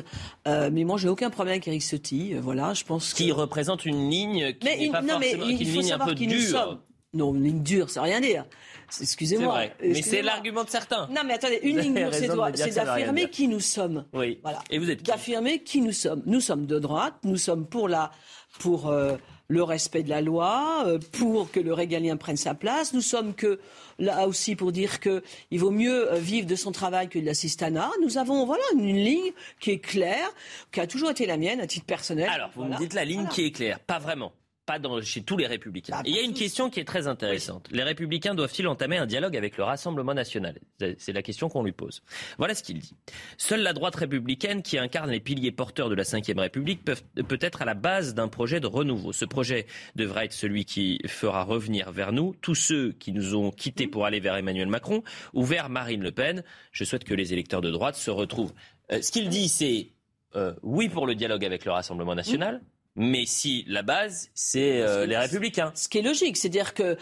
Euh, 0.48 0.70
mais 0.72 0.86
moi, 0.86 0.98
j'ai 0.98 1.10
aucun 1.10 1.30
problème 1.30 1.54
avec 1.54 1.68
Eric 1.68 1.82
Ciotti. 1.84 2.34
Euh, 2.34 2.40
voilà, 2.42 2.74
je 2.74 2.84
pense 2.86 3.14
qui 3.14 3.32
représente 3.32 3.86
une 3.86 4.10
ligne 4.10 4.54
qui 4.54 4.60
Mais 4.66 4.78
n'est 4.78 4.86
il- 4.86 4.92
pas 4.92 5.02
non, 5.02 5.20
mais 5.20 5.32
forcément 5.32 5.46
il 5.46 5.58
qui 5.58 5.64
est 5.64 5.68
une 5.68 5.74
faut 5.76 5.82
ligne 5.82 5.92
un 5.92 6.00
peu 6.00 6.14
qui 6.16 6.28
nous 6.28 6.34
dure. 6.34 6.50
sommes. 6.50 6.80
Non, 7.14 7.34
une 7.36 7.44
ligne 7.44 7.64
dure, 7.64 7.90
ça 7.90 8.02
veut 8.02 8.08
rien 8.08 8.22
dire. 8.22 8.46
C'est- 8.90 8.98
C'est 9.00 9.04
Excusez-moi. 9.04 9.66
Mais 9.82 10.02
c'est 10.02 10.22
l'argument 10.22 10.64
de 10.64 10.70
certains. 10.70 11.08
Non, 11.12 11.22
mais 11.26 11.34
attendez, 11.34 11.60
une 11.64 11.80
ligne 11.80 11.94
dure, 11.96 12.14
c'est 12.14 12.28
c'est 12.56 12.76
d'affirmer 12.76 13.30
qui 13.30 13.48
nous 13.48 13.60
sommes. 13.60 14.06
Oui. 14.14 14.40
Voilà. 14.44 14.60
Et 14.70 14.78
vous 14.80 14.90
êtes 14.90 15.04
D'affirmer 15.04 15.60
qui 15.64 15.82
nous 15.82 15.92
sommes. 15.92 16.22
Nous 16.26 16.42
sommes 16.42 16.66
de 16.66 16.80
droite, 16.80 17.14
nous 17.24 17.38
sommes 17.38 17.66
pour 17.68 17.88
la, 17.88 18.12
pour 18.60 18.90
euh, 18.90 19.16
le 19.48 19.64
respect 19.64 20.02
de 20.04 20.10
la 20.10 20.22
loi, 20.22 20.84
euh, 20.88 21.00
pour 21.20 21.52
que 21.52 21.60
le 21.60 21.74
régalien 21.74 22.18
prenne 22.18 22.38
sa 22.38 22.54
place. 22.56 22.94
Nous 22.94 23.02
sommes 23.02 23.34
que 23.36 23.60
là 24.00 24.28
aussi 24.28 24.56
pour 24.56 24.72
dire 24.72 25.00
que 25.00 25.22
il 25.52 25.60
vaut 25.60 25.72
mieux 25.72 26.12
euh, 26.12 26.16
vivre 26.16 26.48
de 26.48 26.56
son 26.56 26.72
travail 26.72 27.10
que 27.10 27.20
de 27.20 27.26
l'assistanat. 27.26 27.90
Nous 28.02 28.18
avons 28.18 28.46
voilà 28.46 28.64
une 28.76 28.96
ligne 28.96 29.32
qui 29.60 29.72
est 29.72 29.80
claire, 29.80 30.30
qui 30.72 30.80
a 30.80 30.88
toujours 30.88 31.12
été 31.12 31.26
la 31.28 31.38
mienne 31.38 31.60
à 31.62 31.68
titre 31.68 31.86
personnel. 31.86 32.30
Alors, 32.30 32.50
vous 32.56 32.62
Voilà. 32.62 32.76
me 32.76 32.80
dites 32.82 32.94
la 32.94 33.06
ligne 33.06 33.22
Voilà. 33.22 33.30
qui 33.34 33.46
est 33.46 33.52
claire. 33.52 33.80
Pas 33.80 34.00
vraiment. 34.00 34.32
Pas 34.66 34.80
dans, 34.80 35.02
chez 35.02 35.24
tous 35.24 35.36
les 35.36 35.46
républicains. 35.46 35.94
Bah, 35.98 36.04
il 36.06 36.16
y 36.16 36.20
a 36.20 36.22
une 36.22 36.34
question 36.34 36.70
qui 36.70 36.80
est 36.80 36.86
très 36.86 37.08
intéressante. 37.08 37.68
Les 37.72 37.84
républicains 37.84 38.34
doivent-ils 38.34 38.66
entamer 38.68 38.98
un 38.98 39.06
dialogue 39.06 39.36
avec 39.36 39.58
le 39.58 39.64
Rassemblement 39.66 40.14
national? 40.14 40.58
C'est- 40.98 41.12
la 41.12 41.22
question 41.22 41.50
qu'on 41.50 41.64
lui 41.64 41.74
pose. 41.74 42.02
Voilà 42.38 42.56
ce 42.56 42.64
qu'il 42.64 42.80
dit. 42.80 42.96
Seule 43.38 43.62
la 43.62 43.74
droite 43.74 43.96
républicaine, 43.96 44.64
qui 44.64 44.78
incarne 44.78 45.12
les 45.12 45.20
piliers 45.20 45.52
porteurs 45.52 45.90
de 45.90 45.96
la 45.96 46.04
Ve 46.04 46.38
République, 46.40 46.84
peut 46.86 47.38
être 47.42 47.62
à 47.62 47.66
la 47.66 47.74
base 47.74 48.14
d'un 48.14 48.30
projet 48.30 48.60
de 48.62 48.68
renouveau. 48.68 49.12
Ce 49.12 49.26
projet 49.26 49.68
devra 49.96 50.24
être 50.26 50.34
celui 50.34 50.64
qui 50.66 51.00
fera 51.08 51.44
revenir 51.44 51.92
vers 51.92 52.14
nous 52.14 52.34
tous 52.42 52.56
ceux 52.56 52.94
qui 52.94 53.12
nous 53.12 53.36
ont 53.36 53.52
quittés 53.52 53.88
pour 53.88 54.06
aller 54.06 54.22
vers 54.22 54.36
Emmanuel 54.38 54.68
Macron 54.68 55.04
ou 55.34 55.44
vers 55.44 55.70
Marine 55.70 56.02
Le 56.02 56.12
Pen. 56.12 56.44
Je 56.72 56.84
souhaite 56.86 57.04
que 57.04 57.14
les 57.14 57.34
électeurs 57.34 57.62
de 57.62 57.70
droite 57.70 57.96
se 57.96 58.12
retrouvent. 58.12 58.54
Euh, 58.92 59.02
ce 59.02 59.12
qu'il 59.12 59.28
dit, 59.30 59.50
c'est 59.50 59.90
euh, 60.36 60.54
oui 60.64 60.90
pour 60.90 61.06
le 61.06 61.16
dialogue 61.16 61.44
avec 61.46 61.66
le 61.66 61.72
Rassemblement 61.72 62.16
national. 62.16 62.62
Mais 62.96 63.26
si 63.26 63.66
la 63.68 63.82
base, 63.82 64.30
c'est 64.36 64.82
euh, 64.82 65.08
les 65.08 65.18
républicains. 65.18 65.72
Ce 65.74 65.90
qui 65.90 65.98
est 65.98 66.02
logique, 66.04 66.38
c'est-à-dire 66.38 66.74
que 66.76 66.96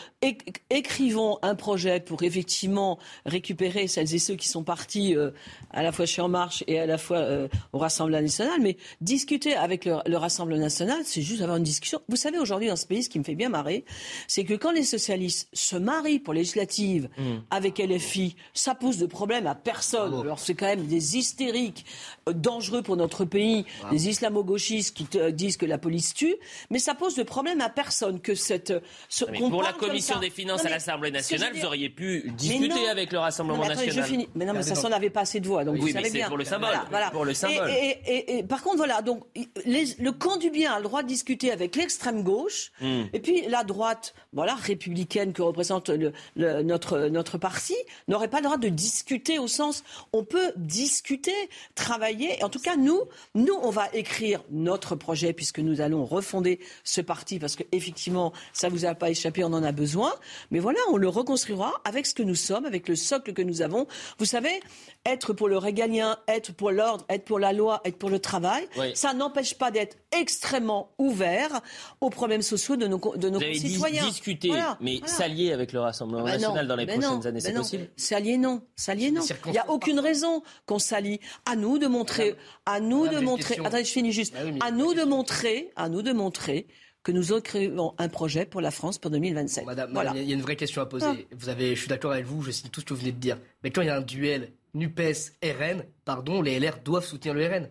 écrivons 0.70 1.38
un 1.42 1.56
projet 1.56 2.00
pour 2.00 2.24
effectivement 2.24 2.98
récupérer 3.26 3.88
celles 3.88 4.14
et 4.16 4.20
ceux 4.20 4.36
qui 4.36 4.48
sont 4.48 4.64
partis 4.64 5.18
euh, 5.18 5.32
à 5.72 5.84
la 5.84 5.92
fois 5.92 6.06
chez 6.06 6.22
En 6.22 6.30
Marche 6.30 6.64
et 6.68 6.80
à 6.80 6.86
la 6.86 6.98
fois 6.98 7.18
euh, 7.18 7.48
au 7.74 7.78
Rassemblement 7.78 8.22
national, 8.22 8.62
mais 8.62 8.78
discuter 9.02 9.54
avec 9.54 9.84
le, 9.84 9.98
le 10.06 10.18
Rassemblement 10.18 10.62
national, 10.62 11.02
c'est 11.04 11.22
juste 11.22 11.42
avoir 11.42 11.58
une 11.58 11.64
discussion. 11.64 12.02
Vous 12.08 12.16
savez, 12.16 12.40
aujourd'hui, 12.40 12.70
dans 12.70 12.76
ce 12.78 12.88
pays, 12.88 13.04
ce 13.04 13.10
qui 13.10 13.20
me 13.20 13.24
fait 13.26 13.36
bien 13.36 13.50
marrer, 13.50 13.84
c'est 14.28 14.46
que 14.46 14.54
quand 14.54 14.72
les 14.72 14.84
socialistes 14.84 15.50
se 15.52 15.76
marient 15.76 16.20
pour 16.20 16.34
législatives 16.34 17.10
avec 17.50 17.80
LFI, 17.80 18.36
ça 18.54 18.76
pose 18.76 18.98
de 18.98 19.06
problème 19.06 19.48
à 19.48 19.56
personne. 19.56 20.14
Alors 20.14 20.40
c'est 20.40 20.56
quand 20.56 20.68
même 20.68 20.86
des 20.86 21.18
hystériques 21.18 21.86
euh, 22.28 22.34
dangereux 22.34 22.82
pour 22.82 22.98
notre 22.98 23.26
pays, 23.26 23.66
des 23.92 24.10
islamo-gauchistes 24.10 24.96
qui 24.96 25.06
te 25.06 25.30
disent 25.30 25.58
que 25.58 25.66
la 25.66 25.78
police 25.82 26.14
tue, 26.14 26.36
mais 26.70 26.80
ça 26.80 26.94
pose 26.96 27.16
de 27.16 27.24
problème 27.24 27.60
à 27.62 27.70
personne 27.70 28.22
que 28.22 28.36
cette 28.36 28.74
ce- 29.10 29.26
qu'on 29.26 29.50
pour 29.50 29.64
la 29.64 29.74
commission 29.74 30.20
des 30.20 30.30
finances 30.30 30.62
Non, 30.64 30.68
à 30.70 30.74
l'Assemblée 30.74 31.12
nationale, 31.12 31.52
vous 31.54 31.66
auriez 31.66 31.90
pu 31.90 32.32
discuter 32.38 32.88
avec 32.88 33.12
le 33.12 33.20
Rassemblement 33.20 33.58
Non, 33.58 33.64
mais 33.66 33.72
attendez, 33.74 33.88
national. 33.88 34.08
je 34.08 34.12
finis. 34.14 34.30
Mais 34.36 34.46
non, 34.46 34.54
mais 34.54 34.64
ça, 34.64 34.76
ça 34.76 34.88
n'avait 34.90 35.10
pas 35.10 35.22
assez 35.22 35.40
de 35.40 35.48
voix, 35.48 35.64
donc 35.66 35.74
Oui, 35.76 35.80
vous 35.82 35.86
mais 35.88 35.94
savez 35.94 36.10
bien. 36.12 36.28
pour 36.28 36.38
le 36.38 36.46
symbole. 36.46 36.70
Voilà, 36.70 36.86
voilà. 36.90 37.10
Pour 37.12 37.26
le 37.26 37.34
symbole. 37.34 37.70
Et, 37.72 37.98
et- 38.06 38.14
et- 38.14 38.38
et 38.40 38.44
par 38.44 38.62
contre, 38.64 38.78
voilà, 38.78 39.02
donc 39.02 39.24
les- 39.66 39.96
le 40.00 40.12
camp 40.12 40.38
du 40.38 40.50
bien 40.50 40.74
a 40.74 40.78
le 40.78 40.84
droit 40.84 41.02
de 41.04 41.08
discuter 41.08 41.52
avec 41.52 41.76
l'extrême 41.76 42.24
gauche, 42.24 42.72
Hmm. 42.80 43.04
et 43.14 43.20
puis 43.20 43.42
la 43.48 43.64
droite, 43.64 44.14
voilà, 44.34 44.56
républicaine 44.56 45.34
que 45.34 45.42
représente 45.42 45.90
le- 45.90 46.14
le- 46.36 46.62
notre 46.64 47.00
notre 47.10 47.38
parti, 47.38 47.76
n'aurait 48.08 48.28
pas 48.28 48.38
le 48.38 48.44
droit 48.44 48.58
de 48.58 48.70
discuter 48.70 49.40
au 49.40 49.48
sens, 49.48 49.84
on 50.14 50.24
peut 50.24 50.52
discuter, 50.58 51.34
travailler. 51.76 52.38
Et 52.40 52.44
en 52.44 52.50
tout 52.50 52.60
cas, 52.60 52.76
nous, 52.76 53.02
nous, 53.36 53.54
on 53.64 53.70
va 53.70 53.88
écrire 53.94 54.44
notre 54.52 54.96
projet 54.96 55.32
puisque 55.34 55.60
nous 55.60 55.71
allons 55.80 56.04
refonder 56.04 56.60
ce 56.84 57.00
parti 57.00 57.40
parce 57.40 57.56
que 57.56 57.64
effectivement, 57.72 58.34
ça 58.52 58.68
vous 58.68 58.86
a 58.86 58.96
pas 58.96 59.10
échappé, 59.10 59.44
on 59.46 59.54
en 59.54 59.64
a 59.64 59.72
besoin. 59.72 60.14
Mais 60.50 60.60
voilà, 60.60 60.80
on 60.90 60.98
le 60.98 61.08
reconstruira 61.08 61.82
avec 61.86 62.06
ce 62.06 62.14
que 62.14 62.24
nous 62.24 62.36
sommes, 62.36 62.66
avec 62.66 62.90
le 62.90 62.96
socle 62.96 63.34
que 63.34 63.42
nous 63.42 63.62
avons. 63.62 63.88
Vous 64.18 64.26
savez, 64.26 64.60
être 65.06 65.34
pour 65.34 65.48
le 65.48 65.58
régalien, 65.58 66.18
être 66.28 66.54
pour 66.54 66.72
l'ordre, 66.72 67.06
être 67.10 67.26
pour 67.26 67.40
la 67.40 67.54
loi, 67.54 67.82
être 67.86 67.98
pour 67.98 68.10
le 68.12 68.20
travail, 68.20 68.68
Oui. 68.78 68.92
ça 68.94 69.14
n'empêche 69.14 69.56
pas 69.58 69.72
d'être 69.72 69.98
extrêmement 70.12 70.92
ouvert 71.00 71.62
aux 72.02 72.10
problèmes 72.10 72.42
sociaux 72.44 72.76
de 72.76 72.86
nos, 72.88 72.98
de 73.16 73.30
nos 73.30 73.40
Vous 73.40 73.44
avez 73.46 73.54
concitoyens. 73.60 74.06
discuter, 74.06 74.50
Voilà, 74.50 74.78
mais 74.80 74.98
voilà. 75.00 75.08
s'allier 75.14 75.54
avec 75.54 75.74
le 75.74 75.80
Rassemblement 75.80 76.24
Ben 76.24 76.34
non, 76.34 76.40
national 76.40 76.68
dans 76.68 76.76
les 76.76 76.86
ben 76.86 77.00
prochaines 77.00 77.20
non, 77.20 77.26
années, 77.26 77.40
ben 77.40 77.42
c'est 77.42 77.54
possible? 77.54 77.90
S'allier, 77.96 78.38
non. 78.38 78.62
S'allier, 78.76 79.12
non. 79.12 79.22
Il 79.48 79.52
n'y 79.52 79.58
a 79.58 79.70
aucune 79.72 80.00
raison 80.00 80.44
qu'on 80.68 80.80
s'allie. 80.80 81.20
À 81.46 81.56
nous 81.56 81.80
de 81.80 81.88
montrer, 81.88 82.36
à 82.66 82.80
nous 82.80 83.08
de 83.08 83.20
montrer, 83.20 83.48
question. 83.56 83.66
attendez, 83.66 83.84
je 83.86 83.92
finis 83.92 84.12
juste. 84.12 84.34
Bah 84.34 84.40
oui, 84.46 84.52
mais- 84.54 84.60
à 84.64 84.72
nous 84.72 84.94
de 84.94 85.04
montrer, 85.04 85.72
à 85.76 85.90
nous 85.90 86.04
de 86.04 86.12
montrer 86.14 86.68
que 87.04 87.12
nous 87.12 87.34
écrivons 87.34 87.96
un 87.98 88.08
projet 88.10 88.46
pour 88.46 88.62
la 88.62 88.70
France 88.70 89.00
pour 89.00 89.10
2027. 89.10 89.66
Madame, 89.66 89.92
voilà. 89.92 90.12
madame, 90.12 90.24
il 90.24 90.30
y 90.30 90.34
a 90.34 90.36
une 90.36 90.44
vraie 90.44 90.56
question 90.56 90.84
à 90.84 90.86
poser. 90.86 91.08
Ah. 91.10 91.16
Vous 91.36 91.50
avez, 91.50 91.74
je 91.76 91.80
suis 91.80 91.90
d'accord 91.90 92.12
avec 92.12 92.26
vous, 92.28 92.44
je 92.44 92.52
signe 92.52 92.70
tout 92.70 92.82
ce 92.82 92.86
que 92.86 92.94
vous 92.94 93.00
venez 93.00 93.12
de 93.12 93.18
dire. 93.20 93.40
Mais 93.64 93.72
quand 93.72 93.82
il 93.82 93.88
y 93.88 93.90
a 93.90 93.96
un 93.98 94.02
duel 94.02 94.52
NUPES-RN, 94.74 95.84
pardon, 96.06 96.42
les 96.42 96.60
LR 96.60 96.80
doivent 96.84 97.06
soutenir 97.06 97.34
le 97.34 97.46
RN. 97.46 97.70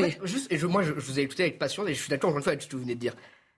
Mais- 0.00 0.18
juste, 0.24 0.50
et 0.52 0.58
je, 0.58 0.66
moi, 0.66 0.82
je, 0.82 0.92
je 0.94 1.00
vous 1.06 1.18
ai 1.20 1.22
écouté 1.22 1.44
avec 1.44 1.58
passion 1.58 1.86
et 1.86 1.94
je 1.94 2.00
suis 2.00 2.10
d'accord 2.10 2.30
encore 2.30 2.38
une 2.38 2.42
fois 2.44 2.52
avec 2.52 2.62
ce 2.62 2.68
que 2.68 2.76
vous 2.76 2.82
venez 2.82 2.94
de 2.94 3.00
dire. 3.00 3.14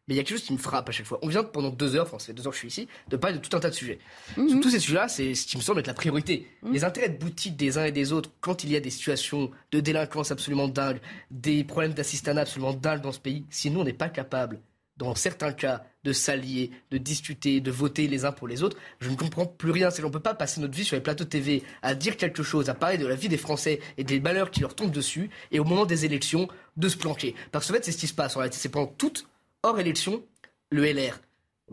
Mais 0.09 0.15
il 0.15 0.17
y 0.17 0.21
a 0.21 0.25
quelque 0.25 0.39
chose 0.39 0.47
qui 0.47 0.53
me 0.53 0.59
frappe 0.59 0.89
à 0.89 0.93
chaque 0.93 1.07
fois. 1.07 1.19
On 1.23 1.29
vient 1.29 1.45
pendant 1.45 1.71
deux 1.71 1.95
heures, 1.95 2.07
enfin, 2.07 2.19
ça 2.19 2.27
fait 2.27 2.33
deux 2.33 2.45
heures 2.47 2.51
que 2.53 2.57
je 2.57 2.61
suis 2.61 2.69
ici, 2.69 2.89
de 3.09 3.17
parler 3.17 3.39
de 3.39 3.43
tout 3.43 3.57
un 3.57 3.61
tas 3.61 3.71
de 3.71 3.75
sujets. 3.75 4.01
Mhm. 4.37 4.49
Sur 4.49 4.61
tous 4.61 4.71
ces 4.71 4.81
sujets-là, 4.81 5.09
c'est 5.09 5.35
ce 5.35 5.47
qui 5.47 5.57
me 5.57 5.63
semble 5.63 5.81
être 5.81 5.87
la 5.87 5.95
priorité. 5.95 6.49
Les 6.73 6.83
intérêts 6.85 7.11
de 7.11 7.19
boutique 7.19 7.57
des 7.57 7.79
uns 7.79 7.85
et 7.85 7.93
des 7.93 8.13
autres, 8.13 8.31
quand 8.41 8.65
il 8.65 8.71
y 8.71 8.77
a 8.77 8.81
des 8.81 8.91
situations 8.91 9.51
de 9.71 9.81
délinquance 9.81 10.33
absolument 10.33 10.67
dingues, 10.69 10.99
des 11.31 11.63
problèmes 11.65 11.95
d'assistanat 11.95 12.41
absolument 12.43 12.73
dingues 12.73 13.03
dans 13.03 13.13
ce 13.13 13.21
pays, 13.21 13.47
si 13.51 13.71
nous, 13.71 13.81
on 13.81 13.85
n'est 13.85 13.93
pas 13.93 14.09
capable 14.09 14.61
dans 15.01 15.15
certains 15.15 15.53
cas, 15.53 15.83
de 16.05 16.13
s'allier, 16.13 16.71
de 16.91 16.99
discuter, 16.99 17.63
de 17.63 17.71
voter 17.71 18.07
les 18.07 18.27
uns 18.27 18.33
pour 18.33 18.47
les 18.47 18.63
autres, 18.63 18.77
je 19.01 19.09
ne 19.09 19.17
comprends 19.17 19.47
plus 19.47 19.71
rien. 19.71 19.91
C'est 19.91 20.03
qu'on 20.03 20.09
ne 20.09 20.13
peut 20.13 20.21
pas 20.21 20.35
passer 20.35 20.61
notre 20.61 20.75
vie 20.75 20.85
sur 20.85 20.95
les 20.95 21.03
plateaux 21.03 21.25
TV 21.25 21.63
à 21.81 21.95
dire 21.95 22.19
quelque 22.19 22.43
chose, 22.43 22.69
à 22.69 22.75
parler 22.75 22.99
de 22.99 23.07
la 23.07 23.15
vie 23.15 23.29
des 23.29 23.39
Français 23.39 23.81
et 23.97 24.05
des 24.05 24.21
malheurs 24.21 24.51
qui 24.51 24.61
leur 24.61 24.75
tombent 24.75 24.91
dessus, 24.91 25.31
et 25.53 25.59
au 25.59 25.65
moment 25.65 25.87
des 25.87 26.05
élections, 26.05 26.49
de 26.77 26.89
se 26.89 26.99
planquer. 26.99 27.35
Parce 27.51 27.67
qu'en 27.67 27.75
fait, 27.75 27.85
c'est 27.85 27.93
ce 27.93 27.99
qui 27.99 28.07
se 28.09 28.15
passe. 28.15 28.37
En 28.37 28.41
réalité, 28.41 28.59
c'est 28.61 28.69
pendant 28.69 28.89
toute 28.89 29.27
hors 29.63 29.81
élection, 29.81 30.23
le 30.71 30.85
LR, 30.85 31.19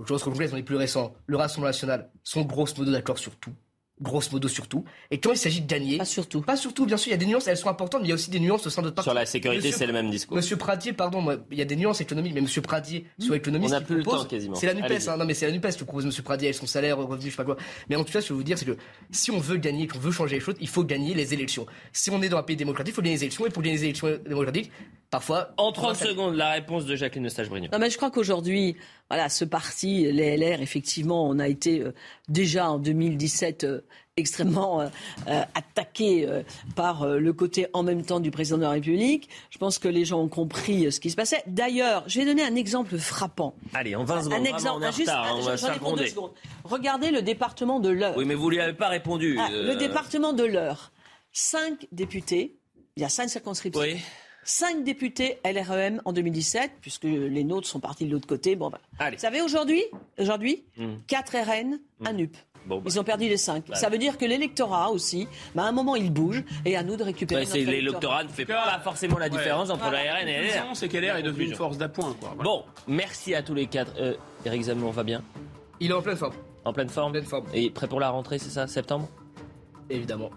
pense 0.04 0.24
qu'on 0.24 0.32
dans 0.32 0.56
les 0.56 0.64
plus 0.64 0.78
récents, 0.78 1.14
le 1.26 1.36
Rassemblement 1.36 1.68
national, 1.68 2.10
sont 2.24 2.44
grosso 2.44 2.76
modo 2.78 2.92
d'accord 2.92 3.18
sur 3.18 3.36
tout. 3.36 3.54
Grosso 4.00 4.30
modo 4.32 4.48
sur 4.48 4.68
tout. 4.68 4.86
Et 5.10 5.20
quand 5.20 5.32
il 5.32 5.38
s'agit 5.38 5.62
de 5.62 5.68
gagner. 5.68 5.98
Pas 5.98 6.06
surtout. 6.06 6.42
Pas 6.42 6.56
surtout, 6.56 6.86
bien 6.86 6.98
sûr, 6.98 7.08
il 7.08 7.12
y 7.12 7.16
a 7.16 7.18
des 7.18 7.26
nuances, 7.26 7.48
elles 7.48 7.58
sont 7.58 7.68
importantes, 7.70 8.02
mais 8.02 8.08
il 8.08 8.10
y 8.10 8.12
a 8.12 8.16
aussi 8.16 8.30
des 8.30 8.40
nuances 8.40 8.68
au 8.68 8.70
sein 8.70 8.82
de 8.84 8.88
notre 8.88 8.96
parti. 8.96 9.08
Sur 9.10 9.16
la 9.16 9.26
sécurité, 9.26 9.58
Monsieur- 9.70 9.78
c'est 9.78 9.88
le 9.88 9.94
même 9.94 10.12
discours. 10.12 10.38
Monsieur 10.38 10.56
Pradier, 10.56 10.94
pardon, 10.94 11.20
moi, 11.22 11.38
il 11.52 11.58
y 11.58 11.62
a 11.64 11.66
des 11.66 11.76
nuances 11.76 12.00
économiques, 12.00 12.34
mais 12.36 12.42
Monsieur 12.42 12.62
Pradier, 12.62 13.06
sur 13.20 13.34
l'économie, 13.34 13.66
On 13.66 13.70
ce 13.70 13.74
n'a 13.74 13.82
plus 13.82 13.96
le 13.98 14.04
temps, 14.04 14.24
quasiment. 14.26 14.54
C'est 14.56 14.68
la 14.68 14.76
NUPES, 14.76 15.08
hein, 15.08 15.18
non 15.18 15.26
mais 15.26 15.34
c'est 15.34 15.48
la 15.48 15.52
NUPES 15.52 15.78
que 15.80 15.84
propose 15.84 16.06
Monsieur 16.06 16.22
Pradier, 16.22 16.48
avec 16.50 16.56
son 16.58 16.68
salaire, 16.68 16.98
revenu, 16.98 17.26
je 17.26 17.30
sais 17.32 17.36
pas 17.38 17.44
quoi. 17.44 17.58
Mais 17.90 17.96
en 17.96 18.04
tout 18.04 18.14
cas, 18.14 18.22
ce 18.22 18.26
que 18.26 18.28
je 18.30 18.34
veux 18.34 18.38
vous 18.38 18.44
dire, 18.44 18.58
c'est 18.60 18.66
que 18.66 18.78
si 19.10 19.32
on 19.32 19.40
veut 19.40 19.58
gagner, 19.58 19.88
qu'on 19.88 19.98
veut 20.00 20.12
changer 20.12 20.36
les 20.36 20.42
choses, 20.42 20.56
il 20.62 20.68
faut 20.68 20.84
gagner 20.84 21.16
les 21.16 21.34
élections. 21.34 21.66
Si 21.92 22.12
on 22.12 22.22
est 22.22 22.30
dans 22.30 22.38
un 22.38 22.44
pays 22.44 22.56
démocratique, 22.56 22.94
il 22.94 22.96
faut 22.96 23.02
gagner 23.02 23.16
les 23.16 23.24
élections, 23.24 23.48
et 23.48 23.50
pour 23.50 23.64
gagner 23.64 23.78
les 23.78 23.84
élections 23.86 24.10
démocratiques, 24.28 24.72
parfois. 25.10 25.54
En 25.58 25.70
on 25.70 25.72
30 25.72 25.88
va 25.90 25.96
s'allier. 25.96 26.12
secondes, 26.12 26.36
la 26.36 26.52
réponse 26.52 26.86
de 26.86 26.96
Jacqueline 26.96 27.26
Eustache-Brignon. 27.26 27.70
Non, 27.72 27.80
mais 27.80 27.90
je 27.90 27.98
crois 27.98 28.12
qu'aujourd'hui, 28.12 28.76
voilà, 29.10 29.28
ce 29.30 29.44
parti, 29.46 30.12
les 30.12 30.36
LR, 30.38 30.62
effectivement, 30.62 31.28
on 31.28 31.40
a 31.40 31.48
été 31.48 31.82
euh, 31.82 31.94
déjà 32.30 32.70
en 32.70 32.78
2017 32.78 33.64
euh, 33.64 33.82
extrêmement 34.18 34.82
euh, 34.82 34.88
euh, 35.28 35.42
attaqué 35.56 36.28
euh, 36.28 36.42
par 36.76 37.08
le 37.08 37.34
côté 37.34 37.68
en 37.74 37.84
même 37.84 38.04
temps 38.04 38.20
du 38.20 38.32
président 38.32 38.58
de 38.58 38.64
la 38.64 38.72
République. 38.72 39.30
Je 39.52 39.58
pense 39.58 39.78
que 39.80 39.88
les 39.88 40.04
gens 40.06 40.20
ont 40.22 40.28
compris 40.28 40.92
ce 40.92 41.00
qui 41.00 41.10
se 41.10 41.16
passait. 41.16 41.44
D'ailleurs, 41.48 42.04
je 42.08 42.20
vais 42.20 42.26
donner 42.26 42.44
un 42.44 42.56
exemple 42.56 42.98
frappant. 42.98 43.54
Allez, 43.74 43.96
en 43.96 44.04
20 44.04 44.24
secondes, 44.24 44.34
un 44.34 44.44
exemple, 44.44 44.84
on 44.84 44.88
en 44.88 44.92
juste- 44.92 45.10
retard, 45.10 45.26
hein, 45.26 45.36
on 45.38 45.42
va 45.42 45.52
deux 45.52 45.58
s'agronder. 45.58 46.08
secondes. 46.08 46.32
Regardez 46.64 47.12
le 47.12 47.22
département 47.22 47.80
de 47.80 47.90
l'Eure. 47.90 48.18
Oui, 48.18 48.26
mais 48.26 48.36
vous 48.36 48.50
lui 48.50 48.60
avez 48.60 48.74
pas 48.74 48.90
répondu. 48.90 49.38
Ah, 49.40 49.48
Le 49.52 49.76
département 49.76 50.34
de 50.34 50.44
l'Eure, 50.44 50.92
cinq 51.32 51.88
députés, 51.92 52.58
il 52.96 53.02
y 53.02 53.06
a 53.06 53.10
cinq 53.10 53.30
circonscriptions. 53.30 53.82
Oui. 53.82 53.98
5 54.50 54.86
députés 54.86 55.40
LREM 55.44 56.02
en 56.06 56.14
2017, 56.14 56.72
puisque 56.80 57.04
les 57.04 57.44
nôtres 57.44 57.68
sont 57.68 57.82
partis 57.82 58.06
de 58.06 58.12
l'autre 58.14 58.28
côté. 58.28 58.56
Bon, 58.56 58.70
bah. 58.70 58.80
Vous 59.12 59.18
savez, 59.18 59.42
aujourd'hui, 59.42 59.84
aujourd'hui 60.18 60.64
Hmm. 60.78 60.94
4 61.06 61.36
RN, 61.36 61.80
un 62.06 62.14
NUP. 62.14 62.38
Bon, 62.68 62.78
bah. 62.78 62.84
Ils 62.86 63.00
ont 63.00 63.04
perdu 63.04 63.28
les 63.30 63.38
5. 63.38 63.64
Bah. 63.68 63.76
Ça 63.76 63.90
veut 63.90 63.98
dire 63.98 64.18
que 64.18 64.26
l'électorat 64.26 64.92
aussi, 64.92 65.28
bah, 65.56 65.64
à 65.64 65.68
un 65.68 65.72
moment, 65.72 65.96
il 65.96 66.12
bouge 66.12 66.44
et 66.66 66.76
à 66.76 66.84
nous 66.84 66.98
de 66.98 67.04
récupérer 67.04 67.46
Ouais, 67.46 67.64
L'électorat 67.64 68.24
ne 68.26 68.30
fait 68.30 68.46
pas 68.46 68.80
forcément 68.84 69.18
la 69.18 69.30
différence 69.30 69.70
entre 69.70 69.90
la 69.90 70.00
RN 70.00 70.28
et 70.28 70.48
LR. 70.50 70.64
C'est 70.76 70.90
que 70.90 70.98
LR 70.98 71.16
est 71.18 71.24
devenu 71.24 71.46
une 71.46 71.56
force 71.56 71.78
d'appoint. 71.78 72.16
Voilà. 72.22 72.44
Bon, 72.44 72.64
merci 72.88 73.34
à 73.34 73.42
tous 73.42 73.54
les 73.54 73.68
quatre. 73.68 73.94
Euh, 74.00 74.14
Eric 74.46 74.62
Zemmour 74.64 74.92
va 74.92 75.04
bien? 75.04 75.24
Il 75.80 75.92
est 75.92 75.94
en 75.94 76.02
pleine 76.02 76.18
forme. 76.18 76.34
En 76.66 76.74
pleine 76.74 76.90
forme? 76.90 77.12
Pleine 77.14 77.26
forme. 77.26 77.46
Et 77.54 77.70
prêt 77.70 77.88
pour 77.88 78.00
la 78.00 78.10
rentrée, 78.10 78.40
c'est 78.40 78.50
ça, 78.50 78.68
septembre? 78.68 79.08
Évidemment. 79.90 80.30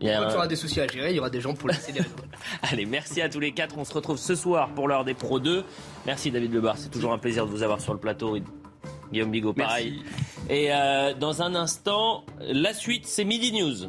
Il 0.00 0.08
y 0.08 0.10
un- 0.10 0.28
il 0.28 0.32
y 0.32 0.34
aura 0.34 0.46
des 0.48 0.56
soucis 0.56 0.80
à 0.80 0.86
gérer, 0.88 1.10
il 1.10 1.16
y 1.16 1.20
aura 1.20 1.30
des 1.30 1.40
gens 1.40 1.54
pour 1.54 1.68
laisser 1.68 1.92
des 1.92 2.00
Allez, 2.62 2.86
merci 2.86 3.20
à 3.22 3.28
tous 3.28 3.38
les 3.40 3.52
quatre. 3.52 3.76
On 3.78 3.84
se 3.84 3.92
retrouve 3.94 4.18
ce 4.18 4.34
soir 4.34 4.68
pour 4.74 4.88
l'heure 4.88 5.04
des 5.04 5.14
Pro 5.14 5.38
2. 5.40 5.64
Merci 6.06 6.30
David 6.30 6.52
Lebar, 6.52 6.76
c'est 6.76 6.90
toujours 6.90 7.12
un 7.12 7.18
plaisir 7.18 7.46
de 7.46 7.50
vous 7.50 7.62
avoir 7.62 7.80
sur 7.80 7.92
le 7.92 8.00
plateau. 8.00 8.36
Et 8.36 8.42
Guillaume 9.12 9.30
Bigot, 9.30 9.52
pareil. 9.52 10.00
Et 10.48 10.72
euh, 10.72 11.14
dans 11.14 11.42
un 11.42 11.54
instant, 11.54 12.24
la 12.40 12.74
suite, 12.74 13.06
c'est 13.06 13.24
Midi 13.24 13.52
News. 13.52 13.88